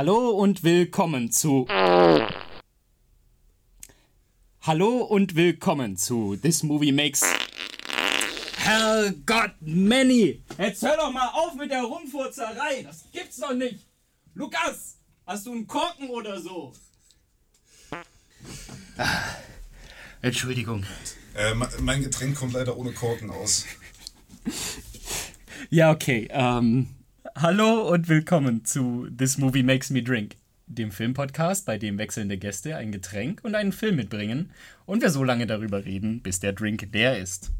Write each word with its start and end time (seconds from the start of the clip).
Hallo 0.00 0.30
und 0.30 0.62
willkommen 0.62 1.30
zu. 1.30 1.66
Hallo 4.62 5.02
und 5.02 5.34
willkommen 5.34 5.98
zu 5.98 6.36
This 6.36 6.62
Movie 6.62 6.90
Makes. 6.90 7.22
Herrgott, 8.56 9.52
Manny! 9.60 10.42
Jetzt 10.56 10.80
hör 10.80 10.96
doch 10.96 11.12
mal 11.12 11.28
auf 11.34 11.54
mit 11.54 11.70
der 11.70 11.82
Rumfurzerei! 11.82 12.82
Das 12.82 13.04
gibt's 13.12 13.36
doch 13.36 13.52
nicht! 13.52 13.80
Lukas! 14.32 14.96
Hast 15.26 15.44
du 15.44 15.52
einen 15.52 15.66
Korken 15.66 16.08
oder 16.08 16.40
so? 16.40 16.72
Ah, 18.96 19.04
Entschuldigung. 20.22 20.86
Äh, 21.34 21.52
mein 21.82 22.02
Getränk 22.02 22.38
kommt 22.38 22.54
leider 22.54 22.74
ohne 22.78 22.92
Korken 22.92 23.30
aus. 23.30 23.66
Ja, 25.68 25.90
okay. 25.90 26.26
Ähm, 26.30 26.88
hallo 27.42 27.88
und 27.88 28.10
willkommen 28.10 28.66
zu 28.66 29.08
This 29.16 29.38
Movie 29.38 29.62
Makes 29.62 29.88
Me 29.88 30.02
Drink, 30.02 30.36
dem 30.66 30.92
Filmpodcast, 30.92 31.64
bei 31.64 31.78
dem 31.78 31.96
wechselnde 31.96 32.36
Gäste 32.36 32.76
ein 32.76 32.92
Getränk 32.92 33.40
und 33.42 33.54
einen 33.54 33.72
Film 33.72 33.96
mitbringen 33.96 34.50
und 34.84 35.00
wir 35.00 35.08
so 35.08 35.24
lange 35.24 35.46
darüber 35.46 35.86
reden, 35.86 36.20
bis 36.20 36.40
der 36.40 36.52
Drink 36.52 36.86
leer 36.92 37.16
ist. 37.16 37.50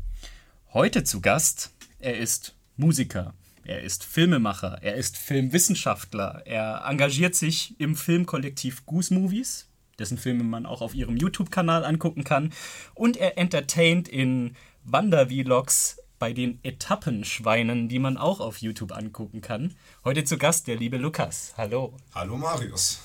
Heute 0.75 1.03
zu 1.03 1.23
Gast, 1.23 1.71
er 1.99 2.19
ist 2.19 2.55
Musiker, 2.77 3.33
er 3.65 3.81
ist 3.81 4.05
Filmemacher, 4.05 4.81
er 4.83 4.97
ist 4.97 5.17
Filmwissenschaftler, 5.17 6.43
er 6.45 6.85
engagiert 6.87 7.35
sich 7.35 7.75
im 7.81 7.97
Filmkollektiv 7.97 8.85
Goose 8.85 9.15
Movies, 9.15 9.67
dessen 9.99 10.19
Filme 10.19 10.45
man 10.45 10.67
auch 10.67 10.83
auf 10.83 10.95
ihrem 10.95 11.17
YouTube-Kanal 11.17 11.87
angucken 11.87 12.25
kann, 12.25 12.53
und 12.95 13.17
er 13.17 13.39
entertaint 13.39 14.09
in 14.09 14.57
Wandervlogs 14.85 16.00
bei 16.21 16.33
den 16.33 16.61
Etappenschweinen, 16.63 17.89
die 17.89 17.99
man 17.99 18.17
auch 18.17 18.39
auf 18.39 18.59
YouTube 18.59 18.93
angucken 18.93 19.41
kann. 19.41 19.75
Heute 20.05 20.23
zu 20.23 20.39
Gast 20.39 20.69
der 20.69 20.77
liebe 20.77 20.99
Lukas. 20.99 21.55
Hallo. 21.57 21.97
Hallo 22.15 22.37
Marius. 22.37 23.01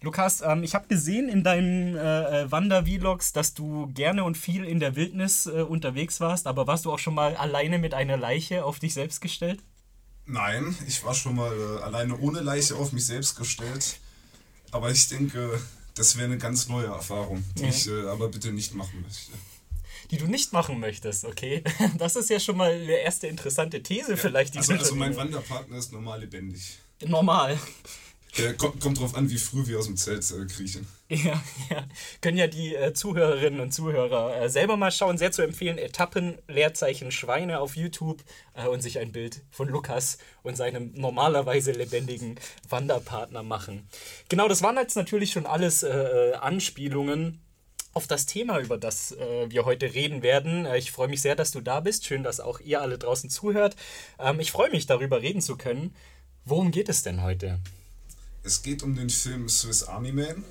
Lukas, 0.00 0.40
ähm, 0.40 0.64
ich 0.64 0.74
habe 0.74 0.88
gesehen 0.88 1.28
in 1.28 1.44
deinen 1.44 1.94
äh, 1.94 2.42
äh 2.42 2.50
Wander-Vlogs, 2.50 3.32
dass 3.32 3.54
du 3.54 3.86
gerne 3.94 4.24
und 4.24 4.36
viel 4.36 4.64
in 4.64 4.80
der 4.80 4.96
Wildnis 4.96 5.46
äh, 5.46 5.62
unterwegs 5.62 6.20
warst, 6.20 6.46
aber 6.46 6.66
warst 6.66 6.86
du 6.86 6.92
auch 6.92 6.98
schon 6.98 7.14
mal 7.14 7.36
alleine 7.36 7.78
mit 7.78 7.94
einer 7.94 8.16
Leiche 8.16 8.64
auf 8.64 8.78
dich 8.78 8.94
selbst 8.94 9.20
gestellt? 9.20 9.62
Nein, 10.26 10.74
ich 10.86 11.04
war 11.04 11.14
schon 11.14 11.36
mal 11.36 11.52
äh, 11.52 11.82
alleine 11.82 12.18
ohne 12.18 12.40
Leiche 12.40 12.76
auf 12.76 12.92
mich 12.92 13.04
selbst 13.04 13.36
gestellt. 13.36 14.00
Aber 14.70 14.90
ich 14.90 15.06
denke, 15.08 15.60
das 15.94 16.16
wäre 16.16 16.26
eine 16.26 16.38
ganz 16.38 16.68
neue 16.68 16.86
Erfahrung, 16.86 17.44
die 17.58 17.62
ja. 17.62 17.68
ich 17.68 17.88
äh, 17.88 18.08
aber 18.08 18.28
bitte 18.28 18.52
nicht 18.52 18.74
machen 18.74 19.02
möchte. 19.02 19.32
Die 20.10 20.18
du 20.18 20.26
nicht 20.26 20.52
machen 20.52 20.80
möchtest, 20.80 21.24
okay? 21.24 21.62
Das 21.98 22.16
ist 22.16 22.30
ja 22.30 22.40
schon 22.40 22.56
mal 22.56 22.72
eine 22.72 22.96
erste 22.96 23.26
interessante 23.26 23.82
These 23.82 24.12
ja, 24.12 24.16
vielleicht. 24.16 24.56
Also, 24.56 24.74
also 24.74 24.94
mein 24.94 25.16
Wanderpartner 25.16 25.76
ist 25.78 25.92
normal 25.92 26.20
lebendig. 26.20 26.78
Normal. 27.04 27.58
Ja, 28.36 28.52
kommt, 28.52 28.80
kommt 28.80 28.98
drauf 28.98 29.14
an, 29.14 29.30
wie 29.30 29.38
früh 29.38 29.66
wir 29.66 29.78
aus 29.78 29.86
dem 29.86 29.96
Zelt 29.96 30.28
äh, 30.30 30.46
kriechen. 30.46 30.86
Ja, 31.10 31.40
ja. 31.70 31.86
Können 32.22 32.38
ja 32.38 32.48
die 32.48 32.74
äh, 32.74 32.92
Zuhörerinnen 32.92 33.60
und 33.60 33.72
Zuhörer 33.72 34.40
äh, 34.40 34.48
selber 34.48 34.76
mal 34.76 34.90
schauen. 34.90 35.16
Sehr 35.16 35.30
zu 35.30 35.42
empfehlen. 35.42 35.78
Etappen, 35.78 36.38
Leerzeichen, 36.48 37.12
Schweine 37.12 37.60
auf 37.60 37.76
YouTube 37.76 38.24
äh, 38.54 38.66
und 38.66 38.80
sich 38.80 38.98
ein 38.98 39.12
Bild 39.12 39.42
von 39.50 39.68
Lukas 39.68 40.18
und 40.42 40.56
seinem 40.56 40.92
normalerweise 40.94 41.70
lebendigen 41.72 42.40
Wanderpartner 42.68 43.44
machen. 43.44 43.86
Genau, 44.28 44.48
das 44.48 44.62
waren 44.62 44.76
jetzt 44.76 44.96
natürlich 44.96 45.30
schon 45.30 45.46
alles 45.46 45.84
äh, 45.84 45.90
äh, 45.90 46.34
Anspielungen 46.34 47.43
auf 47.94 48.06
das 48.06 48.26
Thema, 48.26 48.60
über 48.60 48.76
das 48.76 49.16
wir 49.48 49.64
heute 49.64 49.94
reden 49.94 50.22
werden. 50.22 50.66
ich 50.74 50.90
freue 50.90 51.08
mich 51.08 51.22
sehr, 51.22 51.36
dass 51.36 51.50
du 51.50 51.60
da 51.60 51.80
bist. 51.80 52.04
Schön, 52.04 52.22
dass 52.22 52.40
auch 52.40 52.60
ihr 52.60 52.80
alle 52.80 52.98
draußen 52.98 53.30
zuhört. 53.30 53.76
Ähm, 54.18 54.40
ich 54.40 54.52
freue 54.52 54.70
mich, 54.70 54.86
darüber 54.86 55.22
reden 55.22 55.40
zu 55.40 55.56
können. 55.56 55.94
Worum 56.44 56.70
geht 56.70 56.88
es 56.88 57.02
denn 57.02 57.22
heute? 57.22 57.60
Es 58.42 58.62
geht 58.62 58.82
um 58.82 58.94
den 58.94 59.10
Film 59.10 59.48
Swiss 59.48 59.84
Army 59.84 60.12
Man. 60.12 60.44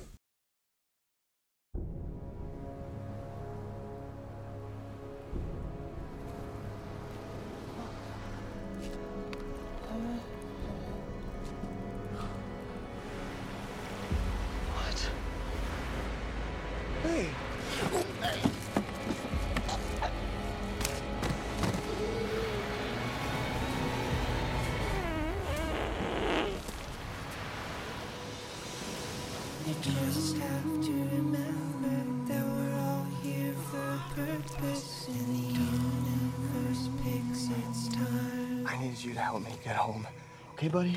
Okay, 40.64 40.72
buddy? 40.72 40.96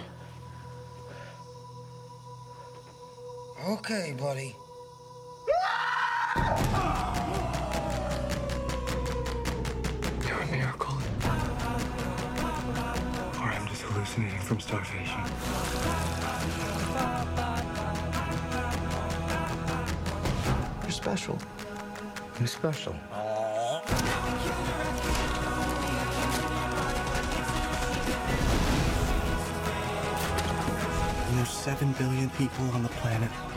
Okay, 3.68 4.16
buddy. 4.18 4.67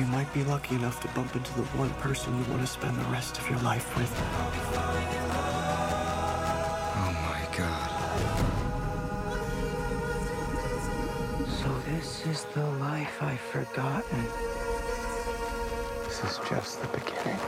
You 0.00 0.06
might 0.06 0.32
be 0.32 0.42
lucky 0.44 0.74
enough 0.76 0.98
to 1.02 1.08
bump 1.08 1.36
into 1.36 1.52
the 1.52 1.62
one 1.76 1.90
person 2.00 2.34
you 2.38 2.44
want 2.50 2.62
to 2.62 2.66
spend 2.66 2.96
the 2.96 3.04
rest 3.10 3.36
of 3.38 3.46
your 3.50 3.58
life 3.58 3.94
with. 3.98 4.10
Oh 6.96 7.12
my 7.28 7.44
god. 7.54 7.90
So 11.46 11.68
this 11.90 12.24
is 12.26 12.44
the 12.54 12.64
life 12.80 13.22
I've 13.22 13.40
forgotten. 13.40 14.24
This 16.04 16.24
is 16.24 16.40
just 16.48 16.80
the 16.80 16.88
beginning. 16.88 17.38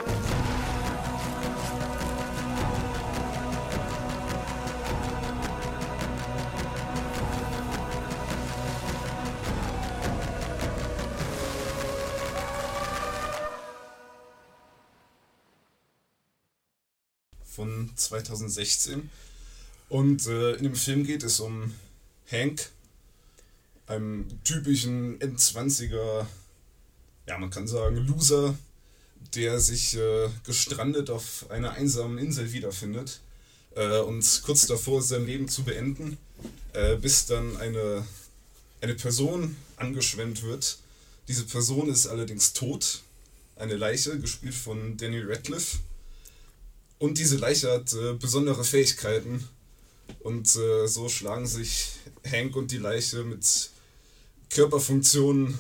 2016. 17.94 19.10
Und 19.88 20.26
äh, 20.26 20.54
in 20.54 20.64
dem 20.64 20.74
Film 20.74 21.04
geht 21.04 21.22
es 21.22 21.40
um 21.40 21.74
Hank, 22.30 22.70
einem 23.86 24.26
typischen 24.44 25.20
Endzwanziger, 25.20 26.26
ja, 27.26 27.38
man 27.38 27.50
kann 27.50 27.68
sagen, 27.68 27.96
Loser, 27.96 28.56
der 29.34 29.60
sich 29.60 29.96
äh, 29.96 30.28
gestrandet 30.44 31.10
auf 31.10 31.50
einer 31.50 31.72
einsamen 31.72 32.18
Insel 32.18 32.52
wiederfindet 32.52 33.20
äh, 33.74 33.98
und 33.98 34.42
kurz 34.44 34.66
davor 34.66 35.00
ist, 35.00 35.08
sein 35.08 35.26
Leben 35.26 35.48
zu 35.48 35.64
beenden, 35.64 36.18
äh, 36.72 36.96
bis 36.96 37.26
dann 37.26 37.56
eine, 37.58 38.06
eine 38.80 38.94
Person 38.94 39.56
angeschwemmt 39.76 40.42
wird. 40.42 40.78
Diese 41.28 41.44
Person 41.44 41.88
ist 41.90 42.06
allerdings 42.06 42.52
tot, 42.52 43.02
eine 43.56 43.76
Leiche, 43.76 44.18
gespielt 44.18 44.54
von 44.54 44.96
Danny 44.96 45.20
Radcliffe. 45.20 45.78
Und 47.02 47.18
diese 47.18 47.36
Leiche 47.36 47.68
hat 47.68 47.92
äh, 47.94 48.12
besondere 48.12 48.62
Fähigkeiten. 48.62 49.48
Und 50.20 50.54
äh, 50.54 50.86
so 50.86 51.08
schlagen 51.08 51.48
sich 51.48 51.94
Hank 52.24 52.54
und 52.54 52.70
die 52.70 52.78
Leiche 52.78 53.24
mit 53.24 53.70
Körperfunktionen 54.50 55.58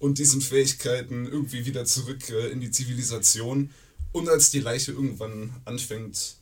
und 0.00 0.18
diesen 0.18 0.42
Fähigkeiten 0.42 1.24
irgendwie 1.24 1.64
wieder 1.64 1.86
zurück 1.86 2.28
äh, 2.28 2.50
in 2.50 2.60
die 2.60 2.70
Zivilisation. 2.70 3.70
Und 4.12 4.28
als 4.28 4.50
die 4.50 4.60
Leiche 4.60 4.92
irgendwann 4.92 5.56
anfängt 5.64 6.34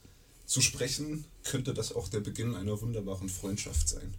zu 0.46 0.60
sprechen, 0.60 1.26
könnte 1.44 1.72
das 1.72 1.94
auch 1.94 2.08
der 2.08 2.18
Beginn 2.18 2.56
einer 2.56 2.80
wunderbaren 2.80 3.28
Freundschaft 3.28 3.88
sein. 3.88 4.14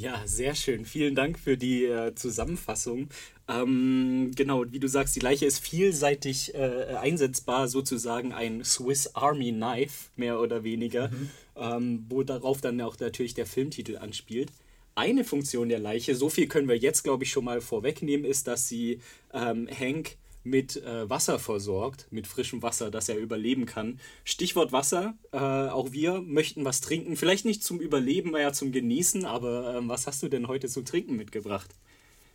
Ja, 0.00 0.22
sehr 0.24 0.54
schön. 0.54 0.86
Vielen 0.86 1.14
Dank 1.14 1.38
für 1.38 1.58
die 1.58 1.84
äh, 1.84 2.14
Zusammenfassung. 2.14 3.10
Ähm, 3.46 4.30
genau, 4.34 4.64
wie 4.70 4.78
du 4.80 4.88
sagst, 4.88 5.14
die 5.14 5.20
Leiche 5.20 5.44
ist 5.44 5.58
vielseitig 5.58 6.54
äh, 6.54 6.94
einsetzbar, 6.98 7.68
sozusagen 7.68 8.32
ein 8.32 8.64
Swiss 8.64 9.14
Army 9.14 9.52
Knife, 9.52 10.08
mehr 10.16 10.40
oder 10.40 10.64
weniger, 10.64 11.08
mhm. 11.08 11.30
ähm, 11.54 12.06
wo 12.08 12.22
darauf 12.22 12.62
dann 12.62 12.80
auch 12.80 12.98
natürlich 12.98 13.34
der 13.34 13.44
Filmtitel 13.44 13.98
anspielt. 13.98 14.50
eine 14.94 15.22
Funktion 15.22 15.68
der 15.68 15.78
Leiche, 15.78 16.14
so 16.14 16.30
viel 16.30 16.48
können 16.48 16.68
wir 16.68 16.78
jetzt, 16.78 17.04
glaube 17.04 17.24
ich, 17.24 17.30
schon 17.30 17.44
mal 17.44 17.60
vorwegnehmen, 17.60 18.24
ist, 18.24 18.46
dass 18.46 18.68
sie 18.68 19.00
ähm, 19.34 19.68
Hank 19.68 20.16
mit 20.42 20.76
äh, 20.76 21.08
Wasser 21.08 21.38
versorgt, 21.38 22.06
mit 22.10 22.26
frischem 22.26 22.62
Wasser, 22.62 22.90
dass 22.90 23.08
er 23.08 23.18
überleben 23.18 23.66
kann. 23.66 24.00
Stichwort 24.24 24.72
Wasser, 24.72 25.14
äh, 25.32 25.38
auch 25.38 25.92
wir 25.92 26.20
möchten 26.20 26.64
was 26.64 26.80
trinken. 26.80 27.16
Vielleicht 27.16 27.44
nicht 27.44 27.62
zum 27.62 27.80
Überleben, 27.80 28.34
eher 28.34 28.52
zum 28.52 28.72
Genießen, 28.72 29.24
aber 29.24 29.76
ähm, 29.76 29.88
was 29.88 30.06
hast 30.06 30.22
du 30.22 30.28
denn 30.28 30.48
heute 30.48 30.68
zum 30.68 30.84
Trinken 30.84 31.16
mitgebracht? 31.16 31.74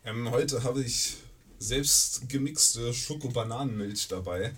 Ähm, 0.04 0.30
heute 0.30 0.62
habe 0.62 0.82
ich 0.82 1.16
selbst 1.58 2.28
gemixte 2.28 2.92
Schokobananenmilch 2.94 4.08
dabei. 4.08 4.52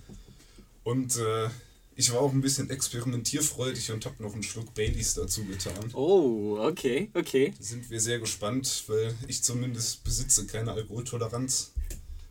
Und 0.85 1.17
äh, 1.17 1.49
ich 1.97 2.13
war 2.13 2.21
auch 2.21 2.33
ein 2.33 2.41
bisschen 2.41 2.71
experimentierfreudig 2.71 3.91
und 3.91 4.07
habe 4.07 4.23
noch 4.23 4.33
einen 4.33 4.43
Schluck 4.43 4.73
Baileys 4.75 5.15
dazu 5.15 5.45
getan. 5.45 5.91
Oh, 5.95 6.57
okay, 6.61 7.11
okay. 7.15 7.53
Da 7.57 7.65
sind 7.65 7.91
wir 7.91 8.01
sehr 8.01 8.19
gespannt, 8.19 8.85
weil 8.87 9.15
ich 9.27 9.43
zumindest 9.43 10.05
besitze 10.05 10.47
keine 10.47 10.73
Alkoholtoleranz. 10.73 11.73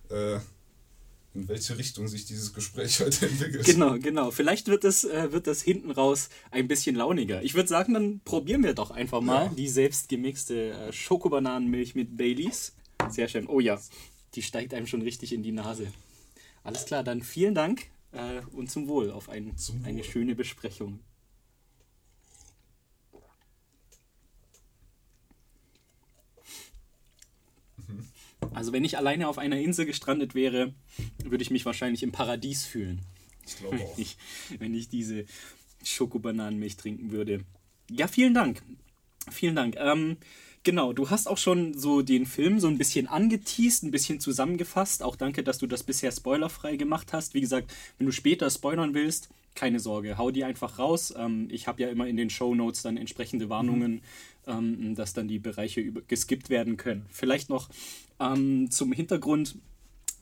Äh, 0.09 0.39
in 1.37 1.47
welche 1.47 1.77
Richtung 1.77 2.07
sich 2.07 2.25
dieses 2.25 2.53
Gespräch 2.53 2.99
heute 3.01 3.27
entwickelt. 3.27 3.65
Genau, 3.65 3.97
genau. 3.99 4.31
Vielleicht 4.31 4.67
wird 4.67 4.83
es, 4.83 5.03
äh, 5.03 5.31
wird 5.31 5.47
das 5.47 5.61
hinten 5.61 5.91
raus 5.91 6.29
ein 6.51 6.67
bisschen 6.67 6.95
launiger. 6.95 7.41
Ich 7.43 7.53
würde 7.53 7.69
sagen, 7.69 7.93
dann 7.93 8.19
probieren 8.25 8.63
wir 8.63 8.73
doch 8.73 8.91
einfach 8.91 9.21
mal 9.21 9.45
Ja. 9.45 9.53
die 9.55 9.69
selbst 9.69 10.09
gemixte 10.09 10.71
äh, 10.71 10.91
Schokobananenmilch 10.93 11.95
mit 11.95 12.17
Baileys. 12.17 12.73
Sehr 13.09 13.27
schön. 13.27 13.47
Oh 13.47 13.59
ja, 13.59 13.79
die 14.35 14.41
steigt 14.41 14.73
einem 14.73 14.87
schon 14.87 15.01
richtig 15.01 15.31
in 15.33 15.43
die 15.43 15.51
Nase. 15.51 15.87
Alles 16.63 16.85
klar, 16.85 17.03
dann 17.03 17.21
vielen 17.21 17.55
Dank 17.55 17.85
äh, 18.11 18.41
und 18.53 18.69
zum 18.69 18.87
Wohl 18.87 19.11
auf 19.11 19.29
ein, 19.29 19.55
Zum 19.57 19.83
eine 19.85 19.99
Wohl. 19.99 20.03
schöne 20.03 20.35
Besprechung. 20.35 20.99
Also 28.57 28.74
wenn 28.74 28.83
ich 28.83 28.98
alleine 28.98 29.27
auf 29.27 29.38
einer 29.38 29.59
Insel 29.59 29.86
gestrandet 29.86 30.33
wäre, 30.33 30.74
würde 31.24 31.44
ich 31.44 31.51
mich 31.51 31.63
wahrscheinlich 31.65 32.01
im 32.01 32.12
Paradies 32.12 32.65
fühlen, 32.65 33.01
Ich 33.45 33.57
glaube 33.57 33.77
wenn 33.77 33.86
auch. 33.86 33.98
ich, 34.00 34.18
wenn 34.57 34.74
ich 34.74 34.89
diese 34.89 35.25
Schokobananenmilch 35.83 36.75
trinken 36.75 37.12
würde. 37.12 37.42
Ja, 37.92 38.07
vielen 38.07 38.33
Dank. 38.33 38.63
Vielen 39.30 39.56
Dank. 39.56 39.75
Ähm, 39.77 40.18
genau, 40.63 40.92
du 40.92 41.12
hast 41.12 41.27
auch 41.27 41.38
schon 41.38 41.77
so 41.77 42.01
den 42.01 42.25
Film 42.25 42.59
so 42.59 42.68
ein 42.68 42.80
bisschen 42.80 43.07
angeteased, 43.07 43.83
ein 43.83 43.92
bisschen 43.92 44.19
zusammengefasst. 44.19 45.04
Auch 45.04 45.15
danke, 45.15 45.44
dass 45.44 45.59
du 45.59 45.68
das 45.68 45.83
bisher 45.83 46.12
spoilerfrei 46.12 46.77
gemacht 46.77 47.13
hast. 47.13 47.36
Wie 47.36 47.42
gesagt, 47.42 47.71
wenn 48.00 48.07
du 48.07 48.12
später 48.12 48.50
spoilern 48.50 48.95
willst, 48.95 49.30
keine 49.54 49.80
Sorge, 49.80 50.18
hau 50.18 50.31
die 50.31 50.44
einfach 50.44 50.80
raus. 50.80 51.13
Ähm, 51.15 51.48
ich 51.51 51.68
habe 51.68 51.83
ja 51.83 51.89
immer 51.89 52.07
in 52.07 52.18
den 52.18 52.31
Show 52.31 52.56
Notes 52.56 52.81
dann 52.81 52.98
entsprechende 52.98 53.50
Warnungen, 53.50 54.01
ähm, 54.48 54.95
dass 54.95 55.13
dann 55.13 55.27
die 55.27 55.39
Bereiche 55.39 55.80
über 55.81 56.01
geskippt 56.01 56.50
werden 56.50 56.77
können. 56.77 57.06
Vielleicht 57.12 57.50
noch 57.50 57.69
ähm, 58.19 58.69
zum 58.71 58.91
Hintergrund 58.91 59.57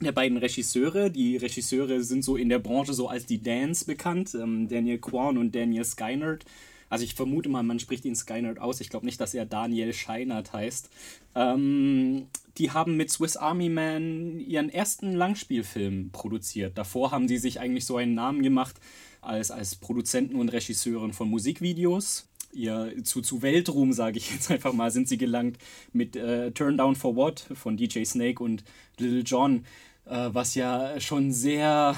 der 0.01 0.12
beiden 0.12 0.38
Regisseure. 0.38 1.09
Die 1.09 1.38
Regisseure 1.38 2.01
sind 2.01 2.24
so 2.24 2.36
in 2.36 2.50
der 2.50 2.59
Branche 2.59 2.94
so 2.94 3.07
als 3.07 3.25
die 3.25 3.42
Dance 3.42 3.86
bekannt, 3.86 4.36
ähm, 4.36 4.68
Daniel 4.68 5.00
Kwan 5.00 5.38
und 5.38 5.56
Daniel 5.56 5.86
Skynyrd. 5.86 6.45
Also 6.89 7.03
ich 7.03 7.15
vermute 7.15 7.50
mal, 7.50 7.63
man 7.63 7.80
spricht 7.80 8.06
ihn 8.06 8.15
Skynyrd 8.15 8.59
aus. 8.59 8.80
Ich 8.80 8.89
glaube 8.89 9.06
nicht, 9.06 9.19
dass 9.19 9.33
er 9.33 9.45
Daniel 9.45 9.92
Scheinert 9.94 10.53
heißt. 10.53 10.89
Ähm, 11.33 12.27
die 12.57 12.71
haben 12.71 12.95
mit 12.95 13.09
Swiss 13.09 13.38
Army 13.38 13.69
Man 13.69 14.39
ihren 14.39 14.69
ersten 14.69 15.13
Langspielfilm 15.13 16.12
produziert. 16.12 16.77
Davor 16.77 17.12
haben 17.12 17.27
sie 17.27 17.38
sich 17.38 17.59
eigentlich 17.59 17.86
so 17.86 17.98
einen 17.98 18.13
Namen 18.13 18.44
gemacht 18.44 18.75
als, 19.21 19.51
als 19.51 19.75
Produzenten 19.75 20.36
und 20.36 20.50
Regisseuren 20.50 21.12
von 21.12 21.30
Musikvideos. 21.30 22.27
Ihr, 22.56 22.94
zu, 23.04 23.22
zu 23.22 23.42
Weltruhm, 23.42 23.94
sage 23.94 24.18
ich 24.18 24.31
jetzt 24.31 24.50
einfach 24.50 24.74
mal, 24.74 24.92
sind 24.92 25.07
sie 25.07 25.18
gelangt 25.18 25.57
mit 25.94 26.16
äh, 26.16 26.52
Turn 26.52 26.78
Down 26.78 26.96
for 26.96 27.16
What 27.16 27.48
von 27.54 27.78
DJ 27.78 28.04
Snake 28.04 28.42
und 28.42 28.63
Little 28.98 29.22
John, 29.22 29.66
äh, 30.06 30.30
was 30.31 30.56
ja 30.56 31.00
schon 31.00 31.31
sehr 31.31 31.96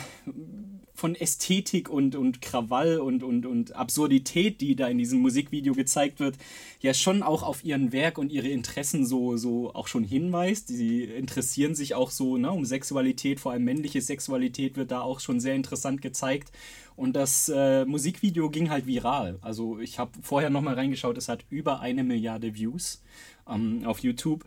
von 0.98 1.14
Ästhetik 1.14 1.90
und, 1.90 2.16
und 2.16 2.42
Krawall 2.42 2.98
und, 3.00 3.22
und, 3.22 3.46
und 3.46 3.76
Absurdität, 3.76 4.62
die 4.62 4.76
da 4.76 4.88
in 4.88 4.98
diesem 4.98 5.20
Musikvideo 5.20 5.76
gezeigt 5.76 6.20
wird, 6.20 6.38
ja 6.80 6.96
schon 6.96 7.22
auch 7.22 7.44
auf 7.44 7.64
ihren 7.64 7.92
Werk 7.92 8.18
und 8.18 8.32
ihre 8.32 8.48
Interessen 8.48 9.06
so, 9.06 9.38
so 9.38 9.76
auch 9.76 9.88
schon 9.88 10.04
hinweist. 10.04 10.70
Sie 10.70 11.04
interessieren 11.04 11.76
sich 11.76 11.94
auch 11.94 12.10
so 12.10 12.38
ne, 12.38 12.52
um 12.52 12.66
Sexualität, 12.66 13.40
vor 13.40 13.52
allem 13.52 13.64
männliche 13.64 14.02
Sexualität 14.02 14.76
wird 14.76 14.90
da 14.90 15.02
auch 15.02 15.20
schon 15.20 15.40
sehr 15.40 15.54
interessant 15.54 16.02
gezeigt. 16.02 16.52
Und 16.96 17.16
das 17.16 17.48
äh, 17.48 17.86
Musikvideo 17.86 18.50
ging 18.50 18.72
halt 18.72 18.88
viral. 18.88 19.38
Also 19.44 19.80
ich 19.80 20.00
habe 20.00 20.10
vorher 20.24 20.50
nochmal 20.50 20.74
reingeschaut, 20.74 21.16
es 21.20 21.30
hat 21.30 21.46
über 21.52 21.80
eine 21.80 22.04
Milliarde 22.04 22.56
Views 22.56 23.04
ähm, 23.48 23.84
auf 23.86 24.00
YouTube. 24.00 24.46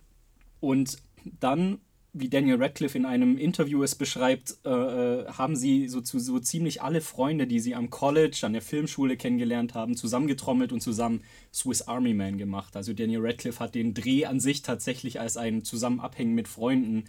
Und 0.58 0.98
dann, 1.38 1.78
wie 2.12 2.28
Daniel 2.28 2.56
Radcliffe 2.62 2.98
in 2.98 3.06
einem 3.06 3.38
Interview 3.38 3.82
es 3.82 3.94
beschreibt, 3.94 4.56
äh, 4.64 4.70
äh, 4.70 5.26
haben 5.26 5.54
sie 5.54 5.88
so, 5.88 6.00
zu, 6.00 6.18
so 6.18 6.38
ziemlich 6.40 6.82
alle 6.82 7.00
Freunde, 7.00 7.46
die 7.46 7.60
sie 7.60 7.74
am 7.74 7.90
College, 7.90 8.40
an 8.42 8.52
der 8.52 8.62
Filmschule 8.62 9.16
kennengelernt 9.16 9.74
haben, 9.74 9.96
zusammengetrommelt 9.96 10.72
und 10.72 10.80
zusammen 10.80 11.22
Swiss 11.52 11.82
Army 11.82 12.14
Man 12.14 12.38
gemacht. 12.38 12.76
Also 12.76 12.92
Daniel 12.92 13.20
Radcliffe 13.22 13.60
hat 13.60 13.74
den 13.74 13.94
Dreh 13.94 14.24
an 14.24 14.40
sich 14.40 14.62
tatsächlich 14.62 15.20
als 15.20 15.36
ein 15.36 15.64
Zusammenabhängen 15.64 16.34
mit 16.34 16.48
Freunden 16.48 17.04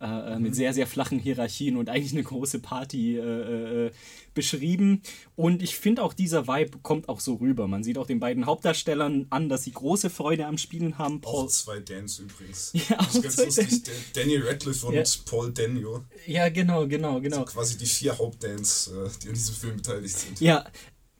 äh, 0.00 0.34
äh, 0.34 0.38
mit 0.38 0.54
sehr, 0.54 0.74
sehr 0.74 0.86
flachen 0.86 1.18
Hierarchien 1.18 1.76
und 1.76 1.88
eigentlich 1.88 2.12
eine 2.12 2.22
große 2.22 2.58
Party 2.58 3.16
äh, 3.16 3.86
äh, 3.86 3.90
beschrieben. 4.34 5.00
Und 5.36 5.62
ich 5.62 5.76
finde 5.76 6.02
auch, 6.02 6.12
dieser 6.12 6.46
Vibe 6.46 6.78
kommt 6.82 7.08
auch 7.08 7.20
so 7.20 7.36
rüber. 7.36 7.66
Man 7.66 7.82
sieht 7.82 7.96
auch 7.96 8.06
den 8.06 8.20
beiden 8.20 8.44
Hauptdarstellern 8.44 9.26
an, 9.30 9.48
dass 9.48 9.64
sie 9.64 9.72
große 9.72 10.10
Freude 10.10 10.46
am 10.46 10.58
Spielen 10.58 10.98
haben. 10.98 11.20
Auch 11.24 11.32
Paul, 11.32 11.48
zwei 11.48 11.80
Dans 11.80 12.18
übrigens. 12.18 12.72
Ja, 12.88 12.96
das 12.98 13.08
auch 13.08 13.14
ist 13.14 13.22
ganz 13.22 13.36
lustig. 13.38 13.82
Der 13.84 13.94
Daniel 14.22 14.46
Radcliffe 14.46 14.86
und 14.86 14.94
Ja. 14.94 15.02
Paul 15.24 15.52
Daniel. 15.52 16.00
ja, 16.26 16.48
genau, 16.50 16.86
genau, 16.86 17.20
genau. 17.20 17.44
Quasi 17.46 17.78
die 17.78 17.86
vier 17.86 18.18
Hauptdans, 18.18 18.88
äh, 18.88 19.08
die 19.22 19.28
an 19.28 19.34
diesem 19.34 19.54
Film 19.54 19.76
beteiligt 19.76 20.18
sind. 20.18 20.40
Ja, 20.40 20.66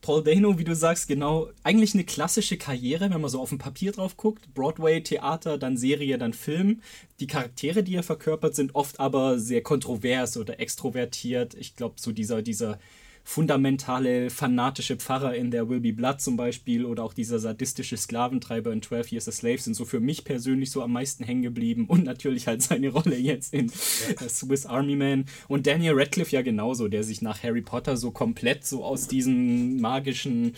Paul 0.07 0.23
Dano, 0.23 0.57
wie 0.57 0.63
du 0.63 0.77
sagst, 0.77 1.09
genau, 1.09 1.49
eigentlich 1.65 1.95
eine 1.95 2.05
klassische 2.05 2.57
Karriere, 2.57 3.11
wenn 3.11 3.21
man 3.21 3.29
so 3.29 3.41
auf 3.41 3.49
dem 3.49 3.59
Papier 3.59 3.91
drauf 3.91 4.17
guckt. 4.17 4.55
Broadway, 4.55 5.01
Theater, 5.01 5.59
dann 5.59 5.77
Serie, 5.77 6.17
dann 6.17 6.33
Film. 6.33 6.81
Die 7.19 7.27
Charaktere, 7.27 7.83
die 7.83 7.97
er 7.97 8.05
verkörpert, 8.05 8.55
sind 8.55 8.77
oft 8.77 9.01
aber 9.01 9.41
sehr 9.41 9.65
kontrovers 9.65 10.37
oder 10.37 10.61
extrovertiert. 10.61 11.55
Ich 11.55 11.75
glaube, 11.75 11.97
so 11.99 12.13
dieser, 12.13 12.41
dieser 12.41 12.79
fundamentale, 13.27 14.31
fanatische 14.31 14.97
Pfarrer 14.97 15.35
in 15.35 15.51
der 15.51 15.69
Will 15.69 15.81
Be 15.81 15.93
Blood 15.93 16.21
zum 16.21 16.37
Beispiel 16.37 16.85
oder 16.85 17.03
auch 17.03 17.13
dieser 17.13 17.41
sadistische 17.41 17.97
Sklaventreiber 17.97 18.73
in 18.73 18.81
12 18.81 19.11
Years 19.11 19.29
a 19.29 19.33
Slave 19.33 19.59
sind 19.59 19.75
so 19.75 19.85
für 19.85 19.99
mich 19.99 20.25
persönlich 20.25 20.71
so 20.71 20.81
am 20.81 20.93
meisten 20.93 21.25
hängen 21.25 21.43
geblieben 21.43 21.87
und 21.89 22.05
natürlich 22.05 22.47
halt 22.47 22.63
seine 22.63 22.89
Rolle 22.89 23.17
jetzt 23.17 23.53
in 23.53 23.67
äh, 23.67 24.29
Swiss 24.29 24.65
Army 24.65 24.95
Man. 24.95 25.25
Und 25.49 25.67
Daniel 25.67 25.95
Radcliffe 25.99 26.37
ja 26.37 26.43
genauso, 26.43 26.87
der 26.87 27.03
sich 27.03 27.21
nach 27.21 27.43
Harry 27.43 27.63
Potter 27.63 27.97
so 27.97 28.13
komplett 28.13 28.65
so 28.65 28.85
aus 28.85 29.09
diesem 29.09 29.81
magischen 29.81 30.55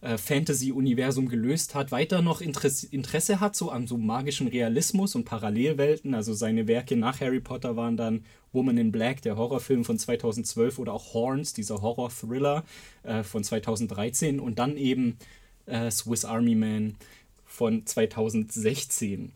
äh, 0.00 0.16
Fantasy-Universum 0.16 1.28
gelöst 1.28 1.74
hat, 1.74 1.90
weiter 1.90 2.22
noch 2.22 2.40
Interesse, 2.40 2.86
Interesse 2.86 3.40
hat 3.40 3.56
so 3.56 3.70
an 3.70 3.86
so 3.86 3.96
magischen 3.96 4.48
Realismus 4.48 5.14
und 5.14 5.24
Parallelwelten. 5.24 6.14
Also 6.14 6.34
seine 6.34 6.68
Werke 6.68 6.96
nach 6.96 7.20
Harry 7.20 7.40
Potter 7.40 7.76
waren 7.76 7.96
dann 7.96 8.24
Woman 8.52 8.78
in 8.78 8.92
Black, 8.92 9.22
der 9.22 9.36
Horrorfilm 9.36 9.84
von 9.84 9.98
2012 9.98 10.78
oder 10.78 10.92
auch 10.92 11.14
Horns, 11.14 11.52
dieser 11.52 11.82
Horror-Thriller 11.82 12.64
äh, 13.02 13.22
von 13.22 13.42
2013 13.42 14.40
und 14.40 14.58
dann 14.58 14.76
eben 14.76 15.18
äh, 15.66 15.90
Swiss 15.90 16.24
Army 16.24 16.54
Man 16.54 16.96
von 17.44 17.84
2016. 17.84 19.32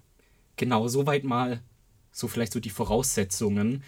Genau, 0.57 0.89
soweit 0.89 1.25
mal 1.25 1.61
so 2.13 2.29
vielleicht 2.29 2.53
so 2.53 2.61
die 2.61 2.71
Voraussetzungen. 2.71 3.83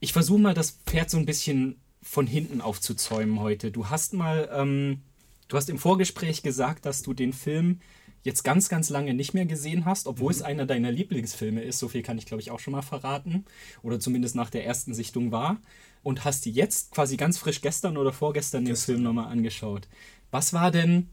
Ich 0.00 0.12
versuche 0.12 0.40
mal 0.40 0.54
das 0.54 0.72
Pferd 0.86 1.10
so 1.10 1.18
ein 1.18 1.26
bisschen 1.26 1.76
von 2.02 2.26
hinten 2.26 2.60
aufzuzäumen 2.60 3.40
heute. 3.40 3.70
Du 3.70 3.88
hast 3.88 4.12
mal, 4.12 4.50
ähm, 4.52 5.02
du 5.48 5.56
hast 5.56 5.68
im 5.70 5.78
Vorgespräch 5.78 6.42
gesagt, 6.42 6.86
dass 6.86 7.02
du 7.02 7.14
den 7.14 7.32
Film 7.32 7.80
jetzt 8.24 8.42
ganz, 8.42 8.68
ganz 8.68 8.88
lange 8.88 9.14
nicht 9.14 9.34
mehr 9.34 9.44
gesehen 9.44 9.84
hast, 9.84 10.06
obwohl 10.06 10.32
es 10.32 10.42
einer 10.42 10.66
deiner 10.66 10.90
Lieblingsfilme 10.90 11.62
ist. 11.62 11.78
So 11.78 11.88
viel 11.88 12.02
kann 12.02 12.18
ich, 12.18 12.26
glaube 12.26 12.40
ich, 12.40 12.50
auch 12.50 12.58
schon 12.58 12.72
mal 12.72 12.82
verraten. 12.82 13.44
Oder 13.82 14.00
zumindest 14.00 14.34
nach 14.34 14.50
der 14.50 14.64
ersten 14.64 14.94
Sichtung 14.94 15.30
war. 15.30 15.58
Und 16.02 16.24
hast 16.24 16.46
die 16.46 16.52
jetzt 16.52 16.92
quasi 16.92 17.16
ganz 17.16 17.38
frisch 17.38 17.60
gestern 17.60 17.96
oder 17.96 18.12
vorgestern 18.12 18.64
den 18.64 18.72
Gestern. 18.72 18.94
Film 18.94 19.02
nochmal 19.04 19.30
angeschaut. 19.30 19.88
Was 20.30 20.52
war 20.52 20.70
denn, 20.70 21.08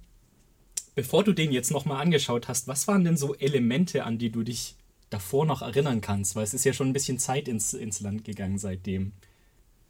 bevor 0.95 1.23
du 1.23 1.33
den 1.33 1.51
jetzt 1.51 1.71
nochmal 1.71 2.01
angeschaut 2.01 2.47
hast, 2.47 2.67
was 2.67 2.88
waren 2.88 3.03
denn 3.03 3.17
so 3.17 3.35
Elemente, 3.35 4.05
an 4.05 4.17
die 4.17 4.31
du 4.31 4.43
dich 4.43 4.75
davor 5.09 5.45
noch 5.45 5.61
erinnern 5.61 6.00
kannst? 6.00 6.35
Weil 6.35 6.43
es 6.43 6.53
ist 6.53 6.63
ja 6.63 6.71
schon 6.71 6.88
ein 6.88 6.93
bisschen 6.93 7.19
Zeit 7.19 7.50
ins, 7.50 7.73
ins 7.73 8.00
Land 8.00 8.23
gegangen 8.23 8.57
seitdem. 8.57 9.11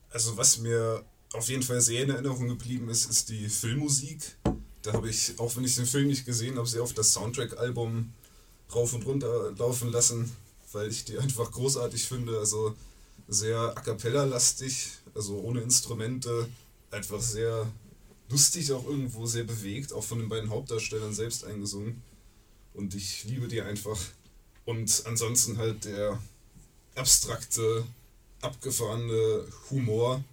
Also 0.10 0.38
was 0.38 0.57
mir 0.57 1.05
auf 1.33 1.47
jeden 1.50 1.63
Fall 1.63 1.81
sehr 1.81 2.03
in 2.03 2.09
Erinnerung 2.09 2.47
geblieben 2.47 2.89
ist, 2.89 3.09
ist 3.09 3.29
die 3.29 3.47
Filmmusik. 3.50 4.38
Da 4.81 4.93
habe 4.93 5.09
ich, 5.09 5.39
auch 5.39 5.55
wenn 5.55 5.63
ich 5.63 5.75
den 5.75 5.85
Film 5.85 6.07
nicht 6.07 6.25
gesehen 6.25 6.57
habe, 6.57 6.67
sehr 6.67 6.83
oft 6.83 6.97
das 6.97 7.13
Soundtrack-Album 7.13 8.11
rauf 8.73 8.93
und 8.93 9.05
runter 9.05 9.51
laufen 9.57 9.91
lassen, 9.91 10.31
weil 10.71 10.89
ich 10.89 11.05
die 11.05 11.17
einfach 11.17 11.51
großartig 11.51 12.05
finde. 12.05 12.38
Also 12.39 12.75
sehr 13.27 13.57
a 13.57 13.81
cappella-lastig, 13.81 14.89
also 15.13 15.39
ohne 15.39 15.61
Instrumente, 15.61 16.50
einfach 16.89 17.21
sehr 17.21 17.71
lustig 18.29 18.71
auch 18.71 18.85
irgendwo, 18.85 19.25
sehr 19.25 19.43
bewegt, 19.43 19.93
auch 19.93 20.03
von 20.03 20.19
den 20.19 20.29
beiden 20.29 20.50
Hauptdarstellern 20.50 21.13
selbst 21.13 21.45
eingesungen. 21.45 22.01
und 22.73 22.95
ich 22.95 23.25
liebe 23.25 23.47
die 23.47 23.61
einfach. 23.61 24.00
Und 24.65 25.03
ansonsten 25.05 25.57
halt 25.57 25.85
der 25.85 26.21
abstrakte, 26.95 27.83
abgefahrene 28.41 29.45
Humor 29.69 30.23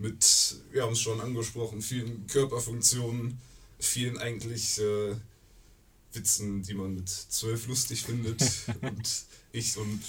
mit, 0.00 0.56
wir 0.72 0.82
haben 0.82 0.94
es 0.94 1.00
schon 1.00 1.20
angesprochen, 1.20 1.82
vielen 1.82 2.26
Körperfunktionen, 2.26 3.38
vielen 3.78 4.18
eigentlich 4.18 4.78
äh, 4.80 5.14
Witzen, 6.12 6.62
die 6.62 6.74
man 6.74 6.94
mit 6.94 7.08
zwölf 7.08 7.66
lustig 7.66 8.02
findet. 8.02 8.42
und 8.80 9.24
ich 9.52 9.76
und 9.76 10.00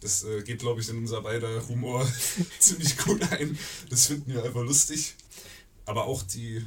das 0.00 0.24
äh, 0.24 0.42
geht, 0.42 0.60
glaube 0.60 0.80
ich, 0.80 0.88
in 0.88 0.98
unser 0.98 1.22
beider 1.22 1.66
Humor 1.68 2.06
ziemlich 2.58 2.96
gut 2.98 3.22
ein. 3.32 3.58
Das 3.88 4.06
finden 4.06 4.32
wir 4.32 4.44
einfach 4.44 4.62
lustig. 4.62 5.14
Aber 5.86 6.04
auch 6.04 6.22
die 6.22 6.64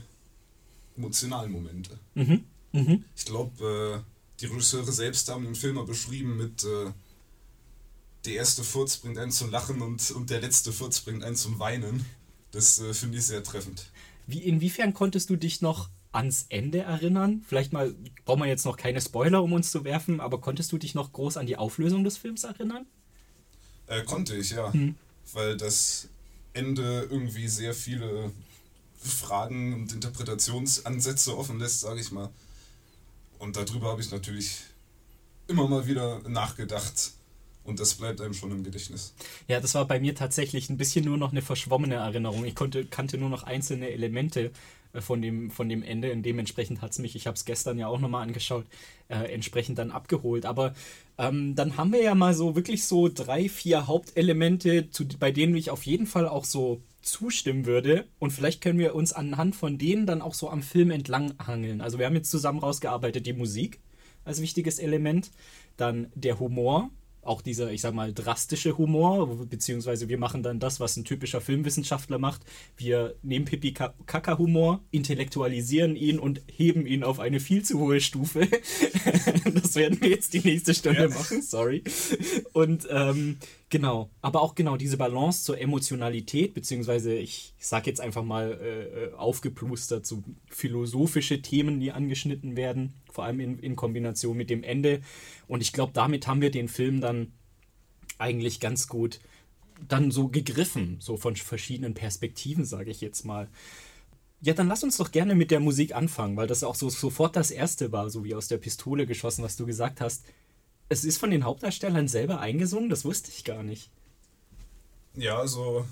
emotionalen 0.98 1.51
Momente. 1.51 1.98
Mhm. 2.15 2.44
Mhm. 2.72 3.06
Ich 3.15 3.25
glaube, 3.25 4.03
äh, 4.03 4.12
die 4.39 4.48
Regisseure 4.48 4.92
selbst 4.92 5.30
haben 5.30 5.46
den 5.46 5.56
Film 5.56 5.75
mal 5.75 5.86
beschrieben 5.86 6.38
mit 6.38 6.63
äh, 6.63 6.92
der 8.25 8.34
erste 8.34 8.63
Furz 8.63 8.98
bringt 8.98 9.18
einen 9.18 9.32
zum 9.32 9.51
Lachen 9.51 9.82
und, 9.82 10.12
und 10.12 10.30
der 10.30 10.42
letzte 10.42 10.72
Furz 10.72 11.01
bringt 11.01 11.24
einen 11.24 11.36
zum 11.36 11.60
Weinen. 11.60 12.06
Das 12.54 12.80
äh, 12.80 12.94
finde 12.94 13.18
ich 13.18 13.26
sehr 13.26 13.44
treffend. 13.44 13.88
Wie, 14.26 14.40
inwiefern 14.40 14.94
konntest 14.94 15.30
du 15.30 15.36
dich 15.36 15.62
noch 15.62 15.90
ans 16.14 16.46
Ende 16.50 16.80
erinnern? 16.80 17.44
Vielleicht 17.48 17.74
mal, 17.74 17.94
brauchen 18.24 18.42
wir 18.42 18.48
jetzt 18.48 18.66
noch 18.66 18.78
keine 18.78 19.02
Spoiler, 19.02 19.44
um 19.44 19.52
uns 19.52 19.72
zu 19.72 19.84
werfen, 19.84 20.22
aber 20.22 20.40
konntest 20.40 20.72
du 20.72 20.78
dich 20.78 20.96
noch 20.96 21.12
groß 21.12 21.38
an 21.38 21.48
die 21.48 21.58
Auflösung 21.58 22.04
des 22.04 22.18
Films 22.18 22.44
erinnern? 22.44 22.86
Äh, 23.88 24.04
konnte 24.04 24.36
ich, 24.36 24.52
ja. 24.52 24.72
Hm. 24.72 24.96
Weil 25.34 25.58
das 25.58 26.08
Ende 26.54 27.08
irgendwie 27.10 27.48
sehr 27.48 27.74
viele 27.74 28.32
Fragen 29.00 29.74
und 29.74 29.92
Interpretationsansätze 29.92 31.36
offen 31.36 31.60
lässt, 31.60 31.82
sage 31.82 32.00
ich 32.00 32.12
mal. 32.12 32.30
Und 33.40 33.58
darüber 33.58 33.90
habe 33.90 34.02
ich 34.02 34.12
natürlich 34.12 34.60
immer 35.48 35.68
mal 35.68 35.88
wieder 35.88 36.22
nachgedacht. 36.30 37.12
Und 37.63 37.79
das 37.79 37.93
bleibt 37.96 38.20
einem 38.20 38.34
schon 38.34 38.51
im 38.51 38.63
Gedächtnis. 38.63 39.13
Ja, 39.48 39.60
das 39.60 39.74
war 39.75 39.86
bei 39.86 40.00
mir 40.00 40.15
tatsächlich 40.15 40.70
ein 40.70 40.77
bisschen 40.77 41.05
nur 41.05 41.17
noch 41.17 41.32
eine 41.32 41.41
verschwommene 41.41 41.96
Erinnerung. 41.96 42.46
Ich 42.46 42.55
konnte, 42.55 42.86
kannte 42.86 43.17
nur 43.17 43.29
noch 43.29 43.43
einzelne 43.43 43.89
Elemente 43.89 44.51
äh, 44.91 45.01
von 45.01 45.22
dem, 45.22 45.50
von 45.50 45.70
dem 45.70 45.82
Ende 45.82 46.12
und 46.12 46.24
dementsprechend 46.24 46.82
hat 46.82 46.91
es 46.91 47.00
mich, 47.00 47.15
ich 47.15 47.25
habe 47.27 47.36
es 47.36 47.46
gestern 47.46 47.79
ja 47.79 47.88
auch 47.88 48.00
nochmal 48.00 48.24
angeschaut, 48.24 48.65
äh, 49.08 49.34
entsprechend 49.34 49.77
dann 49.77 49.91
abgeholt. 49.91 50.46
Aber 50.46 50.74
ähm, 51.17 51.55
dann 51.55 51.77
haben 51.77 51.93
wir 51.93 52.01
ja 52.01 52.15
mal 52.15 52.34
so 52.34 52.55
wirklich 52.55 52.86
so 52.86 53.08
drei, 53.08 53.48
vier 53.48 53.88
Hauptelemente, 53.88 54.89
zu, 54.89 55.08
bei 55.20 55.32
denen 55.32 55.55
ich 55.55 55.70
auf 55.70 55.86
jeden 55.86 56.05
Fall 56.05 56.27
auch 56.27 56.46
so 56.46 56.82
zustimmen 57.01 57.65
würde. 57.65 58.08
Und 58.20 58.32
vielleicht 58.32 58.62
können 58.62 58.79
wir 58.79 58.96
uns 58.96 59.13
anhand 59.13 59.55
von 59.55 59.77
denen 59.77 60.05
dann 60.05 60.22
auch 60.22 60.34
so 60.34 60.50
am 60.50 60.62
Film 60.62 60.91
entlang 60.91 61.34
hangeln. 61.46 61.82
Also 61.82 61.98
wir 62.00 62.05
haben 62.05 62.15
jetzt 62.15 62.32
zusammen 62.32 62.60
rausgearbeitet 62.60 63.25
die 63.25 63.34
Musik 63.34 63.79
als 64.25 64.41
wichtiges 64.41 64.79
Element, 64.79 65.32
dann 65.75 66.08
der 66.15 66.39
Humor, 66.39 66.89
auch 67.25 67.42
dieser, 67.42 67.72
ich 67.72 67.82
sag 67.82 67.94
mal, 67.94 68.13
drastische 68.13 68.77
Humor, 68.77 69.46
beziehungsweise 69.46 70.10
wir 70.10 70.18
machen 70.18 70.44
dann 70.44 70.60
das, 70.60 70.80
was 70.80 70.98
ein 70.98 71.06
typischer 71.06 71.42
Filmwissenschaftler 71.42 72.20
macht. 72.20 72.42
Wir 72.77 73.15
nehmen 73.22 73.46
Pipi-Kaka-Humor, 73.46 74.82
intellektualisieren 74.92 75.96
ihn 75.96 76.20
und 76.20 76.42
heben 76.48 76.86
ihn 76.86 77.03
auf 77.03 77.20
eine 77.20 77.39
viel 77.39 77.63
zu 77.63 77.80
hohe 77.80 78.01
Stufe. 78.01 78.48
das 79.53 79.75
werden 79.75 80.01
wir 80.01 80.10
jetzt 80.10 80.34
die 80.34 80.42
nächste 80.42 80.74
Stunde 80.74 81.03
ja. 81.03 81.10
machen, 81.10 81.42
sorry. 81.42 81.84
Und 82.53 82.88
ähm, 82.89 83.38
genau, 83.70 84.10
aber 84.22 84.42
auch 84.42 84.56
genau 84.56 84.77
diese 84.77 84.98
Balance 84.98 85.44
zur 85.44 85.60
Emotionalität, 85.60 86.53
beziehungsweise 86.53 87.13
ich, 87.13 87.53
ich 87.58 87.68
sag 87.68 87.88
jetzt 87.88 88.01
einfach 88.01 88.24
mal 88.24 88.60
äh, 88.62 89.06
äh 89.06 89.13
aufgeplustert, 89.13 90.06
so 90.06 90.24
philosophische 90.48 91.42
Themen, 91.42 91.80
die 91.80 91.92
angeschnitten 91.92 92.56
werden 92.56 92.94
vor 93.13 93.24
allem 93.24 93.39
in, 93.39 93.60
in 93.60 93.75
Kombination 93.75 94.36
mit 94.36 94.50
dem 94.50 94.63
Ende. 94.63 95.01
Und 95.48 95.62
ich 95.62 95.72
glaube, 95.72 95.93
damit 95.93 96.27
haben 96.27 96.41
wir 96.41 96.51
den 96.51 96.67
Film 96.67 97.00
dann 97.00 97.32
eigentlich 98.17 98.60
ganz 98.60 98.88
gut 98.88 99.20
dann 99.88 100.12
so 100.12 100.27
gegriffen, 100.29 100.98
so 101.00 101.17
von 101.17 101.36
verschiedenen 101.36 101.93
Perspektiven, 101.93 102.65
sage 102.65 102.91
ich 102.91 103.01
jetzt 103.01 103.24
mal. 103.25 103.50
Ja, 104.41 104.53
dann 104.53 104.67
lass 104.67 104.84
uns 104.84 104.98
doch 104.98 105.12
gerne 105.12 105.36
mit 105.36 105.51
der 105.51 105.60
Musik 105.60 105.96
anfangen, 105.96 106.36
weil 106.36 106.48
das 106.48 106.63
auch 106.63 106.75
so 106.75 106.89
sofort 106.89 107.36
das 107.36 107.51
erste 107.51 107.91
war, 107.91 108.10
so 108.10 108.24
wie 108.24 108.36
aus 108.36 108.48
der 108.48 108.58
Pistole 108.58 109.05
geschossen, 109.05 109.43
was 109.43 109.55
du 109.55 109.65
gesagt 109.65 110.01
hast. 110.01 110.25
Es 110.89 111.05
ist 111.05 111.17
von 111.17 111.32
den 111.32 111.43
Hauptdarstellern 111.43 112.08
selber 112.08 112.39
eingesungen, 112.39 112.89
das 112.89 113.05
wusste 113.05 113.32
ich 113.32 113.43
gar 113.43 113.63
nicht. 113.63 113.89
Ja, 115.15 115.38
also 115.38 115.86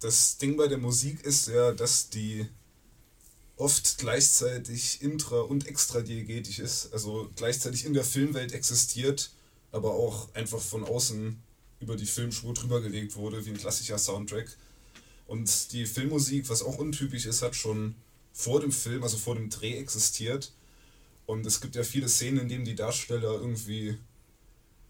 das 0.00 0.38
Ding 0.38 0.56
bei 0.56 0.66
der 0.66 0.78
Musik 0.78 1.22
ist 1.22 1.48
ja, 1.48 1.72
dass 1.72 2.10
die 2.10 2.46
oft 3.56 3.98
gleichzeitig 3.98 5.02
intra- 5.02 5.40
und 5.40 5.66
extradiegetisch 5.66 6.58
ist, 6.58 6.92
also 6.92 7.30
gleichzeitig 7.36 7.84
in 7.84 7.94
der 7.94 8.04
Filmwelt 8.04 8.52
existiert, 8.52 9.30
aber 9.72 9.94
auch 9.94 10.32
einfach 10.34 10.60
von 10.60 10.84
außen 10.84 11.42
über 11.80 11.96
die 11.96 12.06
Filmspur 12.06 12.54
drüber 12.54 12.80
gelegt 12.80 13.16
wurde, 13.16 13.44
wie 13.44 13.50
ein 13.50 13.58
klassischer 13.58 13.98
Soundtrack. 13.98 14.56
Und 15.26 15.72
die 15.72 15.86
Filmmusik, 15.86 16.48
was 16.48 16.62
auch 16.62 16.78
untypisch 16.78 17.26
ist, 17.26 17.42
hat 17.42 17.56
schon 17.56 17.94
vor 18.32 18.60
dem 18.60 18.72
Film, 18.72 19.02
also 19.02 19.16
vor 19.16 19.34
dem 19.34 19.50
Dreh 19.50 19.78
existiert. 19.78 20.52
Und 21.24 21.44
es 21.46 21.60
gibt 21.60 21.74
ja 21.74 21.82
viele 21.82 22.08
Szenen, 22.08 22.40
in 22.40 22.48
denen 22.48 22.64
die 22.64 22.76
Darsteller 22.76 23.32
irgendwie, 23.32 23.96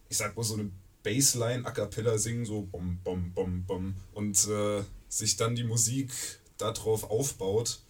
ich 0.08 0.16
sag 0.16 0.36
mal 0.36 0.42
so 0.42 0.54
eine 0.54 0.70
Bassline 1.02 1.64
a 1.64 1.70
cappella 1.70 2.18
singen, 2.18 2.44
so 2.44 2.62
bom, 2.62 2.98
bom, 3.02 3.32
bom, 3.32 3.64
bom. 3.64 3.94
Und 4.12 4.46
äh, 4.48 4.82
sich 5.08 5.36
dann 5.36 5.54
die 5.54 5.64
Musik 5.64 6.10
darauf 6.58 7.04
aufbaut 7.04 7.80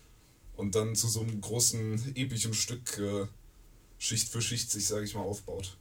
und 0.57 0.75
dann 0.75 0.95
zu 0.95 1.09
so 1.09 1.21
einem 1.21 1.41
großen, 1.41 2.17
epischen 2.17 2.55
Stück 2.55 2.99
äh, 2.99 3.27
Schicht 3.99 4.29
für 4.29 4.43
Schicht 4.43 4.71
sich, 4.71 4.87
sage 4.87 5.05
ich 5.05 5.15
mal, 5.15 5.23
aufbaut. 5.23 5.77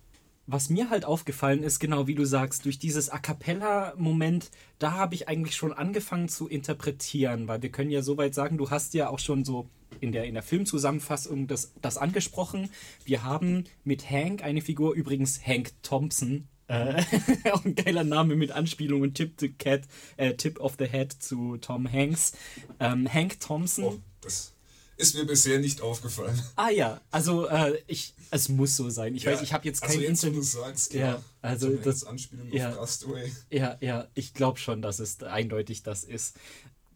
Was 0.47 0.69
mir 0.69 0.91
halt 0.91 1.05
aufgefallen 1.05 1.63
ist, 1.63 1.79
genau 1.79 2.05
wie 2.05 2.13
du 2.13 2.23
sagst, 2.23 2.65
durch 2.65 2.77
dieses 2.77 3.09
A 3.09 3.17
cappella-Moment, 3.17 4.51
da 4.77 4.91
habe 4.91 5.15
ich 5.15 5.27
eigentlich 5.27 5.55
schon 5.55 5.73
angefangen 5.73 6.29
zu 6.29 6.47
interpretieren, 6.47 7.47
weil 7.47 7.63
wir 7.63 7.71
können 7.71 7.89
ja 7.89 8.03
soweit 8.03 8.35
sagen, 8.35 8.57
du 8.57 8.69
hast 8.69 8.93
ja 8.93 9.09
auch 9.09 9.17
schon 9.17 9.43
so 9.43 9.67
in 10.01 10.11
der, 10.11 10.25
in 10.25 10.35
der 10.35 10.43
Filmzusammenfassung 10.43 11.47
das, 11.47 11.73
das 11.81 11.97
angesprochen. 11.97 12.69
Wir 13.05 13.23
haben 13.23 13.63
mit 13.83 14.09
Hank 14.09 14.43
eine 14.43 14.61
Figur, 14.61 14.93
übrigens 14.93 15.43
Hank 15.45 15.71
Thompson, 15.81 16.47
äh, 16.67 17.01
auch 17.51 17.65
ein 17.65 17.75
geiler 17.75 18.03
Name 18.03 18.35
mit 18.35 18.51
Anspielung 18.51 19.01
und 19.01 19.15
Tip, 19.15 19.39
the 19.39 19.49
Cat, 19.51 19.83
äh, 20.17 20.35
Tip 20.35 20.59
of 20.59 20.75
the 20.77 20.85
Head 20.85 21.11
zu 21.13 21.57
Tom 21.57 21.91
Hanks. 21.91 22.33
Ähm, 22.79 23.11
Hank 23.11 23.39
Thompson. 23.39 23.85
Oh, 23.85 23.99
das 24.21 24.54
ist 24.97 25.15
mir 25.15 25.25
bisher 25.25 25.59
nicht 25.59 25.81
aufgefallen. 25.81 26.41
Ah 26.55 26.69
ja, 26.69 27.01
also 27.11 27.47
äh, 27.47 27.81
ich, 27.87 28.13
es 28.31 28.49
muss 28.49 28.75
so 28.75 28.89
sein. 28.89 29.15
Ich 29.15 29.23
ja, 29.23 29.31
weiß, 29.31 29.41
ich 29.41 29.53
habe 29.53 29.65
jetzt 29.65 29.81
kein 29.81 29.91
also 29.91 30.01
jetzt, 30.01 30.23
Internet. 30.23 30.37
du 30.37 30.41
sagst, 30.43 30.89
klar, 30.91 31.01
ja, 31.15 31.23
also 31.41 31.75
das 31.75 32.03
Anspielung 32.05 32.51
ja, 32.51 32.69
auf 32.69 32.77
Castaway. 32.77 33.31
Ja, 33.49 33.77
ja, 33.81 34.07
ich 34.13 34.33
glaube 34.33 34.59
schon, 34.59 34.81
dass 34.81 34.99
es 34.99 35.21
eindeutig 35.21 35.83
das 35.83 36.03
ist. 36.03 36.37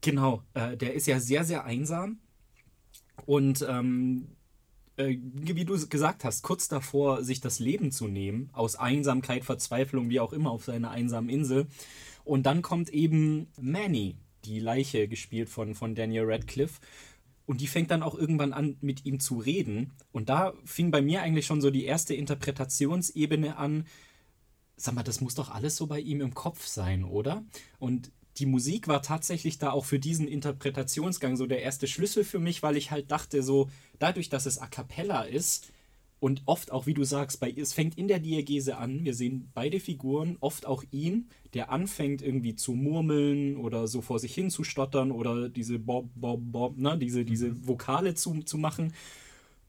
Genau, 0.01 0.43
äh, 0.53 0.77
der 0.77 0.93
ist 0.93 1.07
ja 1.07 1.19
sehr, 1.19 1.43
sehr 1.43 1.65
einsam 1.65 2.19
und 3.25 3.65
ähm, 3.67 4.29
äh, 4.99 5.17
wie 5.21 5.65
du 5.65 5.87
gesagt 5.87 6.23
hast, 6.23 6.43
kurz 6.43 6.67
davor, 6.67 7.23
sich 7.23 7.41
das 7.41 7.59
Leben 7.59 7.91
zu 7.91 8.07
nehmen, 8.07 8.49
aus 8.53 8.75
Einsamkeit, 8.75 9.45
Verzweiflung, 9.45 10.09
wie 10.09 10.19
auch 10.19 10.33
immer, 10.33 10.51
auf 10.51 10.65
seiner 10.65 10.91
einsamen 10.91 11.29
Insel. 11.29 11.67
Und 12.25 12.43
dann 12.43 12.61
kommt 12.61 12.89
eben 12.89 13.47
Manny, 13.59 14.15
die 14.45 14.59
Leiche, 14.59 15.07
gespielt 15.07 15.49
von, 15.49 15.73
von 15.73 15.95
Daniel 15.95 16.25
Radcliffe. 16.25 16.79
Und 17.49 17.61
die 17.61 17.67
fängt 17.67 17.89
dann 17.89 18.03
auch 18.03 18.13
irgendwann 18.13 18.53
an, 18.53 18.77
mit 18.79 19.07
ihm 19.07 19.19
zu 19.19 19.39
reden. 19.39 19.93
Und 20.11 20.29
da 20.29 20.53
fing 20.65 20.91
bei 20.91 21.01
mir 21.01 21.23
eigentlich 21.23 21.47
schon 21.47 21.61
so 21.61 21.71
die 21.71 21.83
erste 21.83 22.13
Interpretationsebene 22.13 23.57
an. 23.57 23.87
Sag 24.75 24.93
mal, 24.93 25.01
das 25.01 25.19
muss 25.19 25.33
doch 25.33 25.49
alles 25.49 25.75
so 25.75 25.87
bei 25.87 25.99
ihm 25.99 26.21
im 26.21 26.35
Kopf 26.35 26.67
sein, 26.67 27.03
oder? 27.03 27.43
Und 27.79 28.11
die 28.37 28.45
Musik 28.45 28.87
war 28.87 29.01
tatsächlich 29.01 29.57
da 29.57 29.71
auch 29.71 29.85
für 29.85 29.97
diesen 29.97 30.27
Interpretationsgang 30.27 31.37
so 31.37 31.47
der 31.47 31.63
erste 31.63 31.87
Schlüssel 31.87 32.23
für 32.23 32.37
mich, 32.37 32.61
weil 32.61 32.77
ich 32.77 32.91
halt 32.91 33.09
dachte, 33.09 33.41
so 33.41 33.67
dadurch, 33.97 34.29
dass 34.29 34.45
es 34.45 34.59
a 34.59 34.67
cappella 34.67 35.23
ist, 35.23 35.71
und 36.19 36.41
oft 36.45 36.71
auch, 36.71 36.85
wie 36.85 36.93
du 36.93 37.03
sagst, 37.03 37.39
bei, 37.39 37.51
es 37.51 37.73
fängt 37.73 37.97
in 37.97 38.07
der 38.07 38.19
Diagese 38.19 38.77
an. 38.77 39.05
Wir 39.05 39.13
sehen 39.13 39.49
beide 39.53 39.79
Figuren, 39.79 40.37
oft 40.41 40.65
auch 40.65 40.83
ihn, 40.91 41.29
der 41.53 41.71
anfängt 41.71 42.21
irgendwie 42.21 42.55
zu 42.55 42.73
murmeln 42.73 43.55
oder 43.55 43.87
so 43.87 44.01
vor 44.01 44.19
sich 44.19 44.33
hin 44.33 44.49
zu 44.49 44.63
stottern 44.63 45.11
oder 45.11 45.49
diese 45.49 45.79
Bob, 45.79 46.09
Bob, 46.15 46.41
Bob, 46.43 46.77
ne, 46.77 46.97
diese, 46.97 47.23
diese 47.23 47.49
mhm. 47.49 47.67
Vokale 47.67 48.15
zu, 48.15 48.41
zu 48.43 48.57
machen. 48.57 48.93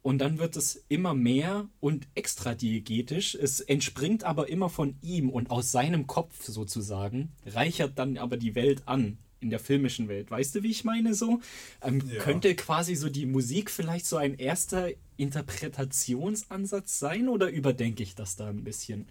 Und 0.02 0.18
dann 0.18 0.38
wird 0.38 0.56
es 0.56 0.82
immer 0.88 1.14
mehr 1.14 1.68
und 1.78 2.08
extra 2.14 2.54
diegetisch. 2.54 3.34
Es 3.34 3.60
entspringt 3.60 4.24
aber 4.24 4.48
immer 4.48 4.70
von 4.70 4.96
ihm 5.02 5.28
und 5.28 5.50
aus 5.50 5.70
seinem 5.70 6.06
Kopf 6.06 6.46
sozusagen, 6.46 7.32
reichert 7.44 7.98
dann 7.98 8.16
aber 8.16 8.38
die 8.38 8.54
Welt 8.54 8.88
an 8.88 9.18
in 9.40 9.50
der 9.50 9.58
filmischen 9.58 10.08
Welt. 10.08 10.30
Weißt 10.30 10.54
du, 10.54 10.62
wie 10.62 10.70
ich 10.70 10.84
meine 10.84 11.14
so? 11.14 11.40
Ähm, 11.82 12.02
ja. 12.06 12.22
Könnte 12.22 12.54
quasi 12.54 12.94
so 12.94 13.08
die 13.08 13.26
Musik 13.26 13.70
vielleicht 13.70 14.06
so 14.06 14.16
ein 14.16 14.34
erster 14.34 14.90
Interpretationsansatz 15.16 16.98
sein 16.98 17.28
oder 17.28 17.50
überdenke 17.50 18.02
ich 18.02 18.14
das 18.14 18.36
da 18.36 18.48
ein 18.48 18.64
bisschen? 18.64 19.06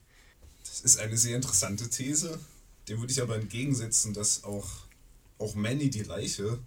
Das 0.64 0.82
ist 0.82 1.00
eine 1.00 1.18
sehr 1.18 1.36
interessante 1.36 1.90
These. 1.90 2.40
Dem 2.88 3.00
würde 3.00 3.12
ich 3.12 3.22
aber 3.22 3.36
entgegensetzen, 3.36 4.14
dass 4.14 4.44
auch, 4.44 4.68
auch 5.38 5.56
Manny 5.56 5.90
die 5.90 6.04
Leiche, 6.04 6.60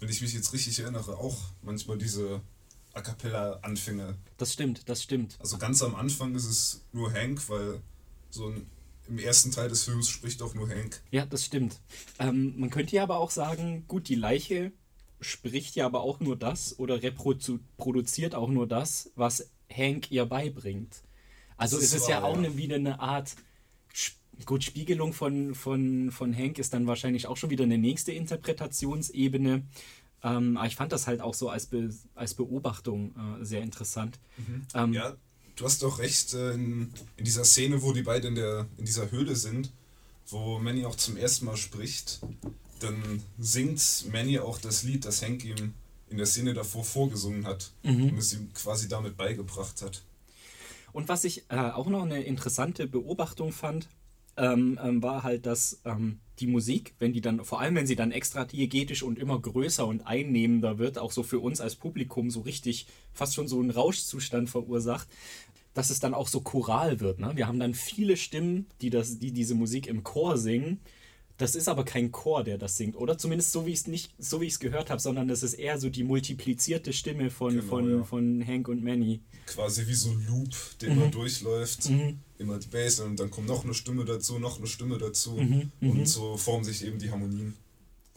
wenn 0.00 0.08
ich 0.08 0.20
mich 0.20 0.32
jetzt 0.32 0.52
richtig 0.52 0.78
erinnere, 0.80 1.16
auch 1.16 1.36
manchmal 1.62 1.98
diese 1.98 2.40
A 2.92 3.00
Cappella-Anfänge. 3.02 4.16
Das 4.36 4.52
stimmt, 4.52 4.88
das 4.88 5.02
stimmt. 5.02 5.36
Also 5.38 5.58
ganz 5.58 5.82
am 5.82 5.94
Anfang 5.94 6.34
ist 6.34 6.46
es 6.46 6.80
nur 6.92 7.12
Hank, 7.12 7.48
weil 7.48 7.80
so 8.30 8.48
ein, 8.48 8.66
im 9.10 9.18
ersten 9.18 9.50
Teil 9.50 9.68
des 9.68 9.84
Films 9.84 10.08
spricht 10.08 10.40
auch 10.40 10.54
nur 10.54 10.68
Hank. 10.68 11.02
Ja, 11.10 11.26
das 11.26 11.44
stimmt. 11.44 11.80
Ähm, 12.18 12.54
man 12.56 12.70
könnte 12.70 12.96
ja 12.96 13.02
aber 13.02 13.18
auch 13.18 13.30
sagen, 13.30 13.84
gut, 13.88 14.08
die 14.08 14.14
Leiche 14.14 14.72
spricht 15.20 15.74
ja 15.74 15.84
aber 15.84 16.00
auch 16.00 16.20
nur 16.20 16.36
das 16.36 16.78
oder 16.78 17.02
reproduziert 17.02 18.34
auch 18.34 18.48
nur 18.48 18.66
das, 18.66 19.10
was 19.16 19.50
Hank 19.70 20.10
ihr 20.10 20.24
beibringt. 20.24 21.02
Also 21.56 21.76
es 21.76 21.84
ist 21.84 21.94
ist 21.94 22.08
ja 22.08 22.22
wahr, 22.22 22.30
auch 22.30 22.36
ja. 22.36 22.44
eine, 22.44 22.56
wieder 22.56 22.76
eine 22.76 23.00
Art, 23.00 23.34
gut, 24.46 24.64
Spiegelung 24.64 25.12
von, 25.12 25.54
von, 25.54 26.10
von 26.10 26.34
Hank 26.34 26.58
ist 26.58 26.72
dann 26.72 26.86
wahrscheinlich 26.86 27.26
auch 27.26 27.36
schon 27.36 27.50
wieder 27.50 27.64
eine 27.64 27.78
nächste 27.78 28.12
Interpretationsebene. 28.12 29.66
Ähm, 30.22 30.56
aber 30.56 30.66
ich 30.66 30.76
fand 30.76 30.92
das 30.92 31.06
halt 31.06 31.20
auch 31.20 31.34
so 31.34 31.48
als, 31.48 31.66
Be 31.66 31.90
als 32.14 32.34
Beobachtung 32.34 33.14
äh, 33.40 33.44
sehr 33.44 33.62
interessant. 33.62 34.18
Ähm, 34.74 34.92
Ja, 34.92 35.16
du 35.60 35.66
hast 35.66 35.82
doch 35.82 35.98
recht, 35.98 36.32
äh, 36.34 36.52
in, 36.52 36.92
in 37.16 37.24
dieser 37.24 37.44
Szene, 37.44 37.82
wo 37.82 37.92
die 37.92 38.02
beiden 38.02 38.30
in, 38.30 38.34
der, 38.36 38.66
in 38.78 38.86
dieser 38.86 39.10
Höhle 39.10 39.36
sind, 39.36 39.70
wo 40.28 40.58
Manny 40.58 40.86
auch 40.86 40.96
zum 40.96 41.16
ersten 41.16 41.44
Mal 41.44 41.56
spricht, 41.56 42.20
dann 42.80 43.22
singt 43.38 44.06
Manny 44.10 44.38
auch 44.38 44.58
das 44.58 44.84
Lied, 44.84 45.04
das 45.04 45.22
Hank 45.22 45.44
ihm 45.44 45.74
in 46.08 46.16
der 46.16 46.26
Szene 46.26 46.54
davor 46.54 46.84
vorgesungen 46.84 47.46
hat 47.46 47.72
und 48.10 48.18
es 48.18 48.32
ihm 48.32 48.52
quasi 48.54 48.88
damit 48.88 49.16
beigebracht 49.16 49.82
hat. 49.82 50.02
Und 50.92 51.08
was 51.08 51.24
ich 51.24 51.44
äh, 51.50 51.56
auch 51.56 51.86
noch 51.86 52.02
eine 52.02 52.22
interessante 52.22 52.86
Beobachtung 52.86 53.52
fand, 53.52 53.88
ähm, 54.36 54.78
ähm, 54.82 55.02
war 55.02 55.22
halt, 55.22 55.46
dass 55.46 55.80
ähm, 55.84 56.18
die 56.38 56.46
Musik, 56.46 56.94
wenn 56.98 57.12
die 57.12 57.20
dann, 57.20 57.44
vor 57.44 57.60
allem 57.60 57.74
wenn 57.74 57.86
sie 57.86 57.96
dann 57.96 58.10
extra 58.10 58.44
diegetisch 58.44 59.02
und 59.02 59.18
immer 59.18 59.38
größer 59.38 59.86
und 59.86 60.06
einnehmender 60.06 60.78
wird, 60.78 60.98
auch 60.98 61.12
so 61.12 61.22
für 61.22 61.40
uns 61.40 61.60
als 61.60 61.76
Publikum 61.76 62.30
so 62.30 62.40
richtig 62.40 62.86
fast 63.12 63.34
schon 63.34 63.48
so 63.48 63.60
einen 63.60 63.70
Rauschzustand 63.70 64.48
verursacht, 64.48 65.08
dass 65.74 65.90
es 65.90 66.00
dann 66.00 66.14
auch 66.14 66.28
so 66.28 66.40
choral 66.40 67.00
wird. 67.00 67.20
Ne? 67.20 67.32
Wir 67.36 67.46
haben 67.46 67.60
dann 67.60 67.74
viele 67.74 68.16
Stimmen, 68.16 68.66
die, 68.80 68.90
das, 68.90 69.18
die 69.18 69.32
diese 69.32 69.54
Musik 69.54 69.86
im 69.86 70.02
Chor 70.02 70.36
singen. 70.36 70.80
Das 71.36 71.54
ist 71.54 71.68
aber 71.68 71.84
kein 71.84 72.12
Chor, 72.12 72.44
der 72.44 72.58
das 72.58 72.76
singt. 72.76 72.96
Oder 72.96 73.16
zumindest 73.16 73.52
so, 73.52 73.64
wie 73.64 73.70
ich 73.70 73.78
es 73.78 73.86
nicht, 73.86 74.12
so 74.18 74.42
wie 74.42 74.46
ich 74.46 74.52
es 74.54 74.60
gehört 74.60 74.90
habe, 74.90 75.00
sondern 75.00 75.26
das 75.26 75.42
ist 75.42 75.54
eher 75.54 75.78
so 75.80 75.88
die 75.88 76.04
multiplizierte 76.04 76.92
Stimme 76.92 77.30
von, 77.30 77.54
Genau, 77.54 77.66
von, 77.66 77.90
ja. 77.90 78.04
von 78.04 78.46
Hank 78.46 78.68
und 78.68 78.82
Manny. 78.84 79.20
Quasi 79.46 79.86
wie 79.86 79.94
so 79.94 80.10
ein 80.10 80.26
Loop, 80.26 80.50
der 80.82 80.90
immer 80.90 81.06
durchläuft. 81.06 81.88
Immer 82.36 82.58
die 82.58 82.68
Bass 82.68 83.00
und 83.00 83.18
dann 83.18 83.30
kommt 83.30 83.48
noch 83.48 83.64
eine 83.64 83.72
Stimme 83.72 84.04
dazu, 84.04 84.38
noch 84.38 84.58
eine 84.58 84.66
Stimme 84.66 84.98
dazu. 84.98 85.36
Und 85.80 86.06
so 86.06 86.36
formen 86.36 86.64
sich 86.64 86.84
eben 86.84 86.98
die 86.98 87.10
Harmonien. 87.10 87.56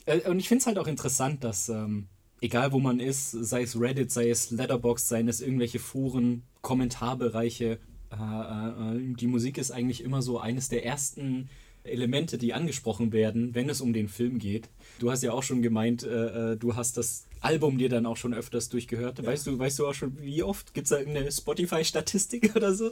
Äh, 0.06 0.30
Und 0.30 0.40
ich 0.40 0.50
finde 0.50 0.62
es 0.62 0.68
halt 0.68 0.78
auch 0.78 0.88
interessant, 0.88 1.46
dass 1.46 1.70
ähm, 1.70 2.08
egal 2.42 2.74
wo 2.74 2.80
man 2.80 3.00
ist, 3.00 3.32
sei 3.32 3.62
es 3.62 3.80
Reddit, 3.80 4.12
sei 4.12 4.30
es 4.30 4.52
Letterboxd, 4.52 5.08
seien 5.08 5.30
es 5.30 5.40
irgendwelche 5.40 5.80
Foren, 5.80 6.44
Kommentarbereiche, 6.64 7.78
äh, 8.12 8.16
äh, 8.16 9.14
die 9.16 9.28
Musik 9.28 9.60
ist 9.60 9.70
eigentlich 9.70 10.02
immer 10.02 10.24
so 10.24 10.40
eines 10.40 10.70
der 10.70 10.84
ersten 10.84 11.50
Elemente, 11.84 12.38
die 12.38 12.54
angesprochen 12.54 13.12
werden, 13.12 13.54
wenn 13.54 13.70
es 13.70 13.82
um 13.82 13.92
den 13.92 14.08
Film 14.08 14.40
geht. 14.40 14.70
Du 15.00 15.12
hast 15.12 15.22
ja 15.22 15.34
auch 15.34 15.44
schon 15.44 15.62
gemeint, 15.62 16.04
äh, 16.04 16.54
äh, 16.54 16.58
du 16.58 16.76
hast 16.76 16.96
das 16.96 17.26
Album 17.42 17.78
dir 17.78 17.90
dann 17.90 18.06
auch 18.06 18.16
schon 18.16 18.34
öfters 18.34 18.70
durchgehört. 18.70 19.24
Weißt 19.24 19.46
du, 19.46 19.60
weißt 19.60 19.80
du 19.80 19.88
auch 19.88 19.94
schon, 19.94 20.18
wie 20.22 20.42
oft? 20.42 20.74
Gibt 20.74 20.86
es 20.86 20.92
da 20.92 21.00
irgendeine 21.00 21.32
Spotify-Statistik 21.32 22.56
oder 22.56 22.74
so? 22.74 22.92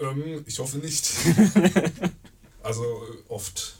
Ähm, 0.00 0.42
ich 0.46 0.58
hoffe 0.58 0.78
nicht. 0.78 1.12
also 2.62 2.82
oft. 3.28 3.76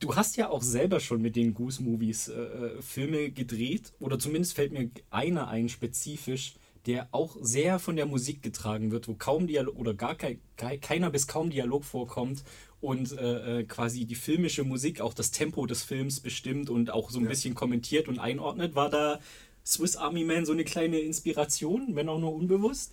Du 0.00 0.14
hast 0.14 0.36
ja 0.36 0.50
auch 0.50 0.62
selber 0.62 1.00
schon 1.00 1.22
mit 1.22 1.34
den 1.34 1.54
Goose 1.54 1.82
Movies 1.82 2.28
äh, 2.28 2.34
äh, 2.34 2.82
Filme 2.82 3.30
gedreht 3.30 3.92
oder 4.00 4.18
zumindest 4.18 4.54
fällt 4.54 4.72
mir 4.72 4.90
einer 5.08 5.48
ein 5.48 5.70
spezifisch, 5.70 6.56
der 6.88 7.08
auch 7.12 7.36
sehr 7.40 7.78
von 7.78 7.94
der 7.96 8.06
Musik 8.06 8.42
getragen 8.42 8.90
wird, 8.90 9.06
wo 9.06 9.14
kaum 9.14 9.46
Dialog 9.46 9.76
oder 9.76 9.94
gar 9.94 10.16
kein, 10.16 10.40
kei- 10.56 10.78
keiner 10.78 11.10
bis 11.10 11.26
kaum 11.28 11.50
Dialog 11.50 11.84
vorkommt 11.84 12.42
und 12.80 13.12
äh, 13.12 13.60
äh, 13.60 13.64
quasi 13.64 14.06
die 14.06 14.14
filmische 14.14 14.64
Musik 14.64 15.00
auch 15.00 15.12
das 15.14 15.30
Tempo 15.30 15.66
des 15.66 15.82
Films 15.82 16.18
bestimmt 16.20 16.70
und 16.70 16.90
auch 16.90 17.10
so 17.10 17.18
ein 17.18 17.24
Ja. 17.24 17.28
bisschen 17.30 17.54
kommentiert 17.54 18.08
und 18.08 18.18
einordnet. 18.18 18.74
War 18.74 18.88
da 18.88 19.20
Swiss 19.66 19.96
Army 19.96 20.24
Man 20.24 20.46
so 20.46 20.52
eine 20.52 20.64
kleine 20.64 20.98
Inspiration, 20.98 21.94
wenn 21.94 22.08
auch 22.08 22.18
nur 22.18 22.34
unbewusst? 22.34 22.92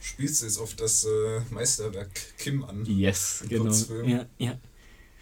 Spielst 0.00 0.42
du 0.42 0.46
jetzt 0.46 0.58
auf 0.58 0.74
das 0.74 1.04
äh, 1.04 1.40
Meisterwerk 1.50 2.10
Kim 2.38 2.64
an? 2.64 2.84
Yes, 2.86 3.44
genau. 3.48 3.62
Kurzfilm. 3.64 4.08
Ja, 4.08 4.26
ja. 4.38 4.58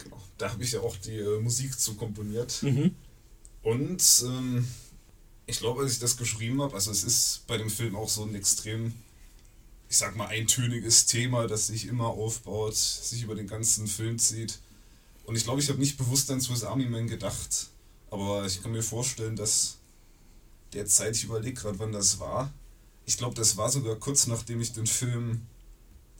Genau. 0.03 0.17
Da 0.39 0.51
habe 0.53 0.65
ich 0.65 0.73
ja 0.73 0.81
auch 0.81 0.97
die 0.97 1.19
äh, 1.19 1.39
Musik 1.41 1.79
zu 1.79 1.97
komponiert. 1.97 2.63
Mhm. 2.63 2.95
Und 3.63 4.25
ähm, 4.27 4.67
ich 5.51 5.59
glaube, 5.59 5.83
als 5.83 5.93
ich 5.93 5.99
das 5.99 6.17
geschrieben 6.17 6.63
habe, 6.63 6.75
also 6.75 6.91
es 6.91 7.05
ist 7.05 7.47
bei 7.47 7.59
dem 7.59 7.71
Film 7.71 7.97
auch 7.97 8.09
so 8.09 8.23
ein 8.23 8.35
extrem, 8.35 8.95
ich 9.89 9.97
sag 9.97 10.17
mal, 10.17 10.29
eintöniges 10.29 11.07
Thema, 11.07 11.47
das 11.47 11.67
sich 11.67 11.87
immer 11.87 12.07
aufbaut, 12.07 12.77
sich 12.77 13.23
über 13.23 13.35
den 13.35 13.47
ganzen 13.47 13.87
Film 13.87 14.19
zieht. 14.19 14.59
Und 15.25 15.37
ich 15.37 15.45
glaube, 15.45 15.61
ich 15.61 15.69
habe 15.69 15.79
nicht 15.79 15.99
bewusst 15.99 16.31
an 16.31 16.41
Swiss 16.41 16.65
Army 16.65 16.87
Man 16.87 17.09
gedacht, 17.09 17.69
aber 18.11 18.47
ich 18.47 18.63
kann 18.63 18.73
mir 18.73 18.83
vorstellen, 18.83 19.37
dass 19.37 19.79
der 20.73 20.87
Zeit, 20.87 21.17
ich 21.17 21.25
überlege 21.25 21.61
gerade, 21.61 21.79
wann 21.79 21.93
das 21.93 22.21
war. 22.21 22.53
Ich 23.07 23.19
glaube, 23.19 23.35
das 23.35 23.57
war 23.57 23.71
sogar 23.71 23.97
kurz 23.97 24.27
nachdem 24.27 24.61
ich 24.61 24.73
den 24.73 24.87
Film 24.87 25.43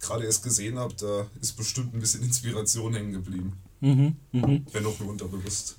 gerade 0.01 0.25
erst 0.25 0.43
gesehen 0.43 0.79
habe, 0.79 0.95
da 0.95 1.27
ist 1.41 1.57
bestimmt 1.57 1.95
ein 1.95 2.01
bisschen 2.01 2.23
Inspiration 2.23 2.95
hängen 2.95 3.13
geblieben. 3.13 3.53
Mhm. 3.81 4.17
Mhm. 4.33 4.67
Wenn 4.73 4.87
auch 4.87 4.99
nur 4.99 5.11
unterbewusst. 5.11 5.77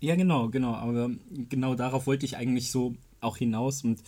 Ja, 0.00 0.16
genau, 0.16 0.48
genau. 0.48 0.74
Aber 0.74 1.10
genau 1.48 1.74
darauf 1.74 2.06
wollte 2.06 2.26
ich 2.26 2.36
eigentlich 2.36 2.70
so 2.70 2.94
auch 3.20 3.36
hinaus. 3.36 3.84
Und 3.84 4.02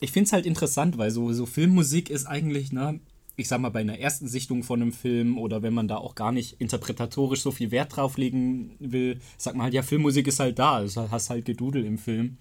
ich 0.00 0.12
finde 0.12 0.26
es 0.26 0.32
halt 0.32 0.46
interessant, 0.46 0.98
weil 0.98 1.10
so, 1.10 1.32
so 1.32 1.46
Filmmusik 1.46 2.10
ist 2.10 2.26
eigentlich, 2.26 2.72
ne, 2.72 3.00
ich 3.36 3.48
sag 3.48 3.60
mal, 3.60 3.70
bei 3.70 3.80
einer 3.80 3.98
ersten 3.98 4.28
Sichtung 4.28 4.62
von 4.62 4.82
einem 4.82 4.92
Film 4.92 5.38
oder 5.38 5.62
wenn 5.62 5.72
man 5.72 5.88
da 5.88 5.96
auch 5.96 6.14
gar 6.14 6.32
nicht 6.32 6.60
interpretatorisch 6.60 7.40
so 7.40 7.50
viel 7.50 7.70
Wert 7.70 7.96
drauf 7.96 8.18
legen 8.18 8.72
will, 8.78 9.20
sagt 9.38 9.56
man 9.56 9.64
halt, 9.64 9.74
ja, 9.74 9.82
Filmmusik 9.82 10.26
ist 10.26 10.40
halt 10.40 10.58
da, 10.58 10.82
du 10.82 11.10
hast 11.10 11.30
halt 11.30 11.44
Gedudel 11.44 11.84
im 11.84 11.98
Film. 11.98 12.36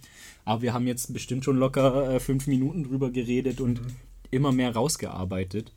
Aber 0.46 0.62
wir 0.62 0.74
haben 0.74 0.88
jetzt 0.88 1.14
bestimmt 1.14 1.46
schon 1.46 1.58
locker 1.58 2.16
äh, 2.16 2.20
fünf 2.20 2.48
Minuten 2.48 2.84
drüber 2.84 3.12
geredet 3.12 3.62
und 3.62 3.82
immer 4.32 4.52
mehr 4.52 4.74
rausgearbeitet. 4.74 5.72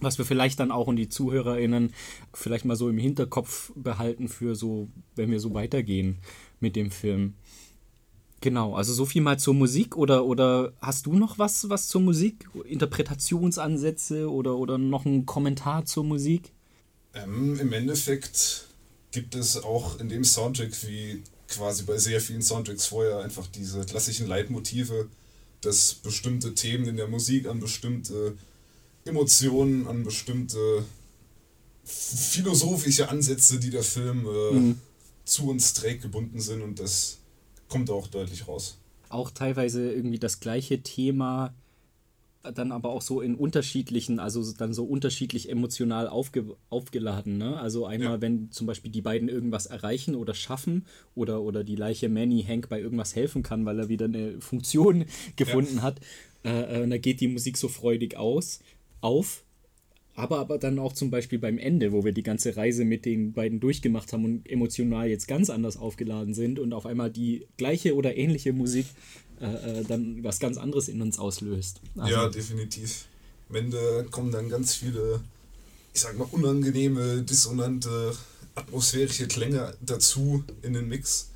Was 0.00 0.18
wir 0.18 0.24
vielleicht 0.24 0.60
dann 0.60 0.70
auch 0.70 0.88
und 0.88 0.96
die 0.96 1.08
ZuhörerInnen 1.08 1.92
vielleicht 2.34 2.64
mal 2.64 2.76
so 2.76 2.88
im 2.88 2.98
Hinterkopf 2.98 3.72
behalten 3.74 4.28
für 4.28 4.54
so, 4.54 4.88
wenn 5.14 5.30
wir 5.30 5.40
so 5.40 5.54
weitergehen 5.54 6.18
mit 6.60 6.76
dem 6.76 6.90
Film. 6.90 7.34
Genau, 8.42 8.74
also 8.74 8.92
so 8.92 9.06
viel 9.06 9.22
mal 9.22 9.38
zur 9.38 9.54
Musik 9.54 9.96
oder, 9.96 10.26
oder 10.26 10.72
hast 10.80 11.06
du 11.06 11.14
noch 11.14 11.38
was, 11.38 11.68
was 11.70 11.88
zur 11.88 12.02
Musik? 12.02 12.48
Interpretationsansätze 12.64 14.30
oder, 14.30 14.56
oder 14.56 14.76
noch 14.76 15.06
einen 15.06 15.24
Kommentar 15.24 15.86
zur 15.86 16.04
Musik? 16.04 16.52
Ähm, 17.14 17.58
Im 17.58 17.72
Endeffekt 17.72 18.66
gibt 19.10 19.34
es 19.34 19.62
auch 19.62 19.98
in 19.98 20.10
dem 20.10 20.22
Soundtrack, 20.22 20.70
wie 20.86 21.22
quasi 21.48 21.84
bei 21.84 21.96
sehr 21.96 22.20
vielen 22.20 22.42
Soundtracks 22.42 22.86
vorher, 22.86 23.20
einfach 23.20 23.46
diese 23.46 23.84
klassischen 23.84 24.26
Leitmotive, 24.26 25.08
dass 25.62 25.94
bestimmte 25.94 26.54
Themen 26.54 26.86
in 26.86 26.96
der 26.96 27.08
Musik 27.08 27.48
an 27.48 27.60
bestimmte 27.60 28.36
Emotionen, 29.06 29.86
an 29.86 30.04
bestimmte 30.04 30.84
philosophische 31.84 33.08
Ansätze, 33.08 33.58
die 33.60 33.70
der 33.70 33.82
Film 33.82 34.26
äh, 34.26 34.74
zu 35.24 35.48
uns 35.48 35.72
trägt, 35.72 36.02
gebunden 36.02 36.40
sind 36.40 36.62
und 36.62 36.80
das 36.80 37.18
kommt 37.68 37.90
auch 37.90 38.06
deutlich 38.08 38.48
raus. 38.48 38.78
Auch 39.08 39.30
teilweise 39.30 39.92
irgendwie 39.92 40.18
das 40.18 40.40
gleiche 40.40 40.82
Thema, 40.82 41.54
dann 42.54 42.70
aber 42.72 42.90
auch 42.90 43.02
so 43.02 43.20
in 43.20 43.34
unterschiedlichen, 43.34 44.18
also 44.20 44.52
dann 44.52 44.72
so 44.72 44.84
unterschiedlich 44.84 45.48
emotional 45.48 46.08
aufge, 46.08 46.56
aufgeladen. 46.70 47.38
Ne? 47.38 47.58
Also 47.58 47.86
einmal, 47.86 48.14
Ja. 48.14 48.20
wenn 48.20 48.50
zum 48.52 48.66
Beispiel 48.66 48.90
die 48.90 49.00
beiden 49.02 49.28
irgendwas 49.28 49.66
erreichen 49.66 50.14
oder 50.14 50.34
schaffen 50.34 50.86
oder, 51.14 51.42
oder 51.42 51.64
die 51.64 51.76
Leiche 51.76 52.08
Manny 52.08 52.44
Hank 52.46 52.68
bei 52.68 52.80
irgendwas 52.80 53.16
helfen 53.16 53.42
kann, 53.42 53.64
weil 53.64 53.78
er 53.80 53.88
wieder 53.88 54.04
eine 54.06 54.40
Funktion 54.40 55.06
gefunden 55.36 55.82
hat, 55.82 56.00
äh, 56.44 56.84
äh, 56.84 56.88
da 56.88 56.98
geht 56.98 57.20
die 57.20 57.28
Musik 57.28 57.56
so 57.56 57.68
freudig 57.68 58.16
aus, 58.16 58.60
auf. 59.00 59.44
Aber, 60.14 60.38
aber 60.38 60.56
dann 60.56 60.78
auch 60.78 60.94
zum 60.94 61.10
Beispiel 61.10 61.38
beim 61.38 61.58
Ende, 61.58 61.92
wo 61.92 62.02
wir 62.04 62.12
die 62.12 62.22
ganze 62.22 62.56
Reise 62.56 62.86
mit 62.86 63.04
den 63.04 63.34
beiden 63.34 63.60
durchgemacht 63.60 64.14
haben 64.14 64.24
und 64.24 64.48
emotional 64.48 65.08
jetzt 65.08 65.28
ganz 65.28 65.50
anders 65.50 65.76
aufgeladen 65.76 66.32
sind 66.32 66.58
und 66.58 66.72
auf 66.72 66.86
einmal 66.86 67.10
die 67.10 67.46
gleiche 67.58 67.94
oder 67.94 68.16
ähnliche 68.16 68.54
Musik 68.54 68.86
äh, 69.40 69.80
äh, 69.80 69.84
dann 69.84 70.24
was 70.24 70.38
ganz 70.38 70.56
anderes 70.56 70.88
in 70.88 71.02
uns 71.02 71.18
auslöst. 71.18 71.80
Also, 71.96 72.14
ja, 72.14 72.28
definitiv. 72.30 73.04
Am 73.50 73.56
Ende 73.56 74.06
kommen 74.10 74.32
dann 74.32 74.48
ganz 74.48 74.74
viele, 74.74 75.20
ich 75.92 76.00
sag 76.00 76.16
mal, 76.16 76.26
unangenehme, 76.32 77.22
dissonante, 77.22 78.16
atmosphärische 78.54 79.28
Klänge 79.28 79.74
dazu 79.82 80.42
in 80.62 80.72
den 80.72 80.88
Mix. 80.88 81.30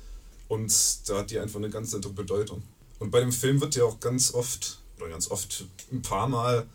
Und 0.47 0.73
da 1.07 1.19
hat 1.19 1.29
die 1.29 1.37
einfach 1.37 1.59
eine 1.59 1.69
ganz 1.69 1.93
andere 1.93 2.13
Bedeutung. 2.13 2.63
Und 2.97 3.11
bei 3.11 3.19
dem 3.19 3.31
Film 3.31 3.61
wird 3.61 3.75
ja 3.75 3.83
auch 3.83 3.99
ganz 3.99 4.33
oft, 4.33 4.79
oder 4.97 5.09
ganz 5.09 5.29
oft, 5.29 5.65
ein 5.91 6.01
paar 6.01 6.27
Mal 6.27 6.65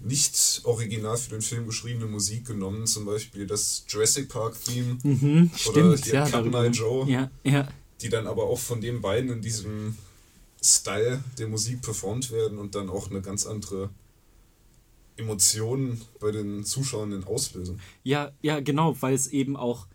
nicht 0.00 0.62
original 0.64 1.16
für 1.16 1.30
den 1.30 1.42
Film 1.42 1.66
geschriebene 1.66 2.06
Musik 2.06 2.46
genommen. 2.46 2.86
Zum 2.86 3.04
Beispiel 3.04 3.46
das 3.46 3.84
Jurassic 3.88 4.28
Park 4.28 4.56
Theme, 4.64 4.98
Mhm, 5.02 5.50
Oder 5.52 5.58
stimmt, 5.58 6.04
hier 6.04 6.14
ja. 6.14 6.28
Cut 6.28 6.46
My 6.46 6.66
Joe. 6.68 7.08
Ja, 7.08 7.30
ja. 7.44 7.68
die 8.00 8.08
dann 8.08 8.26
aber 8.26 8.44
auch 8.44 8.58
von 8.58 8.80
den 8.80 9.00
beiden 9.00 9.30
in 9.30 9.42
diesem 9.42 9.96
Style 10.62 11.22
der 11.38 11.48
Musik 11.48 11.82
performt 11.82 12.30
werden 12.30 12.58
und 12.58 12.74
dann 12.74 12.88
auch 12.90 13.10
eine 13.10 13.20
ganz 13.20 13.46
andere 13.46 13.90
Emotion 15.16 16.00
bei 16.18 16.32
den 16.32 16.64
Zuschauern 16.64 17.24
auslösen. 17.24 17.80
Ja, 18.02 18.32
ja, 18.42 18.60
genau, 18.60 18.96
weil 19.00 19.14
es 19.14 19.26
eben 19.26 19.56
auch 19.56 19.86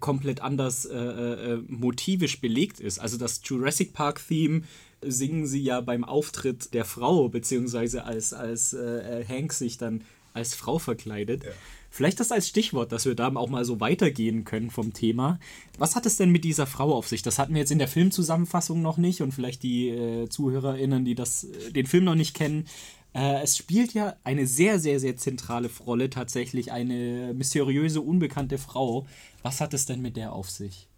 komplett 0.00 0.40
anders 0.40 0.86
äh, 0.86 0.96
äh, 0.96 1.56
motivisch 1.68 2.40
belegt 2.40 2.80
ist. 2.80 2.98
Also 2.98 3.18
das 3.18 3.40
Jurassic 3.44 3.92
Park 3.92 4.20
Theme 4.26 4.62
singen 5.02 5.46
sie 5.46 5.62
ja 5.62 5.80
beim 5.80 6.04
Auftritt 6.04 6.74
der 6.74 6.84
Frau, 6.84 7.28
beziehungsweise 7.28 8.04
als, 8.04 8.32
als 8.32 8.72
äh, 8.72 9.24
Hank 9.28 9.52
sich 9.52 9.78
dann 9.78 10.02
als 10.34 10.54
Frau 10.54 10.78
verkleidet. 10.78 11.44
Ja. 11.44 11.50
Vielleicht 11.90 12.20
das 12.20 12.32
als 12.32 12.48
Stichwort, 12.48 12.90
dass 12.90 13.04
wir 13.04 13.14
da 13.14 13.34
auch 13.34 13.50
mal 13.50 13.66
so 13.66 13.78
weitergehen 13.78 14.44
können 14.44 14.70
vom 14.70 14.94
Thema. 14.94 15.38
Was 15.76 15.94
hat 15.94 16.06
es 16.06 16.16
denn 16.16 16.30
mit 16.30 16.42
dieser 16.42 16.66
Frau 16.66 16.94
auf 16.94 17.06
sich? 17.06 17.20
Das 17.20 17.38
hatten 17.38 17.52
wir 17.52 17.60
jetzt 17.60 17.70
in 17.70 17.78
der 17.78 17.88
Filmzusammenfassung 17.88 18.80
noch 18.80 18.96
nicht 18.96 19.20
und 19.20 19.32
vielleicht 19.32 19.62
die 19.62 19.90
äh, 19.90 20.28
ZuhörerInnen, 20.28 21.04
die 21.04 21.14
das, 21.14 21.44
äh, 21.44 21.70
den 21.70 21.86
Film 21.86 22.04
noch 22.04 22.14
nicht 22.14 22.34
kennen. 22.34 22.66
Äh, 23.14 23.42
es 23.42 23.58
spielt 23.58 23.92
ja 23.92 24.16
eine 24.24 24.46
sehr, 24.46 24.78
sehr, 24.78 25.00
sehr 25.00 25.18
zentrale 25.18 25.68
Rolle 25.84 26.08
tatsächlich, 26.08 26.72
eine 26.72 27.34
mysteriöse, 27.34 28.00
unbekannte 28.00 28.56
Frau. 28.56 29.06
Was 29.42 29.60
hat 29.60 29.74
es 29.74 29.84
denn 29.84 30.00
mit 30.00 30.16
der 30.16 30.32
auf 30.32 30.48
sich? 30.48 30.88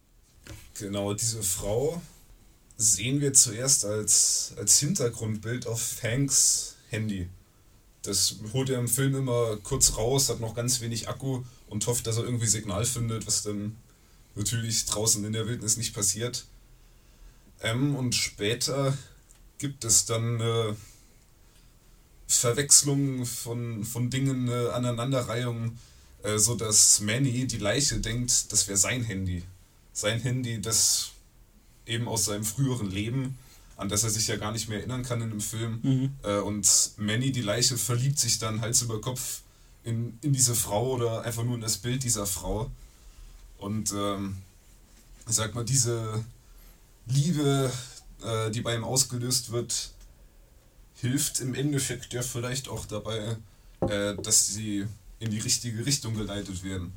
Genau, 0.78 1.12
diese 1.12 1.42
Frau 1.42 2.00
sehen 2.76 3.20
wir 3.20 3.32
zuerst 3.32 3.84
als, 3.84 4.54
als 4.56 4.78
Hintergrundbild 4.78 5.66
auf 5.66 6.02
Hanks 6.02 6.76
Handy. 6.88 7.28
Das 8.02 8.36
holt 8.52 8.68
er 8.68 8.78
im 8.78 8.88
Film 8.88 9.14
immer 9.14 9.56
kurz 9.62 9.96
raus, 9.96 10.28
hat 10.28 10.40
noch 10.40 10.54
ganz 10.54 10.80
wenig 10.80 11.08
Akku 11.08 11.42
und 11.68 11.86
hofft, 11.86 12.06
dass 12.06 12.18
er 12.18 12.24
irgendwie 12.24 12.46
Signal 12.46 12.84
findet, 12.84 13.26
was 13.26 13.42
dann 13.42 13.76
natürlich 14.34 14.84
draußen 14.84 15.24
in 15.24 15.32
der 15.32 15.46
Wildnis 15.46 15.76
nicht 15.76 15.94
passiert. 15.94 16.44
Ähm, 17.62 17.96
und 17.96 18.14
später 18.14 18.96
gibt 19.58 19.84
es 19.84 20.04
dann 20.04 20.40
eine 20.40 20.76
Verwechslung 22.26 23.24
von, 23.24 23.84
von 23.84 24.10
Dingen, 24.10 24.48
eine 24.50 24.72
Aneinanderreihung, 24.72 25.78
äh, 26.22 26.38
sodass 26.38 27.00
Manny, 27.00 27.46
die 27.46 27.58
Leiche, 27.58 28.00
denkt, 28.00 28.52
das 28.52 28.68
wäre 28.68 28.76
sein 28.76 29.04
Handy. 29.04 29.44
Sein 29.92 30.20
Handy, 30.20 30.60
das 30.60 31.13
eben 31.86 32.08
aus 32.08 32.24
seinem 32.24 32.44
früheren 32.44 32.90
Leben 32.90 33.38
an 33.76 33.88
das 33.88 34.04
er 34.04 34.10
sich 34.10 34.26
ja 34.28 34.36
gar 34.36 34.52
nicht 34.52 34.68
mehr 34.68 34.78
erinnern 34.78 35.02
kann 35.02 35.20
in 35.20 35.30
dem 35.30 35.40
Film. 35.40 35.80
Mhm. 35.82 36.10
Äh, 36.22 36.38
und 36.38 36.92
Manny, 36.96 37.32
die 37.32 37.42
Leiche, 37.42 37.76
verliebt 37.76 38.18
sich 38.18 38.38
dann 38.38 38.60
Hals 38.60 38.82
über 38.82 39.00
Kopf 39.00 39.40
in, 39.82 40.18
in 40.22 40.32
diese 40.32 40.54
Frau 40.54 40.92
oder 40.92 41.22
einfach 41.22 41.44
nur 41.44 41.56
in 41.56 41.60
das 41.60 41.78
Bild 41.78 42.04
dieser 42.04 42.26
Frau. 42.26 42.70
Und 43.58 43.92
ähm, 43.92 44.36
ich 45.28 45.34
sag 45.34 45.54
mal, 45.54 45.64
diese 45.64 46.24
Liebe, 47.06 47.70
äh, 48.22 48.50
die 48.50 48.60
bei 48.60 48.74
ihm 48.74 48.84
ausgelöst 48.84 49.52
wird, 49.52 49.90
hilft 51.00 51.40
im 51.40 51.54
Endeffekt 51.54 52.12
ja 52.12 52.22
vielleicht 52.22 52.68
auch 52.68 52.86
dabei, 52.86 53.36
äh, 53.80 54.14
dass 54.22 54.46
sie 54.46 54.86
in 55.18 55.30
die 55.30 55.40
richtige 55.40 55.84
Richtung 55.84 56.14
geleitet 56.14 56.62
werden. 56.62 56.92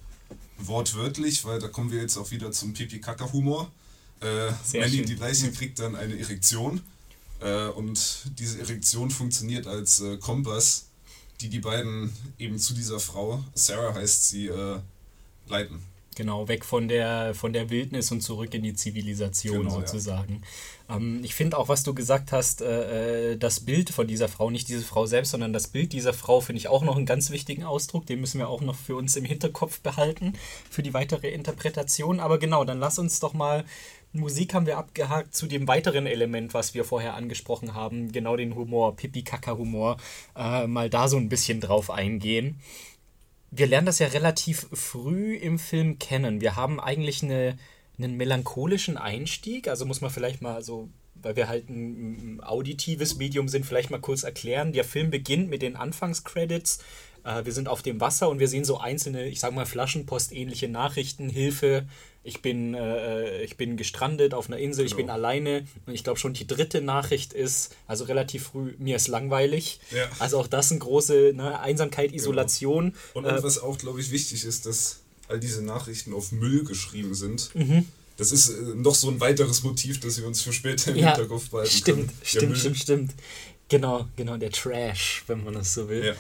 Wortwörtlich, 0.59 1.45
weil 1.45 1.59
da 1.59 1.67
kommen 1.67 1.91
wir 1.91 2.01
jetzt 2.01 2.17
auch 2.17 2.31
wieder 2.31 2.51
zum 2.51 2.73
Pipi-Kaka-Humor. 2.73 3.71
Äh, 4.21 4.79
Manny, 4.79 5.03
die 5.03 5.15
Leiche, 5.15 5.51
kriegt 5.51 5.79
dann 5.79 5.95
eine 5.95 6.17
Erektion 6.19 6.81
äh, 7.39 7.67
und 7.67 8.25
diese 8.37 8.59
Erektion 8.59 9.11
funktioniert 9.11 9.67
als 9.67 10.01
äh, 10.01 10.17
Kompass, 10.17 10.87
die 11.41 11.49
die 11.49 11.59
beiden 11.59 12.11
eben 12.39 12.57
zu 12.57 12.73
dieser 12.73 12.99
Frau, 12.99 13.43
Sarah 13.53 13.93
heißt 13.93 14.27
sie, 14.29 14.47
äh, 14.47 14.79
leiten. 15.47 15.81
Genau, 16.17 16.47
weg 16.47 16.65
von 16.65 16.87
der, 16.87 17.35
von 17.35 17.53
der 17.53 17.69
Wildnis 17.69 18.11
und 18.11 18.21
zurück 18.21 18.51
in 18.55 18.63
die 18.63 18.73
Zivilisation 18.73 19.65
genau, 19.65 19.69
sozusagen. 19.69 20.41
Ja. 20.89 20.95
Ähm, 20.95 21.21
ich 21.23 21.35
finde 21.35 21.59
auch, 21.59 21.69
was 21.69 21.83
du 21.83 21.93
gesagt 21.93 22.31
hast, 22.31 22.61
äh, 22.61 23.33
äh, 23.33 23.37
das 23.37 23.59
Bild 23.59 23.91
von 23.91 24.07
dieser 24.07 24.27
Frau, 24.27 24.49
nicht 24.49 24.67
diese 24.67 24.81
Frau 24.81 25.05
selbst, 25.05 25.29
sondern 25.29 25.53
das 25.53 25.67
Bild 25.67 25.93
dieser 25.93 26.13
Frau 26.13 26.41
finde 26.41 26.57
ich 26.57 26.69
auch 26.69 26.83
noch 26.83 26.97
einen 26.97 27.05
ganz 27.05 27.29
wichtigen 27.29 27.63
Ausdruck. 27.63 28.07
Den 28.07 28.19
müssen 28.19 28.39
wir 28.39 28.49
auch 28.49 28.61
noch 28.61 28.75
für 28.75 28.95
uns 28.95 29.15
im 29.15 29.25
Hinterkopf 29.25 29.79
behalten, 29.81 30.33
für 30.71 30.81
die 30.81 30.95
weitere 30.95 31.29
Interpretation. 31.29 32.19
Aber 32.19 32.39
genau, 32.39 32.65
dann 32.65 32.79
lass 32.79 32.97
uns 32.97 33.19
doch 33.19 33.33
mal 33.33 33.63
Musik 34.19 34.53
haben 34.53 34.65
wir 34.65 34.77
abgehakt 34.77 35.35
zu 35.35 35.47
dem 35.47 35.67
weiteren 35.67 36.05
Element, 36.05 36.53
was 36.53 36.73
wir 36.73 36.83
vorher 36.83 37.15
angesprochen 37.15 37.73
haben, 37.73 38.11
genau 38.11 38.35
den 38.35 38.55
Humor, 38.55 38.95
Pipi-Kaka-Humor, 38.95 39.97
äh, 40.35 40.67
mal 40.67 40.89
da 40.89 41.07
so 41.07 41.17
ein 41.17 41.29
bisschen 41.29 41.61
drauf 41.61 41.89
eingehen. 41.89 42.59
Wir 43.51 43.67
lernen 43.67 43.85
das 43.85 43.99
ja 43.99 44.07
relativ 44.07 44.67
früh 44.73 45.35
im 45.35 45.57
Film 45.59 45.99
kennen. 45.99 46.41
Wir 46.41 46.55
haben 46.55 46.79
eigentlich 46.79 47.23
eine, 47.23 47.57
einen 47.97 48.17
melancholischen 48.17 48.97
Einstieg, 48.97 49.67
also 49.67 49.85
muss 49.85 50.01
man 50.01 50.11
vielleicht 50.11 50.41
mal 50.41 50.61
so 50.63 50.89
weil 51.21 51.35
wir 51.35 51.47
halt 51.47 51.69
ein, 51.69 52.41
auditives 52.43 53.17
Medium 53.17 53.47
sind, 53.47 53.65
vielleicht 53.65 53.89
mal 53.89 53.99
kurz 53.99 54.23
erklären. 54.23 54.73
Der 54.73 54.83
Film 54.83 55.09
beginnt 55.09 55.49
mit 55.49 55.61
den 55.61 55.75
Anfangscredits. 55.75 56.79
Äh, 57.23 57.45
wir 57.45 57.53
sind 57.53 57.67
auf 57.67 57.81
dem 57.81 57.99
Wasser 57.99 58.29
und 58.29 58.39
wir 58.39 58.47
sehen 58.47 58.65
so 58.65 58.79
einzelne, 58.79 59.27
ich 59.27 59.39
sag 59.39 59.53
mal, 59.53 59.65
Flaschenpost-ähnliche 59.65 60.67
Nachrichten, 60.69 61.29
Hilfe, 61.29 61.85
ich 62.27 62.41
bin, 62.41 62.73
äh, 62.73 63.41
ich 63.41 63.55
bin 63.55 63.77
gestrandet 63.77 64.33
auf 64.33 64.47
einer 64.47 64.57
Insel, 64.57 64.83
genau. 64.83 64.91
ich 64.91 64.97
bin 64.97 65.09
alleine. 65.09 65.65
Und 65.85 65.93
ich 65.93 66.03
glaube 66.03 66.19
schon 66.19 66.33
die 66.33 66.45
dritte 66.45 66.81
Nachricht 66.81 67.31
ist, 67.31 67.73
also 67.87 68.03
relativ 68.03 68.43
früh, 68.47 68.73
mir 68.77 68.97
ist 68.97 69.07
langweilig. 69.07 69.79
Ja. 69.91 70.09
Also 70.19 70.37
auch 70.37 70.47
das 70.47 70.71
eine 70.71 70.79
große 70.79 71.31
ne, 71.33 71.59
Einsamkeit, 71.59 72.11
genau. 72.11 72.21
Isolation. 72.21 72.93
Genau. 73.13 73.29
Und, 73.29 73.37
äh, 73.37 73.43
was 73.43 73.59
auch, 73.59 73.77
glaube 73.77 74.01
ich, 74.01 74.11
wichtig 74.11 74.43
ist, 74.43 74.65
dass 74.65 74.99
all 75.29 75.39
diese 75.39 75.63
Nachrichten 75.63 76.13
auf 76.13 76.33
Müll 76.33 76.65
geschrieben 76.65 77.13
sind. 77.13 77.55
Mhm. 77.55 77.85
Das 78.17 78.33
ist 78.33 78.49
äh, 78.49 78.75
noch 78.75 78.95
so 78.95 79.09
ein 79.09 79.21
weiteres 79.21 79.63
Motiv, 79.63 80.01
das 80.01 80.19
wir 80.19 80.27
uns 80.27 80.41
für 80.41 80.51
später 80.51 80.91
im 80.91 80.97
ja, 80.97 81.15
Hinterkopf 81.15 81.49
behalten 81.49 81.71
stimmt, 81.71 81.97
können. 81.97 82.19
Stimmt, 82.23 82.57
stimmt, 82.57 82.77
stimmt. 82.77 83.13
Genau, 83.69 84.07
genau, 84.15 84.37
der 84.37 84.51
Trash, 84.51 85.23
wenn 85.27 85.43
man 85.43 85.53
das 85.53 85.73
so 85.73 85.89
will. 85.89 86.05
Ja. 86.05 86.13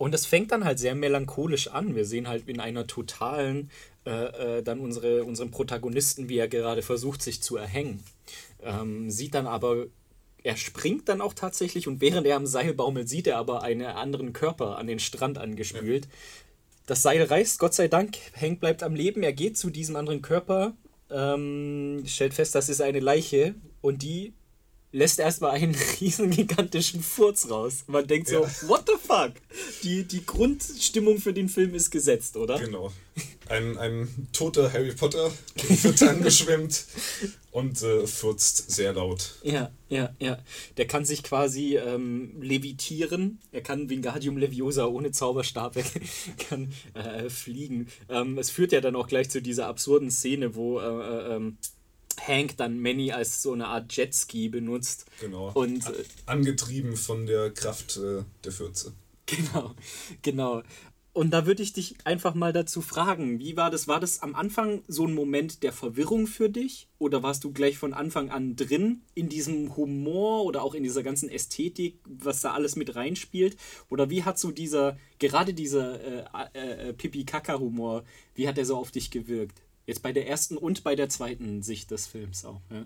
Und 0.00 0.14
es 0.14 0.24
fängt 0.24 0.50
dann 0.50 0.64
halt 0.64 0.78
sehr 0.78 0.94
melancholisch 0.94 1.68
an. 1.68 1.94
Wir 1.94 2.06
sehen 2.06 2.26
halt 2.26 2.48
in 2.48 2.58
einer 2.58 2.86
totalen 2.86 3.70
äh, 4.06 4.60
äh, 4.60 4.62
dann 4.62 4.80
unsere, 4.80 5.24
unseren 5.24 5.50
Protagonisten, 5.50 6.30
wie 6.30 6.38
er 6.38 6.48
gerade 6.48 6.80
versucht, 6.80 7.20
sich 7.20 7.42
zu 7.42 7.58
erhängen. 7.58 8.02
Ähm, 8.62 9.10
sieht 9.10 9.34
dann 9.34 9.46
aber, 9.46 9.88
er 10.42 10.56
springt 10.56 11.10
dann 11.10 11.20
auch 11.20 11.34
tatsächlich 11.34 11.86
und 11.86 12.00
während 12.00 12.26
er 12.26 12.36
am 12.36 12.46
Seil 12.46 12.72
baumelt, 12.72 13.10
sieht 13.10 13.26
er 13.26 13.36
aber 13.36 13.62
einen 13.62 13.84
anderen 13.84 14.32
Körper 14.32 14.78
an 14.78 14.86
den 14.86 15.00
Strand 15.00 15.36
angespült. 15.36 16.06
Ja. 16.06 16.10
Das 16.86 17.02
Seil 17.02 17.22
reißt, 17.22 17.58
Gott 17.58 17.74
sei 17.74 17.88
Dank, 17.88 18.16
Hank 18.40 18.58
bleibt 18.58 18.82
am 18.82 18.94
Leben, 18.94 19.22
er 19.22 19.34
geht 19.34 19.58
zu 19.58 19.68
diesem 19.68 19.96
anderen 19.96 20.22
Körper, 20.22 20.78
ähm, 21.10 22.04
stellt 22.06 22.32
fest, 22.32 22.54
das 22.54 22.70
ist 22.70 22.80
eine 22.80 23.00
Leiche 23.00 23.54
und 23.82 24.00
die 24.00 24.32
lässt 24.92 25.18
erstmal 25.18 25.52
einen 25.52 25.74
riesen 26.00 26.30
gigantischen 26.30 27.02
Furz 27.02 27.50
raus. 27.50 27.84
Man 27.86 28.06
denkt 28.06 28.30
ja. 28.30 28.46
so, 28.46 28.68
what 28.68 28.84
the 28.86 28.94
fuck? 29.00 29.32
Die, 29.82 30.04
die 30.04 30.24
Grundstimmung 30.24 31.18
für 31.18 31.32
den 31.32 31.48
Film 31.48 31.74
ist 31.74 31.90
gesetzt, 31.90 32.36
oder? 32.36 32.58
Genau. 32.58 32.92
Ein, 33.48 33.76
ein 33.78 34.28
toter 34.32 34.72
Harry 34.72 34.92
Potter 34.92 35.30
wird 35.56 36.02
angeschwemmt 36.02 36.84
und 37.50 37.82
äh, 37.82 38.06
furzt 38.06 38.70
sehr 38.70 38.92
laut. 38.92 39.40
Ja, 39.42 39.72
ja, 39.88 40.14
ja. 40.20 40.38
Der 40.76 40.86
kann 40.86 41.04
sich 41.04 41.24
quasi 41.24 41.76
ähm, 41.76 42.40
levitieren. 42.40 43.40
Er 43.50 43.60
kann 43.60 43.90
Wingardium 43.90 44.36
Leviosa 44.36 44.86
ohne 44.86 45.10
Zauberstab 45.10 45.76
kann, 46.48 46.72
äh, 46.94 47.28
fliegen. 47.28 47.88
Ähm, 48.08 48.38
es 48.38 48.50
führt 48.50 48.70
ja 48.70 48.80
dann 48.80 48.94
auch 48.94 49.08
gleich 49.08 49.30
zu 49.30 49.42
dieser 49.42 49.66
absurden 49.66 50.12
Szene, 50.12 50.54
wo 50.54 50.78
äh, 50.78 50.84
äh 50.84 51.36
ähm, 51.36 51.58
Hank 52.26 52.56
dann 52.56 52.80
Manny 52.80 53.12
als 53.12 53.42
so 53.42 53.52
eine 53.52 53.66
Art 53.66 53.92
Jetski 53.96 54.48
benutzt. 54.48 55.06
Genau. 55.20 55.50
Und, 55.52 55.86
äh, 55.86 56.04
Angetrieben 56.26 56.96
von 56.96 57.26
der 57.26 57.50
Kraft 57.50 57.96
äh, 57.96 58.24
der 58.44 58.52
Fürze. 58.52 58.92
Genau, 59.26 59.74
genau. 60.22 60.62
Und 61.12 61.32
da 61.32 61.44
würde 61.44 61.62
ich 61.62 61.72
dich 61.72 61.96
einfach 62.04 62.34
mal 62.34 62.52
dazu 62.52 62.82
fragen, 62.82 63.40
wie 63.40 63.56
war 63.56 63.70
das? 63.70 63.88
War 63.88 63.98
das 63.98 64.22
am 64.22 64.36
Anfang 64.36 64.82
so 64.86 65.06
ein 65.06 65.14
Moment 65.14 65.64
der 65.64 65.72
Verwirrung 65.72 66.28
für 66.28 66.48
dich? 66.48 66.86
Oder 66.98 67.24
warst 67.24 67.42
du 67.42 67.52
gleich 67.52 67.78
von 67.78 67.94
Anfang 67.94 68.30
an 68.30 68.54
drin 68.54 69.02
in 69.14 69.28
diesem 69.28 69.76
Humor 69.76 70.44
oder 70.44 70.62
auch 70.62 70.72
in 70.72 70.84
dieser 70.84 71.02
ganzen 71.02 71.28
Ästhetik, 71.28 71.98
was 72.04 72.42
da 72.42 72.52
alles 72.52 72.76
mit 72.76 72.94
reinspielt? 72.94 73.56
Oder 73.88 74.08
wie 74.08 74.22
hat 74.22 74.38
so 74.38 74.52
dieser, 74.52 74.98
gerade 75.18 75.52
dieser 75.52 76.00
äh, 76.00 76.24
äh, 76.54 76.88
äh 76.88 76.92
Pipi-Kaka-Humor, 76.92 78.04
wie 78.36 78.46
hat 78.46 78.56
der 78.56 78.64
so 78.64 78.76
auf 78.76 78.92
dich 78.92 79.10
gewirkt? 79.10 79.60
Jetzt 79.90 80.02
bei 80.02 80.12
der 80.12 80.28
ersten 80.28 80.56
und 80.56 80.84
bei 80.84 80.94
der 80.94 81.08
zweiten 81.08 81.64
Sicht 81.64 81.90
des 81.90 82.06
Films 82.06 82.44
auch. 82.44 82.60
Ja. 82.70 82.84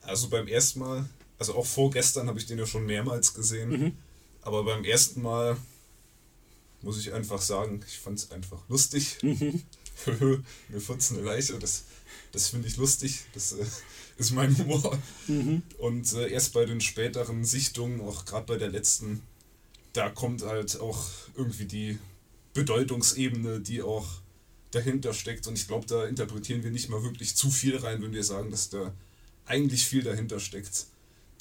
Also 0.00 0.28
beim 0.28 0.48
ersten 0.48 0.80
Mal, 0.80 1.08
also 1.38 1.54
auch 1.54 1.64
vorgestern 1.64 2.26
habe 2.26 2.40
ich 2.40 2.46
den 2.46 2.58
ja 2.58 2.66
schon 2.66 2.84
mehrmals 2.84 3.32
gesehen. 3.32 3.68
Mhm. 3.70 3.92
Aber 4.42 4.64
beim 4.64 4.82
ersten 4.82 5.22
Mal 5.22 5.56
muss 6.82 6.98
ich 6.98 7.12
einfach 7.12 7.40
sagen, 7.40 7.80
ich 7.86 8.00
fand 8.00 8.18
es 8.18 8.32
einfach 8.32 8.68
lustig. 8.68 9.18
Mhm. 9.22 9.62
Mir 10.68 10.80
futzen 10.80 11.16
eine 11.16 11.26
Leiche, 11.26 11.56
das, 11.60 11.84
das 12.32 12.48
finde 12.48 12.66
ich 12.66 12.76
lustig. 12.76 13.20
Das 13.32 13.52
äh, 13.52 13.64
ist 14.16 14.32
mein 14.32 14.58
Humor. 14.58 14.98
Mhm. 15.28 15.62
Und 15.78 16.12
äh, 16.14 16.28
erst 16.28 16.54
bei 16.54 16.64
den 16.64 16.80
späteren 16.80 17.44
Sichtungen, 17.44 18.00
auch 18.00 18.24
gerade 18.24 18.46
bei 18.46 18.56
der 18.56 18.70
letzten, 18.70 19.22
da 19.92 20.10
kommt 20.10 20.42
halt 20.42 20.80
auch 20.80 21.06
irgendwie 21.36 21.66
die 21.66 22.00
Bedeutungsebene, 22.52 23.60
die 23.60 23.80
auch 23.80 24.08
dahinter 24.70 25.12
steckt. 25.14 25.46
Und 25.46 25.58
ich 25.58 25.66
glaube, 25.66 25.86
da 25.86 26.06
interpretieren 26.06 26.62
wir 26.62 26.70
nicht 26.70 26.88
mal 26.88 27.02
wirklich 27.02 27.36
zu 27.36 27.50
viel 27.50 27.76
rein, 27.76 28.02
wenn 28.02 28.12
wir 28.12 28.24
sagen, 28.24 28.50
dass 28.50 28.68
da 28.68 28.92
eigentlich 29.46 29.84
viel 29.84 30.02
dahinter 30.02 30.40
steckt. 30.40 30.86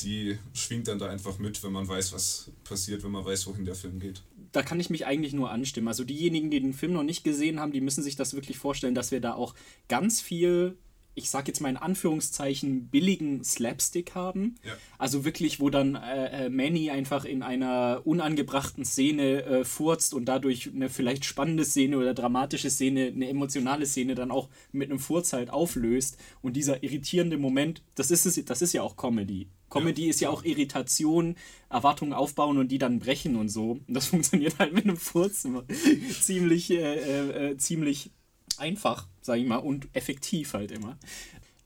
die 0.02 0.38
schwingt 0.54 0.88
dann 0.88 1.00
da 1.00 1.10
einfach 1.10 1.40
mit, 1.40 1.64
wenn 1.64 1.72
man 1.72 1.88
weiß, 1.88 2.14
was 2.14 2.52
passiert, 2.64 3.04
wenn 3.04 3.12
man 3.12 3.24
weiß, 3.24 3.48
wohin 3.48 3.66
der 3.66 3.76
Film 3.76 4.00
geht. 4.00 4.22
Da 4.52 4.62
kann 4.62 4.80
ich 4.80 4.90
mich 4.90 5.06
eigentlich 5.06 5.34
nur 5.34 5.52
anstimmen. 5.52 5.88
Also 5.88 6.04
diejenigen, 6.04 6.52
die 6.52 6.60
den 6.60 6.74
Film 6.74 6.94
noch 6.94 7.04
nicht 7.04 7.24
gesehen 7.24 7.60
haben, 7.60 7.72
die 7.72 7.82
müssen 7.82 8.04
sich 8.04 8.16
das 8.16 8.34
wirklich 8.34 8.58
vorstellen, 8.58 8.96
dass 8.96 9.12
wir 9.12 9.22
da 9.22 9.34
auch 9.34 9.56
ganz 9.88 10.22
viel 10.22 10.78
ich 11.16 11.30
sag 11.30 11.48
jetzt 11.48 11.62
mal 11.62 11.70
in 11.70 11.78
Anführungszeichen, 11.78 12.90
billigen 12.90 13.44
Slapstick 13.44 14.16
haben. 14.16 14.56
Ja. 14.64 14.74
Also 14.98 15.24
wirklich, 15.24 15.62
wo 15.62 15.70
dann 15.70 15.96
äh, 15.96 16.46
äh, 16.46 16.50
Manny 16.50 16.92
einfach 16.92 17.24
in 17.24 17.42
einer 17.42 18.02
unangebrachten 18.04 18.84
Szene 18.84 19.44
äh, 19.44 19.66
furzt 19.66 20.14
und 20.14 20.26
dadurch 20.26 20.72
eine 20.74 20.90
vielleicht 20.90 21.24
spannende 21.24 21.64
Szene 21.64 21.98
oder 21.98 22.14
dramatische 22.14 22.70
Szene, 22.70 23.08
eine 23.08 23.30
emotionale 23.30 23.86
Szene 23.86 24.14
dann 24.14 24.30
auch 24.30 24.50
mit 24.74 24.90
einem 24.90 25.00
Furz 25.00 25.32
halt 25.32 25.50
auflöst. 25.50 26.18
Und 26.42 26.58
dieser 26.58 26.84
irritierende 26.84 27.38
Moment, 27.38 27.82
das 27.96 28.12
ist, 28.12 28.26
es, 28.26 28.44
das 28.44 28.62
ist 28.62 28.74
ja 28.74 28.82
auch 28.82 28.98
Comedy. 28.98 29.48
Comedy 29.70 30.04
ja. 30.04 30.10
ist 30.10 30.22
ja 30.22 30.30
auch 30.30 30.44
Irritation, 30.44 31.36
Erwartungen 31.70 32.14
aufbauen 32.14 32.58
und 32.58 32.70
die 32.70 32.78
dann 32.78 33.00
brechen 33.00 33.36
und 33.38 33.50
so. 33.50 33.72
Und 33.72 33.94
das 33.94 34.08
funktioniert 34.08 34.60
halt 34.60 34.74
mit 34.74 34.84
einem 34.84 34.98
Furz 34.98 35.48
ziemlich, 36.22 36.72
äh, 36.72 36.76
äh, 36.76 37.52
äh 37.52 37.58
ziemlich 37.58 38.12
einfach, 38.60 39.08
sage 39.22 39.42
ich 39.42 39.48
mal, 39.48 39.58
und 39.58 39.88
effektiv 39.94 40.54
halt 40.54 40.72
immer. 40.72 40.98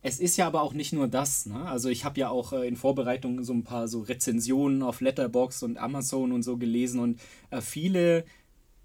Es 0.02 0.20
ist 0.20 0.38
ja 0.38 0.48
aber 0.48 0.62
auch 0.62 0.74
nicht 0.74 0.94
nur 0.94 1.08
das. 1.08 1.46
Ne? 1.46 1.66
Also 1.66 1.90
ich 1.90 2.06
habe 2.06 2.20
ja 2.20 2.30
auch 2.30 2.54
äh, 2.54 2.68
in 2.68 2.78
Vorbereitung 2.78 3.44
so 3.44 3.54
ein 3.54 3.64
paar 3.64 3.88
so 3.88 4.02
Rezensionen 4.02 4.82
auf 4.82 5.02
Letterbox 5.02 5.64
und 5.64 5.78
Amazon 5.78 6.32
und 6.32 6.44
so 6.44 6.58
gelesen 6.58 7.00
und 7.00 7.20
äh, 7.52 7.60
viele 7.62 8.24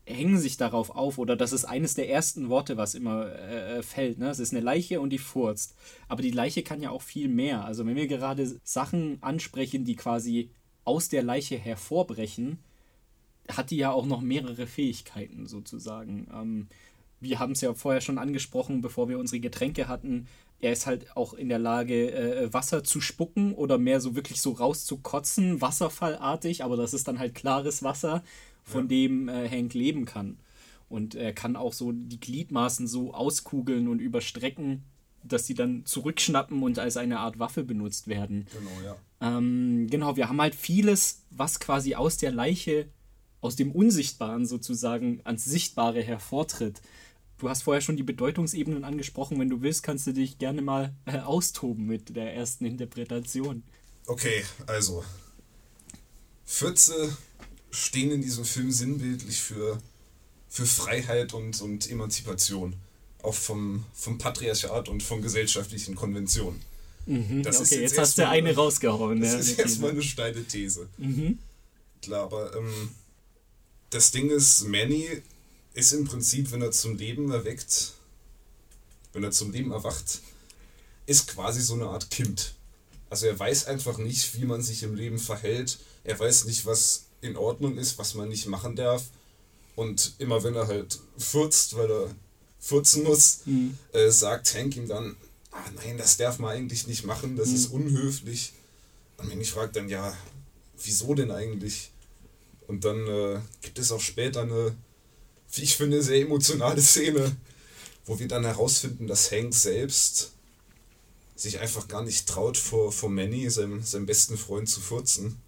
hängen 0.06 0.38
sich 0.38 0.56
darauf 0.56 0.90
auf 0.90 1.18
oder 1.18 1.34
das 1.34 1.52
ist 1.52 1.64
eines 1.64 1.94
der 1.94 2.10
ersten 2.10 2.50
Worte, 2.50 2.76
was 2.76 2.94
immer 2.94 3.32
äh, 3.32 3.82
fällt. 3.82 4.18
Ne? 4.18 4.28
Es 4.28 4.38
ist 4.38 4.52
eine 4.52 4.60
Leiche 4.60 5.00
und 5.00 5.10
die 5.10 5.18
furzt. 5.18 5.76
Aber 6.08 6.20
die 6.20 6.30
Leiche 6.30 6.62
kann 6.62 6.82
ja 6.82 6.90
auch 6.90 7.02
viel 7.02 7.28
mehr. 7.28 7.64
Also 7.64 7.86
wenn 7.86 7.96
wir 7.96 8.06
gerade 8.06 8.60
Sachen 8.64 9.18
ansprechen, 9.22 9.84
die 9.84 9.96
quasi 9.96 10.50
aus 10.84 11.08
der 11.08 11.22
Leiche 11.22 11.56
hervorbrechen, 11.56 12.58
hat 13.48 13.70
die 13.70 13.76
ja 13.76 13.92
auch 13.92 14.06
noch 14.06 14.20
mehrere 14.20 14.66
Fähigkeiten 14.66 15.46
sozusagen. 15.46 16.28
Ähm, 16.34 16.68
wir 17.20 17.38
haben 17.38 17.53
es 17.53 17.61
ja 17.61 17.74
vorher 17.74 18.00
schon 18.00 18.18
angesprochen, 18.18 18.81
bevor 18.81 19.09
wir 19.09 19.18
unsere 19.18 19.40
Getränke 19.40 19.88
hatten. 19.88 20.27
Er 20.61 20.72
ist 20.72 20.87
halt 20.87 21.16
auch 21.16 21.35
in 21.35 21.48
der 21.48 21.59
Lage, 21.59 22.12
äh, 22.12 22.53
Wasser 22.53 22.85
zu 22.85 23.00
spucken 23.00 23.55
oder 23.55 23.79
mehr 23.79 24.00
so 24.00 24.14
wirklich 24.14 24.40
so 24.40 24.53
rauszukotzen, 24.53 25.61
wasserfallartig, 25.61 26.64
aber 26.64 26.77
das 26.77 26.94
ist 26.94 27.09
dann 27.09 27.18
halt 27.18 27.35
klares 27.35 27.83
Wasser, 27.83 28.22
von 28.64 28.83
ja. 28.83 28.88
dem 28.88 29.29
äh, 29.29 29.48
Hank 29.48 29.74
leben 29.74 30.05
kann. 30.07 30.38
Und 30.88 31.14
er 31.14 31.33
kann 31.33 31.57
auch 31.57 31.72
so 31.72 31.92
die 31.92 32.20
Gliedmaßen 32.20 32.87
so 32.87 33.14
auskugeln 33.14 33.88
und 33.88 34.00
überstrecken, 34.00 34.85
dass 35.22 35.46
sie 35.46 35.55
dann 35.55 35.87
zurückschnappen 35.87 36.62
und 36.62 36.79
als 36.79 36.96
eine 36.96 37.20
Art 37.20 37.38
Waffe 37.38 37.64
benutzt 37.64 38.09
werden. 38.09 38.46
Genau, 38.53 38.70
ja. 38.85 38.96
Ähm, 39.20 39.87
genau, 39.90 40.16
wir 40.16 40.29
haben 40.29 40.40
halt 40.40 40.55
vieles, 40.55 41.24
was 41.31 41.61
quasi 41.61 41.94
aus 41.94 42.18
der 42.18 42.31
Leiche, 42.31 42.88
aus 43.44 43.57
dem 43.57 43.72
Unsichtbaren 43.72 44.46
sozusagen 44.46 45.20
ans 45.24 45.44
Sichtbare 45.44 46.02
hervortritt. 46.02 46.80
Du 47.37 47.50
hast 47.50 47.62
vorher 47.62 47.83
schon 47.83 47.96
die 47.96 48.02
Bedeutungsebenen 48.02 48.85
angesprochen. 48.85 49.38
Wenn 49.38 49.50
du 49.50 49.61
willst, 49.61 49.83
kannst 49.83 50.07
du 50.07 50.12
dich 50.12 50.38
gerne 50.38 50.62
mal 50.62 50.94
äh, 51.04 51.18
austoben 51.18 51.85
mit 51.85 52.16
der 52.16 52.35
ersten 52.35 52.64
Interpretation. 52.64 53.62
Okay, 54.07 54.42
also. 54.66 55.04
Fürze 56.46 57.14
stehen 57.70 58.12
in 58.12 58.22
diesem 58.22 58.46
Film 58.46 58.70
sinnbildlich 58.70 59.42
für, 59.42 59.78
für 60.48 60.64
Freiheit 60.64 61.35
und, 61.35 61.61
und 61.61 61.90
Emanzipation. 61.90 62.76
Auch 63.22 63.35
vom, 63.35 63.85
vom 63.92 64.16
Patriarchat 64.16 64.88
und 64.88 65.02
von 65.02 65.20
gesellschaftlichen 65.20 65.94
Konventionen. 65.94 66.62
Mhm, 67.04 67.42
das 67.42 67.57
okay, 67.57 67.64
ist 67.64 67.70
jetzt, 67.72 67.80
jetzt 67.80 67.98
hast 67.98 68.18
du 68.18 68.26
eine 68.26 68.54
rausgehauen. 68.54 69.20
Das 69.20 69.33
ja, 69.33 69.38
ist 69.38 69.59
erstmal 69.59 69.90
eine 69.90 70.02
steile 70.02 70.44
These. 70.44 70.88
Mhm. 70.96 71.38
Klar, 72.00 72.24
aber 72.24 72.57
ähm, 72.57 72.90
das 73.94 74.11
Ding 74.11 74.28
ist, 74.30 74.66
Manny 74.66 75.22
ist 75.72 75.92
im 75.92 76.04
Prinzip, 76.04 76.50
wenn 76.50 76.62
er 76.62 76.72
zum 76.72 76.96
Leben 76.96 77.30
erweckt, 77.30 77.92
wenn 79.12 79.22
er 79.22 79.30
zum 79.30 79.52
Leben 79.52 79.70
erwacht, 79.70 80.20
ist 81.07 81.28
quasi 81.28 81.61
so 81.61 81.74
eine 81.74 81.87
Art 81.87 82.11
Kind. 82.11 82.54
Also 83.09 83.26
er 83.26 83.38
weiß 83.38 83.66
einfach 83.66 83.98
nicht, 83.98 84.40
wie 84.40 84.46
man 84.46 84.62
sich 84.62 84.83
im 84.83 84.96
Leben 84.96 85.18
verhält. 85.18 85.78
Er 86.02 86.18
weiß 86.18 86.46
nicht, 86.46 86.66
was 86.66 87.04
in 87.20 87.37
Ordnung 87.37 87.78
ist, 87.78 87.96
was 87.96 88.14
man 88.14 88.28
nicht 88.28 88.46
machen 88.46 88.74
darf. 88.74 89.04
Und 89.76 90.14
immer 90.18 90.42
wenn 90.42 90.57
er 90.57 90.66
halt 90.66 90.98
furzt, 91.16 91.76
weil 91.76 91.90
er 91.90 92.14
furzen 92.59 93.04
muss, 93.04 93.42
mhm. 93.44 93.78
äh, 93.92 94.11
sagt 94.11 94.54
Hank 94.54 94.76
ihm 94.76 94.88
dann, 94.88 95.14
ah 95.52 95.70
nein, 95.76 95.98
das 95.98 96.16
darf 96.16 96.40
man 96.40 96.50
eigentlich 96.50 96.88
nicht 96.88 97.04
machen, 97.04 97.37
das 97.37 97.50
mhm. 97.50 97.54
ist 97.54 97.66
unhöflich. 97.66 98.54
Und 99.18 99.30
wenn 99.30 99.40
ich 99.40 99.52
frage 99.52 99.72
dann, 99.72 99.88
ja, 99.88 100.16
wieso 100.83 101.14
denn 101.14 101.30
eigentlich? 101.30 101.92
Und 102.66 102.85
dann 102.85 103.07
äh, 103.07 103.40
gibt 103.62 103.79
es 103.79 103.92
auch 103.92 104.00
später 104.00 104.42
eine 104.42 104.74
wie 105.57 105.62
ich 105.62 105.77
finde, 105.77 106.03
sehr 106.03 106.20
emotionale 106.20 106.83
Szene, 106.83 107.37
wo 108.07 108.18
wir 108.18 108.29
dann 108.29 108.44
herausfinden, 108.44 109.07
dass 109.07 109.31
Hank 109.31 109.55
selbst 109.55 110.33
sich 111.37 111.61
einfach 111.61 111.88
gar 111.88 112.03
nicht 112.03 112.29
traut, 112.29 112.57
vor, 112.57 112.92
vor 112.92 113.11
Manny, 113.11 113.48
seinem, 113.50 113.83
seinem 113.83 114.07
besten 114.07 114.37
Freund, 114.37 114.68
zu 114.68 114.81
furzen. 114.81 115.40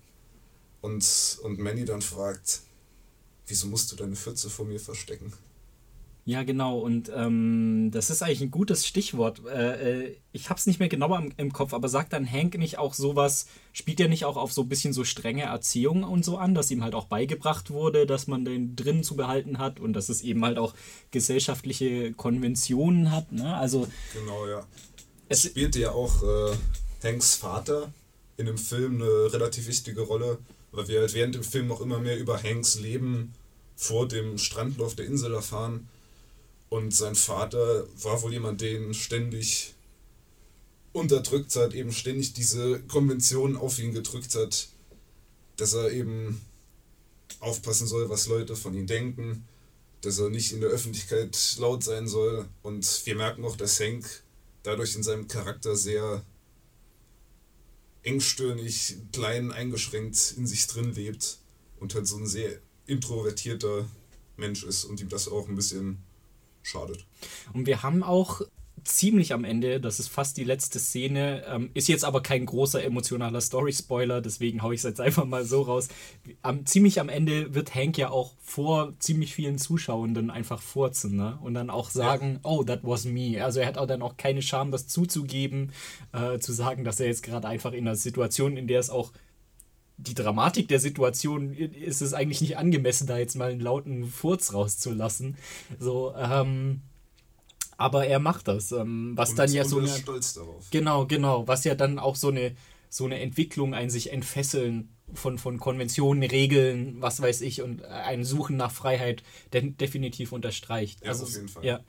Und, 0.81 1.39
und 1.43 1.59
Manny 1.59 1.85
dann 1.85 2.03
fragt, 2.03 2.61
wieso 3.47 3.67
musst 3.67 3.91
du 3.93 3.97
deine 3.97 4.17
Fürze 4.17 4.51
vor 4.51 4.65
mir 4.65 4.81
verstecken? 4.81 5.33
Ja, 6.29 6.43
genau. 6.43 6.81
Und 6.81 7.09
ähm, 7.15 7.91
das 7.93 8.11
ist 8.11 8.21
eigentlich 8.21 8.41
ein 8.41 8.51
gutes 8.51 8.85
Stichwort. 8.85 9.43
Äh, 9.47 10.07
äh 10.07 10.17
ich 10.33 10.51
habe 10.51 10.59
es 10.59 10.67
nicht 10.67 10.81
mehr 10.81 10.89
genauer 10.89 11.19
im, 11.19 11.33
im, 11.37 11.53
Kopf, 11.53 11.73
aber 11.73 11.89
sagt 11.89 12.13
dann 12.13 12.31
Hank 12.31 12.59
nicht 12.59 12.79
auch 12.79 12.95
sowas, 12.95 13.47
spielt 13.73 14.01
er 14.01 14.09
nicht 14.09 14.25
auch 14.25 14.37
auf 14.37 14.53
so 14.53 14.63
ein 14.63 14.69
bisschen 14.69 14.93
so 14.93 15.05
strenge 15.05 15.45
Erziehung 15.45 16.03
und 16.03 16.25
so 16.25 16.37
an, 16.37 16.57
dass 16.57 16.73
ihm 16.73 16.83
halt 16.83 16.97
auch 16.97 17.07
beigebracht 17.07 17.71
wurde, 17.71 18.07
dass 18.07 18.27
man 18.27 18.45
den 18.45 18.75
drin 18.75 19.05
zu 19.05 19.15
behalten 19.15 19.59
hat 19.59 19.79
und 19.79 19.93
dass 19.93 20.09
es 20.09 20.21
eben 20.21 20.45
halt 20.45 20.59
auch 20.59 20.75
gesellschaftliche 21.13 22.13
Konventionen 22.13 23.13
hat. 23.13 23.31
Ne? 23.31 23.57
Also, 23.57 23.87
genau, 24.13 24.49
ja. 24.49 24.67
Es 25.29 25.45
spielte 25.45 25.79
ja 25.79 25.93
auch 25.93 26.25
äh, 26.25 26.57
Hanks 27.05 27.37
Vater 27.37 27.93
in 28.37 28.47
dem 28.47 28.59
Film 28.59 28.97
eine 28.97 29.33
relativ 29.33 29.69
wichtige 29.69 30.01
Rolle, 30.01 30.39
weil 30.73 30.89
wir 30.89 31.01
halt 31.03 31.15
während 31.15 31.37
dem 31.37 31.45
Film 31.45 31.71
auch 31.71 31.81
immer 31.81 32.01
mehr 32.01 32.19
über 32.19 32.43
Hanks 32.43 32.81
Leben 32.81 33.33
vor 33.77 34.09
dem 34.09 34.39
Strandlauf 34.39 34.97
der 34.97 35.07
Insel 35.07 35.33
erfahren 35.33 35.89
und 36.77 36.95
sein 36.95 37.15
Vater 37.15 37.87
war 38.03 38.21
wohl 38.21 38.35
jemand, 38.35 38.61
den 38.61 38.93
ständig 38.93 39.75
unterdrückt 40.93 41.57
hat, 41.57 41.73
eben 41.73 41.91
ständig 41.91 42.35
diese 42.35 42.81
Konvention 42.81 43.57
auf 43.57 43.79
ihn 43.79 43.95
gedrückt 43.95 44.35
hat, 44.35 44.69
dass 45.57 45.73
er 45.73 45.91
eben 45.91 46.41
aufpassen 47.41 47.87
soll, 47.87 48.11
was 48.11 48.27
Leute 48.27 48.57
von 48.57 48.75
ihm 48.75 48.87
denken, 48.87 49.49
dass 50.03 50.19
er 50.19 50.29
nicht 50.29 50.53
in 50.53 50.61
der 50.61 50.69
Öffentlichkeit 50.69 51.57
laut 51.59 51.83
sein 51.83 52.09
soll. 52.09 52.47
Und 52.63 53.07
wir 53.07 53.17
merken 53.17 53.45
auch, 53.47 53.57
dass 53.57 53.81
Hank 53.81 54.23
dadurch 54.63 54.95
in 54.97 55.03
seinem 55.03 55.29
Charakter 55.29 55.77
sehr 55.77 56.23
engstirnig, 58.03 58.97
klein, 59.13 59.51
eingeschränkt 59.51 60.35
in 60.37 60.47
sich 60.47 60.67
drin 60.67 60.95
lebt 60.95 61.39
und 61.81 61.95
halt 61.95 62.07
so 62.07 62.19
ein 62.19 62.27
sehr 62.27 62.59
introvertierter 62.87 63.89
Mensch 64.37 64.63
ist 64.63 64.85
und 64.85 65.01
ihm 65.01 65.09
das 65.09 65.29
auch 65.29 65.49
ein 65.49 65.57
bisschen 65.57 66.06
schadet. 66.67 67.07
Und 67.53 67.67
wir 67.67 67.83
haben 67.83 68.03
auch 68.03 68.43
ziemlich 68.87 69.33
am 69.33 69.45
Ende, 69.45 69.81
das 69.81 70.01
ist 70.01 70.09
fast 70.09 70.37
die 70.37 70.45
letzte 70.45 70.79
Szene, 70.79 71.45
ähm, 71.49 71.71
ist 71.75 71.89
jetzt 71.89 72.05
aber 72.05 72.23
kein 72.23 72.47
großer 72.47 72.83
emotionaler 72.83 73.41
Story-Spoiler, 73.41 74.21
deswegen 74.21 74.63
haue 74.63 74.75
ich 74.75 74.81
es 74.81 74.85
jetzt 74.85 75.01
einfach 75.01 75.25
mal 75.25 75.45
so 75.45 75.63
raus. 75.63 75.89
Am, 76.43 76.65
ziemlich 76.67 77.01
am 77.01 77.09
Ende 77.09 77.55
wird 77.55 77.75
Hank 77.75 77.99
ja 77.99 78.11
auch 78.11 78.35
vor 78.41 78.95
ziemlich 78.99 79.35
vielen 79.35 79.59
Zuschauenden 79.59 80.31
einfach 80.31 80.63
furzen 80.63 81.17
ne? 81.17 81.39
und 81.43 81.55
dann 81.55 81.71
auch 81.71 81.91
sagen, 81.91 82.35
ja. 82.35 82.51
oh, 82.51 82.63
that 82.63 82.81
was 82.83 83.05
me. 83.05 83.45
Also 83.45 83.61
er 83.61 83.67
hat 83.67 83.79
auch 83.79 83.87
dann 83.87 84.03
auch 84.03 84.17
keine 84.17 84.43
Scham, 84.43 84.71
das 84.71 84.87
zuzugeben, 84.87 85.73
äh, 86.13 86.39
zu 86.39 86.53
sagen, 86.53 86.85
dass 86.85 87.01
er 87.01 87.07
jetzt 87.07 87.23
gerade 87.23 87.49
einfach 87.49 87.73
in 87.73 87.87
einer 87.87 87.97
Situation, 87.97 88.57
in 88.57 88.69
der 88.69 88.81
es 88.81 88.91
auch 88.91 89.13
die 89.99 90.15
Dramatik 90.15 90.69
der 90.69 90.81
Situation 90.81 91.55
ist 91.55 92.03
es 92.03 92.13
eigentlich 92.13 92.41
nicht 92.41 92.59
angemessen, 92.59 93.07
da 93.07 93.19
jetzt 93.19 93.35
mal 93.37 93.51
einen 93.51 93.61
lauten 93.61 94.07
Furz 94.07 94.53
rauszulassen. 94.53 95.37
So, 95.79 96.15
ähm, 96.17 96.83
aber 97.79 98.07
er 98.07 98.19
macht 98.19 98.49
das, 98.49 98.73
ähm, 98.73 99.13
was 99.15 99.31
und 99.31 99.39
dann 99.39 99.53
ja 99.53 99.65
so 99.65 99.79
eine, 99.79 99.89
stolz 99.89 100.35
darauf. 100.35 100.71
Genau, 100.71 101.07
genau, 101.07 101.47
was 101.49 101.65
ja 101.65 101.75
dann 101.75 101.99
auch 101.99 102.17
so 102.17 102.29
eine 102.29 102.55
so 102.89 103.05
eine 103.05 103.21
Entwicklung, 103.21 103.75
ein 103.75 103.91
sich 103.91 104.13
entfesseln 104.13 104.89
von, 105.13 105.39
von 105.39 105.59
Konventionen, 105.59 106.23
Regeln, 106.23 106.97
was 107.01 107.21
weiß 107.21 107.43
ich, 107.43 107.63
und 107.63 107.85
ein 107.85 108.25
Suchen 108.25 108.57
nach 108.57 108.71
Freiheit 108.71 109.23
de 109.53 109.71
definitiv 109.71 110.33
unterstreicht. 110.33 111.03
Ja, 111.03 111.11
also, 111.11 111.25
auf 111.25 111.33
jeden 111.33 111.49
Fall. 111.49 111.65
Ja. 111.65 111.81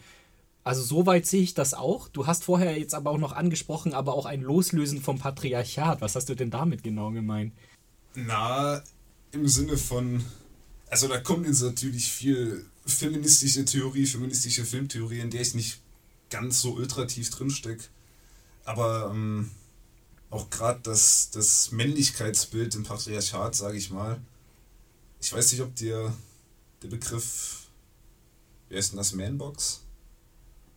Also 0.64 0.82
soweit 0.82 1.26
sehe 1.26 1.44
ich 1.44 1.54
das 1.54 1.74
auch. 1.74 2.10
Du 2.10 2.28
hast 2.28 2.44
vorher 2.44 2.78
jetzt 2.78 2.94
aber 2.94 3.12
auch 3.12 3.18
noch 3.18 3.32
angesprochen, 3.32 3.94
aber 3.94 4.14
auch 4.14 4.26
ein 4.26 4.42
Loslösen 4.42 5.02
vom 5.02 5.18
Patriarchat. 5.18 6.02
Was 6.02 6.16
hast 6.16 6.28
du 6.28 6.36
denn 6.36 6.52
damit 6.52 6.84
genau 6.84 7.12
gemeint? 7.12 7.54
Na, 8.16 8.84
im 9.32 9.48
Sinne 9.48 9.78
von, 9.78 10.24
also 10.90 11.08
da 11.08 11.20
kommt 11.20 11.46
jetzt 11.46 11.62
natürlich 11.62 12.12
viel 12.12 12.66
feministische 12.86 13.66
Theorie, 13.66 14.06
feministische 14.06 14.66
Filmtheorie, 14.66 15.20
in 15.20 15.30
der 15.30 15.42
ich 15.42 15.54
nicht 15.54 15.80
ganz 16.30 16.62
so 16.62 16.74
ultra 16.74 17.06
tief 17.06 17.30
drinstecke. 17.30 17.84
Aber 18.66 19.12
ähm, 19.14 19.52
auch 20.30 20.50
gerade 20.50 20.80
das, 20.84 21.30
das 21.32 21.72
Männlichkeitsbild 21.72 22.76
im 22.76 22.84
Patriarchat, 22.84 23.56
sage 23.56 23.78
ich 23.78 23.92
mal. 23.92 24.20
Ich 25.22 25.32
weiß 25.32 25.52
nicht, 25.52 25.62
ob 25.62 25.76
dir 25.76 26.14
der 26.82 26.88
Begriff, 26.90 27.68
wie 28.70 28.76
heißt 28.78 28.92
denn 28.92 28.98
das, 28.98 29.14
Manbox? 29.14 29.84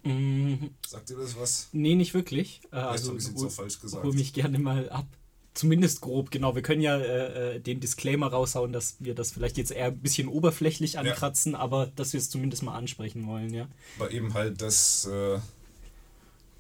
Mhm. 0.03 0.71
Sagt 0.87 1.11
dir 1.11 1.17
das 1.17 1.37
was? 1.37 1.69
Nee, 1.73 1.95
nicht 1.95 2.15
wirklich. 2.15 2.61
Äh, 2.65 2.69
Vielleicht 2.71 2.89
also, 2.89 3.09
habe 3.09 3.19
ich 3.19 3.25
es 3.25 3.31
jetzt 3.31 3.45
auch 3.45 3.51
falsch 3.51 3.81
gesagt. 3.81 4.05
hol 4.05 4.15
mich 4.15 4.33
gerne 4.33 4.59
mal 4.59 4.89
ab. 4.89 5.07
Zumindest 5.53 6.01
grob, 6.01 6.31
genau. 6.31 6.55
Wir 6.55 6.63
können 6.63 6.81
ja 6.81 6.97
äh, 6.97 7.57
äh, 7.57 7.61
den 7.61 7.81
Disclaimer 7.81 8.29
raushauen, 8.29 8.73
dass 8.73 8.97
wir 9.01 9.15
das 9.15 9.33
vielleicht 9.33 9.57
jetzt 9.57 9.73
eher 9.73 9.87
ein 9.87 9.99
bisschen 9.99 10.29
oberflächlich 10.29 10.99
ankratzen, 10.99 11.55
aber 11.55 11.87
dass 11.97 12.13
wir 12.13 12.21
es 12.21 12.31
zumindest 12.31 12.63
mal 12.63 12.77
ansprechen 12.77 13.27
wollen, 13.27 13.53
ja. 13.53 13.69
Aber 13.99 14.13
eben 14.13 14.35
halt 14.35 14.63
das, 14.63 15.07
äh, 15.07 15.41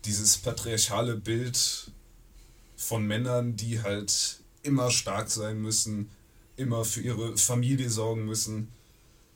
dieses 0.05 0.38
patriarchale 0.38 1.16
Bild 1.16 1.92
von 2.76 3.07
Männern, 3.07 3.57
die 3.57 3.81
halt 3.83 4.40
immer 4.62 4.90
stark 4.90 5.31
sein 5.31 5.61
müssen, 5.61 6.11
immer 6.57 6.85
für 6.85 7.00
ihre 7.00 7.37
Familie 7.37 7.90
sorgen 7.90 8.24
müssen, 8.24 8.68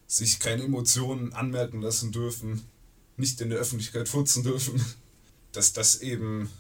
sich 0.07 0.41
keine 0.41 0.65
Emotionen 0.65 1.33
anmerken 1.33 1.81
lassen 1.81 2.13
dürfen, 2.13 2.63
nicht 3.17 3.41
in 3.41 3.51
der 3.51 3.59
Öffentlichkeit 3.59 4.09
furzen 4.09 4.43
dürfen, 4.43 4.85
dass 5.53 5.73
das 5.73 6.01
eben 6.01 6.51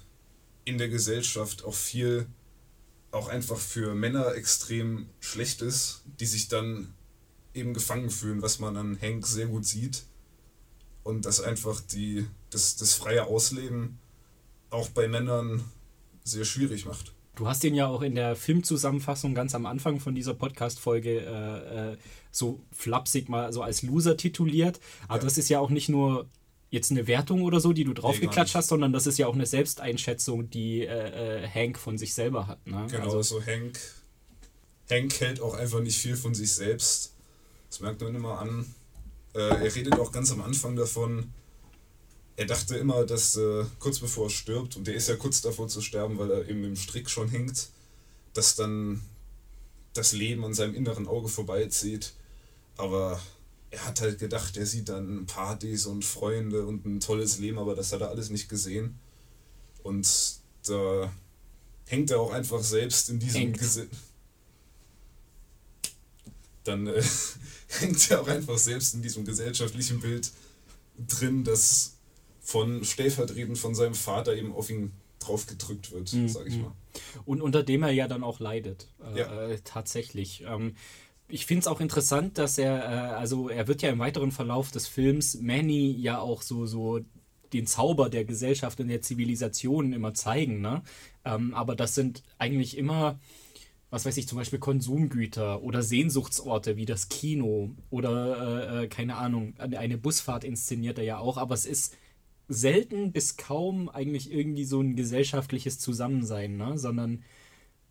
in 0.64 0.78
der 0.78 0.88
Gesellschaft 0.88 1.64
auch 1.64 1.74
viel, 1.74 2.26
auch 3.14 3.28
einfach 3.28 3.58
für 3.58 3.94
Männer 3.94 4.34
extrem 4.34 5.08
schlecht 5.20 5.62
ist, 5.62 6.02
die 6.20 6.26
sich 6.26 6.48
dann 6.48 6.94
eben 7.54 7.72
gefangen 7.74 8.10
fühlen, 8.10 8.42
was 8.42 8.58
man 8.58 8.76
an 8.76 8.98
Hank 9.00 9.26
sehr 9.26 9.46
gut 9.46 9.64
sieht 9.64 10.02
und 11.04 11.24
dass 11.24 11.40
einfach 11.40 11.80
die, 11.80 12.26
das, 12.50 12.76
das 12.76 12.94
freie 12.94 13.24
Ausleben 13.26 13.98
auch 14.70 14.88
bei 14.88 15.06
Männern 15.08 15.64
sehr 16.24 16.44
schwierig 16.44 16.84
macht. 16.86 17.12
Du 17.36 17.48
hast 17.48 17.64
ihn 17.64 17.74
ja 17.74 17.86
auch 17.88 18.02
in 18.02 18.14
der 18.14 18.36
Filmzusammenfassung 18.36 19.34
ganz 19.34 19.54
am 19.54 19.66
Anfang 19.66 19.98
von 20.00 20.14
dieser 20.14 20.34
Podcast-Folge 20.34 21.20
äh, 21.20 21.92
äh, 21.92 21.96
so 22.30 22.60
flapsig 22.72 23.28
mal 23.28 23.52
so 23.52 23.62
als 23.62 23.82
Loser 23.82 24.16
tituliert. 24.16 24.80
Aber 25.08 25.18
Ja. 25.18 25.24
das 25.24 25.38
ist 25.38 25.48
ja 25.48 25.58
auch 25.58 25.70
nicht 25.70 25.88
nur 25.88 26.28
jetzt 26.74 26.90
eine 26.90 27.06
Wertung 27.06 27.42
oder 27.42 27.60
so, 27.60 27.72
die 27.72 27.84
du 27.84 27.94
draufgeklatscht 27.94 28.54
hast, 28.54 28.68
sondern 28.68 28.92
das 28.92 29.06
ist 29.06 29.18
ja 29.18 29.26
auch 29.26 29.34
eine 29.34 29.46
Selbsteinschätzung, 29.46 30.50
die 30.50 30.82
äh, 30.82 31.44
äh, 31.44 31.48
Hank 31.48 31.78
von 31.78 31.96
sich 31.96 32.12
selber 32.12 32.46
hat. 32.46 32.66
Ne? 32.66 32.86
Genau, 32.90 33.04
Also, 33.04 33.22
so 33.22 33.46
Hank, 33.46 33.78
Hank 34.90 35.18
hält 35.20 35.40
auch 35.40 35.54
einfach 35.54 35.80
nicht 35.80 35.98
viel 35.98 36.16
von 36.16 36.34
sich 36.34 36.52
selbst. 36.52 37.14
Das 37.70 37.80
merkt 37.80 38.02
man 38.02 38.14
immer 38.14 38.38
an. 38.38 38.66
Äh, 39.34 39.38
er 39.38 39.74
redet 39.74 39.98
auch 39.98 40.12
ganz 40.12 40.30
am 40.30 40.42
Anfang 40.42 40.76
davon, 40.76 41.32
er 42.36 42.46
dachte 42.46 42.76
immer, 42.76 43.04
dass 43.06 43.36
äh, 43.36 43.64
kurz 43.78 44.00
bevor 44.00 44.26
er 44.26 44.30
stirbt, 44.30 44.76
und 44.76 44.86
der 44.86 44.94
ist 44.94 45.08
ja 45.08 45.16
kurz 45.16 45.40
davor 45.40 45.68
zu 45.68 45.80
sterben, 45.80 46.18
weil 46.18 46.30
er 46.30 46.48
eben 46.48 46.64
im 46.64 46.76
Strick 46.76 47.08
schon 47.08 47.28
hängt, 47.28 47.68
dass 48.32 48.56
dann 48.56 49.02
das 49.92 50.12
Leben 50.12 50.44
an 50.44 50.54
seinem 50.54 50.74
inneren 50.74 51.06
Auge 51.06 51.28
vorbeizieht. 51.28 52.12
Aber 52.76 53.20
er 53.74 53.84
hat 53.86 54.00
halt 54.00 54.18
gedacht, 54.18 54.56
er 54.56 54.66
sieht 54.66 54.88
dann 54.88 55.26
Partys 55.26 55.86
und 55.86 56.04
Freunde 56.04 56.64
und 56.66 56.84
ein 56.86 57.00
tolles 57.00 57.38
Leben, 57.38 57.58
aber 57.58 57.74
das 57.74 57.92
hat 57.92 58.00
er 58.00 58.08
alles 58.10 58.30
nicht 58.30 58.48
gesehen. 58.48 58.98
Und 59.82 60.08
da 60.66 61.12
hängt 61.86 62.10
er 62.10 62.20
auch 62.20 62.32
einfach 62.32 62.62
selbst 62.62 63.10
in 63.10 63.18
diesem 63.18 63.40
Hängt. 63.42 63.58
Gesi 63.58 63.86
Dann 66.64 66.86
äh, 66.86 67.02
hängt 67.80 68.10
er 68.10 68.20
auch 68.22 68.28
einfach 68.28 68.58
selbst 68.58 68.94
in 68.94 69.02
diesem 69.02 69.24
gesellschaftlichen 69.24 70.00
Bild 70.00 70.30
drin, 71.08 71.44
das 71.44 71.96
von 72.40 72.84
stellvertretend 72.84 73.58
von 73.58 73.74
seinem 73.74 73.94
Vater 73.94 74.34
eben 74.36 74.52
auf 74.54 74.70
ihn 74.70 74.92
draufgedrückt 75.18 75.90
wird, 75.92 76.12
Mhm, 76.12 76.28
sag 76.28 76.46
ich 76.46 76.56
mal. 76.56 76.72
Und 77.24 77.40
unter 77.40 77.62
dem 77.62 77.82
er 77.82 77.90
ja 77.90 78.06
dann 78.06 78.22
auch 78.22 78.40
leidet. 78.40 78.88
Äh, 79.14 79.18
Ja. 79.20 79.56
tatsächlich. 79.64 80.44
Ähm, 80.46 80.76
ich 81.28 81.46
finde 81.46 81.60
es 81.60 81.66
auch 81.66 81.80
interessant, 81.80 82.38
dass 82.38 82.58
er, 82.58 82.84
äh, 82.84 83.14
also 83.14 83.48
er 83.48 83.66
wird 83.66 83.82
ja 83.82 83.90
im 83.90 83.98
weiteren 83.98 84.32
Verlauf 84.32 84.70
des 84.70 84.86
Films 84.86 85.40
Manny 85.40 85.92
ja 85.92 86.18
auch 86.18 86.42
so, 86.42 86.66
so 86.66 87.00
den 87.52 87.66
Zauber 87.66 88.10
der 88.10 88.24
Gesellschaft 88.24 88.80
und 88.80 88.88
der 88.88 89.00
Zivilisation 89.00 89.92
immer 89.92 90.12
zeigen, 90.14 90.60
ne? 90.60 90.82
Ähm, 91.24 91.54
aber 91.54 91.76
das 91.76 91.94
sind 91.94 92.22
eigentlich 92.38 92.76
immer, 92.76 93.18
was 93.90 94.04
weiß 94.04 94.16
ich, 94.16 94.28
zum 94.28 94.38
Beispiel 94.38 94.58
Konsumgüter 94.58 95.62
oder 95.62 95.82
Sehnsuchtsorte 95.82 96.76
wie 96.76 96.84
das 96.84 97.08
Kino 97.08 97.70
oder, 97.90 98.80
äh, 98.80 98.84
äh, 98.84 98.88
keine 98.88 99.16
Ahnung, 99.16 99.54
eine 99.58 99.98
Busfahrt 99.98 100.44
inszeniert 100.44 100.98
er 100.98 101.04
ja 101.04 101.18
auch, 101.18 101.38
aber 101.38 101.54
es 101.54 101.64
ist 101.64 101.96
selten 102.48 103.12
bis 103.12 103.36
kaum 103.36 103.88
eigentlich 103.88 104.30
irgendwie 104.32 104.64
so 104.64 104.80
ein 104.80 104.96
gesellschaftliches 104.96 105.78
Zusammensein, 105.78 106.56
ne? 106.56 106.76
sondern 106.76 107.22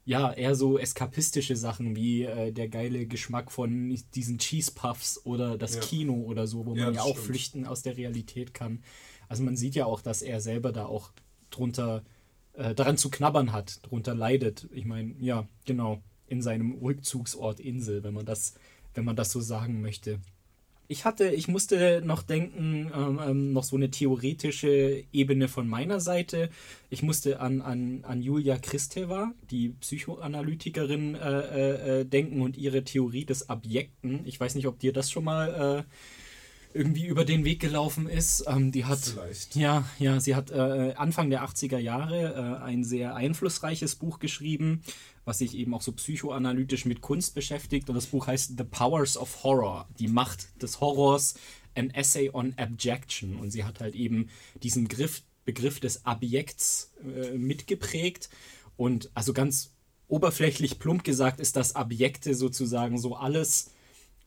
ja, 0.06 0.34
eher 0.34 0.56
so 0.56 0.78
eskapistische 0.78 1.56
Sachen 1.56 1.96
wie 1.96 2.24
äh, 2.24 2.52
der 2.52 2.68
geile 2.68 3.06
Geschmack 3.06 3.52
von 3.52 3.98
diesen 4.16 4.38
Cheese 4.38 4.72
Puffs 4.74 5.26
oder 5.26 5.58
das 5.58 5.76
Ja. 5.76 5.82
Kino 5.82 6.14
oder 6.24 6.46
so, 6.48 6.66
wo 6.66 6.76
Ja, 6.76 6.86
man 6.86 6.94
ja 6.96 7.02
auch 7.04 7.12
stimmt. 7.12 7.26
flüchten 7.26 7.66
aus 7.68 7.82
der 7.84 7.96
Realität 7.96 8.54
kann. 8.54 8.84
Also 9.30 9.44
man 9.44 9.56
sieht 9.56 9.76
ja 9.76 9.86
auch, 9.86 10.02
dass 10.02 10.22
er 10.22 10.42
selber 10.42 10.72
da 10.74 10.86
auch 10.86 11.12
drunter 11.50 12.04
äh, 12.54 12.76
daran 12.76 12.98
zu 12.98 13.10
knabbern 13.10 13.52
hat, 13.54 13.80
drunter 13.84 14.14
leidet. 14.14 14.68
Ich 14.74 14.86
meine, 14.86 15.16
ja, 15.20 15.48
genau, 15.66 16.02
in 16.28 16.42
seinem 16.42 16.74
Rückzugsort 16.74 17.60
Insel, 17.60 18.04
wenn 18.04 18.14
man 18.14 18.26
das, 18.26 18.56
wenn 18.94 19.06
man 19.06 19.16
das 19.16 19.32
so 19.32 19.40
sagen 19.40 19.82
möchte. 19.82 20.20
Ich 20.88 21.06
hatte, 21.06 21.30
ich 21.30 21.48
musste 21.48 22.02
noch 22.04 22.24
denken, 22.24 22.92
ähm, 22.94 23.20
ähm, 23.26 23.54
noch 23.54 23.64
so 23.64 23.76
eine 23.78 23.90
theoretische 23.90 25.04
Ebene 25.14 25.48
von 25.48 25.68
meiner 25.68 26.00
Seite. 26.00 26.50
Ich 26.90 27.04
musste 27.04 27.40
an, 27.40 27.62
an, 27.62 28.04
an 28.04 28.22
Julia 28.22 28.58
Kristeva, 28.58 29.32
die 29.50 29.70
Psychoanalytikerin, 29.70 31.16
äh, 31.16 31.40
äh, 31.40 32.02
äh, 32.02 32.06
denken 32.06 32.42
und 32.42 32.58
ihre 32.58 32.84
Theorie 32.84 33.26
des 33.26 33.50
Abjekten. 33.50 34.22
Ich 34.26 34.40
weiß 34.40 34.56
nicht, 34.56 34.68
ob 34.68 34.80
dir 34.80 34.92
das 34.92 35.10
schon 35.10 35.24
mal 35.24 35.86
äh, 35.88 35.94
irgendwie 36.74 37.06
über 37.06 37.26
den 37.26 37.46
Weg 37.46 37.60
gelaufen 37.60 38.08
ist. 38.08 38.46
Ähm, 38.48 38.72
die 38.72 38.86
hat 38.86 39.00
Vielleicht. 39.00 39.56
ja, 39.56 39.88
ja, 40.00 40.20
sie 40.20 40.36
hat 40.36 40.52
äh, 40.52 40.94
Anfang 40.96 41.30
der 41.30 41.44
80er 41.44 41.78
Jahre 41.78 42.34
äh, 42.34 42.64
ein 42.64 42.84
sehr 42.84 43.16
einflussreiches 43.16 43.96
Buch 43.96 44.20
geschrieben, 44.20 44.82
was 45.26 45.40
sich 45.40 45.56
eben 45.56 45.74
auch 45.74 45.82
so 45.82 45.92
psychoanalytisch 45.92 46.86
mit 46.86 47.02
Kunst 47.02 47.36
beschäftigt. 47.36 47.90
Und 47.90 47.96
das 47.96 48.08
Buch 48.08 48.28
heißt 48.28 48.58
The 48.58 48.64
Powers 48.64 49.18
of 49.18 49.44
Horror, 49.44 49.88
die 50.00 50.08
Macht 50.08 50.62
des 50.62 50.82
Horrors, 50.82 51.36
an 51.76 51.90
Essay 51.90 52.30
on 52.32 52.54
Abjection. 52.58 53.36
Und 53.36 53.52
sie 53.52 53.64
hat 53.64 53.80
halt 53.80 53.96
eben 53.96 54.30
diesen 54.62 54.88
Griff, 54.88 55.24
Begriff 55.46 55.80
des 55.80 56.06
Abjekts 56.06 56.94
äh, 57.04 57.38
mitgeprägt. 57.38 58.30
Und 58.78 59.12
also 59.14 59.34
ganz 59.34 59.72
oberflächlich 60.08 60.80
plump 60.80 61.04
gesagt 61.04 61.40
ist 61.40 61.56
das 61.56 61.76
Abjekte 61.76 62.36
sozusagen 62.36 62.98
so 62.98 63.16
alles, 63.16 63.72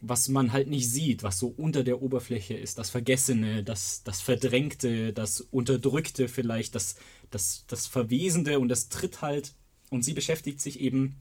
was 0.01 0.29
man 0.29 0.53
halt 0.53 0.69
nicht 0.69 0.91
sieht, 0.91 1.23
was 1.23 1.39
so 1.39 1.49
unter 1.49 1.83
der 1.83 2.03
Oberfläche 2.03 2.55
ist, 2.55 2.79
das 2.79 2.91
Vergessene, 2.91 3.65
das, 3.65 4.03
das 4.05 4.21
Verdrängte, 4.21 5.13
das 5.13 5.41
Unterdrückte 5.41 6.29
vielleicht, 6.29 6.75
das, 6.75 6.97
das, 7.31 7.65
das 7.67 7.87
Verwesende 7.87 8.59
und 8.59 8.69
das 8.69 8.89
tritt 8.89 9.23
halt, 9.23 9.55
und 9.91 10.05
sie 10.05 10.15
beschäftigt 10.15 10.61
sich 10.61 10.81
eben 10.81 11.17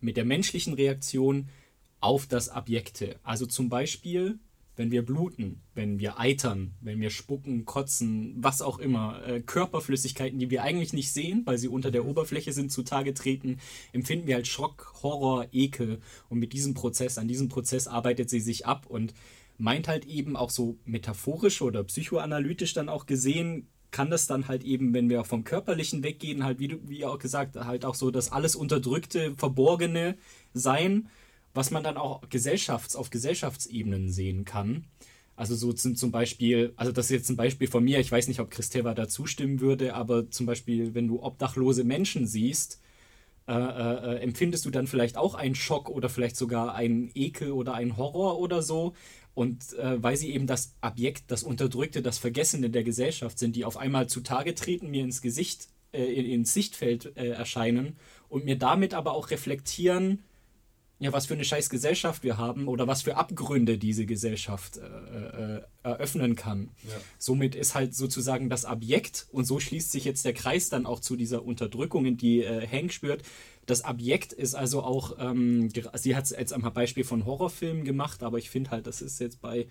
mit 0.00 0.16
der 0.16 0.24
menschlichen 0.24 0.74
Reaktion 0.74 1.48
auf 2.00 2.26
das 2.26 2.48
Abjekte. 2.48 3.16
Also 3.22 3.46
zum 3.46 3.68
Beispiel, 3.68 4.38
wenn 4.76 4.90
wir 4.90 5.04
bluten, 5.04 5.60
wenn 5.74 5.98
wir 5.98 6.18
eitern, 6.18 6.74
wenn 6.80 7.00
wir 7.00 7.10
spucken, 7.10 7.64
kotzen, 7.64 8.34
was 8.38 8.62
auch 8.62 8.78
immer, 8.78 9.24
äh, 9.26 9.40
Körperflüssigkeiten, 9.40 10.38
die 10.38 10.50
wir 10.50 10.62
eigentlich 10.62 10.92
nicht 10.92 11.12
sehen, 11.12 11.42
weil 11.44 11.58
sie 11.58 11.68
unter 11.68 11.90
der 11.90 12.04
Oberfläche 12.04 12.52
sind, 12.52 12.72
zutage 12.72 13.14
treten, 13.14 13.58
empfinden 13.92 14.26
wir 14.26 14.36
halt 14.36 14.46
Schock, 14.46 14.94
Horror, 15.02 15.46
Ekel. 15.52 16.00
Und 16.28 16.38
mit 16.38 16.52
diesem 16.52 16.74
Prozess, 16.74 17.18
an 17.18 17.28
diesem 17.28 17.48
Prozess 17.48 17.86
arbeitet 17.86 18.30
sie 18.30 18.40
sich 18.40 18.66
ab 18.66 18.86
und 18.86 19.14
meint 19.58 19.86
halt 19.86 20.04
eben 20.06 20.36
auch 20.36 20.50
so 20.50 20.78
metaphorisch 20.84 21.62
oder 21.62 21.84
psychoanalytisch 21.84 22.74
dann 22.74 22.88
auch 22.88 23.06
gesehen, 23.06 23.68
kann 23.94 24.10
das 24.10 24.26
dann 24.26 24.48
halt 24.48 24.64
eben, 24.64 24.92
wenn 24.92 25.08
wir 25.08 25.22
vom 25.22 25.44
Körperlichen 25.44 26.02
weggehen, 26.02 26.42
halt, 26.42 26.58
wie 26.58 26.66
du, 26.66 26.78
wie 26.88 27.04
auch 27.04 27.20
gesagt, 27.20 27.54
halt 27.54 27.84
auch 27.84 27.94
so 27.94 28.10
das 28.10 28.32
alles 28.32 28.56
Unterdrückte, 28.56 29.34
Verborgene 29.36 30.16
sein, 30.52 31.08
was 31.54 31.70
man 31.70 31.82
dann 31.84 31.96
auch 31.96 32.22
gesellschafts-, 32.28 32.96
auf 32.96 33.10
Gesellschaftsebenen 33.10 34.10
sehen 34.10 34.44
kann. 34.44 34.84
Also 35.36 35.54
so 35.56 35.74
sind 35.74 35.98
zum 35.98 36.12
Beispiel, 36.12 36.74
also 36.76 36.92
das 36.92 37.06
ist 37.06 37.10
jetzt 37.10 37.30
ein 37.30 37.36
Beispiel 37.36 37.66
von 37.68 37.82
mir, 37.82 37.98
ich 37.98 38.12
weiß 38.12 38.28
nicht, 38.28 38.40
ob 38.40 38.50
Christeva 38.50 38.94
da 38.94 39.08
zustimmen 39.08 39.60
würde, 39.60 39.94
aber 39.94 40.30
zum 40.30 40.46
Beispiel, 40.46 40.94
wenn 40.94 41.08
du 41.08 41.22
obdachlose 41.22 41.82
Menschen 41.84 42.26
siehst, 42.26 42.80
äh, 43.48 43.52
äh, 43.52 44.20
empfindest 44.20 44.64
du 44.64 44.70
dann 44.70 44.86
vielleicht 44.86 45.16
auch 45.16 45.34
einen 45.34 45.54
Schock 45.54 45.90
oder 45.90 46.08
vielleicht 46.08 46.36
sogar 46.36 46.74
einen 46.74 47.10
Ekel 47.14 47.50
oder 47.52 47.74
einen 47.74 47.96
Horror 47.96 48.38
oder 48.38 48.62
so. 48.62 48.94
Und 49.34 49.72
äh, 49.74 50.00
weil 50.02 50.16
sie 50.16 50.32
eben 50.32 50.46
das 50.46 50.76
Objekt, 50.80 51.24
das 51.28 51.42
Unterdrückte, 51.42 52.00
das 52.00 52.18
Vergessene 52.18 52.70
der 52.70 52.84
Gesellschaft 52.84 53.38
sind, 53.38 53.56
die 53.56 53.64
auf 53.64 53.76
einmal 53.76 54.06
zutage 54.06 54.54
treten, 54.54 54.90
mir 54.90 55.02
ins 55.02 55.20
Gesicht, 55.20 55.68
äh, 55.92 56.04
in- 56.04 56.26
ins 56.26 56.54
Sichtfeld 56.54 57.16
äh, 57.16 57.30
erscheinen 57.30 57.96
und 58.28 58.44
mir 58.44 58.56
damit 58.56 58.94
aber 58.94 59.12
auch 59.12 59.30
reflektieren, 59.30 60.22
ja, 61.00 61.12
was 61.12 61.26
für 61.26 61.34
eine 61.34 61.44
scheiß 61.44 61.70
Gesellschaft 61.70 62.22
wir 62.22 62.38
haben 62.38 62.68
oder 62.68 62.86
was 62.86 63.02
für 63.02 63.16
Abgründe 63.16 63.78
diese 63.78 64.06
Gesellschaft 64.06 64.76
äh, 64.76 65.56
äh, 65.56 65.62
eröffnen 65.82 66.36
kann. 66.36 66.70
Ja. 66.84 66.94
Somit 67.18 67.56
ist 67.56 67.74
halt 67.74 67.94
sozusagen 67.94 68.48
das 68.48 68.64
Objekt, 68.64 69.26
und 69.32 69.44
so 69.44 69.58
schließt 69.58 69.90
sich 69.90 70.04
jetzt 70.04 70.24
der 70.24 70.34
Kreis 70.34 70.68
dann 70.68 70.86
auch 70.86 71.00
zu 71.00 71.16
dieser 71.16 71.44
Unterdrückung, 71.44 72.06
in 72.06 72.16
die 72.16 72.42
äh, 72.42 72.66
Hank 72.66 72.92
spürt. 72.92 73.22
Das 73.66 73.84
Objekt 73.84 74.32
ist 74.32 74.54
also 74.54 74.82
auch, 74.82 75.16
ähm, 75.18 75.68
sie 75.94 76.14
hat 76.14 76.24
es 76.24 76.30
jetzt 76.30 76.52
am 76.52 76.62
Beispiel 76.72 77.04
von 77.04 77.24
Horrorfilmen 77.24 77.84
gemacht, 77.84 78.22
aber 78.22 78.38
ich 78.38 78.50
finde 78.50 78.70
halt, 78.70 78.86
das 78.86 79.02
ist 79.02 79.18
jetzt 79.18 79.40
bei 79.40 79.66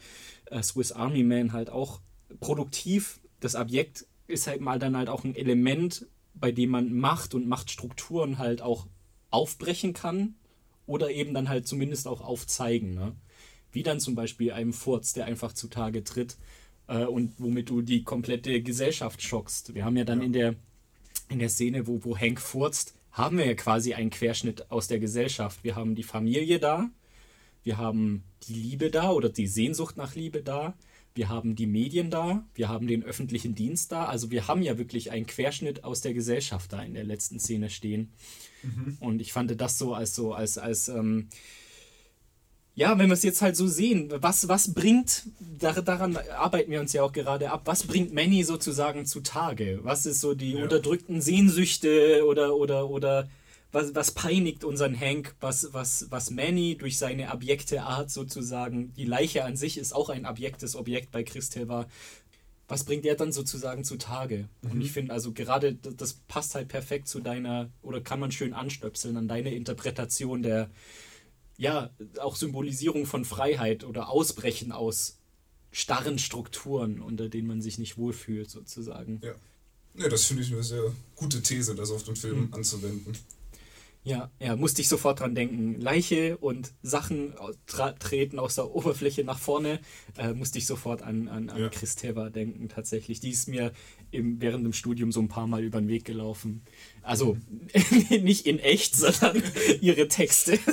äh, 0.52 0.62
Swiss 0.62 0.92
Army 0.92 1.24
Man 1.24 1.54
halt 1.54 1.70
auch 1.70 2.02
produktiv. 2.42 3.22
Das 3.40 3.56
Objekt 3.56 4.08
ist 4.28 4.48
halt 4.48 4.62
mal 4.62 4.78
dann 4.78 4.98
halt 4.98 5.10
auch 5.10 5.24
ein 5.24 5.36
Element, 5.36 6.06
bei 6.34 6.52
dem 6.52 6.72
man 6.72 6.94
Macht 6.94 7.34
und 7.34 7.48
Machtstrukturen 7.48 8.40
halt 8.40 8.62
auch 8.62 8.88
aufbrechen 9.30 9.94
kann 9.94 10.36
oder 10.86 11.12
eben 11.12 11.34
dann 11.34 11.50
halt 11.50 11.68
zumindest 11.68 12.08
auch 12.08 12.22
aufzeigen. 12.22 12.94
Ne? 12.94 13.16
Wie 13.72 13.84
dann 13.84 14.00
zum 14.00 14.16
Beispiel 14.16 14.52
einem 14.52 14.74
Furz, 14.74 15.14
der 15.14 15.26
einfach 15.26 15.54
zutage 15.54 16.04
tritt 16.04 16.38
äh, 16.88 17.06
und 17.06 17.34
womit 17.40 17.70
du 17.70 17.82
die 17.82 18.04
komplette 18.04 18.62
Gesellschaft 18.62 19.22
schockst. 19.22 19.74
Wir 19.74 19.86
haben 19.86 19.98
ja 19.98 20.04
dann 20.04 20.20
Ja. 20.20 20.26
in 20.26 20.34
der 20.34 20.56
in 21.30 21.40
der 21.40 21.50
Szene, 21.50 21.88
wo, 21.88 22.04
wo 22.04 22.18
Hank 22.18 22.40
furzt, 22.40 22.96
haben 23.12 23.38
wir 23.38 23.46
ja 23.46 23.54
quasi 23.54 23.94
einen 23.94 24.10
Querschnitt 24.10 24.70
aus 24.70 24.88
der 24.88 25.00
Gesellschaft. 25.00 25.64
Wir 25.64 25.76
haben 25.76 25.96
die 25.96 26.04
Familie 26.04 26.60
da, 26.60 26.90
wir 27.64 27.78
haben 27.78 28.24
die 28.48 28.54
Liebe 28.54 28.92
da 28.92 29.10
oder 29.12 29.30
die 29.30 29.48
Sehnsucht 29.48 29.96
nach 29.98 30.16
Liebe 30.16 30.42
da, 30.44 30.76
wir 31.16 31.30
haben 31.30 31.56
die 31.56 31.68
Medien 31.68 32.10
da, 32.10 32.44
wir 32.56 32.70
haben 32.70 32.88
den 32.88 33.04
öffentlichen 33.04 33.54
Dienst 33.56 33.92
da. 33.92 34.06
Also 34.06 34.32
wir 34.32 34.48
haben 34.48 34.62
ja 34.64 34.78
wirklich 34.78 35.12
einen 35.12 35.28
Querschnitt 35.28 35.84
aus 35.84 36.02
der 36.02 36.14
Gesellschaft 36.14 36.74
da 36.74 36.82
in 36.82 36.94
der 36.96 37.04
letzten 37.04 37.40
Szene 37.40 37.70
stehen. 37.70 38.12
Und 39.00 39.22
ich 39.22 39.34
fand 39.34 39.60
das 39.60 39.78
so 39.78 39.94
als 39.94 40.16
so, 40.16 40.34
als, 40.34 40.58
als, 40.58 40.88
ähm, 40.88 41.28
ja, 42.76 42.98
wenn 42.98 43.08
wir 43.10 43.14
es 43.14 43.22
jetzt 43.22 43.42
halt 43.44 43.56
so 43.56 43.68
sehen, 43.68 44.12
was, 44.16 44.48
was 44.48 44.74
bringt, 44.74 45.28
dar, 45.60 45.80
daran 45.84 46.18
arbeiten 46.38 46.72
wir 46.72 46.80
uns 46.80 46.94
ja 46.94 47.04
auch 47.04 47.12
gerade 47.12 47.52
ab, 47.52 47.62
was 47.66 47.84
bringt 47.84 48.14
Manny 48.14 48.44
sozusagen 48.44 49.06
zutage? 49.06 49.80
Was 49.84 50.06
ist 50.08 50.22
so 50.22 50.34
die 50.34 50.54
Ja. 50.54 50.64
unterdrückten 50.64 51.22
Sehnsüchte 51.22 52.26
oder, 52.26 52.56
oder, 52.56 52.90
oder 52.90 53.30
was, 53.74 53.94
was 53.96 54.12
peinigt 54.12 54.64
unseren 54.64 54.98
Hank, 54.98 55.36
was, 55.42 55.74
was, 55.74 56.06
was 56.10 56.30
Manny 56.30 56.78
durch 56.78 56.98
seine 56.98 57.30
abjekte 57.32 57.84
Art 57.84 58.12
sozusagen, 58.12 58.94
die 58.94 59.04
Leiche 59.06 59.44
an 59.44 59.58
sich 59.58 59.78
ist 59.78 59.94
auch 59.94 60.10
ein 60.10 60.26
abjektes 60.26 60.76
Objekt 60.76 61.12
bei 61.12 61.24
Christel 61.24 61.68
war, 61.68 61.90
was 62.68 62.86
bringt 62.86 63.06
er 63.06 63.16
dann 63.16 63.34
sozusagen 63.34 63.84
zutage? 63.84 64.48
Und 64.62 64.80
ich 64.80 64.92
finde, 64.92 65.12
also 65.12 65.34
gerade 65.34 65.76
das 65.76 66.14
passt 66.28 66.56
halt 66.56 66.70
perfekt 66.70 67.08
zu 67.08 67.20
deiner, 67.20 67.70
oder 67.82 68.00
kann 68.00 68.20
man 68.20 68.32
schön 68.32 68.54
anstöpseln 68.54 69.18
an 69.18 69.28
deine 69.28 69.54
Interpretation 69.54 70.44
der, 70.44 70.70
ja, 71.58 71.90
auch 72.20 72.36
Symbolisierung 72.36 73.06
von 73.06 73.26
Freiheit 73.26 73.84
oder 73.84 74.10
Ausbrechen 74.10 74.72
aus 74.72 75.18
starren 75.72 76.20
Strukturen, 76.20 77.02
unter 77.02 77.28
denen 77.28 77.48
man 77.48 77.62
sich 77.62 77.80
nicht 77.80 77.98
wohlfühlt, 77.98 78.50
sozusagen. 78.50 79.20
Ja. 79.24 79.34
Ja, 79.96 80.10
das 80.10 80.26
finde 80.26 80.42
ich 80.42 80.52
eine 80.52 80.64
sehr 80.64 80.92
gute 81.16 81.42
These, 81.44 81.76
das 81.76 81.92
auf 81.92 82.04
den 82.04 82.16
Film 82.16 82.46
Mhm. 82.48 82.54
anzuwenden. 82.54 83.14
Ja, 84.06 84.32
ja, 84.40 84.56
musste 84.58 84.82
ich 84.82 84.90
sofort 84.90 85.22
dran 85.22 85.34
denken. 85.34 85.80
Leiche 85.80 86.38
und 86.38 86.74
Sachen 86.82 87.34
treten 88.00 88.38
aus 88.38 88.56
der 88.56 88.70
Oberfläche 88.70 89.24
nach 89.24 89.40
vorne, 89.40 89.80
äh, 90.18 90.34
musste 90.34 90.58
ich 90.58 90.66
sofort 90.66 91.02
an, 91.02 91.30
an, 91.30 91.50
an 91.50 91.62
Ja. 91.62 91.70
Chris 91.70 91.96
Teva 91.96 92.30
denken, 92.30 92.68
tatsächlich. 92.68 93.22
Die 93.22 93.30
ist 93.30 93.48
mir 93.48 93.72
im, 94.12 94.42
während 94.42 94.66
dem 94.66 94.74
Studium 94.74 95.12
so 95.14 95.22
ein 95.22 95.30
paar 95.30 95.48
Mal 95.48 95.64
über 95.64 95.80
den 95.80 95.88
Weg 95.88 96.04
gelaufen. 96.04 96.64
Also 97.04 97.38
nicht 98.10 98.46
in 98.46 98.60
echt, 98.60 98.96
sondern 98.96 99.44
ihre 99.82 100.08
Texte. 100.08 100.58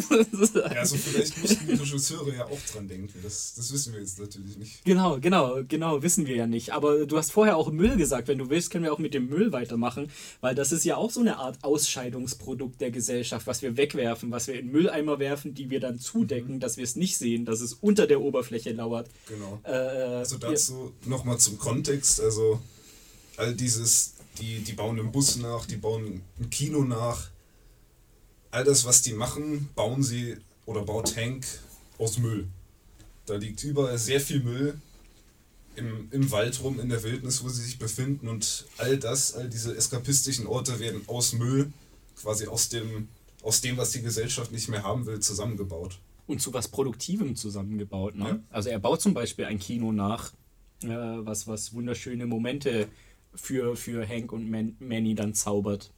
Ja, 0.55 0.63
also 0.81 0.97
vielleicht 0.97 1.41
mussten 1.41 1.67
die 1.67 1.73
Regisseure 1.75 2.35
ja 2.35 2.45
auch 2.47 2.59
dran 2.73 2.89
denken. 2.89 3.19
Das, 3.23 3.55
das 3.55 3.73
wissen 3.73 3.93
wir 3.93 4.01
jetzt 4.01 4.19
natürlich 4.19 4.57
nicht. 4.57 4.85
Genau, 4.85 5.19
genau, 5.21 5.61
genau, 5.67 6.03
wissen 6.03 6.27
wir 6.27 6.37
ja 6.37 6.47
nicht. 6.47 6.73
Aber 6.73 7.07
du 7.07 7.17
hast 7.17 7.33
vorher 7.33 7.57
auch 7.57 7.71
Müll 7.71 7.97
gesagt. 7.97 8.29
Wenn 8.29 8.39
du 8.39 8.49
willst, 8.51 8.71
können 8.71 8.85
wir 8.85 8.93
auch 8.93 8.99
mit 8.99 9.15
dem 9.15 9.29
Müll 9.29 9.53
weitermachen, 9.53 10.11
weil 10.41 10.55
das 10.55 10.73
ist 10.73 10.85
ja 10.85 10.97
auch 10.97 11.11
so 11.11 11.21
eine 11.21 11.39
Art 11.39 11.59
Ausscheidungsprodukt 11.63 12.81
der 12.81 12.91
Gesellschaft, 12.91 13.47
was 13.47 13.63
wir 13.63 13.77
wegwerfen, 13.77 14.31
was 14.31 14.47
wir 14.47 14.59
in 14.59 14.71
Mülleimer 14.71 15.19
werfen, 15.19 15.55
die 15.55 15.71
wir 15.71 15.81
dann 15.81 15.99
zudecken, 15.99 16.61
dass 16.61 16.77
wir 16.77 16.85
es 16.85 16.97
nicht 16.97 17.17
sehen, 17.17 17.45
dass 17.45 17.61
es 17.61 17.75
unter 17.75 18.07
der 18.07 18.21
Oberfläche 18.21 18.73
lauert. 18.73 19.09
Genau. 19.29 19.61
Äh, 19.65 19.71
Also 20.21 20.39
dazu 20.39 20.93
nochmal 21.07 21.39
zum 21.39 21.59
Kontext. 21.59 22.21
Also 22.21 22.61
all 23.37 23.55
dieses, 23.55 24.15
die, 24.39 24.61
die 24.61 24.73
bauen 24.73 24.99
einen 24.99 25.13
Bus 25.13 25.37
nach, 25.37 25.67
die 25.67 25.77
bauen 25.77 26.23
ein 26.39 26.51
Kino 26.51 26.85
nach. 26.85 27.29
All 28.51 28.65
das, 28.65 28.85
was 28.85 29.03
die 29.03 29.13
machen, 29.13 29.69
bauen 29.75 30.03
sie 30.03 30.37
oder 30.67 30.83
baut 30.83 31.17
Hank 31.17 31.47
aus 31.99 32.19
Müll. 32.19 32.49
Da 33.27 33.37
liegt 33.37 33.63
überall 33.63 33.99
sehr 33.99 34.21
viel 34.21 34.43
Müll 34.43 34.81
im, 35.77 36.09
im 36.11 36.31
Wald 36.31 36.63
rum, 36.63 36.81
in 36.81 36.89
der 36.89 37.03
Wildnis, 37.03 37.45
wo 37.45 37.49
sie 37.49 37.63
sich 37.63 37.79
befinden. 37.79 38.29
Und 38.29 38.67
all 38.79 38.99
das, 38.99 39.35
all 39.35 39.49
diese 39.49 39.77
eskapistischen 39.77 40.47
Orte 40.47 40.81
werden 40.81 41.03
aus 41.07 41.33
Müll, 41.33 41.73
quasi 42.17 42.47
aus 42.47 42.69
dem, 42.69 43.09
aus 43.43 43.61
dem, 43.61 43.77
was 43.77 43.93
die 43.93 44.03
Gesellschaft 44.03 44.53
nicht 44.53 44.69
mehr 44.69 44.83
haben 44.83 45.07
will, 45.07 45.21
zusammengebaut. 45.21 45.99
und 46.27 46.41
zu 46.41 46.53
was 46.53 46.69
Produktivem 46.69 47.37
zusammengebaut. 47.37 48.15
Ne? 48.15 48.25
Ja. 48.25 48.39
Also 48.51 48.69
er 48.71 48.79
baut 48.79 49.01
zum 49.01 49.15
Beispiel 49.15 49.47
ein 49.47 49.59
Kino 49.59 49.93
nach, 49.93 50.33
äh, 50.83 50.89
was, 50.89 51.47
was 51.47 51.73
wunderschöne 51.73 52.27
Momente 52.27 52.89
für, 53.35 53.77
für 53.77 54.07
Hank 54.07 54.33
und 54.33 54.51
Man 54.51 54.77
Manny 54.79 55.15
dann 55.15 55.35
zaubert. 55.35 55.93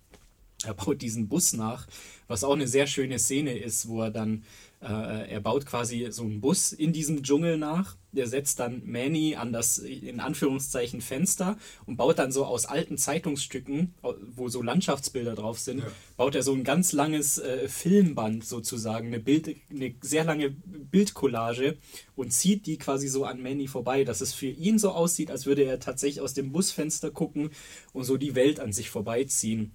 Er 0.65 0.75
baut 0.75 1.03
diesen 1.03 1.29
Bus 1.29 1.53
nach, 1.55 1.87
was 2.29 2.45
auch 2.45 2.53
eine 2.53 2.69
sehr 2.69 2.87
schöne 2.87 3.19
Szene 3.19 3.57
ist, 3.59 3.89
wo 3.89 4.03
er 4.03 4.11
dann, 4.11 4.45
er 4.85 5.41
baut 5.41 5.65
quasi 5.65 6.09
so 6.11 6.23
einen 6.25 6.41
Bus 6.41 6.73
in 6.73 6.93
diesem 6.93 7.23
Dschungel 7.23 7.57
nach. 7.57 7.97
Der 8.11 8.27
setzt 8.27 8.59
dann 8.59 8.83
Manny 8.85 9.37
an 9.37 9.53
das, 9.53 9.79
in 9.79 10.19
Anführungszeichen, 10.21 11.01
Fenster 11.01 11.57
und 11.87 11.97
baut 11.97 12.19
dann 12.19 12.33
so 12.33 12.45
aus 12.45 12.67
alten 12.67 12.99
Zeitungsstücken, 12.99 13.95
wo 14.35 14.49
so 14.49 14.61
Landschaftsbilder 14.61 15.35
drauf 15.35 15.59
sind, 15.61 15.79
Ja. 15.81 15.87
baut 16.17 16.35
er 16.35 16.43
so 16.43 16.53
ein 16.53 16.65
ganz 16.65 16.93
langes 16.93 17.39
äh, 17.39 17.69
Filmband 17.69 18.45
sozusagen, 18.45 19.07
eine, 19.07 19.21
Bild, 19.21 19.55
eine 19.71 19.95
sehr 20.01 20.25
lange 20.25 20.51
Bildcollage 20.51 21.79
und 22.17 22.33
zieht 22.33 22.67
die 22.67 22.77
quasi 22.77 23.09
so 23.09 23.25
an 23.25 23.41
Manny 23.41 23.69
vorbei, 23.69 24.05
dass 24.05 24.21
es 24.21 24.35
für 24.35 24.49
ihn 24.49 24.79
so 24.79 24.91
aussieht, 24.91 25.31
als 25.31 25.47
würde 25.47 25.63
er 25.63 25.81
tatsächlich 25.81 26.21
aus 26.21 26.35
dem 26.35 26.53
Busfenster 26.53 27.11
gucken 27.11 27.51
und 27.93 28.05
so 28.05 28.17
die 28.17 28.35
Welt 28.35 28.61
an 28.61 28.73
sich 28.73 28.91
vorbeiziehen. 28.91 29.73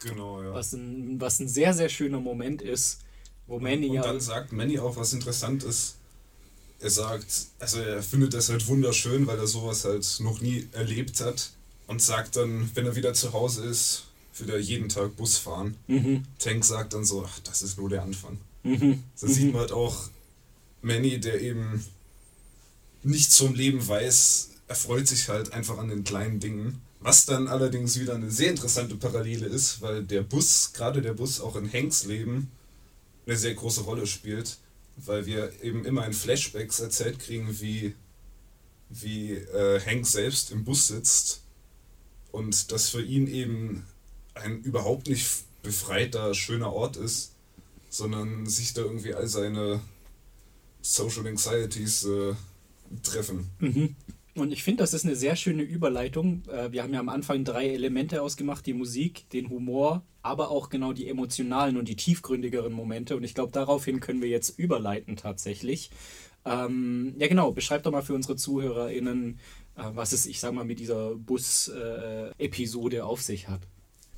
Genau, 0.00 0.42
ja. 0.42 0.54
Was 0.54 0.72
ein, 0.72 1.20
was 1.20 1.38
ein 1.38 1.48
sehr, 1.48 1.74
sehr 1.74 1.88
schöner 1.88 2.20
Moment 2.20 2.62
ist, 2.62 3.02
wo 3.48 3.58
Manny 3.58 3.88
Und 3.88 3.94
ja. 3.96 4.02
dann 4.02 4.20
sagt 4.20 4.52
Manny 4.52 4.78
auch, 4.78 4.96
was 4.96 5.12
interessant 5.12 5.64
ist. 5.64 5.96
Er 6.80 6.90
sagt, 6.90 7.26
also 7.58 7.80
er 7.80 8.02
findet 8.02 8.34
das 8.34 8.50
halt 8.50 8.68
wunderschön, 8.68 9.26
weil 9.26 9.38
er 9.38 9.48
sowas 9.48 9.84
halt 9.84 10.06
noch 10.20 10.40
nie 10.40 10.68
erlebt 10.72 11.20
hat. 11.20 11.50
Und 11.88 12.02
sagt 12.02 12.36
dann, 12.36 12.70
wenn 12.74 12.86
er 12.86 12.94
wieder 12.94 13.14
zu 13.14 13.32
Hause 13.32 13.64
ist, 13.64 14.04
wird 14.36 14.50
er 14.50 14.58
jeden 14.58 14.88
Tag 14.90 15.16
Bus 15.16 15.38
fahren. 15.38 15.74
Mhm, 15.86 16.24
Tank 16.38 16.64
sagt 16.64 16.92
dann 16.92 17.04
so, 17.04 17.24
ach, 17.26 17.40
das 17.40 17.62
ist 17.62 17.78
nur 17.78 17.88
der 17.88 18.02
Anfang. 18.02 18.38
mhm, 18.62 19.02
So 19.14 19.26
sieht 19.26 19.52
man 19.52 19.62
halt 19.62 19.72
auch 19.72 20.10
Manny, 20.82 21.18
der 21.18 21.40
eben 21.40 21.84
nichts 23.02 23.38
vom 23.38 23.54
Leben 23.54 23.86
weiß, 23.86 24.50
erfreut 24.68 25.08
sich 25.08 25.28
halt 25.28 25.52
einfach 25.54 25.78
an 25.78 25.88
den 25.88 26.04
kleinen 26.04 26.40
Dingen. 26.40 26.80
Was 27.00 27.24
dann 27.26 27.48
allerdings 27.48 27.98
wieder 27.98 28.14
eine 28.14 28.30
sehr 28.30 28.50
interessante 28.50 28.96
Parallele 28.96 29.46
ist, 29.46 29.80
weil 29.80 30.04
der 30.04 30.22
Bus, 30.22 30.72
gerade 30.74 31.00
der 31.00 31.14
Bus 31.14 31.40
auch 31.40 31.56
in 31.56 31.72
Hanks 31.72 32.04
Leben, 32.04 32.50
eine 33.28 33.36
sehr 33.36 33.54
große 33.54 33.82
Rolle 33.82 34.06
spielt, 34.06 34.58
weil 34.96 35.26
wir 35.26 35.62
eben 35.62 35.84
immer 35.84 36.06
in 36.06 36.12
Flashbacks 36.12 36.80
erzählt 36.80 37.18
kriegen, 37.20 37.60
wie, 37.60 37.94
wie 38.88 39.34
äh, 39.34 39.80
Hank 39.84 40.06
selbst 40.06 40.50
im 40.50 40.64
Bus 40.64 40.88
sitzt 40.88 41.42
und 42.32 42.72
das 42.72 42.88
für 42.88 43.02
ihn 43.02 43.26
eben 43.26 43.86
ein 44.34 44.62
überhaupt 44.62 45.08
nicht 45.08 45.26
befreiter, 45.62 46.34
schöner 46.34 46.72
Ort 46.72 46.96
ist, 46.96 47.32
sondern 47.90 48.46
sich 48.46 48.72
da 48.72 48.82
irgendwie 48.82 49.14
all 49.14 49.28
seine 49.28 49.80
Social 50.80 51.26
Anxieties 51.26 52.04
äh, 52.04 52.34
treffen. 53.02 53.50
mhm. 53.58 53.96
Und 54.40 54.52
ich 54.52 54.62
finde, 54.62 54.82
das 54.82 54.94
ist 54.94 55.04
eine 55.04 55.16
sehr 55.16 55.36
schöne 55.36 55.62
Überleitung. 55.62 56.42
Äh, 56.48 56.72
Wir 56.72 56.82
haben 56.82 56.92
ja 56.94 57.00
am 57.00 57.08
Anfang 57.08 57.44
drei 57.44 57.68
Elemente 57.68 58.22
ausgemacht: 58.22 58.66
die 58.66 58.74
Musik, 58.74 59.28
den 59.30 59.48
Humor, 59.50 60.02
aber 60.22 60.50
auch 60.50 60.68
genau 60.70 60.92
die 60.92 61.08
emotionalen 61.08 61.76
und 61.76 61.88
die 61.88 61.96
tiefgründigeren 61.96 62.72
Momente. 62.72 63.16
Und 63.16 63.24
ich 63.24 63.34
glaube, 63.34 63.52
daraufhin 63.52 64.00
können 64.00 64.22
wir 64.22 64.28
jetzt 64.28 64.58
überleiten 64.58 65.16
tatsächlich. 65.16 65.90
Ähm, 66.44 67.14
ja, 67.18 67.26
genau. 67.28 67.52
Beschreib 67.52 67.82
doch 67.82 67.92
mal 67.92 68.02
für 68.02 68.14
unsere 68.14 68.36
ZuhörerInnen, 68.36 69.38
äh, 69.76 69.82
was 69.94 70.12
es, 70.12 70.24
ich 70.26 70.40
sag 70.40 70.52
mal, 70.54 70.64
mit 70.64 70.78
dieser 70.80 71.14
Bus-Episode 71.16 73.04
auf 73.04 73.22
sich 73.22 73.48
hat. 73.48 73.60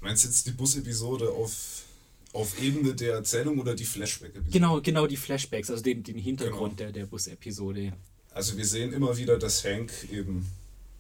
Meinst 0.01 0.25
du 0.25 0.29
jetzt 0.29 0.47
die 0.47 0.53
Bus-Episode 0.53 1.31
auf, 1.31 1.85
auf 2.33 2.63
Ebene 2.63 2.95
der 2.95 3.15
Erzählung 3.15 3.59
oder 3.59 3.75
die 3.75 3.85
Flashback-Episode? 3.85 4.51
Genau, 4.51 4.81
genau 4.81 5.07
die 5.07 5.17
Flashbacks, 5.17 5.71
also 5.71 5.83
den, 5.83 6.03
den 6.03 6.17
Hintergrund 6.19 6.77
Genau. 6.79 6.91
der, 6.91 6.93
der 6.93 7.07
Bus-Episode. 7.07 7.93
Also 8.33 8.57
wir 8.57 8.67
sehen 8.67 8.93
immer 8.93 9.17
wieder, 9.17 9.39
dass 9.39 9.65
Hank 9.65 9.93
eben 10.11 10.47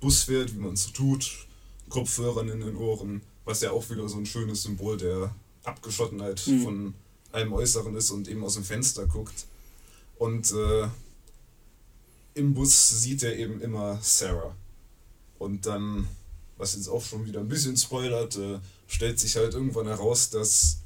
Bus 0.00 0.24
fährt, 0.24 0.54
wie 0.54 0.58
man 0.58 0.74
es 0.74 0.84
so 0.84 0.90
tut, 0.90 1.46
Kopfhörern 1.88 2.48
in 2.48 2.60
den 2.60 2.76
Ohren, 2.76 3.22
was 3.44 3.60
ja 3.60 3.70
auch 3.70 3.88
wieder 3.90 4.08
so 4.08 4.16
ein 4.18 4.26
schönes 4.26 4.62
Symbol 4.62 4.96
der 4.96 5.34
Abgeschottenheit 5.64 6.42
Mhm. 6.46 6.62
von 6.62 6.94
allem 7.32 7.52
Äußeren 7.52 7.94
ist 7.96 8.10
und 8.10 8.28
eben 8.28 8.42
aus 8.44 8.54
dem 8.54 8.64
Fenster 8.64 9.06
guckt. 9.06 9.46
Und 10.18 10.52
äh, 10.52 10.88
im 12.34 12.54
Bus 12.54 12.88
sieht 13.02 13.22
er 13.22 13.36
eben 13.36 13.60
immer 13.60 13.98
Sarah. 14.02 14.54
Und 15.38 15.66
dann, 15.66 16.08
was 16.56 16.74
jetzt 16.74 16.88
auch 16.88 17.04
schon 17.04 17.24
wieder 17.26 17.40
ein 17.40 17.48
bisschen 17.48 17.76
spoilert, 17.76 18.36
äh, 18.36 18.58
stellt 18.88 19.18
sich 19.18 19.36
halt 19.36 19.54
irgendwann 19.54 19.86
heraus, 19.86 20.30
dass 20.30 20.78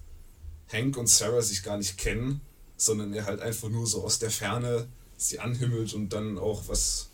Hank 0.72 0.97
und 0.97 1.09
Sarah 1.09 1.42
sich 1.42 1.62
gar 1.62 1.78
nicht 1.78 1.97
kennen, 1.97 2.40
sondern 2.76 3.12
er 3.14 3.24
halt 3.24 3.40
einfach 3.40 3.68
nur 3.68 3.86
so 3.86 4.05
aus 4.05 4.18
der 4.18 4.30
Ferne 4.30 4.86
sie 5.29 5.41
anhimmelt 5.41 5.95
und 5.95 6.12
dann 6.12 6.39
auch, 6.39 6.68
was 6.68 7.11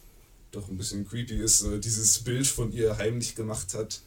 doch 0.50 0.68
ein 0.68 0.76
bisschen 0.76 1.06
creepy 1.06 1.36
ist, 1.36 1.62
äh, 1.62 1.78
dieses 1.78 2.18
Bild 2.20 2.46
von 2.46 2.72
ihr 2.72 2.98
heimlich 2.98 3.34
gemacht 3.34 3.74
hat, 3.74 4.00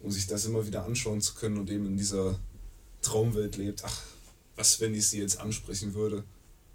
um 0.00 0.10
sich 0.10 0.26
das 0.26 0.44
immer 0.44 0.66
wieder 0.66 0.84
anschauen 0.84 1.20
zu 1.20 1.34
können 1.34 1.58
und 1.58 1.70
eben 1.70 1.86
in 1.86 1.96
dieser 1.96 2.38
Traumwelt 3.02 3.56
lebt. 3.56 3.84
Ach, 3.84 4.00
was, 4.56 4.80
wenn 4.80 4.94
ich 4.94 5.08
sie 5.08 5.18
jetzt 5.18 5.40
ansprechen 5.40 5.94
würde? 5.94 6.24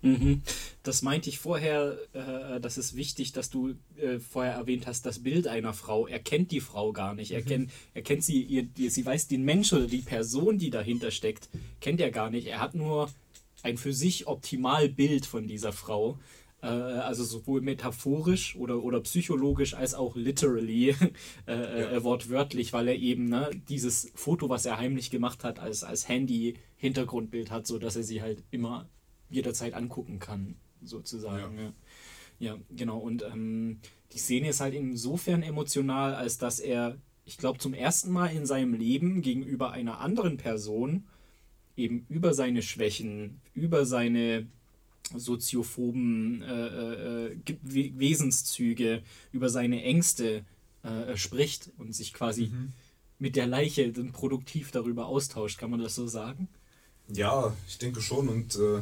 Mhm. 0.01 0.41
Das 0.84 1.01
meinte 1.01 1.30
ich 1.30 1.39
vorher, 1.39 1.97
äh, 2.13 2.59
das 2.59 2.78
ist 2.78 2.95
wichtig, 2.95 3.32
dass 3.32 3.49
du 3.49 3.76
äh, 3.97 4.20
vorher 4.20 4.53
erwähnt 4.53 4.88
hast, 4.88 5.05
das 5.05 5.20
Bild 5.20 5.47
einer 5.47 5.74
Frau. 5.74 6.07
Er 6.07 6.20
kennt 6.20 6.51
die 6.51 6.61
Frau 6.61 6.93
gar 6.93 7.13
nicht. 7.13 7.32
Er, 7.32 7.41
mhm. 7.41 7.45
kennt, 7.45 7.72
er 7.93 8.01
kennt 8.03 8.24
sie, 8.24 8.41
ihr, 8.43 8.68
sie 8.91 9.05
weiß 9.05 9.28
den 9.28 9.43
Mensch 9.43 9.74
oder 9.74 9.88
die 9.88 10.01
Person, 10.01 10.59
die 10.59 10.70
dahinter 10.70 11.11
steckt, 11.11 11.49
kennt 11.82 11.99
er 11.99 12.11
gar 12.11 12.30
nicht. 12.30 12.47
Er 12.47 12.59
hat 12.59 12.76
nur 12.76 13.09
ein 13.63 13.78
für 13.78 13.93
sich 13.93 14.28
optimal 14.28 14.88
Bild 14.89 15.26
von 15.26 15.47
dieser 15.47 15.74
Frau. 15.74 16.18
Äh, 16.62 16.68
also 16.68 17.24
sowohl 17.24 17.62
metaphorisch 17.62 18.55
oder, 18.55 18.84
oder 18.84 18.99
psychologisch 19.01 19.76
als 19.76 19.93
auch 19.93 20.16
literally, 20.16 20.89
äh, 21.47 21.53
äh, 21.53 21.93
ja. 21.93 22.03
wortwörtlich, 22.03 22.74
weil 22.74 22.88
er 22.88 22.95
eben 22.95 23.26
ne, 23.26 23.51
dieses 23.70 24.12
Foto, 24.16 24.49
was 24.49 24.66
er 24.66 24.78
heimlich 24.78 25.12
gemacht 25.12 25.43
hat, 25.43 25.60
als, 25.60 25.84
als 25.84 26.08
Handy-Hintergrundbild 26.08 27.51
hat, 27.51 27.68
sodass 27.68 27.95
er 27.95 28.03
sie 28.03 28.22
halt 28.22 28.43
immer 28.49 28.89
jederzeit 29.30 29.74
angucken 29.74 30.20
kann, 30.20 30.55
sozusagen. 30.82 31.58
Ja, 32.39 32.53
ja 32.53 32.58
genau. 32.72 32.97
Und 32.97 33.24
ähm, 33.24 33.80
die 34.14 34.20
Szene 34.20 34.49
ist 34.49 34.62
halt 34.62 34.74
insofern 34.74 35.43
emotional, 35.43 36.16
als 36.16 36.39
dass 36.39 36.60
er, 36.60 36.97
ich 37.26 37.38
glaube, 37.38 37.60
zum 37.60 37.76
ersten 37.76 38.12
Mal 38.12 38.28
in 38.28 38.47
seinem 38.47 38.74
Leben 38.74 39.22
gegenüber 39.22 39.72
einer 39.72 39.99
anderen 39.99 40.38
Person 40.38 41.08
eben 41.76 42.08
über 42.10 42.34
seine 42.34 42.64
Schwächen, 42.64 43.41
über 43.53 43.86
seine 43.86 44.47
soziophoben 45.16 46.41
äh, 46.41 47.28
äh, 47.28 47.38
Wesenszüge, 47.64 49.03
über 49.32 49.49
seine 49.49 49.84
Ängste 49.84 50.45
äh, 50.84 51.16
spricht 51.18 51.72
und 51.78 51.93
sich 51.93 52.14
quasi 52.14 52.47
mhm. 52.47 52.74
mit 53.20 53.36
der 53.36 53.47
Leiche 53.47 53.91
dann 53.91 54.12
produktiv 54.12 54.72
darüber 54.72 55.08
austauscht. 55.08 55.58
Kann 55.58 55.72
man 55.72 55.82
das 55.82 55.95
so 55.95 56.08
sagen? 56.08 56.47
Ja, 57.14 57.55
ich 57.68 57.78
denke 57.78 58.01
schon. 58.01 58.30
Und 58.30 58.55
äh, 58.55 58.82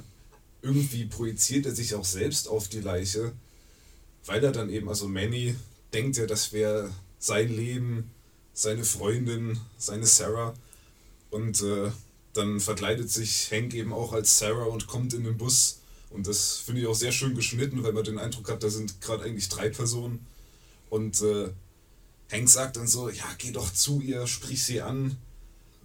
irgendwie 0.61 1.05
projiziert 1.05 1.65
er 1.65 1.76
sich 1.76 1.95
auch 1.95 2.05
selbst 2.05 2.47
auf 2.47 2.67
die 2.67 2.82
Leiche, 2.82 3.34
weil 4.26 4.43
er 4.43 4.51
dann 4.51 4.69
eben, 4.69 4.89
also 4.89 5.07
Manny 5.07 5.55
denkt 5.93 6.17
ja, 6.17 6.26
das 6.26 6.51
wäre 6.51 6.91
sein 7.19 7.55
Leben, 7.55 8.11
seine 8.53 8.84
Freundin, 8.84 9.59
seine 9.78 10.05
Sarah. 10.05 10.53
Und 11.30 11.61
äh, 11.61 11.91
dann 12.34 12.59
verkleidet 12.59 13.09
sich 13.09 13.51
Hank 13.51 13.73
eben 13.73 13.93
auch 13.93 14.13
als 14.13 14.39
Sarah 14.39 14.65
und 14.65 14.88
kommt 14.88 15.13
in 15.13 15.23
den 15.23 15.38
Bus 15.38 15.82
und 16.09 16.27
das 16.27 16.57
finde 16.57 16.81
ich 16.81 16.87
auch 16.87 16.95
sehr 16.95 17.11
schön 17.11 17.35
geschnitten, 17.35 17.83
weil 17.83 17.93
man 17.93 18.03
den 18.03 18.19
Eindruck 18.19 18.49
hat, 18.49 18.63
da 18.63 18.69
sind 18.69 19.01
gerade 19.01 19.23
eigentlich 19.23 19.49
drei 19.49 19.69
Personen. 19.69 20.25
Und 20.89 21.21
äh, 21.21 21.49
Hank 22.31 22.49
sagt 22.49 22.77
dann 22.77 22.87
so, 22.87 23.09
ja, 23.09 23.25
geh 23.37 23.51
doch 23.51 23.73
zu 23.73 24.01
ihr, 24.01 24.25
sprich 24.27 24.63
sie 24.63 24.81
an. 24.81 25.17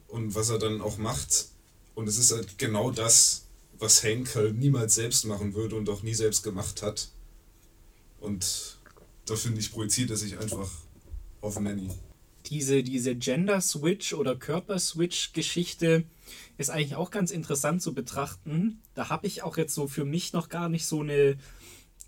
Und 0.08 0.34
was 0.34 0.50
er 0.50 0.58
dann 0.58 0.80
auch 0.80 0.98
macht. 0.98 1.46
Und 1.94 2.08
es 2.08 2.18
ist 2.18 2.32
halt 2.32 2.58
genau 2.58 2.90
das, 2.90 3.42
was 3.78 4.04
Hank 4.04 4.34
halt 4.34 4.56
niemals 4.56 4.94
selbst 4.94 5.24
machen 5.24 5.54
würde 5.54 5.76
und 5.76 5.88
auch 5.88 6.02
nie 6.02 6.14
selbst 6.14 6.42
gemacht 6.42 6.82
hat. 6.82 7.08
Und 8.20 8.78
da 9.26 9.36
finde 9.36 9.60
ich, 9.60 9.72
projiziert 9.72 10.10
er 10.10 10.16
sich 10.16 10.38
einfach 10.38 10.70
auf 11.40 11.58
Manny. 11.58 11.90
Diese, 12.50 12.82
diese 12.82 13.14
Gender-Switch 13.14 14.12
oder 14.12 14.36
Körper-Switch-Geschichte 14.36 16.04
ist 16.58 16.70
eigentlich 16.70 16.96
auch 16.96 17.10
ganz 17.10 17.30
interessant 17.30 17.80
zu 17.80 17.94
betrachten. 17.94 18.82
Da 18.94 19.08
habe 19.08 19.26
ich 19.26 19.42
auch 19.42 19.56
jetzt 19.56 19.74
so 19.74 19.86
für 19.86 20.04
mich 20.04 20.32
noch 20.32 20.48
gar 20.48 20.68
nicht 20.68 20.86
so 20.86 21.00
eine 21.00 21.38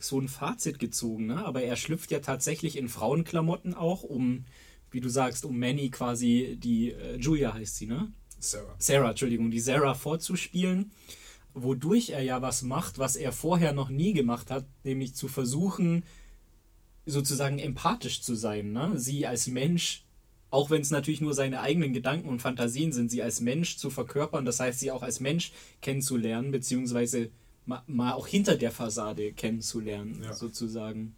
so 0.05 0.19
ein 0.19 0.29
Fazit 0.29 0.79
gezogen, 0.79 1.27
ne? 1.27 1.45
aber 1.45 1.63
er 1.63 1.77
schlüpft 1.77 2.11
ja 2.11 2.19
tatsächlich 2.21 2.77
in 2.77 2.89
Frauenklamotten 2.89 3.75
auch, 3.75 4.03
um, 4.03 4.45
wie 4.91 5.01
du 5.01 5.09
sagst, 5.09 5.45
um 5.45 5.59
Manny 5.59 5.91
quasi 5.91 6.57
die, 6.59 6.91
äh, 6.91 7.17
Julia 7.17 7.55
heißt 7.55 7.77
sie, 7.77 7.87
ne? 7.87 8.13
Sarah. 8.39 8.75
Sarah, 8.79 9.11
Entschuldigung, 9.11 9.51
die 9.53 9.61
Sarah 9.61 9.95
vorzuspielen, 9.95 10.91
wodurch 11.55 12.11
er 12.11 12.23
ja 12.23 12.43
was 12.43 12.63
macht, 12.63 12.99
was 12.99 13.15
er 13.15 13.31
vorher 13.31 13.73
noch 13.73 13.91
nie 13.91 14.13
gemacht 14.13 14.51
hat, 14.51 14.67
nämlich 14.83 15.15
zu 15.15 15.29
versuchen, 15.29 16.03
sozusagen 17.07 17.59
empathisch 17.59 18.23
zu 18.23 18.35
sein, 18.35 18.73
ne? 18.73 18.99
Sie 18.99 19.27
als 19.27 19.47
Mensch 19.47 20.02
auch 20.53 20.69
wenn 20.69 20.83
es 20.83 20.91
natürlich 20.91 21.23
nur 21.23 21.33
seine 21.33 21.63
eigenen 21.63 21.95
Gedanken 21.95 22.29
und 22.29 22.43
Fantasien 22.43 22.93
sind, 22.93 23.11
sie 23.11 23.23
als 23.23 23.41
Mensch 23.41 23.79
zu 23.79 23.89
verkörpern, 23.89 24.45
das 24.45 24.61
heißt, 24.61 24.81
sie 24.81 24.91
auch 24.91 25.03
als 25.03 25.19
Mensch 25.19 25.51
kennenzulernen, 25.81 26.51
beziehungsweise 26.51 27.31
mal, 27.65 27.83
mal 27.87 28.13
auch 28.13 28.27
hinter 28.27 28.57
der 28.57 28.71
Fassade 28.71 29.33
kennenzulernen, 29.33 30.21
ja. 30.23 30.35
sozusagen. 30.35 31.17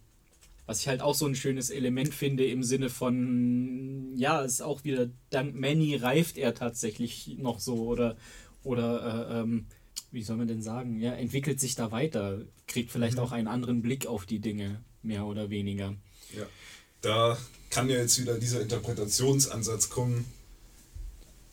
Was 0.67 0.79
ich 0.79 0.87
halt 0.87 1.01
auch 1.01 1.13
so 1.13 1.25
ein 1.25 1.35
schönes 1.35 1.69
Element 1.69 2.13
finde 2.13 2.45
im 2.45 2.63
Sinne 2.63 2.89
von, 2.89 4.13
ja, 4.15 4.39
ist 4.41 4.61
auch 4.61 4.85
wieder, 4.85 5.09
dank 5.31 5.53
Manny 5.53 5.97
reift 5.97 6.37
er 6.37 6.55
tatsächlich 6.55 7.35
noch 7.37 7.59
so 7.59 7.87
oder, 7.87 8.15
oder 8.63 9.29
äh, 9.29 9.41
ähm, 9.41 9.65
wie 10.13 10.23
soll 10.23 10.37
man 10.37 10.47
denn 10.47 10.61
sagen, 10.61 11.01
ja, 11.01 11.11
entwickelt 11.11 11.59
sich 11.59 11.75
da 11.75 11.91
weiter, 11.91 12.39
kriegt 12.67 12.89
vielleicht 12.89 13.17
mhm. 13.17 13.23
auch 13.23 13.31
einen 13.33 13.49
anderen 13.49 13.81
Blick 13.81 14.07
auf 14.07 14.25
die 14.25 14.39
Dinge, 14.39 14.81
mehr 15.03 15.25
oder 15.25 15.49
weniger. 15.49 15.93
Ja, 16.33 16.47
da 17.01 17.37
kann 17.69 17.89
ja 17.89 17.97
jetzt 17.97 18.19
wieder 18.19 18.37
dieser 18.37 18.61
Interpretationsansatz 18.61 19.89
kommen. 19.89 20.25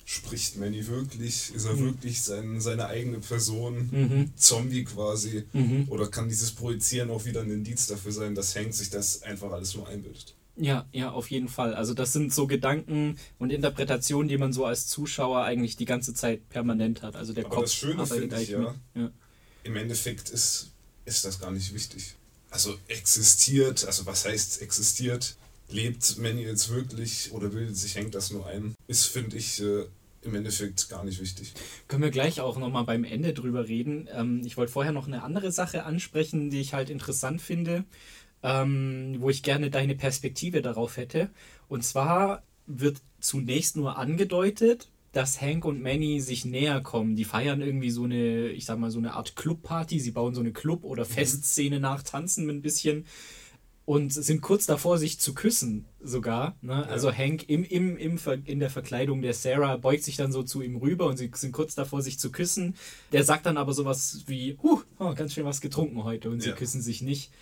Spricht 0.04 0.56
Manny 0.56 0.86
wirklich? 0.86 1.54
Ist 1.54 1.64
er 1.64 1.74
mhm. 1.74 1.86
wirklich 1.86 2.22
sein, 2.22 2.60
seine 2.60 2.86
eigene 2.86 3.18
Person? 3.18 3.88
Mhm. 3.90 4.32
Zombie 4.36 4.84
quasi? 4.84 5.44
Mhm. 5.52 5.86
Oder 5.88 6.08
kann 6.08 6.28
dieses 6.28 6.50
Projizieren 6.50 7.10
auch 7.10 7.24
wieder 7.24 7.40
ein 7.40 7.50
Indiz 7.50 7.86
dafür 7.86 8.12
sein, 8.12 8.34
dass 8.34 8.54
Hank 8.56 8.74
sich 8.74 8.90
das 8.90 9.22
einfach 9.22 9.52
alles 9.52 9.74
nur 9.74 9.88
einbildet? 9.88 10.34
Ja, 10.56 10.86
ja, 10.92 11.10
auf 11.10 11.30
jeden 11.30 11.48
Fall. 11.48 11.74
Also 11.74 11.94
das 11.94 12.12
sind 12.12 12.32
so 12.32 12.46
Gedanken 12.46 13.16
und 13.38 13.50
Interpretationen, 13.50 14.28
die 14.28 14.36
man 14.36 14.52
so 14.52 14.66
als 14.66 14.86
Zuschauer 14.86 15.44
eigentlich 15.44 15.76
die 15.76 15.86
ganze 15.86 16.12
Zeit 16.12 16.46
permanent 16.50 17.02
hat. 17.02 17.16
Also 17.16 17.32
der 17.32 17.46
Aber 17.46 17.54
Kopf 17.56 17.64
das 17.64 17.74
Schöne 17.74 18.06
finde 18.06 18.40
ich 18.40 18.50
ja, 18.50 18.74
ja, 18.94 19.10
im 19.64 19.76
Endeffekt 19.76 20.28
ist, 20.30 20.72
ist 21.04 21.24
das 21.24 21.38
gar 21.38 21.50
nicht 21.50 21.72
wichtig. 21.72 22.14
Also 22.50 22.76
existiert, 22.88 23.84
also 23.86 24.04
was 24.04 24.26
heißt 24.26 24.60
existiert? 24.60 25.36
Lebt 25.72 26.18
Manny 26.18 26.42
jetzt 26.42 26.70
wirklich 26.70 27.32
oder 27.32 27.48
bildet 27.48 27.76
sich 27.76 27.96
Hank 27.96 28.12
das 28.12 28.30
nur 28.30 28.46
ein, 28.46 28.74
ist, 28.86 29.06
finde 29.06 29.36
ich, 29.36 29.62
äh, 29.62 29.84
im 30.22 30.34
Endeffekt 30.34 30.88
gar 30.88 31.04
nicht 31.04 31.20
wichtig. 31.20 31.52
Können 31.88 32.02
wir 32.02 32.10
gleich 32.10 32.40
auch 32.40 32.58
nochmal 32.58 32.84
beim 32.84 33.04
Ende 33.04 33.32
drüber 33.32 33.68
reden. 33.68 34.08
Ähm, 34.12 34.42
ich 34.44 34.56
wollte 34.56 34.72
vorher 34.72 34.92
noch 34.92 35.06
eine 35.06 35.22
andere 35.22 35.50
Sache 35.52 35.84
ansprechen, 35.84 36.50
die 36.50 36.60
ich 36.60 36.74
halt 36.74 36.90
interessant 36.90 37.42
finde, 37.42 37.84
ähm, 38.42 39.16
wo 39.18 39.30
ich 39.30 39.42
gerne 39.42 39.70
deine 39.70 39.96
Perspektive 39.96 40.62
darauf 40.62 40.96
hätte. 40.96 41.30
Und 41.68 41.84
zwar 41.84 42.42
wird 42.66 43.00
zunächst 43.20 43.76
nur 43.76 43.98
angedeutet, 43.98 44.88
dass 45.12 45.40
Hank 45.40 45.64
und 45.64 45.82
Manny 45.82 46.20
sich 46.20 46.44
näher 46.44 46.80
kommen. 46.80 47.16
Die 47.16 47.24
feiern 47.24 47.60
irgendwie 47.60 47.90
so 47.90 48.04
eine, 48.04 48.48
ich 48.48 48.64
sag 48.64 48.78
mal, 48.78 48.90
so 48.90 48.98
eine 48.98 49.12
Art 49.12 49.36
Clubparty. 49.36 50.00
Sie 50.00 50.10
bauen 50.12 50.34
so 50.34 50.40
eine 50.40 50.52
Club- 50.52 50.84
oder 50.84 51.04
mhm. 51.04 51.08
Festszene 51.08 51.80
nach, 51.80 52.02
tanzen 52.02 52.48
ein 52.48 52.62
bisschen 52.62 53.06
und 53.84 54.12
sind 54.12 54.42
kurz 54.42 54.66
davor, 54.66 54.98
sich 54.98 55.18
zu 55.18 55.34
küssen 55.34 55.86
sogar. 56.00 56.56
Ne? 56.60 56.72
Ja. 56.72 56.82
Also 56.82 57.12
Hank 57.12 57.48
im, 57.48 57.64
im, 57.64 57.96
im 57.96 58.18
in 58.44 58.60
der 58.60 58.70
Verkleidung 58.70 59.22
der 59.22 59.34
Sarah 59.34 59.76
beugt 59.76 60.04
sich 60.04 60.16
dann 60.16 60.32
so 60.32 60.42
zu 60.42 60.62
ihm 60.62 60.76
rüber 60.76 61.06
und 61.06 61.16
sie 61.16 61.30
sind 61.34 61.52
kurz 61.52 61.74
davor, 61.74 62.00
sich 62.00 62.18
zu 62.18 62.30
küssen. 62.30 62.76
Der 63.10 63.24
sagt 63.24 63.46
dann 63.46 63.56
aber 63.56 63.72
sowas 63.72 64.22
wie, 64.26 64.56
huh, 64.62 64.82
oh, 64.98 65.14
ganz 65.14 65.34
schön 65.34 65.44
was 65.44 65.60
getrunken 65.60 66.04
heute 66.04 66.30
und 66.30 66.38
ja. 66.38 66.52
sie 66.52 66.52
küssen 66.52 66.80
sich 66.80 67.02
nicht. 67.02 67.32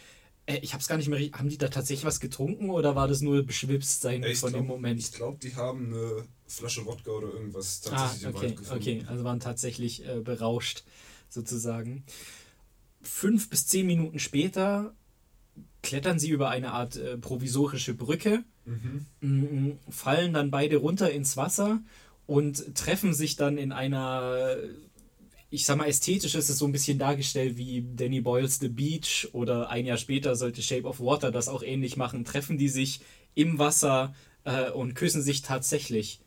Äh, 0.46 0.58
ich 0.62 0.72
hab's 0.72 0.88
gar 0.88 0.96
nicht 0.96 1.08
mehr 1.08 1.20
Haben 1.32 1.50
die 1.50 1.58
da 1.58 1.68
tatsächlich 1.68 2.06
was 2.06 2.20
getrunken 2.20 2.70
oder 2.70 2.94
war 2.96 3.06
das 3.06 3.20
nur 3.20 3.42
beschwipst 3.42 4.00
sein 4.00 4.22
ich 4.22 4.38
von 4.38 4.50
glaub, 4.50 4.62
dem 4.62 4.66
Moment? 4.66 5.00
Ich 5.00 5.12
glaube, 5.12 5.38
die 5.42 5.54
haben 5.54 5.92
eine 5.92 6.24
Flasche 6.46 6.86
Wodka 6.86 7.10
oder 7.10 7.32
irgendwas 7.34 7.82
ah, 7.86 7.90
tatsächlich 7.90 8.26
ah, 8.26 8.30
okay, 8.30 8.38
im 8.38 8.42
Wald 8.42 8.56
gefunden. 8.56 8.82
Okay, 8.82 9.04
also 9.06 9.24
waren 9.24 9.40
tatsächlich 9.40 10.08
äh, 10.08 10.20
berauscht 10.20 10.84
sozusagen. 11.28 12.04
Fünf 13.02 13.50
bis 13.50 13.66
zehn 13.66 13.86
Minuten 13.86 14.18
später 14.18 14.94
klettern 15.82 16.18
sie 16.18 16.30
über 16.30 16.50
eine 16.50 16.72
Art 16.72 16.96
äh, 16.96 17.16
provisorische 17.16 17.94
Brücke, 17.94 18.44
mhm. 19.20 19.78
fallen 19.88 20.32
dann 20.32 20.50
beide 20.50 20.76
runter 20.76 21.10
ins 21.10 21.36
Wasser 21.36 21.80
und 22.26 22.74
treffen 22.74 23.14
sich 23.14 23.36
dann 23.36 23.58
in 23.58 23.72
einer, 23.72 24.56
ich 25.50 25.64
sag 25.64 25.78
mal, 25.78 25.88
ästhetisch 25.88 26.34
ist 26.34 26.48
es 26.48 26.58
so 26.58 26.66
ein 26.66 26.72
bisschen 26.72 26.98
dargestellt 26.98 27.56
wie 27.56 27.84
Danny 27.96 28.20
Boyles 28.20 28.58
The 28.58 28.68
Beach 28.68 29.28
oder 29.32 29.70
ein 29.70 29.86
Jahr 29.86 29.96
später 29.96 30.36
sollte 30.36 30.62
Shape 30.62 30.84
of 30.84 31.00
Water 31.00 31.32
das 31.32 31.48
auch 31.48 31.62
ähnlich 31.62 31.96
machen, 31.96 32.24
treffen 32.24 32.58
die 32.58 32.68
sich 32.68 33.00
im 33.34 33.58
Wasser 33.58 34.14
äh, 34.44 34.70
und 34.70 34.94
küssen 34.94 35.22
sich 35.22 35.42
tatsächlich. 35.42 36.20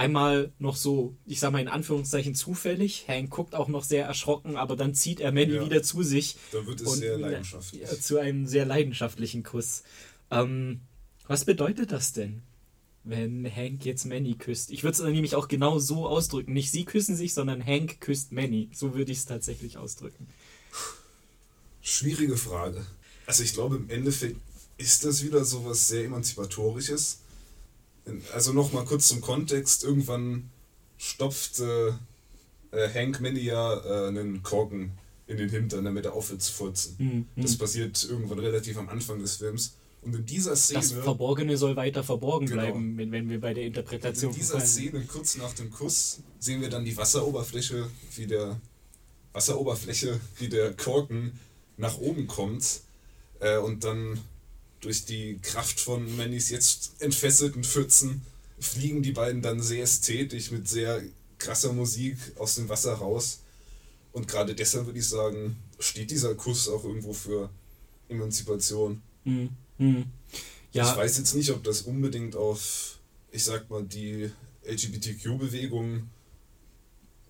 Einmal 0.00 0.50
noch 0.58 0.76
so, 0.76 1.14
ich 1.26 1.40
sag 1.40 1.52
mal 1.52 1.60
in 1.60 1.68
Anführungszeichen 1.68 2.34
zufällig. 2.34 3.04
Hank 3.06 3.28
guckt 3.30 3.54
auch 3.54 3.68
noch 3.68 3.84
sehr 3.84 4.06
erschrocken, 4.06 4.56
aber 4.56 4.74
dann 4.74 4.94
zieht 4.94 5.20
er 5.20 5.30
Manny 5.30 5.54
Ja. 5.56 5.64
wieder 5.64 5.82
zu 5.82 6.02
sich. 6.02 6.36
Da 6.52 6.64
wird 6.66 6.80
es 6.80 6.86
und- 6.88 6.98
sehr 6.98 7.18
leidenschaftlich. 7.18 7.86
Zu 8.00 8.18
einem 8.18 8.46
sehr 8.46 8.64
leidenschaftlichen 8.64 9.42
Kuss. 9.42 9.82
Ähm, 10.30 10.80
was 11.26 11.44
bedeutet 11.44 11.92
das 11.92 12.12
denn, 12.12 12.42
wenn 13.04 13.44
Hank 13.54 13.84
jetzt 13.84 14.06
Manny 14.06 14.36
küsst? 14.36 14.70
Ich 14.70 14.82
würde 14.84 14.92
es 14.92 14.98
dann 14.98 15.12
nämlich 15.12 15.34
auch 15.34 15.48
genau 15.48 15.78
so 15.78 16.08
ausdrücken. 16.08 16.54
Nicht 16.54 16.70
sie 16.70 16.84
küssen 16.84 17.14
sich, 17.14 17.34
sondern 17.34 17.64
Hank 17.64 18.00
küsst 18.00 18.32
Manny. 18.32 18.70
So 18.72 18.94
würde 18.94 19.12
ich 19.12 19.18
es 19.18 19.26
tatsächlich 19.26 19.76
ausdrücken. 19.76 20.28
Schwierige 21.82 22.36
Frage. 22.36 22.84
Also 23.26 23.42
ich 23.42 23.54
glaube, 23.54 23.76
im 23.76 23.90
Endeffekt 23.90 24.36
ist 24.78 25.04
das 25.04 25.22
wieder 25.24 25.44
so 25.44 25.64
was 25.64 25.88
sehr 25.88 26.04
Emanzipatorisches. 26.04 27.19
Also 28.32 28.52
nochmal 28.52 28.84
kurz 28.84 29.08
zum 29.08 29.20
Kontext. 29.20 29.84
Irgendwann 29.84 30.50
stopft 30.98 31.60
äh, 31.60 31.88
äh, 32.72 32.88
Hank 32.94 33.20
Manny 33.20 33.40
ja 33.40 33.74
äh, 33.74 34.08
einen 34.08 34.42
Korken 34.42 34.92
in 35.26 35.36
den 35.36 35.48
Hintern, 35.48 35.84
damit 35.84 36.04
er 36.06 36.12
aufhört 36.12 36.42
zu 36.42 36.52
furzen. 36.52 36.96
Mhm. 36.98 37.42
Das 37.42 37.56
passiert 37.56 38.04
irgendwann 38.08 38.40
relativ 38.40 38.76
am 38.78 38.88
Anfang 38.88 39.20
des 39.20 39.36
Films. 39.36 39.76
Und 40.02 40.14
in 40.14 40.24
dieser 40.26 40.56
Szene... 40.56 40.80
Das 40.80 40.92
Verborgene 40.92 41.56
soll 41.56 41.76
weiter 41.76 42.02
verborgen 42.02 42.46
Genau. 42.46 42.62
bleiben, 42.62 42.96
wenn, 42.96 43.12
wenn 43.12 43.28
wir 43.28 43.38
bei 43.40 43.52
der 43.54 43.64
Interpretation 43.64 44.32
In 44.32 44.36
dieser 44.38 44.58
verfallen. 44.58 44.70
Szene, 44.70 45.04
kurz 45.04 45.36
nach 45.36 45.52
dem 45.52 45.70
Kuss, 45.70 46.20
sehen 46.38 46.60
wir 46.62 46.70
dann 46.70 46.84
die 46.84 46.96
Wasseroberfläche, 46.96 47.86
wie 48.16 48.26
der 48.26 48.58
Wasseroberfläche, 49.34 50.18
wie 50.38 50.48
der 50.48 50.72
Korken 50.72 51.38
nach 51.76 51.98
oben 51.98 52.26
kommt 52.26 52.80
äh, 53.40 53.58
und 53.58 53.84
dann 53.84 54.18
durch 54.80 55.04
die 55.04 55.38
Kraft 55.42 55.80
von 55.80 56.16
Mannys 56.16 56.50
jetzt 56.50 56.92
entfesselten 57.00 57.64
Pfützen 57.64 58.22
fliegen 58.58 59.02
die 59.02 59.12
beiden 59.12 59.42
dann 59.42 59.62
sehr 59.62 59.82
ästhetisch 59.82 60.50
mit 60.50 60.68
sehr 60.68 61.02
krasser 61.38 61.72
Musik 61.72 62.16
aus 62.36 62.56
dem 62.56 62.68
Wasser 62.68 62.94
raus. 62.94 63.40
Und 64.12 64.28
gerade 64.28 64.54
deshalb 64.54 64.86
würde 64.86 64.98
ich 64.98 65.08
sagen, 65.08 65.56
steht 65.78 66.10
dieser 66.10 66.34
Kuss 66.34 66.68
auch 66.68 66.84
irgendwo 66.84 67.12
für 67.12 67.50
Emanzipation. 68.08 69.00
Mhm. 69.24 69.50
Mhm. 69.78 70.04
Ja, 70.72 70.90
Ich 70.90 70.96
weiß 70.96 71.18
jetzt 71.18 71.34
nicht, 71.34 71.50
ob 71.50 71.64
das 71.64 71.82
unbedingt 71.82 72.36
auf, 72.36 72.98
ich 73.32 73.44
sag 73.44 73.70
mal, 73.70 73.82
die 73.82 74.30
LGBTQ-Bewegung 74.64 76.08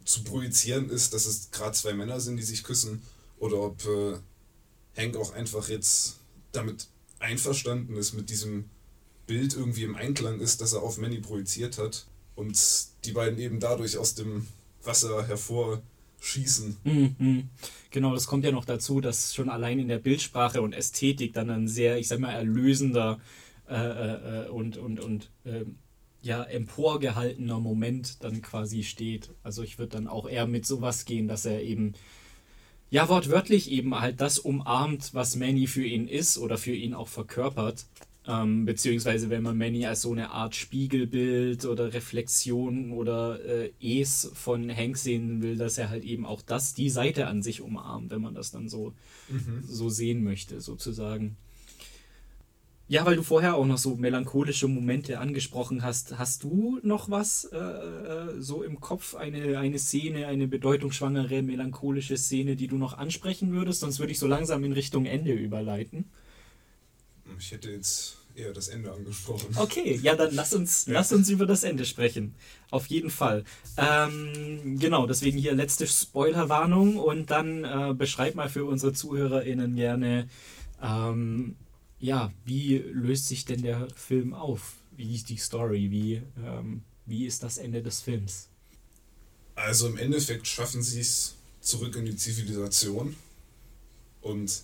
zu 0.04 0.24
projizieren 0.24 0.90
ist, 0.90 1.14
dass 1.14 1.26
es 1.26 1.50
gerade 1.50 1.76
zwei 1.76 1.92
Männer 1.92 2.20
sind, 2.20 2.36
die 2.36 2.42
sich 2.42 2.64
küssen, 2.64 3.02
oder 3.38 3.58
ob 3.60 3.84
äh, 3.86 4.18
Hank 4.96 5.16
auch 5.16 5.32
einfach 5.32 5.68
jetzt 5.68 6.16
damit 6.52 6.88
einverstanden 7.20 7.96
ist, 7.96 8.14
mit 8.14 8.30
diesem 8.30 8.64
Bild 9.26 9.54
irgendwie 9.54 9.84
im 9.84 9.94
Einklang 9.94 10.40
ist, 10.40 10.60
das 10.60 10.72
er 10.72 10.82
auf 10.82 10.98
Manny 10.98 11.18
projiziert 11.18 11.78
hat 11.78 12.06
und 12.34 12.58
die 13.04 13.12
beiden 13.12 13.38
eben 13.38 13.60
dadurch 13.60 13.96
aus 13.96 14.14
dem 14.14 14.46
Wasser 14.82 15.26
hervorschießen. 15.28 16.76
Mhm. 16.82 17.48
Genau, 17.90 18.12
das 18.14 18.26
kommt 18.26 18.44
ja 18.44 18.50
noch 18.50 18.64
dazu, 18.64 19.00
dass 19.00 19.34
schon 19.34 19.48
allein 19.48 19.78
in 19.78 19.88
der 19.88 19.98
Bildsprache 19.98 20.62
und 20.62 20.72
Ästhetik 20.72 21.32
dann 21.32 21.50
ein 21.50 21.68
sehr, 21.68 21.98
ich 21.98 22.08
sag 22.08 22.18
mal, 22.18 22.32
erlösender 22.32 23.20
äh, 23.68 23.74
äh, 23.74 24.48
und, 24.48 24.76
und, 24.78 24.98
und 25.00 25.30
ähm, 25.44 25.76
ja, 26.22 26.42
emporgehaltener 26.42 27.60
Moment 27.60 28.22
dann 28.24 28.42
quasi 28.42 28.82
steht. 28.82 29.30
Also 29.42 29.62
ich 29.62 29.78
würde 29.78 29.96
dann 29.96 30.08
auch 30.08 30.28
eher 30.28 30.46
mit 30.46 30.66
sowas 30.66 31.04
gehen, 31.04 31.28
dass 31.28 31.46
er 31.46 31.62
eben, 31.62 31.94
ja, 32.90 33.08
wortwörtlich 33.08 33.70
eben 33.70 33.98
halt 33.98 34.20
das 34.20 34.38
umarmt, 34.38 35.14
was 35.14 35.36
Manny 35.36 35.66
für 35.66 35.84
ihn 35.84 36.08
ist 36.08 36.38
oder 36.38 36.58
für 36.58 36.74
ihn 36.74 36.94
auch 36.94 37.08
verkörpert. 37.08 37.86
Ähm, 38.26 38.66
beziehungsweise 38.66 39.30
wenn 39.30 39.42
man 39.42 39.56
Manny 39.56 39.86
als 39.86 40.02
so 40.02 40.12
eine 40.12 40.30
Art 40.30 40.54
Spiegelbild 40.54 41.64
oder 41.64 41.94
Reflexion 41.94 42.92
oder 42.92 43.40
äh, 43.44 43.70
Es 43.80 44.30
von 44.34 44.70
Hank 44.70 44.98
sehen 44.98 45.40
will, 45.40 45.56
dass 45.56 45.78
er 45.78 45.88
halt 45.88 46.04
eben 46.04 46.26
auch 46.26 46.42
das, 46.42 46.74
die 46.74 46.90
Seite 46.90 47.28
an 47.28 47.42
sich 47.42 47.62
umarmt, 47.62 48.10
wenn 48.10 48.20
man 48.20 48.34
das 48.34 48.50
dann 48.50 48.68
so, 48.68 48.92
so 49.66 49.88
sehen 49.88 50.22
möchte, 50.22 50.60
sozusagen. 50.60 51.36
Ja, 52.90 53.06
weil 53.06 53.14
du 53.14 53.22
vorher 53.22 53.54
auch 53.54 53.66
noch 53.66 53.78
so 53.78 53.94
melancholische 53.94 54.66
Momente 54.66 55.20
angesprochen 55.20 55.84
hast. 55.84 56.18
Hast 56.18 56.42
du 56.42 56.80
noch 56.82 57.08
was 57.08 57.44
äh, 57.44 57.56
äh, 57.56 58.40
so 58.40 58.64
im 58.64 58.80
Kopf, 58.80 59.14
eine, 59.14 59.60
eine 59.60 59.78
Szene, 59.78 60.26
eine 60.26 60.48
bedeutungsschwangere, 60.48 61.42
melancholische 61.42 62.16
Szene, 62.16 62.56
die 62.56 62.66
du 62.66 62.78
noch 62.78 62.98
ansprechen 62.98 63.52
würdest? 63.52 63.78
Sonst 63.78 64.00
würde 64.00 64.10
ich 64.10 64.18
so 64.18 64.26
langsam 64.26 64.64
in 64.64 64.72
Richtung 64.72 65.06
Ende 65.06 65.32
überleiten. 65.32 66.06
Ich 67.38 67.52
hätte 67.52 67.70
jetzt 67.70 68.16
eher 68.34 68.52
das 68.52 68.66
Ende 68.66 68.90
angesprochen. 68.90 69.54
Okay, 69.54 70.00
ja, 70.02 70.16
dann 70.16 70.34
lass 70.34 70.52
uns, 70.52 70.88
lass 70.88 71.12
uns 71.12 71.30
über 71.30 71.46
das 71.46 71.62
Ende 71.62 71.84
sprechen. 71.84 72.34
Auf 72.72 72.86
jeden 72.86 73.10
Fall. 73.10 73.44
Ähm, 73.76 74.80
genau, 74.80 75.06
deswegen 75.06 75.38
hier 75.38 75.54
letzte 75.54 75.86
Spoilerwarnung 75.86 76.96
und 76.96 77.30
dann 77.30 77.62
äh, 77.62 77.94
beschreib 77.94 78.34
mal 78.34 78.48
für 78.48 78.64
unsere 78.64 78.92
ZuhörerInnen 78.92 79.76
gerne, 79.76 80.28
ähm, 80.82 81.54
ja, 82.00 82.32
wie 82.44 82.78
löst 82.78 83.28
sich 83.28 83.44
denn 83.44 83.62
der 83.62 83.88
Film 83.94 84.34
auf? 84.34 84.74
Wie 84.96 85.14
ist 85.14 85.28
die 85.28 85.36
Story? 85.36 85.90
Wie, 85.90 86.22
ähm, 86.44 86.82
wie 87.06 87.26
ist 87.26 87.42
das 87.42 87.58
Ende 87.58 87.82
des 87.82 88.00
Films? 88.00 88.48
Also 89.54 89.86
im 89.88 89.98
Endeffekt 89.98 90.46
schaffen 90.46 90.82
sie 90.82 91.00
es 91.00 91.36
zurück 91.60 91.96
in 91.96 92.06
die 92.06 92.16
Zivilisation. 92.16 93.14
Und 94.22 94.62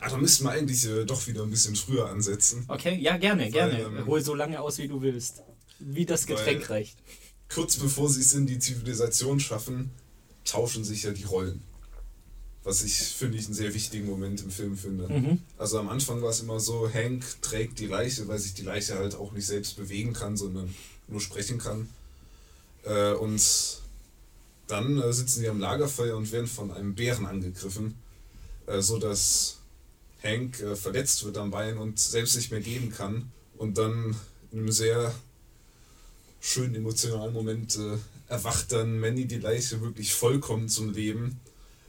ah, 0.00 0.08
da 0.08 0.16
müssten 0.16 0.44
wir 0.44 0.52
eigentlich 0.52 0.86
äh, 0.86 1.04
doch 1.04 1.26
wieder 1.26 1.42
ein 1.42 1.50
bisschen 1.50 1.76
früher 1.76 2.08
ansetzen. 2.08 2.64
Okay, 2.68 2.96
ja, 3.00 3.16
gerne, 3.16 3.50
gerne. 3.50 3.80
ähm, 3.80 4.06
Hol 4.06 4.22
so 4.22 4.34
lange 4.34 4.60
aus, 4.60 4.78
wie 4.78 4.88
du 4.88 5.02
willst. 5.02 5.42
Wie 5.78 6.06
das 6.06 6.26
Getränk 6.26 6.62
Weil- 6.68 6.78
reicht. 6.78 6.98
Kurz 7.48 7.76
bevor 7.76 8.08
sie 8.10 8.20
es 8.20 8.34
in 8.34 8.46
die 8.46 8.58
Zivilisation 8.58 9.38
schaffen, 9.38 9.90
tauschen 10.44 10.82
sich 10.84 11.04
ja 11.04 11.12
die 11.12 11.22
Rollen. 11.24 11.62
Was 12.66 12.82
ich, 12.82 12.98
finde 12.98 13.38
ich, 13.38 13.44
einen 13.46 13.54
sehr 13.54 13.72
wichtigen 13.74 14.06
Moment 14.06 14.42
im 14.42 14.50
Film 14.50 14.76
finde. 14.76 15.08
Mhm. 15.08 15.38
Also 15.56 15.78
am 15.78 15.88
Anfang 15.88 16.20
war 16.20 16.30
es 16.30 16.40
immer 16.40 16.58
so, 16.58 16.92
Hank 16.92 17.24
trägt 17.40 17.78
die 17.78 17.86
Leiche, 17.86 18.26
weil 18.26 18.40
sich 18.40 18.54
die 18.54 18.62
Leiche 18.62 18.98
halt 18.98 19.14
auch 19.14 19.30
nicht 19.30 19.46
selbst 19.46 19.76
bewegen 19.76 20.12
kann, 20.12 20.36
sondern 20.36 20.74
nur 21.06 21.20
sprechen 21.20 21.58
kann. 21.58 21.88
Äh, 22.82 23.12
und 23.12 23.40
dann 24.66 25.00
äh, 25.00 25.12
sitzen 25.12 25.40
sie 25.40 25.48
am 25.48 25.60
Lagerfeuer 25.60 26.16
und 26.16 26.32
werden 26.32 26.48
von 26.48 26.72
einem 26.72 26.96
Bären 26.96 27.26
angegriffen, 27.26 27.94
äh, 28.66 28.80
so 28.80 28.98
dass 28.98 29.58
Hank 30.24 30.58
äh, 30.58 30.74
verletzt 30.74 31.24
wird 31.24 31.38
am 31.38 31.52
Bein 31.52 31.78
und 31.78 32.00
selbst 32.00 32.34
nicht 32.34 32.50
mehr 32.50 32.60
gehen 32.60 32.90
kann. 32.90 33.30
Und 33.56 33.78
dann 33.78 34.16
in 34.50 34.58
einem 34.58 34.72
sehr 34.72 35.14
schönen 36.40 36.74
emotionalen 36.74 37.32
Moment 37.32 37.76
äh, 37.76 37.96
erwacht 38.28 38.72
dann 38.72 38.98
Manny 38.98 39.26
die 39.26 39.38
Leiche 39.38 39.80
wirklich 39.82 40.12
vollkommen 40.14 40.68
zum 40.68 40.92
Leben 40.92 41.38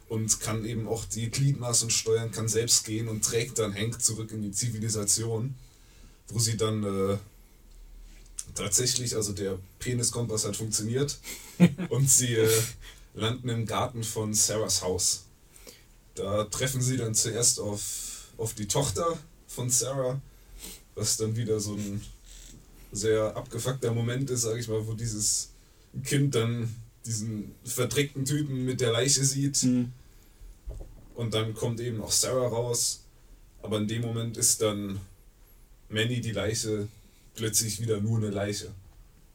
und 0.08 0.40
kann 0.40 0.64
eben 0.64 0.88
auch 0.88 1.04
die 1.04 1.30
Gliedmaßen 1.30 1.90
steuern, 1.90 2.30
kann 2.30 2.48
selbst 2.48 2.84
gehen 2.84 3.08
und 3.08 3.24
trägt 3.24 3.58
dann 3.58 3.74
Hank 3.74 4.02
zurück 4.02 4.32
in 4.32 4.42
die 4.42 4.52
Zivilisation, 4.52 5.54
wo 6.28 6.38
sie 6.38 6.56
dann 6.56 6.82
äh, 6.84 7.18
tatsächlich, 8.54 9.14
also 9.14 9.32
der 9.32 9.58
Peniskompass 9.78 10.46
hat 10.46 10.56
funktioniert 10.56 11.18
und 11.90 12.10
sie 12.10 12.34
äh, 12.34 12.62
landen 13.14 13.48
im 13.48 13.66
Garten 13.66 14.02
von 14.02 14.32
Sarahs 14.32 14.82
Haus. 14.82 15.24
Da 16.14 16.44
treffen 16.44 16.80
sie 16.80 16.96
dann 16.96 17.14
zuerst 17.14 17.60
auf, 17.60 18.28
auf 18.38 18.54
die 18.54 18.66
Tochter 18.66 19.18
von 19.46 19.70
Sarah, 19.70 20.20
was 20.94 21.16
dann 21.16 21.36
wieder 21.36 21.60
so 21.60 21.74
ein 21.74 22.00
sehr 22.92 23.36
abgefuckter 23.36 23.92
Moment 23.92 24.30
ist, 24.30 24.42
sage 24.42 24.58
ich 24.58 24.68
mal, 24.68 24.86
wo 24.86 24.94
dieses 24.94 25.50
Kind 26.04 26.34
dann 26.34 26.74
diesen 27.06 27.52
verdreckten 27.64 28.24
Typen 28.24 28.64
mit 28.64 28.80
der 28.80 28.92
Leiche 28.92 29.24
sieht. 29.24 29.62
Mhm. 29.62 29.92
Und 31.18 31.34
dann 31.34 31.52
kommt 31.52 31.80
eben 31.80 32.00
auch 32.00 32.12
Sarah 32.12 32.46
raus. 32.46 33.00
Aber 33.60 33.78
in 33.78 33.88
dem 33.88 34.02
Moment 34.02 34.36
ist 34.36 34.62
dann 34.62 35.00
Manny 35.88 36.20
die 36.20 36.30
Leiche 36.30 36.86
plötzlich 37.34 37.80
wieder 37.80 38.00
nur 38.00 38.18
eine 38.18 38.30
Leiche. 38.30 38.70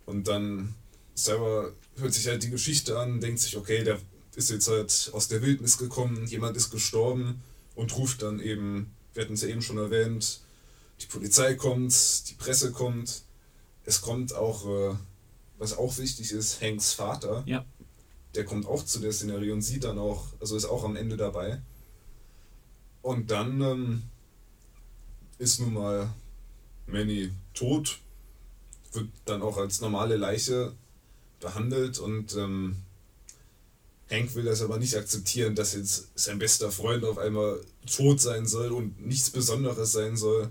Und 0.05 0.29
dann 0.29 0.75
Sarah 1.13 1.71
hört 1.97 2.13
sich 2.13 2.25
halt 2.27 2.41
die 2.41 2.49
Geschichte 2.49 2.97
an, 2.97 3.19
denkt 3.19 3.39
sich, 3.41 3.57
okay, 3.57 3.83
der 3.83 3.99
ist 4.33 4.49
jetzt 4.49 4.69
halt 4.69 5.11
aus 5.11 5.27
der 5.27 5.41
Wildnis 5.41 5.77
gekommen, 5.77 6.25
jemand 6.25 6.55
ist 6.55 6.71
gestorben 6.71 7.43
und 7.75 7.93
ruft 7.97 8.21
dann 8.21 8.39
eben, 8.39 8.89
wir 9.13 9.23
hatten 9.23 9.33
es 9.33 9.41
ja 9.41 9.49
eben 9.49 9.61
schon 9.61 9.77
erwähnt, 9.77 10.39
die 11.01 11.07
Polizei 11.07 11.55
kommt, 11.55 12.29
die 12.29 12.35
Presse 12.35 12.71
kommt. 12.71 13.23
Es 13.83 13.99
kommt 13.99 14.33
auch, 14.33 14.65
äh, 14.65 14.95
was 15.57 15.77
auch 15.77 15.97
wichtig 15.97 16.31
ist, 16.31 16.61
Hanks 16.61 16.93
Vater 16.93 17.43
Ja. 17.45 17.65
der 18.35 18.45
kommt 18.45 18.67
auch 18.67 18.85
zu 18.85 18.99
der 18.99 19.11
Szenerie 19.11 19.51
und 19.51 19.61
sieht 19.63 19.83
dann 19.83 19.99
auch, 19.99 20.27
also 20.39 20.55
ist 20.55 20.63
auch 20.63 20.85
am 20.85 20.95
Ende 20.95 21.17
dabei. 21.17 21.61
Und 23.03 23.29
dann 23.29 23.61
ähm, 23.61 24.03
ist 25.37 25.59
nun 25.59 25.73
mal 25.73 26.09
Manny 26.87 27.31
tot, 27.53 27.99
wird 28.93 29.09
dann 29.25 29.43
auch 29.43 29.57
als 29.57 29.81
normale 29.81 30.15
Leiche 30.15 30.73
behandelt 31.39 31.99
und 31.99 32.35
ähm, 32.35 32.77
Hank 34.09 34.33
will 34.35 34.45
das 34.45 34.61
aber 34.61 34.77
nicht 34.77 34.95
akzeptieren, 34.95 35.53
dass 35.53 35.73
jetzt 35.73 36.07
sein 36.15 36.39
bester 36.39 36.71
Freund 36.71 37.03
auf 37.03 37.17
einmal 37.17 37.59
tot 37.91 38.21
sein 38.21 38.45
soll 38.47 38.71
und 38.71 39.05
nichts 39.05 39.29
Besonderes 39.29 39.91
sein 39.91 40.17
soll. 40.17 40.49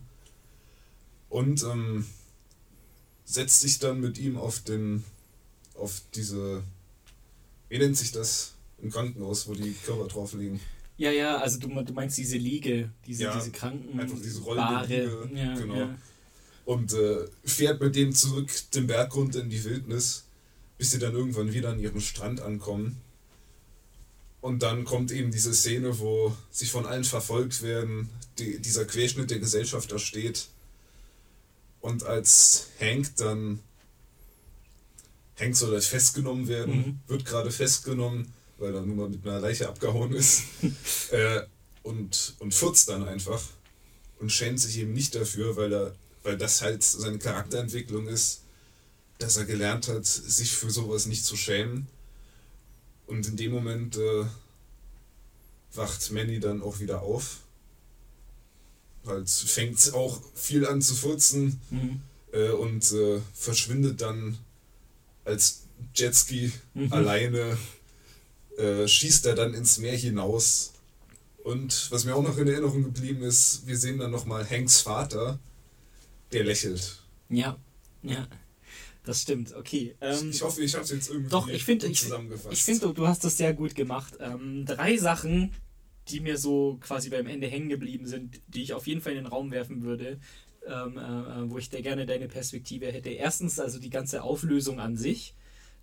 Und 1.29 1.63
ähm, 1.63 2.07
setzt 3.25 3.61
sich 3.61 3.79
dann 3.79 4.01
mit 4.01 4.19
ihm 4.19 4.37
auf 4.37 4.61
den 4.61 5.05
auf 5.75 6.03
diese, 6.15 6.63
wie 7.71 7.79
nennt 7.79 7.97
sich 7.97 8.13
das 8.13 8.53
im 8.83 8.91
Krankenhaus, 8.91 9.49
wo 9.49 9.55
die 9.55 9.73
Körper 9.73 10.07
drauf 10.07 10.35
liegen? 10.35 10.61
Ja, 10.99 11.11
ja, 11.11 11.39
also 11.39 11.59
du, 11.59 11.69
du 11.83 11.93
meinst 11.93 12.17
diese 12.19 12.37
Liege, 12.37 12.91
diese, 13.07 13.25
Ja, 13.25 13.35
diese 13.37 13.51
Kranken. 13.51 13.99
einfach 13.99 14.19
diese 14.23 14.41
rollende. 14.43 14.87
Liege, 14.87 15.31
Ja, 15.35 15.55
genau. 15.55 15.75
ja. 15.77 15.99
Und 16.65 16.93
äh, 16.93 17.27
fährt 17.45 17.81
mit 17.81 17.97
dem 17.97 18.13
zurück 18.13 18.51
den 18.75 18.87
Berg 18.87 19.15
runter 19.17 19.41
in 19.41 19.51
die 19.51 19.65
Wildnis, 19.65 20.25
bis 20.79 20.93
sie 20.93 20.99
dann 20.99 21.15
irgendwann 21.15 21.53
wieder 21.53 21.71
an 21.71 21.81
ihrem 21.81 22.01
Strand 22.01 22.41
ankommen. 22.41 23.01
Und 24.41 24.63
dann 24.63 24.85
kommt 24.85 25.11
eben 25.13 25.31
diese 25.31 25.55
Szene, 25.55 25.99
wo 25.99 26.37
sie 26.51 26.67
von 26.67 26.87
allen 26.87 27.05
verfolgt 27.05 27.63
werden, 27.63 28.09
die, 28.39 28.59
dieser 28.61 28.85
Querschnitt 28.85 29.31
der 29.31 29.39
Gesellschaft 29.39 29.91
da 29.91 29.99
steht. 29.99 30.49
Und 31.81 32.05
als 32.05 32.69
Hank 32.81 33.17
dann. 33.17 33.61
Hank 35.39 35.57
soll 35.57 35.73
halt 35.73 35.85
festgenommen 35.85 36.47
werden, 36.47 36.77
Mhm. 36.77 36.99
wird 37.09 37.25
gerade 37.25 37.51
festgenommen, 37.51 38.33
weil 38.63 38.75
er 38.75 38.83
nun 38.83 38.97
mal 38.97 39.09
mit 39.09 39.27
einer 39.27 39.41
Leiche 39.41 39.69
abgehauen 39.69 40.13
ist. 40.15 40.45
äh, 41.11 41.43
und, 41.83 42.35
und 42.39 42.55
furzt 42.55 42.89
dann 42.89 43.07
einfach 43.07 43.43
und 44.21 44.31
schämt 44.31 44.61
sich 44.61 44.79
eben 44.79 44.93
nicht 44.93 45.15
dafür, 45.17 45.57
weil 45.57 45.73
er, 45.73 45.95
weil 46.23 46.39
das 46.39 46.63
halt 46.63 46.83
seine 46.85 47.19
Charakterentwicklung 47.19 48.07
ist, 48.07 48.43
dass 49.19 49.37
er 49.37 49.45
gelernt 49.45 49.89
hat, 49.89 50.07
sich 50.07 50.53
für 50.53 50.71
sowas 50.71 51.07
nicht 51.07 51.25
zu 51.25 51.37
schämen. 51.37 51.89
Und 53.07 53.27
in 53.27 53.37
dem 53.37 53.51
Moment 53.51 53.97
äh, 53.97 54.25
wacht 55.75 56.13
Manny 56.13 56.39
dann 56.39 56.63
auch 56.63 56.79
wieder 56.79 57.03
auf. 57.03 57.39
Halt 59.05 59.29
fängt 59.29 59.93
auch 59.93 60.21
viel 60.35 60.65
an 60.67 60.81
zu 60.81 60.95
furzen 60.95 61.61
Mhm. 61.71 62.01
äh, 62.33 62.51
und 62.51 62.93
äh, 62.93 63.21
verschwindet 63.35 64.01
dann 64.01 64.39
als 65.25 65.63
Jetski 65.97 66.53
Mhm. 66.75 66.93
alleine, 66.93 67.59
äh, 68.59 68.87
schießt 68.87 69.27
er 69.27 69.35
dann 69.35 69.55
ins 69.55 69.79
Meer 69.79 69.97
hinaus. 69.97 70.73
Und 71.45 71.91
was 71.91 72.05
mir 72.05 72.15
auch 72.15 72.23
noch 72.23 72.39
in 72.39 72.47
Erinnerung 72.47 72.85
geblieben 72.85 73.23
ist, 73.23 73.67
wir 73.67 73.77
sehen 73.77 73.99
dann 73.99 74.11
nochmal 74.11 74.49
Hanks 74.49 74.81
Vater, 74.81 75.39
der 76.33 76.45
lächelt. 76.45 77.03
Ja, 77.29 77.57
ja. 78.03 78.29
Das 79.05 79.23
stimmt, 79.23 79.55
okay. 79.55 79.97
Ähm, 80.01 80.31
ich 80.31 80.43
hoffe, 80.43 80.63
ich 80.63 80.75
habe 80.75 80.85
es 80.85 80.91
jetzt 80.91 81.11
irgendwie 81.11 81.31
Doch, 81.31 81.49
ich 81.49 81.65
finde, 81.65 81.87
gut 81.87 81.95
ich, 81.95 82.03
zusammengefasst. 82.03 82.53
ich 82.53 82.63
finde, 82.63 82.87
du, 82.87 82.93
du 82.93 83.09
hast 83.09 83.25
das 83.25 83.37
sehr 83.37 83.53
gut 83.53 83.75
gemacht. 83.75 84.15
Ähm, 84.21 84.65
drei 84.65 84.97
Sachen, 84.97 85.53
die 86.09 86.21
mir 86.21 86.39
so 86.39 86.79
quasi 86.81 87.11
beim 87.11 87.27
Ende 87.27 87.49
hängen 87.49 87.69
geblieben 87.69 88.07
sind, 88.07 88.41
die 88.47 88.63
ich 88.63 88.75
auf 88.75 88.87
jeden 88.87 89.01
Fall 89.01 89.13
in 89.13 89.25
den 89.25 89.27
Raum 89.27 89.51
werfen 89.51 89.83
würde, 89.83 90.21
ähm, 90.67 90.97
äh, 90.99 91.51
wo 91.51 91.59
ich 91.59 91.69
da 91.71 91.81
gerne 91.81 92.07
deine 92.07 92.29
Perspektive 92.29 92.93
hätte. 92.93 93.11
Erstens 93.11 93.59
also 93.59 93.81
die 93.81 93.91
ganze 93.91 94.23
Auflösung 94.23 94.79
an 94.79 94.97
sich, 94.97 95.35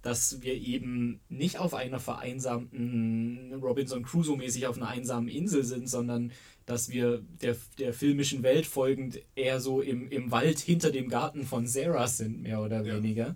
dass 0.02 0.42
wir 0.42 0.54
eben 0.54 1.20
nicht 1.28 1.60
auf 1.60 1.74
einer 1.74 2.00
vereinsamten 2.00 3.54
Robinson 3.62 4.04
Crusoe-mäßig 4.04 4.68
auf 4.68 4.78
einer 4.78 4.88
einsamen 4.88 5.28
Insel 5.28 5.64
sind, 5.64 5.90
sondern 5.90 6.32
dass 6.66 6.90
wir 6.90 7.22
der, 7.42 7.58
der 7.80 7.94
filmischen 7.94 8.44
Welt 8.44 8.66
folgend 8.66 9.22
eher 9.36 9.60
so 9.60 9.82
im, 9.82 10.10
im 10.10 10.32
Wald 10.32 10.60
hinter 10.60 10.92
dem 10.92 11.10
Garten 11.10 11.44
von 11.46 11.68
Sarah 11.68 12.08
sind, 12.08 12.42
mehr 12.44 12.62
oder 12.62 12.86
Ja. 12.86 12.96
weniger. 12.96 13.36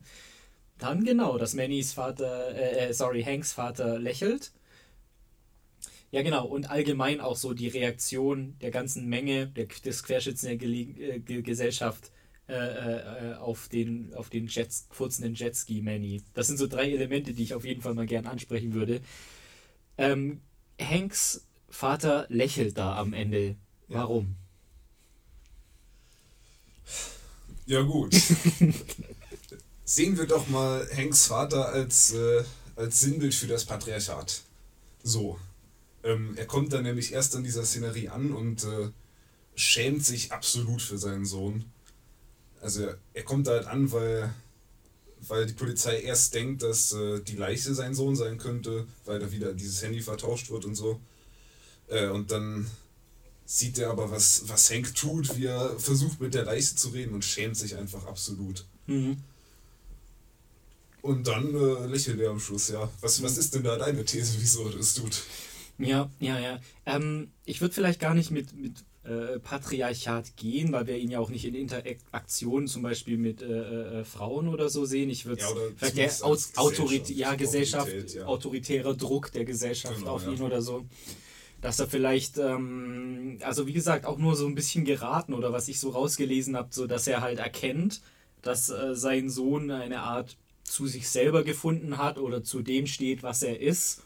Dann 0.77 1.03
genau, 1.03 1.37
dass 1.37 1.53
Mannys 1.53 1.93
Vater, 1.93 2.55
äh, 2.55 2.89
äh, 2.89 2.93
sorry, 2.93 3.23
Hanks 3.23 3.53
Vater 3.53 3.99
lächelt. 3.99 4.51
Ja, 6.11 6.21
genau, 6.21 6.45
und 6.45 6.69
allgemein 6.69 7.19
auch 7.19 7.35
so 7.35 7.53
die 7.53 7.69
Reaktion 7.69 8.55
der 8.61 8.69
ganzen 8.69 9.07
Menge 9.07 9.47
der, 9.47 9.65
des 9.65 10.03
Querschnitts 10.03 10.41
der 10.41 10.53
äh, 10.53 10.57
Ge- 10.57 11.41
Gesellschaft 11.41 12.11
äh, 12.49 12.53
äh, 13.31 13.33
auf 13.35 13.69
den, 13.69 14.13
auf 14.15 14.29
den 14.29 14.47
Jets, 14.47 14.87
furzenden 14.91 15.35
Jetski 15.35 15.81
Manny. 15.81 16.21
Das 16.33 16.47
sind 16.47 16.57
so 16.57 16.67
drei 16.67 16.91
Elemente, 16.91 17.33
die 17.33 17.43
ich 17.43 17.53
auf 17.53 17.63
jeden 17.63 17.81
Fall 17.81 17.93
mal 17.93 18.05
gern 18.05 18.27
ansprechen 18.27 18.73
würde. 18.73 19.01
Ähm, 19.97 20.41
Hanks 20.79 21.45
Vater 21.69 22.25
lächelt 22.29 22.77
da 22.77 22.97
am 22.97 23.13
Ende. 23.13 23.55
Ja. 23.87 23.99
Warum? 23.99 24.35
Ja 27.65 27.81
gut. 27.81 28.13
Sehen 29.85 30.17
wir 30.17 30.27
doch 30.27 30.47
mal 30.49 30.87
Hanks 30.95 31.27
Vater 31.27 31.69
als, 31.69 32.13
äh, 32.13 32.43
als 32.75 32.99
Sinnbild 32.99 33.33
für 33.33 33.47
das 33.47 33.65
Patriarchat. 33.65 34.41
So. 35.01 35.39
Ähm, 36.03 36.33
er 36.35 36.45
kommt 36.45 36.73
dann 36.73 36.83
nämlich 36.83 37.13
erst 37.13 37.35
an 37.35 37.43
dieser 37.43 37.63
Szenerie 37.63 38.09
an 38.09 38.33
und 38.33 38.65
äh, 38.65 38.89
schämt 39.55 40.05
sich 40.05 40.31
absolut 40.31 40.81
für 40.81 40.97
seinen 40.97 41.25
Sohn. 41.25 41.65
Also 42.63 42.87
er, 43.13 43.23
kommt 43.23 43.47
da 43.47 43.51
halt 43.51 43.67
an, 43.67 43.91
weil, 43.91 44.33
weil 45.27 45.45
die 45.45 45.53
Polizei 45.53 45.99
erst 45.99 46.33
denkt, 46.33 46.63
dass 46.63 46.93
äh, 46.93 47.19
die 47.19 47.35
Leiche 47.35 47.73
sein 47.73 47.93
Sohn 47.93 48.15
sein 48.15 48.37
könnte, 48.37 48.87
weil 49.03 49.19
da 49.19 49.31
wieder 49.31 49.53
dieses 49.53 49.83
Handy 49.83 50.01
vertauscht 50.01 50.49
wird 50.49 50.63
und 50.63 50.75
so. 50.75 50.99
Äh, 51.89 52.07
und 52.07 52.31
dann 52.31 52.69
sieht 53.45 53.77
er 53.79 53.89
aber, 53.89 54.09
was, 54.09 54.43
was 54.47 54.71
Hank 54.71 54.95
tut, 54.95 55.37
wie 55.37 55.47
er 55.47 55.77
versucht 55.77 56.21
mit 56.21 56.33
der 56.33 56.45
Leiche 56.45 56.75
zu 56.75 56.89
reden 56.89 57.13
und 57.13 57.25
schämt 57.25 57.57
sich 57.57 57.75
einfach 57.75 58.05
absolut. 58.05 58.65
Mhm. 58.87 59.17
Und 61.01 61.27
dann 61.27 61.53
äh, 61.53 61.85
lächelt 61.85 62.21
er 62.21 62.29
am 62.29 62.39
Schluss, 62.39 62.69
ja. 62.69 62.89
Was, 63.01 63.21
was 63.21 63.37
ist 63.37 63.53
denn 63.53 63.63
da 63.63 63.75
deine 63.75 64.05
These, 64.05 64.37
wieso 64.39 64.69
er 64.69 64.77
das 64.77 64.93
tut? 64.93 65.21
Ja, 65.77 66.09
ja, 66.19 66.39
ja. 66.39 66.59
Ähm, 66.85 67.31
ich 67.45 67.61
würde 67.61 67.73
vielleicht 67.73 67.99
gar 67.99 68.13
nicht 68.13 68.31
mit, 68.31 68.53
mit 68.55 68.83
äh, 69.03 69.39
Patriarchat 69.39 70.37
gehen, 70.37 70.71
weil 70.71 70.87
wir 70.87 70.97
ihn 70.97 71.11
ja 71.11 71.19
auch 71.19 71.29
nicht 71.29 71.45
in 71.45 71.55
Interaktion 71.55 72.67
zum 72.67 72.83
Beispiel 72.83 73.17
mit 73.17 73.41
äh, 73.41 73.99
äh, 73.99 74.05
Frauen 74.05 74.47
oder 74.47 74.69
so 74.69 74.85
sehen. 74.85 75.09
Ich 75.09 75.25
würde 75.25 75.41
Ja, 75.41 75.47
vielleicht 75.75 75.97
der 75.97 76.09
zumindest 76.09 76.23
Au 76.23 76.31
als 76.31 76.57
Autorit 76.57 77.09
ja, 77.09 77.35
Gesellschaft, 77.35 77.87
Autorität, 77.87 78.15
ja. 78.15 78.25
autoritärer 78.25 78.93
Druck 78.93 79.31
der 79.31 79.45
Gesellschaft 79.45 79.99
Genau, 79.99 80.11
auf 80.11 80.25
ja. 80.25 80.31
ihn 80.31 80.41
oder 80.41 80.61
so. 80.61 80.85
Dass 81.59 81.79
er 81.79 81.87
vielleicht, 81.87 82.37
ähm, 82.37 83.39
also 83.41 83.67
wie 83.67 83.73
gesagt, 83.73 84.05
auch 84.05 84.17
nur 84.17 84.35
so 84.35 84.45
ein 84.47 84.55
bisschen 84.55 84.85
geraten 84.85 85.33
oder 85.33 85.51
was 85.51 85.67
ich 85.67 85.79
so 85.79 85.89
rausgelesen 85.89 86.55
habe, 86.55 86.69
so 86.71 86.87
dass 86.87 87.07
er 87.07 87.21
halt 87.21 87.39
erkennt, 87.39 88.01
dass 88.41 88.69
äh, 88.69 88.95
sein 88.95 89.29
Sohn 89.29 89.71
eine 89.71 90.01
Art 90.01 90.37
zu 90.63 90.87
sich 90.87 91.09
selber 91.09 91.43
gefunden 91.43 91.97
hat 91.97 92.17
oder 92.17 92.43
zu 92.43 92.61
dem 92.61 92.87
steht, 92.87 93.21
was 93.23 93.43
er 93.43 93.59
ist 93.59 94.01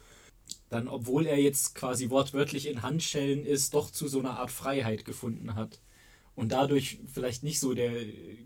dann, 0.69 0.87
obwohl 0.87 1.25
er 1.25 1.39
jetzt 1.39 1.75
quasi 1.75 2.09
wortwörtlich 2.09 2.67
in 2.67 2.81
Handschellen 2.81 3.45
ist, 3.45 3.73
doch 3.73 3.89
zu 3.91 4.07
so 4.07 4.19
einer 4.19 4.39
Art 4.39 4.51
Freiheit 4.51 5.05
gefunden 5.05 5.55
hat. 5.55 5.79
Und 6.35 6.51
dadurch 6.51 6.99
vielleicht 7.11 7.41
nicht 7.41 7.59
so 7.59 7.73
der 7.73 7.91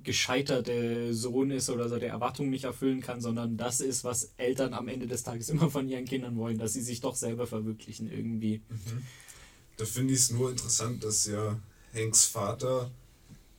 gescheiterte 0.03 1.13
Sohn 1.13 1.51
ist 1.51 1.69
oder 1.69 1.89
so 1.89 1.99
der 1.99 2.09
Erwartungen 2.09 2.49
nicht 2.49 2.63
erfüllen 2.63 3.01
kann, 3.01 3.19
sondern 3.19 3.57
das 3.57 3.81
ist, 3.81 4.05
was 4.05 4.31
Eltern 4.37 4.73
am 4.73 4.87
Ende 4.87 5.07
des 5.07 5.23
Tages 5.23 5.49
immer 5.49 5.69
von 5.69 5.89
ihren 5.89 6.05
Kindern 6.05 6.37
wollen, 6.37 6.57
dass 6.57 6.71
sie 6.71 6.81
sich 6.81 7.01
doch 7.01 7.15
selber 7.15 7.47
verwirklichen 7.47 8.09
irgendwie. 8.09 8.61
Da 9.75 9.83
finde 9.83 10.13
ich 10.13 10.19
es 10.19 10.31
nur 10.31 10.51
interessant, 10.51 11.03
dass 11.03 11.25
ja 11.25 11.59
Hanks 11.93 12.23
Vater 12.23 12.91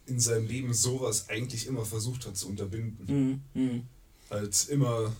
in 0.07 0.19
seinem 0.19 0.47
Leben 0.47 0.73
sowas 0.73 1.29
eigentlich 1.29 1.67
immer 1.67 1.85
versucht 1.85 2.27
hat 2.27 2.37
zu 2.37 2.49
unterbinden. 2.49 3.43
Mhm. 3.55 3.63
Mhm. 3.63 3.83
Halt 4.31 4.69
immer 4.71 5.13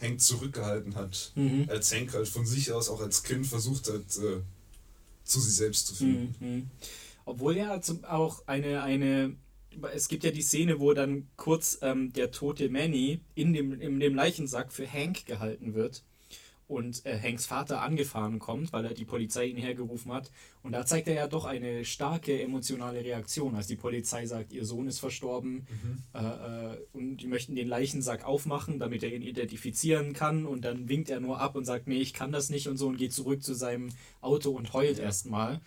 Hank 0.00 0.20
zurückgehalten 0.20 0.94
hat. 0.94 1.32
Mhm. 1.34 1.66
Als 1.68 1.92
Hank 1.94 2.12
halt 2.14 2.28
von 2.28 2.46
sich 2.46 2.72
aus 2.72 2.88
auch 2.88 3.00
als 3.00 3.22
Kind 3.22 3.46
versucht 3.46 3.88
hat, 3.88 4.16
äh, 4.18 4.40
zu 5.24 5.40
sich 5.40 5.54
selbst 5.54 5.86
zu 5.88 5.94
finden. 5.94 6.34
Mhm. 6.40 6.70
Obwohl 7.24 7.56
er 7.56 7.80
zum, 7.82 8.04
auch 8.04 8.42
eine, 8.46 8.82
eine, 8.82 9.36
es 9.92 10.08
gibt 10.08 10.24
ja 10.24 10.30
die 10.30 10.42
Szene, 10.42 10.80
wo 10.80 10.94
dann 10.94 11.28
kurz 11.36 11.78
ähm, 11.82 12.12
der 12.12 12.30
tote 12.30 12.70
Manny 12.70 13.20
in 13.34 13.52
dem, 13.52 13.78
in 13.80 14.00
dem 14.00 14.14
Leichensack 14.14 14.72
für 14.72 14.90
Hank 14.90 15.26
gehalten 15.26 15.74
wird 15.74 16.02
und 16.68 17.04
äh, 17.06 17.18
Hanks 17.18 17.46
Vater 17.46 17.80
angefahren 17.80 18.38
kommt, 18.38 18.72
weil 18.72 18.84
er 18.84 18.94
die 18.94 19.06
Polizei 19.06 19.46
ihn 19.46 19.56
hergerufen 19.56 20.12
hat. 20.12 20.30
Und 20.62 20.72
da 20.72 20.84
zeigt 20.84 21.08
er 21.08 21.14
ja 21.14 21.26
doch 21.26 21.46
eine 21.46 21.84
starke 21.84 22.40
emotionale 22.40 23.02
Reaktion, 23.02 23.56
als 23.56 23.66
die 23.66 23.76
Polizei 23.76 24.26
sagt, 24.26 24.52
ihr 24.52 24.66
Sohn 24.66 24.86
ist 24.86 24.98
verstorben 25.00 25.66
äh, 26.14 26.18
äh, 26.18 26.76
und 26.92 27.16
die 27.16 27.26
möchten 27.26 27.56
den 27.56 27.68
Leichensack 27.68 28.24
aufmachen, 28.24 28.78
damit 28.78 29.02
er 29.02 29.12
ihn 29.12 29.22
identifizieren 29.22 30.12
kann. 30.12 30.44
Und 30.44 30.64
dann 30.64 30.88
winkt 30.88 31.08
er 31.08 31.20
nur 31.20 31.40
ab 31.40 31.56
und 31.56 31.64
sagt, 31.64 31.88
nee, 31.88 32.00
ich 32.00 32.12
kann 32.12 32.32
das 32.32 32.50
nicht 32.50 32.68
und 32.68 32.76
so 32.76 32.88
und 32.88 32.98
geht 32.98 33.14
zurück 33.14 33.42
zu 33.42 33.54
seinem 33.54 33.88
Auto 34.20 34.50
und 34.50 34.74
heult 34.74 34.98
erstmal. 34.98 35.60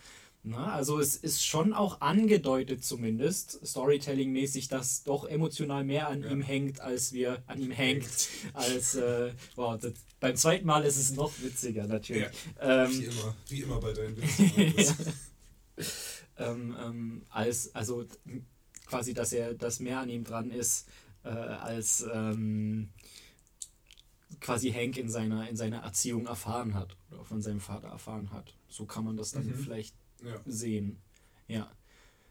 Na, 0.44 0.74
also 0.74 1.00
es 1.00 1.16
ist 1.16 1.46
schon 1.46 1.72
auch 1.74 2.02
angedeutet 2.02 2.84
zumindest, 2.84 3.60
Storytelling-mäßig, 3.66 4.68
dass 4.70 5.04
doch 5.04 5.26
emotional 5.26 5.84
mehr 5.84 6.08
an 6.08 6.24
ihm 6.24 6.42
hängt, 6.42 6.80
als 6.82 7.14
wir 7.14 7.44
an 7.46 7.62
ihm 7.62 7.70
hängt, 7.70 8.08
als 8.54 8.96
äh, 8.96 9.34
wow, 9.56 9.78
das, 9.80 9.94
beim 10.20 10.36
zweiten 10.36 10.66
Mal 10.66 10.84
ist 10.84 10.98
es 10.98 11.12
noch 11.12 11.32
witziger 11.42 11.86
natürlich. 11.86 12.28
Ja, 12.60 12.86
Ähm, 12.86 12.92
wie 12.92 13.04
immer, 13.06 13.36
wie 13.50 13.62
immer 13.62 13.80
bei 13.80 13.94
deinen 13.94 14.18
Witzen. 14.18 15.14
ähm, 16.38 16.76
ähm, 16.84 17.26
als, 17.30 17.76
also 17.76 18.06
quasi, 18.88 19.14
dass 19.14 19.34
er, 19.34 19.54
dass 19.54 19.80
mehr 19.80 20.00
an 20.00 20.10
ihm 20.10 20.24
dran 20.24 20.50
ist, 20.50 20.88
äh, 21.24 21.30
als 21.30 22.04
ähm, 22.12 22.90
quasi 24.40 24.72
Hank 24.72 24.98
in 24.98 25.10
seiner, 25.10 25.48
in 25.48 25.56
seiner 25.56 25.84
Erziehung 25.84 26.26
erfahren 26.26 26.74
hat 26.74 26.96
oder 27.12 27.24
von 27.26 27.42
seinem 27.44 27.60
Vater 27.60 27.90
erfahren 27.90 28.32
hat. 28.32 28.56
So 28.70 28.86
kann 28.86 29.04
man 29.06 29.18
das 29.18 29.32
dann 29.32 29.46
Mhm. 29.46 29.54
vielleicht 29.56 29.96
ja. 30.24 30.42
sehen. 30.46 30.98
Ja. 31.48 31.72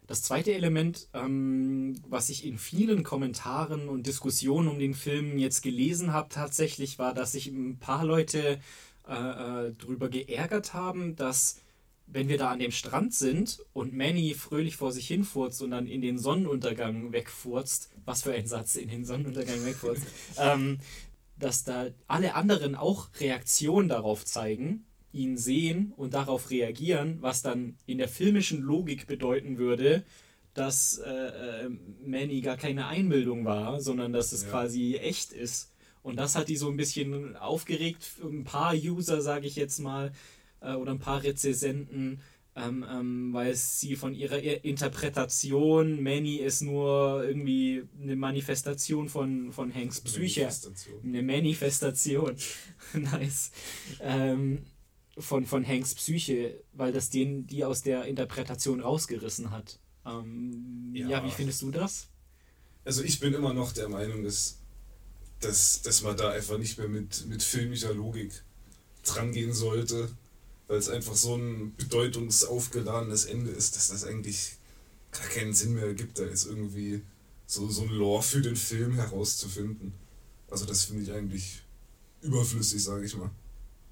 Das 0.06 0.22
zweite 0.22 0.52
Element, 0.52 1.08
ähm, 1.14 2.02
was 2.08 2.30
ich 2.30 2.44
in 2.44 2.58
vielen 2.58 3.04
Kommentaren 3.04 3.88
und 3.88 4.08
Diskussionen 4.08 4.66
um 4.66 4.78
den 4.80 4.94
Film 4.94 5.38
jetzt 5.38 5.62
gelesen 5.62 6.12
habe, 6.12 6.28
tatsächlich 6.28 6.98
war, 6.98 7.14
dass 7.14 7.32
sich 7.32 7.46
ein 7.46 7.78
paar 7.78 8.04
Leute 8.04 8.58
äh, 9.06 9.12
äh, 9.12 9.72
darüber 9.78 10.08
geärgert 10.08 10.74
haben, 10.74 11.14
dass 11.14 11.60
wenn 12.12 12.28
wir 12.28 12.38
da 12.38 12.50
an 12.50 12.58
dem 12.58 12.72
Strand 12.72 13.14
sind 13.14 13.64
und 13.72 13.92
Manny 13.92 14.34
fröhlich 14.34 14.76
vor 14.76 14.92
sich 14.92 15.06
hinfurzt 15.06 15.62
und 15.62 15.70
dann 15.70 15.86
in 15.86 16.00
den 16.00 16.18
Sonnenuntergang 16.18 17.12
wegfurzt, 17.12 17.90
was 18.04 18.22
für 18.22 18.32
ein 18.32 18.46
Satz, 18.46 18.74
in 18.74 18.88
den 18.88 19.04
Sonnenuntergang 19.04 19.64
wegfurzt, 19.64 20.02
ähm, 20.38 20.78
dass 21.38 21.64
da 21.64 21.86
alle 22.06 22.34
anderen 22.34 22.74
auch 22.74 23.08
Reaktionen 23.20 23.88
darauf 23.88 24.24
zeigen, 24.24 24.86
ihn 25.12 25.36
sehen 25.36 25.92
und 25.96 26.14
darauf 26.14 26.50
reagieren, 26.50 27.18
was 27.20 27.42
dann 27.42 27.76
in 27.86 27.98
der 27.98 28.08
filmischen 28.08 28.60
Logik 28.62 29.06
bedeuten 29.06 29.58
würde, 29.58 30.04
dass 30.54 30.98
äh, 30.98 31.10
äh, 31.66 31.70
Manny 32.04 32.40
gar 32.40 32.56
keine 32.56 32.86
Einbildung 32.86 33.44
war, 33.44 33.80
sondern 33.80 34.12
dass 34.12 34.32
es 34.32 34.42
Ja. 34.44 34.50
quasi 34.50 34.96
echt 34.96 35.32
ist. 35.32 35.72
Und 36.02 36.16
das 36.16 36.34
hat 36.34 36.48
die 36.48 36.56
so 36.56 36.68
ein 36.70 36.76
bisschen 36.76 37.36
aufgeregt. 37.36 38.04
Ein 38.22 38.44
paar 38.44 38.74
User, 38.74 39.20
sage 39.20 39.46
ich 39.46 39.56
jetzt 39.56 39.78
mal, 39.80 40.12
äh, 40.60 40.72
oder 40.74 40.92
ein 40.92 40.98
paar 40.98 41.22
Rezensenten, 41.22 42.20
ähm, 42.56 42.84
ähm, 42.90 43.32
weil 43.32 43.54
sie 43.54 43.94
von 43.96 44.12
ihrer 44.12 44.42
Interpretation, 44.64 46.02
Manny 46.02 46.36
ist 46.36 46.62
nur 46.62 47.22
irgendwie 47.24 47.84
eine 48.02 48.16
Manifestation 48.16 49.08
von, 49.08 49.52
von 49.52 49.72
Hanks 49.74 50.00
Psyche. 50.00 50.40
Manifestation. 50.40 51.00
Eine 51.04 51.22
Manifestation. 51.22 52.36
nice. 52.94 53.52
Ähm, 54.00 54.64
von, 55.20 55.46
von 55.46 55.66
Hanks 55.66 55.94
Psyche, 55.94 56.62
weil 56.72 56.92
das 56.92 57.10
den, 57.10 57.46
die 57.46 57.64
aus 57.64 57.82
der 57.82 58.04
Interpretation 58.04 58.80
rausgerissen 58.80 59.50
hat. 59.50 59.78
Ähm, 60.06 60.92
ja. 60.94 61.08
Ja. 61.08 61.24
wie 61.24 61.30
findest 61.30 61.62
du 61.62 61.70
das? 61.70 62.08
Also 62.84 63.02
ich 63.02 63.20
bin 63.20 63.34
immer 63.34 63.52
noch 63.52 63.72
der 63.72 63.88
Meinung, 63.88 64.24
dass, 64.24 64.58
dass, 65.40 65.82
dass 65.82 66.02
man 66.02 66.16
da 66.16 66.30
einfach 66.30 66.58
nicht 66.58 66.78
mehr 66.78 66.88
mit, 66.88 67.26
mit 67.26 67.42
filmischer 67.42 67.92
Logik 67.92 68.32
drangehen 69.04 69.52
sollte, 69.52 70.10
weil 70.66 70.78
es 70.78 70.88
einfach 70.88 71.14
so 71.14 71.36
ein 71.36 71.74
bedeutungsaufgeladenes 71.76 73.26
Ende 73.26 73.50
ist, 73.50 73.76
dass 73.76 73.88
das 73.88 74.04
eigentlich 74.04 74.56
gar 75.12 75.28
keinen 75.28 75.52
Sinn 75.52 75.74
mehr 75.74 75.92
gibt, 75.94 76.18
da 76.18 76.24
jetzt 76.24 76.46
irgendwie 76.46 77.02
so, 77.46 77.68
so 77.68 77.82
ein 77.82 77.88
Lore 77.90 78.22
für 78.22 78.40
den 78.40 78.56
Film 78.56 78.94
herauszufinden. 78.94 79.92
Also 80.48 80.66
das 80.66 80.84
finde 80.84 81.02
ich 81.02 81.12
eigentlich 81.12 81.62
überflüssig, 82.22 82.82
sage 82.82 83.04
ich 83.04 83.16
mal. 83.16 83.30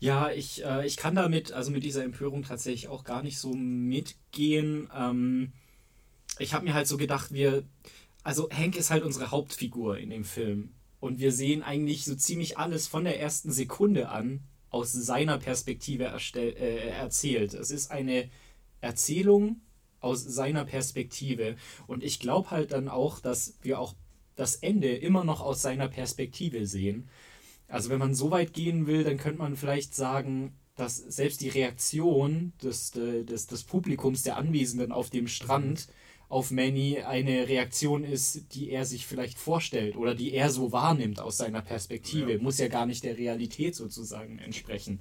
Ja, 0.01 0.31
ich, 0.31 0.65
äh, 0.65 0.87
ich 0.87 0.97
kann 0.97 1.15
damit, 1.15 1.53
also 1.53 1.71
mit 1.71 1.83
dieser 1.83 2.05
Empörung 2.05 2.43
tatsächlich 2.43 2.89
auch 2.89 3.05
gar 3.05 3.23
nicht 3.23 3.39
so 3.39 3.53
mitgehen. 3.53 4.89
Ähm, 4.95 5.53
ich 6.39 6.55
habe 6.55 6.65
mir 6.65 6.75
halt 6.75 6.87
so 6.87 6.97
gedacht, 6.97 7.33
wir, 7.33 7.65
also 8.23 8.49
Hank 8.51 8.77
ist 8.77 8.91
halt 8.91 9.03
unsere 9.03 9.31
Hauptfigur 9.31 9.99
in 9.99 10.11
dem 10.11 10.25
Film. 10.25 10.71
Und 11.01 11.19
wir 11.19 11.33
sehen 11.33 11.63
eigentlich 11.63 12.05
so 12.05 12.15
ziemlich 12.15 12.59
alles 12.59 12.87
von 12.87 13.05
der 13.05 13.21
ersten 13.21 13.53
Sekunde 13.53 14.09
an 14.09 14.41
aus 14.71 14.93
seiner 14.93 15.39
Perspektive 15.39 16.05
erstell, 16.05 16.55
äh, 16.57 16.89
erzählt. 16.91 17.55
Es 17.55 17.71
ist 17.71 17.91
eine 17.91 18.29
Erzählung 18.81 19.61
aus 20.01 20.23
seiner 20.23 20.65
Perspektive. 20.65 21.57
Und 21.87 22.05
ich 22.05 22.21
glaube 22.21 22.51
halt 22.51 22.73
dann 22.73 22.89
auch, 22.89 23.21
dass 23.21 23.59
wir 23.63 23.81
auch 23.81 23.95
das 24.37 24.57
Ende 24.57 24.95
immer 24.95 25.25
noch 25.25 25.41
aus 25.41 25.63
seiner 25.63 25.89
Perspektive 25.89 26.67
sehen. 26.67 27.09
Also 27.69 27.91
wenn 27.91 27.99
man 27.99 28.15
so 28.15 28.31
weit 28.31 28.55
gehen 28.55 28.87
will, 28.87 29.05
dann 29.05 29.19
könnte 29.19 29.39
man 29.39 29.57
vielleicht 29.57 29.95
sagen, 29.95 30.55
dass 30.77 30.97
selbst 30.97 31.41
die 31.41 31.49
Reaktion 31.49 32.53
des, 32.63 32.93
des, 32.93 33.47
des 33.47 33.65
Publikums, 33.65 34.23
der 34.23 34.37
Anwesenden 34.37 34.93
auf 34.93 35.11
dem 35.11 35.29
Strand 35.29 35.89
auf 36.29 36.51
Manny 36.51 37.01
eine 37.01 37.49
Reaktion 37.49 38.05
ist, 38.05 38.55
die 38.55 38.71
er 38.71 38.85
sich 38.85 39.07
vielleicht 39.07 39.39
vorstellt 39.39 39.97
oder 39.97 40.15
die 40.15 40.33
er 40.35 40.51
so 40.51 40.73
wahrnimmt 40.73 41.21
aus 41.21 41.39
seiner 41.39 41.63
Perspektive. 41.63 42.35
Ja. 42.35 42.39
Muss 42.39 42.59
ja 42.59 42.69
gar 42.69 42.87
nicht 42.87 43.03
der 43.03 43.17
Realität 43.17 43.75
sozusagen 43.75 44.39
entsprechen. 44.39 45.01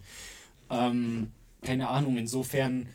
Ähm, 0.69 1.31
keine 1.61 1.89
Ahnung, 1.89 2.17
insofern 2.17 2.87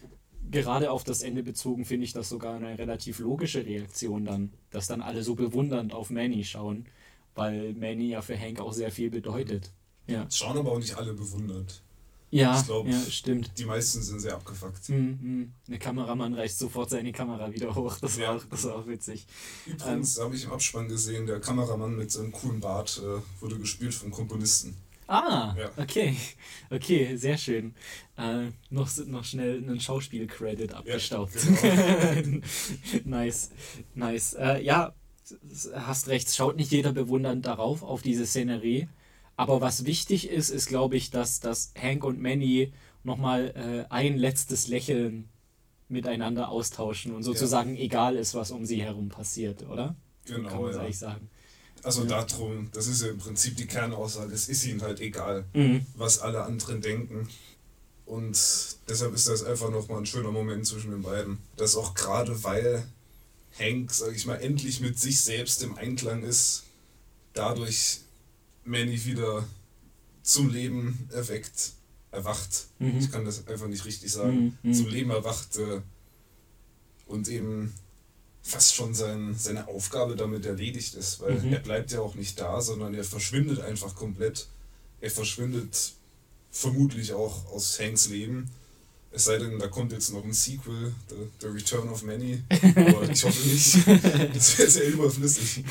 gerade 0.51 0.91
auf 0.91 1.05
das 1.05 1.23
Ende 1.23 1.43
bezogen 1.43 1.85
finde 1.85 2.05
ich 2.05 2.13
das 2.13 2.29
sogar 2.29 2.57
eine 2.57 2.79
relativ 2.79 3.19
logische 3.19 3.65
Reaktion 3.65 4.25
dann, 4.25 4.51
dass 4.71 4.87
dann 4.87 5.03
alle 5.03 5.23
so 5.23 5.35
bewundernd 5.35 5.93
auf 5.93 6.11
Manny 6.11 6.45
schauen, 6.45 6.87
weil 7.35 7.75
Manny 7.75 8.09
ja 8.11 8.23
für 8.23 8.39
Hank 8.39 8.61
auch 8.61 8.73
sehr 8.73 8.91
viel 8.91 9.11
bedeutet. 9.11 9.71
Ja, 10.07 10.25
Es 10.29 10.37
schauen 10.39 10.59
aber 10.59 10.73
auch 10.73 10.79
nicht 10.79 10.97
alle 10.97 11.13
bewundert. 11.15 11.83
ja, 12.31 12.59
Ich 12.59 12.67
glaub, 12.67 12.87
ja 12.89 13.01
stimmt. 13.09 13.53
Die 13.59 13.65
meisten 13.65 14.03
sind 14.03 14.21
sehr 14.21 14.35
abgefuckt. 14.35 14.89
Hm, 14.89 15.19
hm. 15.21 15.53
Der 15.69 15.79
Kameramann 15.79 16.35
reißt 16.35 16.59
sofort 16.59 16.91
seine 16.91 17.13
Kamera 17.13 17.53
wieder 17.53 17.75
hoch. 17.75 17.99
Das, 18.01 18.17
Ja. 18.17 18.29
war, 18.29 18.37
auch, 18.37 18.45
das 18.51 18.65
war 18.65 18.75
auch 18.77 18.87
witzig. 18.87 19.27
Übrigens 19.67 20.19
habe 20.19 20.35
ich 20.35 20.45
im 20.45 20.53
Abspann 20.53 20.89
gesehen, 20.89 21.27
der 21.27 21.41
Kameramann 21.41 21.95
mit 21.97 22.11
seinem 22.11 22.33
coolen 22.33 22.61
Bart 22.61 23.01
äh, 23.05 23.21
wurde 23.41 23.59
gespielt 23.59 23.95
vom 23.95 24.11
Komponisten. 24.11 24.77
Ah, 25.09 25.55
Ja. 25.59 25.71
okay. 25.77 26.17
Okay, 26.71 27.17
sehr 27.17 27.37
schön. 27.37 27.75
Äh, 28.17 28.47
noch, 28.71 28.89
noch 29.07 29.25
schnell 29.25 29.59
einen 29.59 29.79
Schauspiel-Credit 29.79 30.73
abgestaubt. 30.73 31.33
genau. 31.61 32.41
nice, 33.05 33.51
nice. 33.95 34.35
Äh, 34.35 34.63
ja, 34.65 34.95
hast 35.75 36.09
recht, 36.09 36.35
schaut 36.35 36.57
nicht 36.57 36.71
jeder 36.73 36.93
bewundernd 36.93 37.47
darauf, 37.47 37.83
auf 37.83 38.03
diese 38.03 38.27
Szenerie. 38.27 38.89
Aber 39.37 39.61
was 39.61 39.85
wichtig 39.87 40.29
ist, 40.29 40.51
ist, 40.51 40.67
glaube 40.69 40.97
ich, 40.97 41.11
dass, 41.11 41.41
dass 41.41 41.73
Hank 41.81 42.05
und 42.05 42.21
Manny 42.21 42.73
nochmal 43.03 43.87
äh, 43.89 43.93
ein 43.93 44.17
letztes 44.17 44.69
Lächeln 44.69 45.29
miteinander 45.89 46.49
austauschen 46.49 47.15
und 47.15 47.23
sozusagen 47.23 47.77
egal 47.77 48.17
ist, 48.17 48.35
was 48.35 48.51
um 48.51 48.65
sie 48.65 48.83
herum 48.83 49.09
passiert, 49.09 49.67
oder? 49.69 49.95
Genau, 50.27 50.49
Kann 50.49 50.63
man 50.63 50.73
ja. 50.73 50.81
eigentlich 50.81 50.99
sagen. 50.99 51.29
Also 51.83 52.05
darum, 52.05 52.69
das 52.73 52.87
ist 52.87 53.03
ja 53.03 53.09
im 53.09 53.19
Prinzip 53.19 53.57
die 53.57 53.67
Kernaussage, 53.67 54.33
es 54.33 54.49
ist 54.49 54.65
ihnen 54.65 54.83
halt 54.83 55.01
egal, 55.01 55.45
Mhm. 55.53 55.85
was 55.97 56.21
alle 56.21 56.45
anderen 56.45 56.81
denken. 56.81 57.29
Und 58.07 58.37
deshalb 58.89 59.15
ist 59.15 59.29
das 59.29 59.43
einfach 59.45 59.71
nochmal 59.71 59.99
ein 59.99 60.07
schöner 60.07 60.31
Moment 60.31 60.67
zwischen 60.67 60.91
den 60.93 61.03
beiden. 61.03 61.39
Das 61.57 61.77
auch 61.77 61.95
gerade, 61.95 62.45
weil 62.45 62.85
Hank, 63.59 63.93
sag 63.93 64.15
ich 64.15 64.27
mal, 64.27 64.37
endlich 64.37 64.81
mit 64.81 64.99
sich 64.99 65.21
selbst 65.21 65.63
im 65.63 65.77
Einklang 65.77 66.23
ist, 66.23 66.65
dadurch 67.33 68.01
Manny 68.65 69.05
wieder 69.05 69.47
zum 70.23 70.51
Leben 70.51 71.09
erweckt, 71.13 71.73
erwacht. 72.11 72.67
Mhm. 72.79 72.99
Ich 72.99 73.11
kann 73.11 73.25
das 73.25 73.47
einfach 73.47 73.67
nicht 73.69 73.85
richtig 73.85 74.13
sagen. 74.13 74.59
Mhm, 74.63 74.71
mhm. 74.71 74.75
Zum 74.75 74.87
Leben 74.89 75.11
erwacht 75.11 75.57
äh, 75.57 75.81
und 77.07 77.29
eben 77.29 77.75
fast 78.43 78.75
schon 78.75 78.95
sein, 78.95 79.35
seine 79.39 79.69
Aufgabe 79.69 80.17
damit 80.17 80.45
erledigt 80.47 80.95
ist, 80.95 81.21
weil 81.21 81.41
Mhm. 81.41 81.53
er 81.53 81.61
bleibt 81.61 81.93
ja 81.93 82.01
auch 82.01 82.15
nicht 82.15 82.41
da, 82.41 82.61
sondern 82.61 82.95
er 82.95 83.05
verschwindet 83.05 83.61
einfach 83.61 83.95
komplett. 83.95 84.49
Er 85.01 85.11
verschwindet 85.11 85.93
vermutlich 86.51 87.13
auch 87.13 87.47
aus 87.53 87.79
Hanks 87.81 88.09
Leben. 88.09 88.51
Es 89.15 89.25
sei 89.25 89.39
denn, 89.39 89.59
da 89.59 89.69
kommt 89.69 89.93
jetzt 89.93 90.13
noch 90.13 90.25
ein 90.25 90.33
Sequel, 90.33 90.95
The, 91.09 91.17
The 91.41 91.47
Return 91.49 91.89
of 91.89 92.03
Manny. 92.03 92.43
Aber 92.75 93.09
ich 93.11 93.23
hoffe 93.25 93.49
nicht. 93.49 93.87
Das 94.35 94.59
wäre 94.59 94.71
sehr 94.71 94.89
überflüssig. 94.89 95.65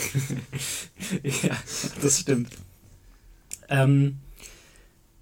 ja, 1.24 1.58
das 2.02 2.20
stimmt. 2.20 2.50
Ähm, 3.68 4.18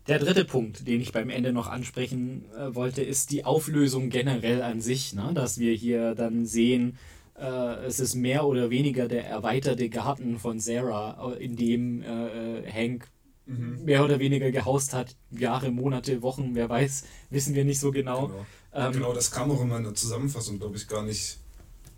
der 0.08 0.20
dritte 0.20 0.44
Punkt, 0.44 0.88
den 0.88 1.00
ich 1.00 1.14
beim 1.14 1.30
Ende 1.30 1.54
noch 1.54 1.68
ansprechen 1.68 2.46
äh, 2.58 2.76
wollte, 2.76 3.02
ist 3.04 3.32
die 3.32 3.46
Auflösung 3.46 4.10
generell 4.10 4.64
an 4.64 4.82
sich. 4.82 5.14
Ne? 5.14 5.32
Dass 5.34 5.60
wir 5.60 5.74
hier 5.74 6.16
dann 6.16 6.46
sehen, 6.46 6.98
äh, 7.40 7.86
es 7.86 8.00
ist 8.00 8.16
mehr 8.16 8.46
oder 8.46 8.70
weniger 8.70 9.08
der 9.08 9.28
erweiterte 9.28 9.88
Garten 9.88 10.40
von 10.40 10.60
Sarah, 10.60 11.36
äh, 11.36 11.44
in 11.44 11.56
dem 11.56 12.02
äh, 12.02 12.60
äh, 12.60 12.72
Hank 12.72 13.08
Mhm. 13.50 13.84
mehr 13.84 14.04
oder 14.06 14.20
weniger 14.20 14.52
gehaust 14.52 14.94
hat. 14.94 15.16
Jahre, 15.32 15.72
Monate, 15.72 16.22
Wochen, 16.22 16.52
wer 16.54 16.70
weiß, 16.70 17.04
wissen 17.32 17.56
wir 17.56 17.66
nicht 17.66 17.80
so 17.80 17.92
genau. 17.92 18.28
Genau. 18.28 18.46
Ähm, 18.74 18.94
genau, 18.94 19.14
das 19.14 19.32
kam 19.32 19.50
auch 19.50 19.62
in 19.62 19.70
meiner 19.70 19.96
Zusammenfassung, 19.96 20.60
glaube 20.60 20.78
ich, 20.78 20.88
gar 20.88 21.04
nicht 21.04 21.38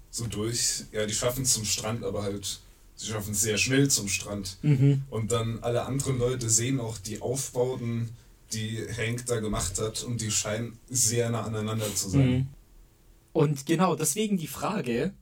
so 0.10 0.28
durch. 0.28 0.86
Ja, 0.94 1.06
die 1.06 1.14
schaffen 1.14 1.44
es 1.44 1.54
zum 1.54 1.66
Strand, 1.66 2.06
aber 2.06 2.24
halt, 2.24 2.60
sie 2.96 3.08
schaffen 3.08 3.34
es 3.34 3.42
sehr 3.42 3.58
schnell 3.58 3.90
zum 3.90 4.08
Strand. 4.08 4.58
Mhm. 4.62 5.04
Und 5.10 5.32
dann 5.34 5.60
alle 5.62 5.86
anderen 5.86 6.18
Leute 6.18 6.50
sehen 6.50 6.80
auch 6.80 6.98
die 6.98 7.22
Aufbauten, 7.22 8.10
die 8.54 8.86
Hank 8.98 9.26
da 9.26 9.40
gemacht 9.40 9.80
hat 9.80 10.04
und 10.04 10.22
die 10.22 10.32
scheinen 10.32 10.78
sehr 10.90 11.30
nah 11.30 11.44
aneinander 11.44 11.94
zu 11.94 12.10
sein. 12.10 12.30
Mhm. 12.30 12.48
Und 13.34 13.66
genau, 13.66 13.96
deswegen 13.96 14.38
die 14.38 14.48
Frage, 14.48 15.14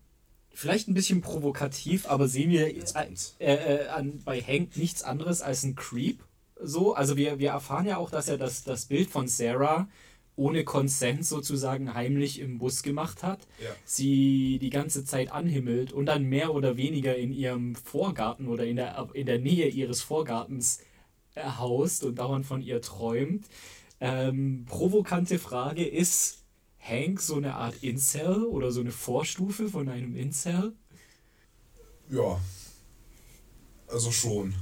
vielleicht 0.59 0.87
ein 0.89 0.93
bisschen 0.93 1.21
provokativ, 1.21 2.07
aber 2.07 2.27
sehen 2.27 2.51
wir 2.51 2.71
Jetzt 2.71 2.95
äh, 3.39 3.53
äh, 3.53 3.87
an, 3.87 4.21
bei 4.25 4.41
Hank 4.41 4.75
nichts 4.77 5.03
anderes 5.03 5.41
als 5.41 5.63
ein 5.63 5.75
Creep? 5.75 6.23
So, 6.61 6.93
also 6.93 7.15
wir, 7.15 7.39
wir 7.39 7.51
erfahren 7.51 7.85
ja 7.85 7.97
auch, 7.97 8.11
dass 8.11 8.27
er 8.27 8.37
das, 8.37 8.63
das 8.63 8.85
Bild 8.85 9.09
von 9.09 9.27
Sarah 9.27 9.87
ohne 10.35 10.63
Konsent 10.63 11.25
sozusagen 11.25 11.93
heimlich 11.93 12.39
im 12.39 12.59
Bus 12.59 12.83
gemacht 12.83 13.23
hat, 13.23 13.39
Ja. 13.63 13.69
sie 13.85 14.57
die 14.61 14.69
ganze 14.69 15.03
Zeit 15.05 15.31
anhimmelt 15.31 15.91
und 15.91 16.05
dann 16.05 16.23
mehr 16.23 16.53
oder 16.53 16.77
weniger 16.77 17.15
in 17.15 17.31
ihrem 17.31 17.75
Vorgarten 17.75 18.47
oder 18.47 18.65
in 18.65 18.75
der, 18.77 19.09
in 19.13 19.25
der 19.25 19.39
Nähe 19.39 19.67
ihres 19.67 20.01
Vorgartens 20.01 20.79
haust 21.37 22.03
und 22.03 22.19
dauernd 22.19 22.45
von 22.45 22.61
ihr 22.61 22.81
träumt. 22.81 23.45
Ähm, 24.01 24.65
provokante 24.67 25.39
Frage 25.39 25.85
ist 25.85 26.43
Hank 26.79 27.21
so 27.21 27.35
eine 27.35 27.55
Art 27.55 27.75
Incel 27.83 28.43
oder 28.43 28.71
so 28.71 28.79
eine 28.79 28.91
Vorstufe 28.91 29.69
von 29.69 29.89
einem 29.89 30.15
Incel? 30.15 30.73
Ja. 32.09 32.39
Also 33.87 34.11
schon. 34.11 34.53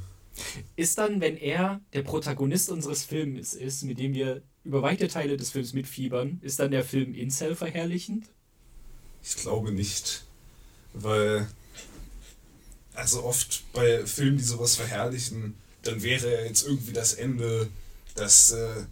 Ist 0.76 0.98
dann, 0.98 1.22
wenn 1.22 1.38
er 1.38 1.82
der 1.94 2.04
Protagonist 2.04 2.70
unseres 2.70 3.04
Films 3.04 3.54
ist, 3.54 3.84
mit 3.84 4.00
dem 4.00 4.14
wir 4.14 4.42
über 4.64 4.82
weite 4.82 5.08
Teile 5.08 5.38
des 5.38 5.52
Films 5.52 5.74
mitfiebern, 5.74 6.40
ist 6.42 6.60
dann 6.60 6.72
der 6.72 6.84
Film 6.84 7.14
Incel 7.14 7.56
verherrlichend? 7.56 8.30
Ich 9.24 9.36
glaube 9.38 9.72
nicht. 9.72 10.26
Weil, 10.94 11.48
also 12.94 13.24
oft 13.24 13.64
bei 13.74 14.06
Filmen, 14.06 14.38
die 14.38 14.44
sowas 14.44 14.76
verherrlichen, 14.76 15.56
dann 15.84 16.04
wäre 16.04 16.46
jetzt 16.46 16.66
irgendwie 16.66 16.94
das 16.94 17.14
Ende, 17.14 17.70
dass 18.16 18.52
äh, 18.52 18.86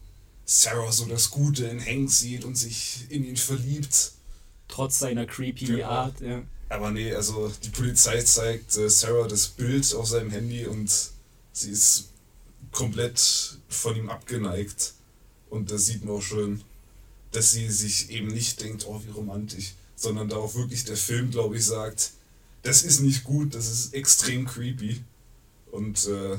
Sarah 0.45 0.91
so 0.91 1.05
das 1.05 1.31
Gute 1.31 1.65
in 1.65 1.83
Hank 1.83 2.11
sieht 2.11 2.45
und 2.45 2.55
sich 2.55 3.05
in 3.09 3.25
ihn 3.25 3.37
verliebt. 3.37 4.11
Trotz 4.67 4.99
seiner 4.99 5.25
creepy 5.25 5.65
Genau. 5.65 5.89
Art, 5.89 6.21
ja. 6.21 6.43
Aber 6.69 6.91
nee, 6.91 7.13
also 7.13 7.51
die 7.63 7.69
Polizei 7.69 8.21
zeigt 8.23 8.75
äh, 8.77 8.89
Sarah 8.89 9.27
das 9.27 9.47
Bild 9.47 9.93
auf 9.93 10.07
seinem 10.07 10.31
Handy 10.31 10.65
und 10.65 10.91
sie 11.51 11.71
ist 11.71 12.09
komplett 12.71 13.57
von 13.69 13.95
ihm 13.95 14.09
abgeneigt. 14.09 14.93
Und 15.49 15.71
da 15.71 15.77
sieht 15.77 16.03
man 16.03 16.15
auch 16.15 16.21
schon, 16.21 16.61
dass 17.31 17.51
sie 17.51 17.69
sich 17.69 18.09
eben 18.09 18.27
nicht 18.27 18.61
denkt, 18.61 18.85
oh, 18.87 19.01
wie 19.05 19.11
romantisch, 19.11 19.73
sondern 19.95 20.29
da 20.29 20.37
auch 20.37 20.55
wirklich 20.55 20.83
der 20.85 20.97
Film, 20.97 21.31
glaube 21.31 21.57
ich, 21.57 21.65
sagt, 21.65 22.11
das 22.63 22.83
ist 22.83 23.01
nicht 23.01 23.23
gut, 23.23 23.53
das 23.55 23.71
ist 23.71 23.93
extrem 23.93 24.45
creepy. 24.45 25.01
Und 25.71 26.07
äh, 26.07 26.37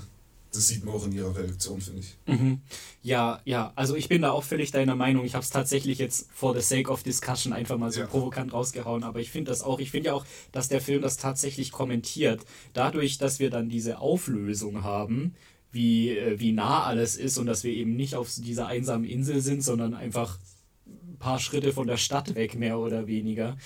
das 0.57 0.69
sieht 0.69 0.85
man 0.85 0.95
auch 0.95 1.05
in 1.07 1.13
ihrer 1.13 1.37
Reaktion, 1.37 1.81
finde 1.81 2.01
ich. 2.01 2.17
Mhm. 2.27 2.61
Ja, 3.03 3.41
ja, 3.45 3.73
also 3.77 3.95
ich 3.95 4.09
bin 4.09 4.23
da 4.23 4.31
auch 4.33 4.43
völlig 4.45 4.71
deiner 4.71 4.97
Meinung. 4.97 5.25
Ich 5.25 5.35
habe 5.35 5.45
es 5.45 5.51
tatsächlich 5.51 5.99
jetzt 5.99 6.29
for 6.33 6.55
the 6.55 6.61
sake 6.61 6.91
of 6.91 7.03
discussion 7.03 7.53
einfach 7.53 7.79
mal 7.79 7.93
so 7.93 8.01
Ja. 8.01 8.07
provokant 8.07 8.53
rausgehauen, 8.53 9.05
aber 9.05 9.21
ich 9.21 9.31
finde 9.31 9.51
das 9.51 9.63
auch, 9.63 9.79
ich 9.79 9.91
finde 9.91 10.09
ja 10.09 10.15
auch, 10.15 10.25
dass 10.53 10.69
der 10.69 10.81
Film 10.81 11.03
das 11.03 11.17
tatsächlich 11.17 11.71
kommentiert. 11.73 12.45
Dadurch, 12.73 13.19
dass 13.19 13.39
wir 13.39 13.51
dann 13.51 13.69
diese 13.69 13.99
Auflösung 14.01 14.83
haben, 14.83 15.35
wie, 15.71 16.11
äh, 16.17 16.41
wie 16.41 16.53
nah 16.53 16.85
alles 16.85 17.17
ist 17.17 17.39
und 17.39 17.47
dass 17.47 17.63
wir 17.63 17.73
eben 17.73 17.95
nicht 17.97 18.15
auf 18.15 18.33
dieser 18.35 18.67
einsamen 18.67 19.05
Insel 19.09 19.41
sind, 19.41 19.63
sondern 19.63 19.95
einfach 19.95 20.39
ein 20.87 21.19
paar 21.19 21.39
Schritte 21.39 21.73
von 21.73 21.87
der 21.87 21.97
Stadt 21.99 22.35
weg, 22.35 22.55
mehr 22.55 22.79
oder 22.79 23.07
weniger, 23.07 23.57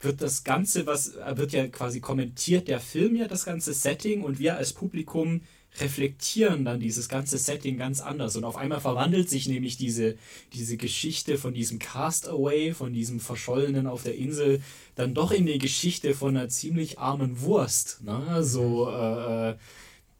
wird 0.00 0.20
das 0.20 0.44
Ganze, 0.44 0.86
was 0.86 1.14
äh, 1.16 1.36
wird 1.36 1.52
ja 1.52 1.66
quasi 1.68 2.00
kommentiert, 2.00 2.68
der 2.68 2.80
Film 2.80 3.16
ja 3.16 3.28
das 3.28 3.44
ganze 3.44 3.72
Setting 3.72 4.22
und 4.22 4.38
wir 4.38 4.56
als 4.56 4.72
Publikum 4.72 5.42
reflektieren 5.80 6.64
dann 6.64 6.80
dieses 6.80 7.08
ganze 7.08 7.38
Setting 7.38 7.78
ganz 7.78 8.00
anders. 8.00 8.36
Und 8.36 8.44
auf 8.44 8.56
einmal 8.56 8.80
verwandelt 8.80 9.30
sich 9.30 9.48
nämlich 9.48 9.76
diese, 9.76 10.16
diese 10.52 10.76
Geschichte 10.76 11.38
von 11.38 11.54
diesem 11.54 11.78
Castaway, 11.78 12.74
von 12.74 12.92
diesem 12.92 13.20
Verschollenen 13.20 13.86
auf 13.86 14.02
der 14.02 14.16
Insel, 14.16 14.60
dann 14.94 15.14
doch 15.14 15.32
in 15.32 15.46
die 15.46 15.58
Geschichte 15.58 16.14
von 16.14 16.36
einer 16.36 16.48
ziemlich 16.48 16.98
armen 16.98 17.40
Wurst. 17.40 18.02
Ne? 18.02 18.44
So, 18.44 18.90
äh, 18.90 19.50
äh, 19.50 19.56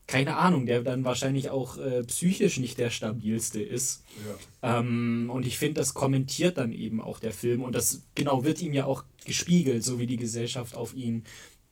keine 0.07 0.37
Ahnung, 0.37 0.67
der 0.67 0.83
dann 0.83 1.05
wahrscheinlich 1.05 1.51
auch 1.51 1.79
äh, 1.79 2.03
psychisch 2.05 2.59
nicht 2.59 2.79
der 2.79 2.91
stabilste 2.91 3.63
ist. 3.63 4.03
Ja. 4.63 4.79
Ähm, 4.79 5.31
und 5.33 5.47
ich 5.47 5.59
finde, 5.59 5.81
das 5.81 5.95
kommentiert 5.95 6.59
dann 6.59 6.73
eben 6.73 7.01
auch 7.01 7.19
der 7.19 7.33
Film 7.33 7.63
und 7.63 7.75
das 7.75 8.03
genau 8.15 8.45
wird 8.45 8.61
ihm 8.63 8.75
ja 8.75 8.87
auch 8.87 9.05
gespiegelt, 9.25 9.85
so 9.85 9.99
wie 9.99 10.07
die 10.07 10.17
Gesellschaft 10.17 10.75
auf 10.75 10.95
ihn 10.95 11.25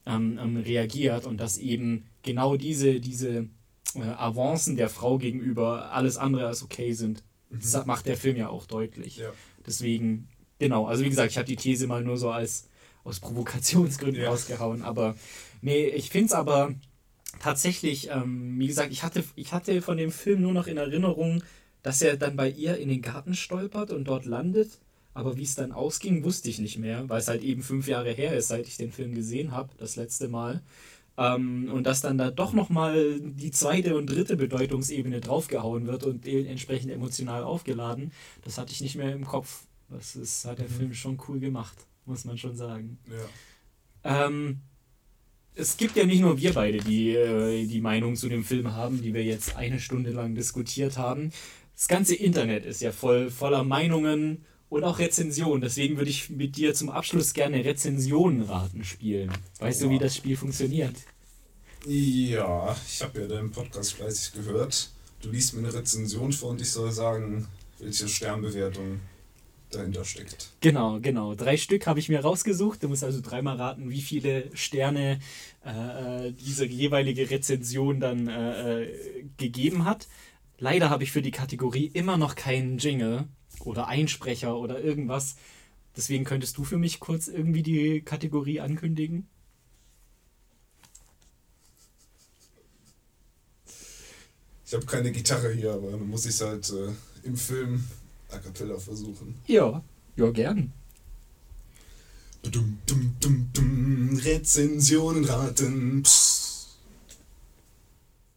ähm, 0.05 0.39
ähm, 0.41 0.57
reagiert 0.57 1.25
und 1.25 1.37
dass 1.37 1.57
eben 1.57 2.05
genau 2.23 2.55
diese, 2.55 2.99
diese 2.99 3.47
äh, 3.95 4.01
Avancen 4.01 4.75
der 4.75 4.89
Frau 4.89 5.17
gegenüber 5.17 5.91
alles 5.91 6.17
andere 6.17 6.47
als 6.47 6.63
okay 6.63 6.93
sind. 6.93 7.23
Das 7.49 7.85
macht 7.85 8.05
der 8.05 8.15
Film 8.17 8.37
ja 8.37 8.47
auch 8.49 8.65
deutlich. 8.65 9.17
Ja. 9.17 9.31
Deswegen, 9.65 10.29
genau, 10.59 10.85
also 10.87 11.03
wie 11.03 11.09
gesagt, 11.09 11.31
ich 11.31 11.37
habe 11.37 11.47
die 11.47 11.57
These 11.57 11.87
mal 11.87 12.03
nur 12.03 12.17
so 12.17 12.29
als 12.31 12.67
aus 13.03 13.19
Provokationsgründen 13.19 14.23
Ja. 14.23 14.29
rausgehauen, 14.29 14.83
aber 14.83 15.15
nee, 15.61 15.87
ich 15.87 16.09
finde 16.09 16.27
es 16.27 16.33
aber 16.33 16.73
tatsächlich, 17.39 18.09
ähm, 18.09 18.59
wie 18.59 18.67
gesagt, 18.67 18.91
ich 18.91 19.03
hatte, 19.03 19.23
ich 19.35 19.53
hatte 19.53 19.81
von 19.81 19.97
dem 19.97 20.11
Film 20.11 20.41
nur 20.41 20.53
noch 20.53 20.67
in 20.67 20.77
Erinnerung, 20.77 21.43
dass 21.83 22.01
er 22.01 22.15
dann 22.17 22.35
bei 22.35 22.49
ihr 22.49 22.77
in 22.77 22.89
den 22.89 23.01
Garten 23.01 23.33
stolpert 23.33 23.91
und 23.91 24.05
dort 24.05 24.25
landet. 24.25 24.79
Aber 25.13 25.35
wie 25.35 25.43
es 25.43 25.55
dann 25.55 25.73
ausging, 25.73 26.23
wusste 26.23 26.49
ich 26.49 26.59
nicht 26.59 26.77
mehr, 26.77 27.09
weil 27.09 27.19
es 27.19 27.27
halt 27.27 27.41
eben 27.43 27.63
fünf 27.63 27.87
Jahre 27.87 28.11
her 28.11 28.33
ist, 28.37 28.47
seit 28.47 28.65
ich 28.67 28.77
den 28.77 28.93
Film 28.93 29.13
gesehen 29.13 29.51
habe, 29.51 29.69
das 29.77 29.97
letzte 29.97 30.29
Mal. 30.29 30.61
Ähm, 31.17 31.69
und 31.71 31.83
dass 31.83 32.01
dann 32.01 32.17
da 32.17 32.31
doch 32.31 32.53
nochmal 32.53 33.19
die 33.19 33.51
zweite 33.51 33.97
und 33.97 34.07
dritte 34.07 34.37
Bedeutungsebene 34.37 35.19
draufgehauen 35.19 35.85
wird 35.87 36.03
und 36.03 36.25
entsprechend 36.25 36.91
emotional 36.91 37.43
aufgeladen, 37.43 38.11
das 38.43 38.57
hatte 38.57 38.71
ich 38.71 38.81
nicht 38.81 38.95
mehr 38.95 39.13
im 39.13 39.25
Kopf. 39.25 39.65
Das 39.89 40.15
ist, 40.15 40.45
hat 40.45 40.59
der 40.59 40.69
Film 40.69 40.93
schon 40.93 41.19
cool 41.27 41.39
gemacht, 41.39 41.85
muss 42.05 42.23
man 42.23 42.37
schon 42.37 42.55
sagen. 42.55 42.97
Ja. 44.03 44.27
Ähm, 44.27 44.61
es 45.53 45.75
gibt 45.75 45.97
ja 45.97 46.05
nicht 46.05 46.21
nur 46.21 46.37
wir 46.37 46.53
beide, 46.53 46.77
die 46.77 47.09
äh, 47.09 47.65
die 47.65 47.81
Meinung 47.81 48.15
zu 48.15 48.29
dem 48.29 48.43
Film 48.43 48.73
haben, 48.73 49.01
die 49.01 49.13
wir 49.13 49.23
jetzt 49.23 49.57
eine 49.57 49.79
Stunde 49.79 50.11
lang 50.11 50.33
diskutiert 50.33 50.97
haben. 50.97 51.31
Das 51.75 51.87
ganze 51.87 52.15
Internet 52.15 52.65
ist 52.65 52.81
ja 52.81 52.91
voll 52.91 53.29
voller 53.29 53.63
Meinungen 53.63 54.45
und 54.71 54.85
auch 54.85 54.99
Rezensionen. 54.99 55.61
Deswegen 55.61 55.97
würde 55.97 56.09
ich 56.09 56.29
mit 56.29 56.55
dir 56.55 56.73
zum 56.73 56.89
Abschluss 56.89 57.33
gerne 57.33 57.63
Rezensionenraten 57.63 58.85
spielen. 58.85 59.29
Weißt 59.59 59.81
du, 59.81 59.89
wie 59.89 59.99
das 59.99 60.15
Spiel 60.15 60.37
funktioniert? 60.37 60.95
Ja, 61.85 62.73
ich 62.87 63.01
habe 63.01 63.19
ja 63.21 63.27
deinen 63.27 63.51
Podcast 63.51 63.93
fleißig 63.93 64.33
gehört. 64.33 64.89
Du 65.21 65.29
liest 65.29 65.53
mir 65.53 65.59
eine 65.59 65.73
Rezension 65.73 66.31
vor 66.31 66.51
und 66.51 66.61
ich 66.61 66.71
soll 66.71 66.89
sagen, 66.91 67.47
welche 67.79 68.07
Sternbewertung 68.07 69.01
dahinter 69.71 70.05
steckt. 70.05 70.51
Genau, 70.61 71.01
genau. 71.01 71.35
Drei 71.35 71.57
Stück 71.57 71.85
habe 71.85 71.99
ich 71.99 72.07
mir 72.07 72.21
rausgesucht. 72.21 72.81
Du 72.81 72.87
musst 72.87 73.03
also 73.03 73.19
dreimal 73.21 73.57
raten, 73.57 73.89
wie 73.89 74.01
viele 74.01 74.55
Sterne 74.55 75.19
äh, 75.65 76.27
äh, 76.27 76.31
diese 76.31 76.65
jeweilige 76.65 77.29
Rezension 77.29 77.99
dann 77.99 78.29
äh, 78.29 78.83
äh, 78.83 79.25
gegeben 79.35 79.83
hat. 79.83 80.07
Leider 80.59 80.89
habe 80.89 81.03
ich 81.03 81.11
für 81.11 81.21
die 81.21 81.31
Kategorie 81.31 81.91
immer 81.93 82.15
noch 82.15 82.35
keinen 82.35 82.77
Jingle 82.77 83.27
oder 83.65 83.87
Einsprecher 83.87 84.57
oder 84.57 84.81
irgendwas. 84.81 85.35
Deswegen 85.95 86.23
könntest 86.23 86.57
du 86.57 86.63
für 86.63 86.77
mich 86.77 86.99
kurz 86.99 87.27
irgendwie 87.27 87.63
die 87.63 88.01
Kategorie 88.01 88.59
ankündigen? 88.59 89.27
Ich 94.65 94.73
habe 94.73 94.85
keine 94.85 95.11
Gitarre 95.11 95.51
hier, 95.51 95.73
aber 95.73 95.91
dann 95.91 96.07
muss 96.07 96.25
ich 96.25 96.31
es 96.31 96.41
halt 96.41 96.69
äh, 96.69 97.27
im 97.27 97.35
Film 97.35 97.83
a 98.29 98.37
cappella 98.37 98.77
versuchen. 98.79 99.35
Ja, 99.45 99.83
ja, 100.15 100.31
gern. 100.31 100.71
Dum, 102.43 102.79
dum, 102.85 103.15
dum, 103.19 103.49
dum, 103.51 104.15
Rezensionen 104.23 105.25
raten. 105.25 106.03
Psst. 106.03 106.77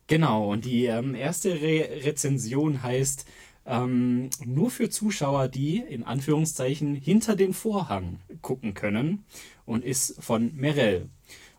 Genau, 0.08 0.50
und 0.52 0.64
die 0.64 0.86
ähm, 0.86 1.14
erste 1.14 1.52
Re 1.54 2.04
Rezension 2.04 2.82
heißt 2.82 3.24
ähm, 3.66 4.30
nur 4.44 4.70
für 4.70 4.90
Zuschauer, 4.90 5.48
die 5.48 5.78
in 5.78 6.02
Anführungszeichen 6.02 6.94
hinter 6.94 7.36
den 7.36 7.54
Vorhang 7.54 8.20
gucken 8.42 8.74
können 8.74 9.24
und 9.64 9.84
ist 9.84 10.22
von 10.22 10.54
Merell. 10.54 11.08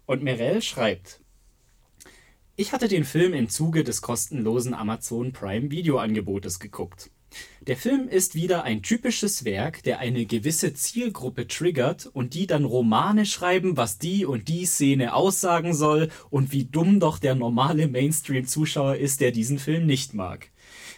Und 0.05 0.23
Merell 0.23 0.61
schreibt, 0.61 1.21
ich 2.55 2.71
hatte 2.71 2.87
den 2.87 3.03
Film 3.03 3.33
im 3.33 3.49
Zuge 3.49 3.83
des 3.83 4.01
kostenlosen 4.01 4.73
Amazon 4.73 5.33
Prime 5.33 5.71
Videoangebotes 5.71 6.59
geguckt. 6.59 7.09
Der 7.67 7.75
Film 7.75 8.07
ist 8.07 8.35
wieder 8.35 8.63
ein 8.63 8.81
typisches 8.81 9.43
Werk, 9.43 9.83
der 9.83 9.99
eine 9.99 10.25
gewisse 10.25 10.73
Zielgruppe 10.73 11.47
triggert 11.47 12.05
und 12.05 12.33
die 12.33 12.47
dann 12.47 12.63
Romane 12.63 13.25
schreiben, 13.25 13.75
was 13.75 13.97
die 13.97 14.25
und 14.25 14.47
die 14.47 14.65
Szene 14.65 15.13
aussagen 15.13 15.73
soll 15.73 16.09
und 16.29 16.53
wie 16.53 16.65
dumm 16.65 16.99
doch 16.99 17.19
der 17.19 17.35
normale 17.35 17.87
Mainstream-Zuschauer 17.87 18.95
ist, 18.95 19.19
der 19.19 19.31
diesen 19.31 19.59
Film 19.59 19.85
nicht 19.85 20.13
mag. 20.13 20.49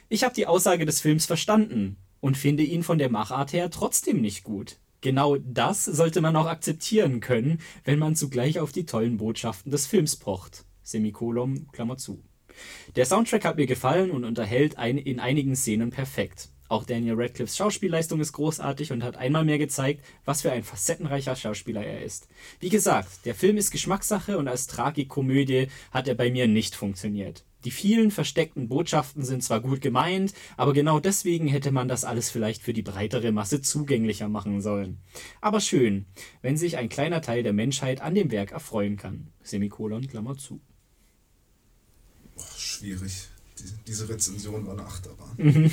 Ich 0.09 0.23
habe 0.23 0.33
die 0.33 0.47
Aussage 0.47 0.85
des 0.85 1.01
Films 1.01 1.25
verstanden 1.25 1.97
und 2.21 2.37
finde 2.37 2.63
ihn 2.63 2.81
von 2.81 2.97
der 2.97 3.09
Machart 3.09 3.51
her 3.51 3.69
trotzdem 3.69 4.21
nicht 4.21 4.45
gut. 4.45 4.77
Genau 5.01 5.35
das 5.37 5.83
sollte 5.83 6.21
man 6.21 6.35
auch 6.37 6.45
akzeptieren 6.45 7.19
können, 7.19 7.59
wenn 7.83 7.99
man 7.99 8.15
zugleich 8.15 8.59
auf 8.59 8.71
die 8.71 8.85
tollen 8.85 9.17
Botschaften 9.17 9.69
des 9.69 9.85
Films 9.85 10.15
pocht. 10.15 10.63
Semikolon, 10.81 11.67
Klammer 11.73 11.97
zu. 11.97 12.23
Der 12.95 13.05
Soundtrack 13.05 13.43
hat 13.43 13.57
mir 13.57 13.67
gefallen 13.67 14.11
und 14.11 14.23
unterhält 14.23 14.77
ein, 14.77 14.97
in 14.97 15.19
einigen 15.19 15.57
Szenen 15.57 15.89
perfekt. 15.89 16.49
Auch 16.69 16.85
Daniel 16.85 17.15
Radcliffes 17.17 17.57
Schauspielleistung 17.57 18.21
ist 18.21 18.31
großartig 18.31 18.93
und 18.93 19.03
hat 19.03 19.17
einmal 19.17 19.43
mehr 19.43 19.57
gezeigt, 19.57 20.05
was 20.23 20.41
für 20.41 20.53
ein 20.53 20.63
facettenreicher 20.63 21.35
Schauspieler 21.35 21.85
er 21.85 22.01
ist. 22.01 22.29
Wie 22.61 22.69
gesagt, 22.69 23.25
der 23.25 23.35
Film 23.35 23.57
ist 23.57 23.71
Geschmackssache 23.71 24.37
und 24.37 24.47
als 24.47 24.67
Tragikomödie 24.67 25.67
hat 25.91 26.07
er 26.07 26.15
bei 26.15 26.31
mir 26.31 26.47
nicht 26.47 26.75
funktioniert. 26.75 27.43
Die 27.63 27.71
vielen 27.71 28.11
versteckten 28.11 28.67
Botschaften 28.67 29.23
sind 29.23 29.43
zwar 29.43 29.61
gut 29.61 29.81
gemeint, 29.81 30.33
aber 30.57 30.73
genau 30.73 30.99
deswegen 30.99 31.47
hätte 31.47 31.71
man 31.71 31.87
das 31.87 32.05
alles 32.05 32.29
vielleicht 32.29 32.61
für 32.61 32.73
die 32.73 32.83
breitere 32.83 33.31
Masse 33.31 33.61
zugänglicher 33.61 34.29
machen 34.29 34.61
sollen. 34.61 34.99
Aber 35.41 35.59
schön, 35.59 36.05
wenn 36.41 36.57
sich 36.57 36.77
ein 36.77 36.89
kleiner 36.89 37.21
Teil 37.21 37.43
der 37.43 37.53
Menschheit 37.53 38.01
an 38.01 38.15
dem 38.15 38.31
Werk 38.31 38.51
erfreuen 38.51 38.95
kann. 38.95 39.31
Semikolon, 39.41 40.07
Klammer 40.07 40.37
zu. 40.37 40.61
Boah, 42.35 42.45
schwierig. 42.57 43.27
Die, 43.59 43.63
diese 43.87 44.07
Rezension 44.07 44.65
war 44.67 44.73
eine 44.73 44.85
Achterbahn. 44.85 45.35
Mhm. 45.37 45.71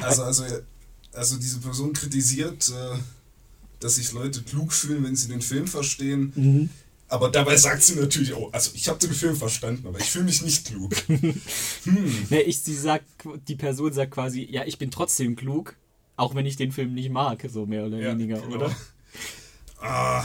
Also, 0.00 0.22
also, 0.22 0.44
also 1.12 1.36
diese 1.36 1.60
Person 1.60 1.92
kritisiert, 1.92 2.70
äh, 2.70 2.98
dass 3.80 3.96
sich 3.96 4.12
Leute 4.12 4.42
klug 4.42 4.72
fühlen, 4.72 5.04
wenn 5.04 5.14
sie 5.14 5.28
den 5.28 5.42
Film 5.42 5.66
verstehen. 5.66 6.32
Mhm. 6.34 6.70
Aber 7.10 7.30
dabei 7.30 7.56
sagt 7.56 7.82
sie 7.82 7.94
natürlich 7.94 8.34
auch, 8.34 8.52
also 8.52 8.70
ich 8.74 8.88
habe 8.88 8.98
den 8.98 9.12
Film 9.12 9.34
verstanden, 9.34 9.86
aber 9.86 9.98
ich 9.98 10.10
fühle 10.10 10.24
mich 10.26 10.42
nicht 10.42 10.66
klug. 10.66 10.94
hm. 11.08 12.26
Ne, 12.28 12.42
ich, 12.42 12.60
sie 12.60 12.74
sagt, 12.74 13.06
die 13.48 13.56
Person 13.56 13.92
sagt 13.92 14.12
quasi, 14.12 14.46
ja, 14.50 14.64
ich 14.66 14.76
bin 14.78 14.90
trotzdem 14.90 15.34
klug, 15.34 15.74
auch 16.16 16.34
wenn 16.34 16.44
ich 16.44 16.56
den 16.56 16.70
Film 16.70 16.92
nicht 16.94 17.10
mag, 17.10 17.42
so 17.48 17.64
mehr 17.64 17.86
oder 17.86 17.98
Ja, 17.98 18.10
weniger, 18.12 18.40
genau. 18.40 18.56
oder? 18.56 18.76
Ah. 19.80 20.24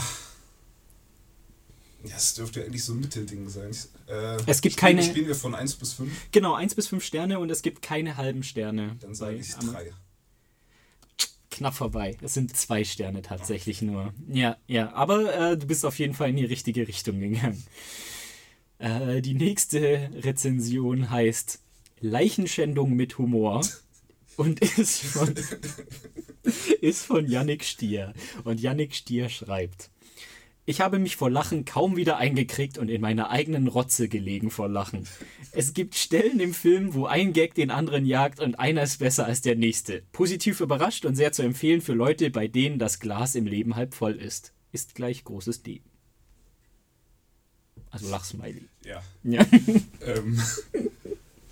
Ja, 2.04 2.16
es 2.16 2.34
dürfte 2.34 2.60
ja 2.60 2.66
eigentlich 2.66 2.84
so 2.84 2.92
ein 2.92 3.00
Mittelding 3.00 3.48
sein. 3.48 3.70
Ich, 3.70 3.86
äh, 4.12 4.36
Es 4.46 4.60
gibt 4.60 4.76
keine- 4.76 5.02
Spielen 5.02 5.26
wir 5.26 5.34
von 5.34 5.54
1 5.54 5.76
bis 5.76 5.94
5? 5.94 6.12
Genau, 6.32 6.52
1 6.54 6.74
bis 6.74 6.88
5 6.88 7.02
Sterne 7.02 7.38
und 7.38 7.48
es 7.50 7.62
gibt 7.62 7.80
keine 7.80 8.18
halben 8.18 8.42
Sterne. 8.42 8.96
Dann 9.00 9.14
sage 9.14 9.36
ich 9.36 9.54
Amazon. 9.54 9.74
3. 9.74 9.92
Knapp 11.54 11.74
vorbei. 11.74 12.16
Es 12.20 12.34
sind 12.34 12.56
zwei 12.56 12.82
Sterne 12.82 13.22
tatsächlich 13.22 13.80
nur. 13.80 14.12
Ja, 14.28 14.56
ja, 14.66 14.92
aber 14.92 15.52
äh, 15.52 15.56
du 15.56 15.68
bist 15.68 15.86
auf 15.86 15.98
jeden 16.00 16.12
Fall 16.12 16.30
in 16.30 16.36
die 16.36 16.44
richtige 16.44 16.88
Richtung 16.88 17.20
gegangen. 17.20 17.62
Äh, 18.78 19.22
die 19.22 19.34
nächste 19.34 20.10
Rezension 20.14 21.10
heißt 21.10 21.60
Leichenschändung 22.00 22.94
mit 22.94 23.18
Humor 23.18 23.64
und 24.36 24.60
ist 24.60 25.00
von, 25.04 25.32
ist 26.80 27.06
von 27.06 27.28
Yannick 27.28 27.62
Stier. 27.62 28.14
Und 28.42 28.60
Yannick 28.60 28.92
Stier 28.92 29.28
schreibt. 29.28 29.90
Ich 30.66 30.80
habe 30.80 30.98
mich 30.98 31.16
vor 31.16 31.30
Lachen 31.30 31.66
kaum 31.66 31.96
wieder 31.96 32.16
eingekriegt 32.16 32.78
und 32.78 32.88
in 32.88 33.02
meiner 33.02 33.30
eigenen 33.30 33.68
Rotze 33.68 34.08
gelegen 34.08 34.50
vor 34.50 34.68
Lachen. 34.68 35.06
Es 35.52 35.74
gibt 35.74 35.94
Stellen 35.94 36.40
im 36.40 36.54
Film, 36.54 36.94
wo 36.94 37.04
ein 37.04 37.34
Gag 37.34 37.54
den 37.54 37.70
anderen 37.70 38.06
jagt 38.06 38.40
und 38.40 38.58
einer 38.58 38.82
ist 38.82 38.98
besser 38.98 39.26
als 39.26 39.42
der 39.42 39.56
nächste. 39.56 40.02
Positiv 40.12 40.60
überrascht 40.60 41.04
und 41.04 41.16
sehr 41.16 41.32
zu 41.32 41.42
empfehlen 41.42 41.82
für 41.82 41.92
Leute, 41.92 42.30
bei 42.30 42.48
denen 42.48 42.78
das 42.78 42.98
Glas 42.98 43.34
im 43.34 43.46
Leben 43.46 43.76
halb 43.76 43.94
voll 43.94 44.14
ist. 44.14 44.54
Ist 44.72 44.94
gleich 44.94 45.22
großes 45.24 45.62
D. 45.62 45.82
Also 47.90 48.08
Lachsmiley. 48.10 48.66
Ja. 48.84 49.02
Ja. 49.22 49.46
Ähm, 50.00 50.38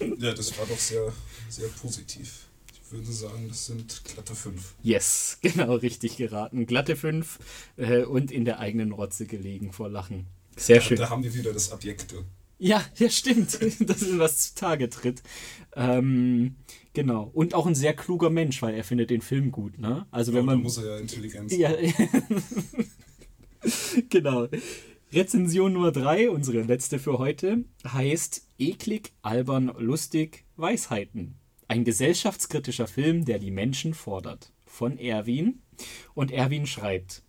ja, 0.19 0.35
das 0.35 0.59
war 0.59 0.67
doch 0.67 0.79
sehr, 0.79 1.13
sehr 1.49 1.69
positiv. 1.69 2.47
Würde 2.93 3.11
sagen, 3.11 3.49
das 3.49 3.67
sind 3.67 4.05
glatte 4.05 4.35
5. 4.35 4.75
Yes, 4.83 5.39
genau 5.43 5.75
richtig 5.77 6.19
geraten. 6.19 6.67
Glatte 6.67 6.95
5 6.95 7.39
äh, 7.79 8.03
und 8.03 8.31
in 8.31 8.45
der 8.45 8.59
eigenen 8.59 8.93
Rotze 8.93 9.27
gelegen 9.27 9.73
vor 9.73 9.89
Lachen. 9.89 10.27
Sehr 10.57 10.83
schön. 10.83 10.99
Da 10.99 11.09
haben 11.09 11.25
wir 11.25 11.35
wieder 11.35 11.55
das 11.55 11.73
Adjekte. 11.73 12.25
Ja, 12.59 12.85
ja, 12.97 13.09
stimmt. 13.09 13.59
Das 13.81 14.03
ist 14.03 14.19
was 14.19 14.55
zutage 14.55 14.91
tritt. 14.91 15.23
Ähm, 15.75 16.57
genau. 16.93 17.31
Und 17.33 17.55
auch 17.55 17.67
ein 17.67 17.75
sehr 17.75 17.95
kluger 17.95 18.29
Mensch, 18.29 18.61
weil 18.61 18.75
er 18.75 18.85
findet 18.85 19.09
den 19.09 19.23
Film 19.23 19.51
gut, 19.51 19.79
ne? 19.79 20.07
Also 20.11 20.33
wenn 20.35 20.47
da 20.47 20.53
man. 20.53 20.63
muss 20.63 20.77
er 20.77 20.85
ja 20.85 20.99
intelligent 20.99 21.51
sein. 21.51 21.61
Ja, 21.61 21.73
genau. 24.11 24.49
Rezension 25.13 25.73
Nummer 25.73 25.93
3, 25.93 26.31
unsere 26.31 26.63
letzte 26.63 26.99
für 26.99 27.19
heute, 27.19 27.65
heißt 27.87 28.47
Eklig, 28.59 29.13
albern, 29.23 29.73
lustig, 29.79 30.45
Weisheiten. 30.57 31.35
Ein 31.73 31.85
gesellschaftskritischer 31.85 32.87
Film, 32.87 33.25
der 33.25 33.39
die 33.39 33.51
Menschen 33.51 33.95
fordert. 33.95 34.53
Von 34.67 34.99
Erwin. 34.99 35.63
Und 36.13 36.31
Erwin 36.31 36.67
schreibt: 36.67 37.23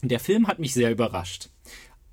Der 0.00 0.20
Film 0.20 0.48
hat 0.48 0.58
mich 0.58 0.72
sehr 0.72 0.90
überrascht. 0.90 1.50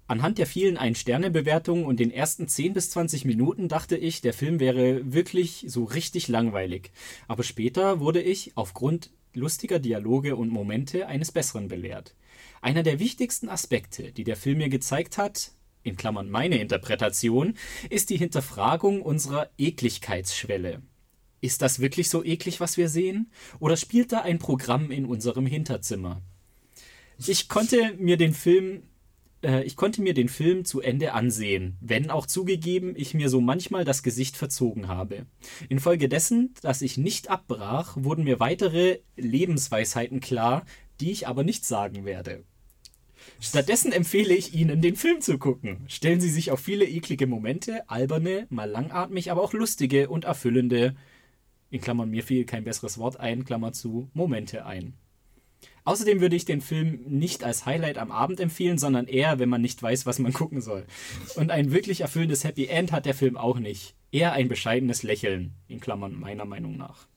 Anhand 0.05 0.37
der 0.37 0.45
vielen 0.45 0.75
Ein-Sterne-Bewertungen 0.75 1.85
und 1.85 2.01
den 2.01 2.11
ersten 2.11 2.49
10 2.49 2.73
bis 2.73 2.89
20 2.89 3.23
Minuten 3.23 3.69
dachte 3.69 3.95
ich, 3.95 4.19
der 4.19 4.33
Film 4.33 4.59
wäre 4.59 5.13
wirklich 5.13 5.63
so 5.65 5.85
richtig 5.85 6.27
langweilig. 6.27 6.91
Aber 7.29 7.43
später 7.43 8.01
wurde 8.01 8.21
ich, 8.21 8.51
aufgrund 8.55 9.11
lustiger 9.33 9.79
Dialoge 9.79 10.35
und 10.35 10.49
Momente, 10.49 11.07
eines 11.07 11.31
Besseren 11.31 11.69
belehrt. 11.69 12.15
Einer 12.61 12.83
der 12.83 12.99
wichtigsten 12.99 13.47
Aspekte, 13.47 14.11
die 14.11 14.25
der 14.25 14.35
Film 14.35 14.57
mir 14.57 14.67
gezeigt 14.67 15.17
hat, 15.17 15.53
in 15.83 15.95
Klammern 15.95 16.29
meine 16.29 16.57
Interpretation, 16.57 17.53
ist 17.89 18.09
die 18.09 18.17
Hinterfragung 18.17 19.01
unserer 19.01 19.49
Ekligkeitsschwelle. 19.57 20.81
Ist 21.41 21.61
das 21.61 21.79
wirklich 21.79 22.09
so 22.09 22.23
eklig, 22.23 22.59
was 22.59 22.77
wir 22.77 22.89
sehen? 22.89 23.31
Oder 23.59 23.77
spielt 23.77 24.11
da 24.11 24.21
ein 24.21 24.39
Programm 24.39 24.91
in 24.91 25.05
unserem 25.05 25.45
Hinterzimmer? 25.45 26.21
Ich 27.25 27.49
konnte 27.49 27.95
mir 27.97 28.17
den 28.17 28.33
Film 28.33 28.83
äh, 29.43 29.63
ich 29.63 29.75
konnte 29.75 30.01
mir 30.01 30.13
den 30.13 30.29
Film 30.29 30.65
zu 30.65 30.81
Ende 30.81 31.13
ansehen, 31.13 31.77
wenn 31.81 32.09
auch 32.09 32.25
zugegeben, 32.25 32.93
ich 32.95 33.13
mir 33.13 33.29
so 33.29 33.41
manchmal 33.41 33.85
das 33.85 34.03
Gesicht 34.03 34.37
verzogen 34.37 34.87
habe. 34.87 35.25
Infolgedessen, 35.69 36.53
dass 36.61 36.81
ich 36.81 36.97
nicht 36.97 37.29
abbrach, 37.29 37.95
wurden 37.97 38.23
mir 38.23 38.39
weitere 38.39 38.99
Lebensweisheiten 39.15 40.19
klar, 40.19 40.65
die 40.99 41.11
ich 41.11 41.27
aber 41.27 41.43
nicht 41.43 41.65
sagen 41.65 42.05
werde. 42.05 42.43
Stattdessen 43.39 43.91
empfehle 43.91 44.33
ich 44.33 44.53
Ihnen, 44.53 44.81
den 44.81 44.95
Film 44.95 45.21
zu 45.21 45.37
gucken. 45.37 45.85
Stellen 45.87 46.21
Sie 46.21 46.29
sich 46.29 46.51
auf 46.51 46.59
viele 46.59 46.85
eklige 46.85 47.27
Momente, 47.27 47.89
alberne, 47.89 48.47
mal 48.49 48.69
langatmig, 48.69 49.31
aber 49.31 49.41
auch 49.41 49.53
lustige 49.53 50.09
und 50.09 50.25
erfüllende, 50.25 50.95
in 51.69 51.81
Klammern 51.81 52.09
mir 52.09 52.23
fiel 52.23 52.45
kein 52.45 52.63
besseres 52.63 52.97
Wort 52.97 53.19
ein, 53.19 53.45
Klammer 53.45 53.73
zu, 53.73 54.09
Momente 54.13 54.65
ein. 54.65 54.93
Außerdem 55.83 56.21
würde 56.21 56.35
ich 56.35 56.45
den 56.45 56.61
Film 56.61 57.01
nicht 57.07 57.43
als 57.43 57.65
Highlight 57.65 57.97
am 57.97 58.11
Abend 58.11 58.39
empfehlen, 58.39 58.77
sondern 58.77 59.07
eher, 59.07 59.39
wenn 59.39 59.49
man 59.49 59.61
nicht 59.61 59.81
weiß, 59.81 60.05
was 60.05 60.19
man 60.19 60.33
gucken 60.33 60.61
soll. 60.61 60.85
Und 61.35 61.51
ein 61.51 61.71
wirklich 61.71 62.01
erfüllendes 62.01 62.43
Happy 62.43 62.67
End 62.67 62.91
hat 62.91 63.05
der 63.05 63.15
Film 63.15 63.37
auch 63.37 63.59
nicht. 63.59 63.95
Eher 64.11 64.33
ein 64.33 64.47
bescheidenes 64.47 65.03
Lächeln, 65.03 65.53
in 65.67 65.79
Klammern 65.79 66.19
meiner 66.19 66.45
Meinung 66.45 66.77
nach. 66.77 67.07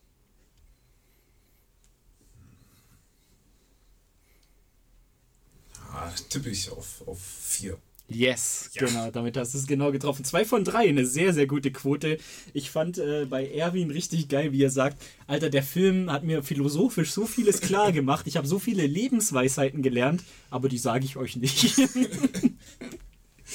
Ah, 5.93 6.11
tippe 6.31 6.49
ich 6.49 6.71
auf, 6.71 7.07
auf 7.07 7.21
4. 7.21 7.79
Yes, 8.15 8.71
Ja. 8.75 8.87
genau, 8.87 9.11
damit 9.11 9.37
hast 9.37 9.55
du 9.55 9.59
es 9.59 9.67
genau 9.67 9.93
getroffen. 9.93 10.25
Zwei 10.25 10.45
von 10.45 10.65
drei, 10.65 10.89
eine 10.89 11.05
sehr, 11.07 11.33
sehr 11.33 11.47
gute 11.47 11.71
Quote. 11.71 12.19
Ich 12.53 12.71
fand 12.71 12.99
äh, 12.99 13.27
bei 13.29 13.47
Erwin 13.49 13.91
richtig 13.91 14.29
geil, 14.29 14.53
wie 14.53 14.63
er 14.63 14.71
sagt, 14.71 15.03
Alter, 15.27 15.51
der 15.51 15.63
Film 15.63 16.11
hat 16.11 16.25
mir 16.25 16.43
philosophisch 16.43 17.13
so 17.13 17.27
vieles 17.27 17.61
klar 17.61 17.93
gemacht. 17.93 18.27
Ich 18.27 18.37
habe 18.37 18.47
so 18.47 18.59
viele 18.59 18.87
Lebensweisheiten 18.87 19.83
gelernt, 19.83 20.23
aber 20.51 20.69
die 20.69 20.79
sage 20.79 21.05
ich 21.05 21.17
euch 21.17 21.37
nicht. 21.37 21.75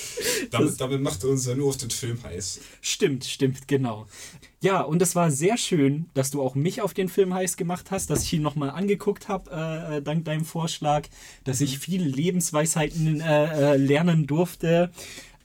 Damit, 0.51 0.79
damit 0.79 1.01
macht 1.01 1.23
er 1.23 1.29
uns 1.29 1.45
ja 1.45 1.55
nur 1.55 1.69
auf 1.69 1.77
den 1.77 1.89
Film 1.89 2.21
heiß. 2.23 2.59
Stimmt, 2.81 3.25
stimmt, 3.25 3.67
genau. 3.67 4.07
Ja, 4.61 4.81
und 4.81 5.01
es 5.01 5.15
war 5.15 5.29
sehr 5.29 5.57
schön, 5.57 6.09
dass 6.13 6.31
du 6.31 6.41
auch 6.41 6.55
mich 6.55 6.81
auf 6.81 6.93
den 6.93 7.09
Film 7.09 7.33
heiß 7.33 7.57
gemacht 7.57 7.91
hast, 7.91 8.09
dass 8.09 8.23
ich 8.23 8.33
ihn 8.33 8.41
nochmal 8.41 8.69
angeguckt 8.69 9.27
habe, 9.27 9.51
äh, 9.97 10.01
dank 10.01 10.25
deinem 10.25 10.45
Vorschlag, 10.45 11.07
dass 11.43 11.61
ich 11.61 11.79
viele 11.79 12.05
Lebensweisheiten 12.05 13.21
äh, 13.21 13.73
äh, 13.73 13.77
lernen 13.77 14.25
durfte. 14.25 14.91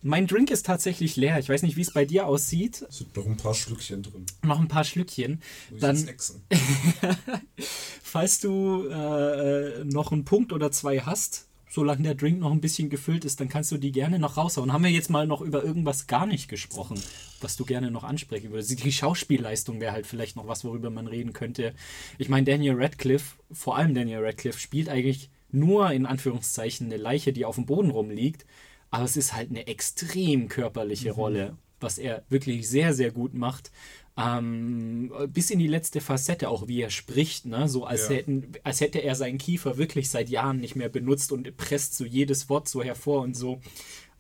Mein 0.05 0.27
Drink 0.27 0.51
ist 0.51 0.67
tatsächlich 0.67 1.15
leer. 1.15 1.39
Ich 1.39 1.49
weiß 1.49 1.63
nicht, 1.63 1.77
wie 1.77 1.83
es 1.83 1.93
bei 1.93 2.05
dir 2.05 2.27
aussieht. 2.27 2.85
Es 2.89 2.99
sind 2.99 3.17
noch 3.17 3.27
ein 3.27 3.37
paar 3.37 3.55
Schlückchen 3.55 4.03
drin. 4.03 4.27
Noch 4.43 4.59
ein 4.59 4.67
paar 4.67 4.83
Schlückchen. 4.83 5.41
Muss 5.71 5.81
Dann, 5.81 6.11
falls 8.03 8.41
du 8.41 8.89
äh, 8.89 9.81
äh, 9.81 9.85
noch 9.85 10.11
einen 10.11 10.25
Punkt 10.25 10.53
oder 10.53 10.73
zwei 10.73 10.99
hast, 10.99 11.47
solange 11.73 12.03
der 12.03 12.15
Drink 12.15 12.39
noch 12.39 12.53
ein 12.53 12.61
bisschen 12.61 12.91
gefüllt 12.91 13.25
ist, 13.25 13.41
dann 13.41 13.49
kannst 13.49 13.73
du 13.73 13.79
die 13.79 13.93
gerne 13.93 14.19
noch 14.19 14.37
raushauen. 14.37 14.75
Haben 14.75 14.85
wir 14.85 14.91
jetzt 14.91 15.09
mal 15.09 15.27
noch 15.27 15.41
über 15.41 15.65
irgendwas 15.65 16.07
gar 16.07 16.27
nicht 16.27 16.49
gesprochen, 16.49 17.01
was 17.41 17.57
du 17.57 17.65
gerne 17.65 17.91
noch 17.91 18.05
ansprechen 18.05 18.51
würdest? 18.51 18.85
Die 18.85 18.93
Schauspielleistung 18.93 19.81
wäre 19.81 19.93
halt 19.93 20.07
vielleicht 20.07 20.37
noch 20.37 20.47
was, 20.47 20.65
worüber 20.65 20.91
man 20.91 21.07
reden 21.07 21.33
könnte. 21.33 21.73
Ich 22.19 22.29
meine, 22.29 22.45
Daniel 22.45 22.75
Radcliffe, 22.77 23.37
vor 23.51 23.79
allem 23.79 23.95
Daniel 23.95 24.23
Radcliffe, 24.23 24.61
spielt 24.61 24.91
eigentlich 24.91 25.31
nur 25.51 25.91
in 25.93 26.05
Anführungszeichen 26.05 26.89
eine 26.89 26.99
Leiche, 26.99 27.33
die 27.33 27.47
auf 27.47 27.55
dem 27.55 27.65
Boden 27.65 27.91
rumliegt. 27.91 28.45
Aber 28.91 29.05
es 29.05 29.17
ist 29.17 29.33
halt 29.33 29.49
eine 29.49 29.67
extrem 29.67 30.49
körperliche 30.49 31.13
Rolle, 31.13 31.57
was 31.83 31.99
er 31.99 32.23
wirklich 32.29 32.69
sehr, 32.69 32.95
sehr 32.95 33.11
gut 33.11 33.35
macht. 33.35 33.71
Ähm, 34.17 35.11
bis 35.33 35.51
in 35.51 35.59
die 35.59 35.67
letzte 35.67 36.01
Facette, 36.01 36.49
auch 36.51 36.69
wie 36.69 36.83
er 36.83 36.91
spricht, 36.91 37.47
ne? 37.47 37.69
so 37.69 37.85
als, 37.85 38.09
Ja. 38.09 38.17
hätten, 38.17 38.53
als 38.63 38.81
hätte 38.81 38.99
er 38.99 39.15
seinen 39.15 39.39
Kiefer 39.39 39.79
wirklich 39.79 40.11
seit 40.11 40.29
Jahren 40.29 40.61
nicht 40.61 40.77
mehr 40.77 40.91
benutzt 40.91 41.33
und 41.33 41.57
presst 41.57 41.97
so 41.97 42.05
jedes 42.05 42.49
Wort 42.51 42.69
so 42.69 42.83
hervor 42.83 43.23
und 43.23 43.35
so. 43.37 43.61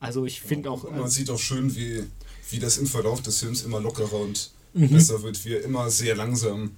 Also 0.00 0.24
ich 0.24 0.40
finde 0.40 0.70
auch, 0.70 0.84
Und 0.84 0.96
man 0.98 1.10
sieht 1.10 1.28
auch 1.30 1.38
schön, 1.38 1.76
wie, 1.76 2.04
wie 2.50 2.58
das 2.58 2.78
im 2.78 2.86
Verlauf 2.86 3.20
des 3.22 3.38
Films 3.40 3.62
immer 3.62 3.80
lockerer 3.80 4.20
und 4.20 4.50
Mhm. 4.74 4.88
besser 4.88 5.22
wird, 5.22 5.44
wie 5.44 5.52
er 5.54 5.62
immer 5.62 5.90
sehr 5.90 6.16
langsam 6.16 6.70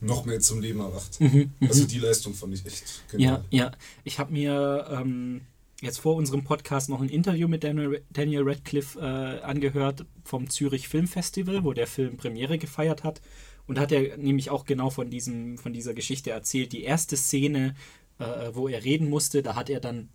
noch 0.00 0.24
mehr 0.24 0.40
zum 0.40 0.60
Leben 0.62 0.80
erwacht. 0.80 1.18
Also 1.60 1.84
die 1.84 1.98
Leistung 1.98 2.32
fand 2.32 2.54
ich 2.54 2.64
echt 2.64 3.02
Mhm, 3.12 3.20
Ja, 3.20 3.36
genial. 3.36 3.44
ja. 3.50 3.70
Ich 4.04 4.18
habe 4.18 4.32
mir 4.32 4.86
ähm, 4.90 5.42
jetzt 5.80 6.00
vor 6.00 6.16
unserem 6.16 6.44
Podcast 6.44 6.88
noch 6.88 7.00
ein 7.00 7.08
Interview 7.08 7.48
mit 7.48 7.64
Daniel, 7.64 8.02
Radcliffe 8.42 8.98
äh, 9.00 9.44
angehört 9.44 10.06
vom 10.24 10.50
Zürich 10.50 10.88
Film 10.88 11.06
Festival, 11.06 11.64
wo 11.64 11.72
der 11.72 11.86
Film 11.86 12.16
Premiere 12.16 12.58
gefeiert 12.58 13.04
hat. 13.04 13.20
Und 13.66 13.76
da 13.76 13.82
hat 13.82 13.92
er 13.92 14.16
nämlich 14.16 14.50
auch 14.50 14.64
genau 14.64 14.90
von, 14.90 15.10
diesem, 15.10 15.58
von 15.58 15.72
dieser 15.72 15.94
Geschichte 15.94 16.30
erzählt. 16.30 16.72
Die 16.72 16.82
erste 16.82 17.16
Szene, 17.16 17.74
äh, 18.18 18.50
wo 18.52 18.66
er 18.66 18.84
reden 18.84 19.08
musste, 19.08 19.42
da 19.42 19.54
hat 19.54 19.70
er 19.70 19.80
dann 19.80 20.08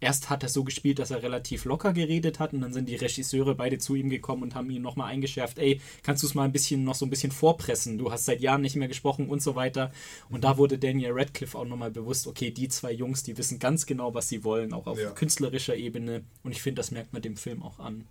erst 0.00 0.30
hat 0.30 0.42
er 0.42 0.48
so 0.48 0.64
gespielt, 0.64 0.98
dass 0.98 1.10
er 1.10 1.22
relativ 1.22 1.64
locker 1.64 1.92
geredet 1.92 2.38
hat 2.38 2.52
und 2.52 2.60
dann 2.60 2.72
sind 2.72 2.88
die 2.88 2.94
Regisseure 2.94 3.54
beide 3.54 3.78
zu 3.78 3.94
ihm 3.94 4.10
gekommen 4.10 4.42
und 4.42 4.54
haben 4.54 4.70
ihn 4.70 4.82
nochmal 4.82 5.10
eingeschärft, 5.12 5.58
ey, 5.58 5.80
kannst 6.02 6.22
du 6.22 6.26
es 6.26 6.34
mal 6.34 6.44
ein 6.44 6.52
bisschen 6.52 6.84
noch 6.84 6.94
so 6.94 7.04
ein 7.06 7.10
bisschen 7.10 7.32
vorpressen? 7.32 7.98
Du 7.98 8.12
hast 8.12 8.24
seit 8.24 8.40
Jahren 8.40 8.60
nicht 8.62 8.76
mehr 8.76 8.88
gesprochen 8.88 9.28
und 9.28 9.42
so 9.42 9.54
weiter. 9.56 9.92
Und 10.28 10.44
da 10.44 10.56
wurde 10.56 10.78
Daniel 10.78 11.12
Radcliffe 11.12 11.58
auch 11.58 11.64
nochmal 11.64 11.90
bewusst, 11.90 12.26
okay, 12.26 12.50
die 12.50 12.68
zwei 12.68 12.92
Jungs, 12.92 13.22
die 13.22 13.36
wissen 13.38 13.58
ganz 13.58 13.86
genau, 13.86 14.14
was 14.14 14.28
sie 14.28 14.44
wollen, 14.44 14.72
auch 14.72 14.86
auf 14.86 14.98
Ja. 14.98 15.10
künstlerischer 15.10 15.76
Ebene. 15.76 16.22
Und 16.42 16.52
ich 16.52 16.62
finde, 16.62 16.80
das 16.80 16.90
merkt 16.90 17.12
man 17.12 17.22
dem 17.22 17.36
Film 17.36 17.62
auch 17.62 17.78
an. 17.78 18.04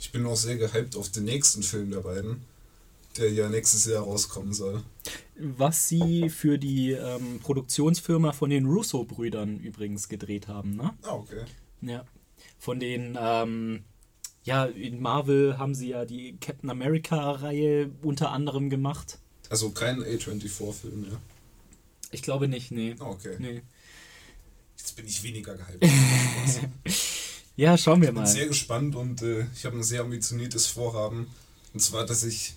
Ich 0.00 0.10
bin 0.10 0.24
auch 0.26 0.36
sehr 0.36 0.56
gehypt 0.56 0.96
auf 0.96 1.10
den 1.10 1.24
nächsten 1.24 1.62
Film 1.62 1.90
der 1.90 2.00
beiden, 2.00 2.44
der 3.18 3.30
ja 3.32 3.48
nächstes 3.48 3.84
Jahr 3.86 4.02
rauskommen 4.04 4.52
soll. 4.52 4.82
Was 5.36 5.88
sie 5.88 6.28
für 6.30 6.58
die 6.58 6.92
ähm, 6.92 7.40
Produktionsfirma 7.40 8.32
von 8.32 8.50
den 8.50 8.66
Russo-Brüdern 8.66 9.58
übrigens 9.58 10.08
gedreht 10.08 10.48
haben, 10.48 10.76
ne? 10.76 10.94
Ah, 11.02 11.14
okay. 11.14 11.44
Ja. 11.80 12.04
Von 12.58 12.78
den, 12.80 13.18
ähm, 13.20 13.84
ja, 14.44 14.64
in 14.66 15.00
Marvel 15.00 15.58
haben 15.58 15.74
sie 15.74 15.88
ja 15.88 16.04
die 16.04 16.36
Captain 16.40 16.70
America-Reihe 16.70 17.90
unter 18.02 18.30
anderem 18.30 18.70
gemacht. 18.70 19.18
Also 19.48 19.70
kein 19.70 20.02
A24-Film, 20.02 21.06
ja. 21.10 21.18
Ich 22.10 22.22
glaube 22.22 22.46
nicht, 22.48 22.70
nee. 22.70 22.94
Ah, 23.00 23.06
okay. 23.06 23.36
nee. 23.38 23.62
Jetzt 24.76 24.96
bin 24.96 25.06
ich 25.06 25.22
weniger 25.22 25.56
gehypt. 25.56 25.84
Ja, 27.54 27.76
schauen 27.76 28.00
wir 28.00 28.08
Ich 28.08 28.14
bin 28.14 28.22
mal. 28.22 28.26
sehr 28.26 28.46
gespannt 28.46 28.96
und 28.96 29.20
äh, 29.20 29.44
ich 29.54 29.66
habe 29.66 29.76
ein 29.76 29.82
sehr 29.82 30.00
ambitioniertes 30.00 30.66
Vorhaben. 30.68 31.26
Und 31.74 31.80
zwar, 31.80 32.06
dass 32.06 32.24
ich 32.24 32.54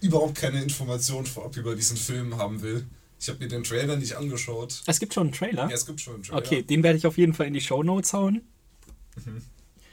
überhaupt 0.00 0.34
keine 0.36 0.62
Informationen 0.62 1.26
vorab 1.26 1.56
über 1.56 1.74
diesen 1.74 1.96
Film 1.96 2.36
haben 2.36 2.62
will. 2.62 2.86
Ich 3.18 3.28
habe 3.28 3.38
mir 3.38 3.48
den 3.48 3.64
Trailer 3.64 3.96
nicht 3.96 4.14
angeschaut. 4.14 4.82
Es 4.86 5.00
gibt 5.00 5.14
schon 5.14 5.28
einen 5.28 5.32
Trailer. 5.32 5.68
Ja, 5.68 5.74
es 5.74 5.86
gibt 5.86 6.00
schon 6.00 6.14
einen 6.14 6.22
Trailer. 6.22 6.38
Okay, 6.38 6.62
den 6.62 6.82
werde 6.82 6.98
ich 6.98 7.06
auf 7.06 7.16
jeden 7.16 7.32
Fall 7.34 7.46
in 7.46 7.54
die 7.54 7.60
Show 7.62 7.82
Notes 7.82 8.12
hauen. 8.12 8.42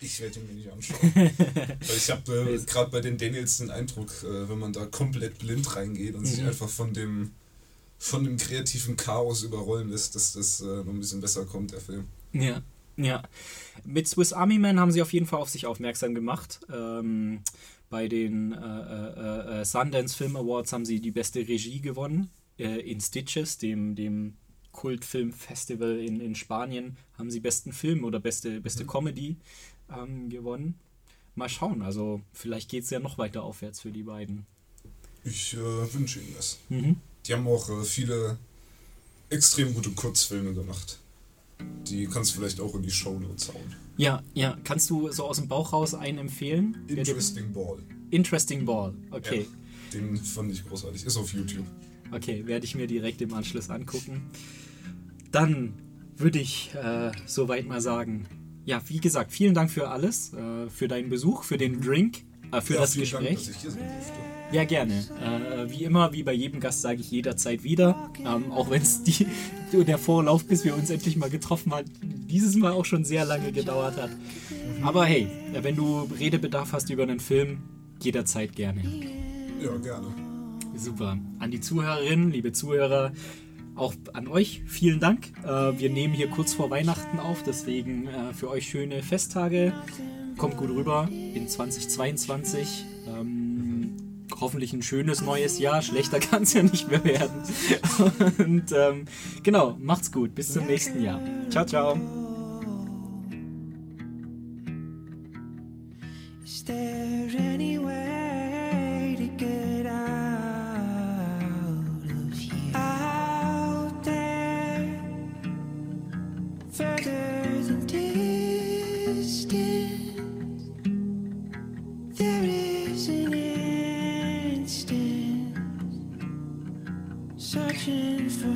Ich 0.01 0.19
werde 0.19 0.39
ihn 0.39 0.47
mir 0.47 0.53
nicht 0.53 0.69
anschauen. 0.71 0.99
Weil 1.15 1.97
ich 1.97 2.11
habe 2.11 2.51
äh, 2.51 2.57
gerade 2.65 2.91
bei 2.91 2.99
den 2.99 3.17
Daniels 3.17 3.57
den 3.59 3.69
Eindruck, 3.71 4.09
äh, 4.23 4.49
wenn 4.49 4.59
man 4.59 4.73
da 4.73 4.85
komplett 4.85 5.39
blind 5.39 5.75
reingeht 5.75 6.15
und 6.15 6.25
sich 6.25 6.41
Mhm. 6.41 6.47
einfach 6.49 6.67
von 6.69 6.93
dem 6.93 7.31
von 7.99 8.25
dem 8.25 8.35
kreativen 8.35 8.97
Chaos 8.97 9.43
überrollen 9.43 9.89
lässt, 9.89 10.13
dass 10.15 10.33
das 10.33 10.59
äh, 10.59 10.65
noch 10.65 10.87
ein 10.87 10.99
bisschen 10.99 11.21
besser 11.21 11.45
kommt, 11.45 11.71
der 11.71 11.79
Film. 11.79 12.05
Ja, 12.33 12.61
ja. 12.97 13.23
Mit 13.85 14.09
Swiss 14.09 14.33
Army 14.33 14.59
Man 14.59 14.77
haben 14.77 14.91
sie 14.91 15.01
auf 15.01 15.13
jeden 15.13 15.25
Fall 15.25 15.39
auf 15.39 15.47
sich 15.47 15.65
aufmerksam 15.65 16.13
gemacht. 16.13 16.59
Ähm, 16.69 17.39
bei 17.93 18.07
den 18.07 18.53
äh, 18.53 18.57
äh, 18.57 19.61
äh, 19.61 19.65
Sundance 19.65 20.17
Film 20.17 20.35
Awards 20.35 20.73
haben 20.73 20.83
sie 20.83 20.99
die 20.99 21.11
beste 21.11 21.47
Regie 21.47 21.79
gewonnen. 21.79 22.31
Äh, 22.57 22.79
in 22.79 22.99
Stitches, 22.99 23.59
dem, 23.59 23.93
dem 23.93 24.33
Kultfilmfestival 24.71 25.99
in, 25.99 26.19
in 26.19 26.33
Spanien, 26.33 26.97
haben 27.19 27.29
sie 27.29 27.39
besten 27.39 27.71
Film 27.71 28.03
oder 28.03 28.19
beste, 28.19 28.61
beste 28.61 28.87
Comedy 28.87 29.35
ähm, 29.95 30.27
gewonnen. 30.31 30.73
Mal 31.35 31.49
schauen, 31.49 31.83
also 31.83 32.21
vielleicht 32.31 32.67
geht 32.71 32.83
es 32.83 32.89
ja 32.89 32.97
noch 32.97 33.19
weiter 33.19 33.43
aufwärts 33.43 33.81
für 33.81 33.91
die 33.91 34.01
beiden. 34.01 34.47
Ich 35.23 35.53
äh, 35.53 35.93
wünsche 35.93 36.19
ihnen 36.19 36.33
das. 36.35 36.57
Mhm. 36.69 36.95
Die 37.27 37.33
haben 37.33 37.47
auch 37.47 37.69
äh, 37.69 37.83
viele 37.83 38.39
extrem 39.29 39.71
gute 39.71 39.91
Kurzfilme 39.91 40.55
gemacht. 40.55 40.97
Die 41.87 42.07
kannst 42.07 42.31
du 42.31 42.39
vielleicht 42.39 42.59
auch 42.59 42.73
in 42.73 42.81
die 42.81 42.89
Shownotes 42.89 43.49
hauen. 43.49 43.75
Ja, 43.97 44.23
ja. 44.33 44.57
Kannst 44.63 44.89
du 44.89 45.11
so 45.11 45.23
aus 45.25 45.37
dem 45.37 45.47
Bauch 45.47 45.73
raus 45.73 45.93
einen 45.93 46.17
empfehlen? 46.17 46.77
Interesting 46.87 47.53
Ball. 47.53 47.77
Interesting 48.09 48.65
Ball. 48.65 48.93
Okay. 49.11 49.45
Ja, 49.91 49.99
den 49.99 50.17
fand 50.17 50.51
ich 50.51 50.65
großartig. 50.65 51.05
Ist 51.05 51.17
auf 51.17 51.31
YouTube. 51.33 51.65
Okay, 52.11 52.45
werde 52.45 52.65
ich 52.65 52.75
mir 52.75 52.87
direkt 52.87 53.21
im 53.21 53.33
Anschluss 53.33 53.69
angucken. 53.69 54.29
Dann 55.31 55.73
würde 56.15 56.39
ich 56.39 56.73
äh, 56.75 57.11
soweit 57.25 57.67
mal 57.67 57.81
sagen, 57.81 58.27
ja, 58.65 58.81
wie 58.87 58.99
gesagt, 58.99 59.31
vielen 59.31 59.53
Dank 59.53 59.71
für 59.71 59.89
alles, 59.89 60.33
äh, 60.33 60.69
für 60.69 60.87
deinen 60.87 61.09
Besuch, 61.09 61.43
für 61.43 61.57
den 61.57 61.81
Drink, 61.81 62.23
äh, 62.53 62.61
für 62.61 62.75
Ja, 62.75 62.81
das 62.81 62.95
Gespräch. 62.95 63.49
Dank. 63.63 63.77
Ja, 64.51 64.65
gerne. 64.65 64.93
Äh, 64.93 65.71
wie 65.71 65.83
immer, 65.83 66.13
wie 66.13 66.21
bei 66.21 66.33
jedem 66.33 66.59
Gast 66.59 66.81
sage 66.81 67.01
ich 67.01 67.09
jederzeit 67.09 67.63
wieder. 67.63 68.11
Ähm, 68.19 68.51
auch 68.51 68.69
wenn 68.69 68.81
es 68.83 69.01
der 69.73 69.97
Vorlauf, 69.97 70.45
bis 70.45 70.63
wir 70.63 70.75
uns 70.75 70.91
endlich 70.91 71.15
mal 71.17 71.29
getroffen 71.29 71.73
haben, 71.73 71.89
dieses 72.03 72.55
Mal 72.55 72.71
auch 72.73 72.85
schon 72.85 73.03
sehr 73.03 73.25
lange 73.25 73.51
gedauert 73.51 73.97
hat. 73.97 74.11
Aber 74.83 75.05
hey, 75.05 75.27
wenn 75.61 75.75
du 75.75 76.07
Redebedarf 76.19 76.73
hast 76.73 76.89
über 76.91 77.03
einen 77.03 77.19
Film, 77.19 77.63
jederzeit 78.01 78.55
gerne. 78.55 78.83
Ja, 79.61 79.75
gerne. 79.77 80.07
Super. 80.75 81.17
An 81.39 81.51
die 81.51 81.59
Zuhörerinnen, 81.59 82.31
liebe 82.31 82.51
Zuhörer, 82.51 83.11
auch 83.75 83.93
an 84.13 84.27
euch 84.27 84.61
vielen 84.67 84.99
Dank. 84.99 85.31
Äh, 85.43 85.79
wir 85.79 85.89
nehmen 85.89 86.13
hier 86.13 86.27
kurz 86.27 86.53
vor 86.53 86.69
Weihnachten 86.69 87.19
auf, 87.19 87.41
deswegen 87.43 88.07
äh, 88.07 88.33
für 88.33 88.49
euch 88.49 88.67
schöne 88.67 89.01
Festtage. 89.01 89.73
Kommt 90.37 90.57
gut 90.57 90.69
rüber 90.69 91.07
in 91.11 91.47
2022. 91.47 92.85
Ähm, 93.07 93.95
hoffentlich 94.39 94.73
ein 94.73 94.81
schönes 94.81 95.21
neues 95.21 95.59
Jahr. 95.59 95.81
Schlechter 95.81 96.19
kann 96.21 96.43
es 96.43 96.53
ja 96.53 96.63
nicht 96.63 96.89
mehr 96.89 97.03
werden. 97.03 97.43
Und 98.37 98.71
ähm, 98.71 99.05
genau, 99.43 99.77
macht's 99.79 100.11
gut. 100.11 100.35
Bis 100.35 100.53
zum 100.53 100.65
nächsten 100.65 101.03
Jahr. 101.03 101.19
Ciao, 101.49 101.65
ciao. 101.65 101.97
Is 106.43 106.63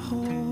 home. 0.10 0.47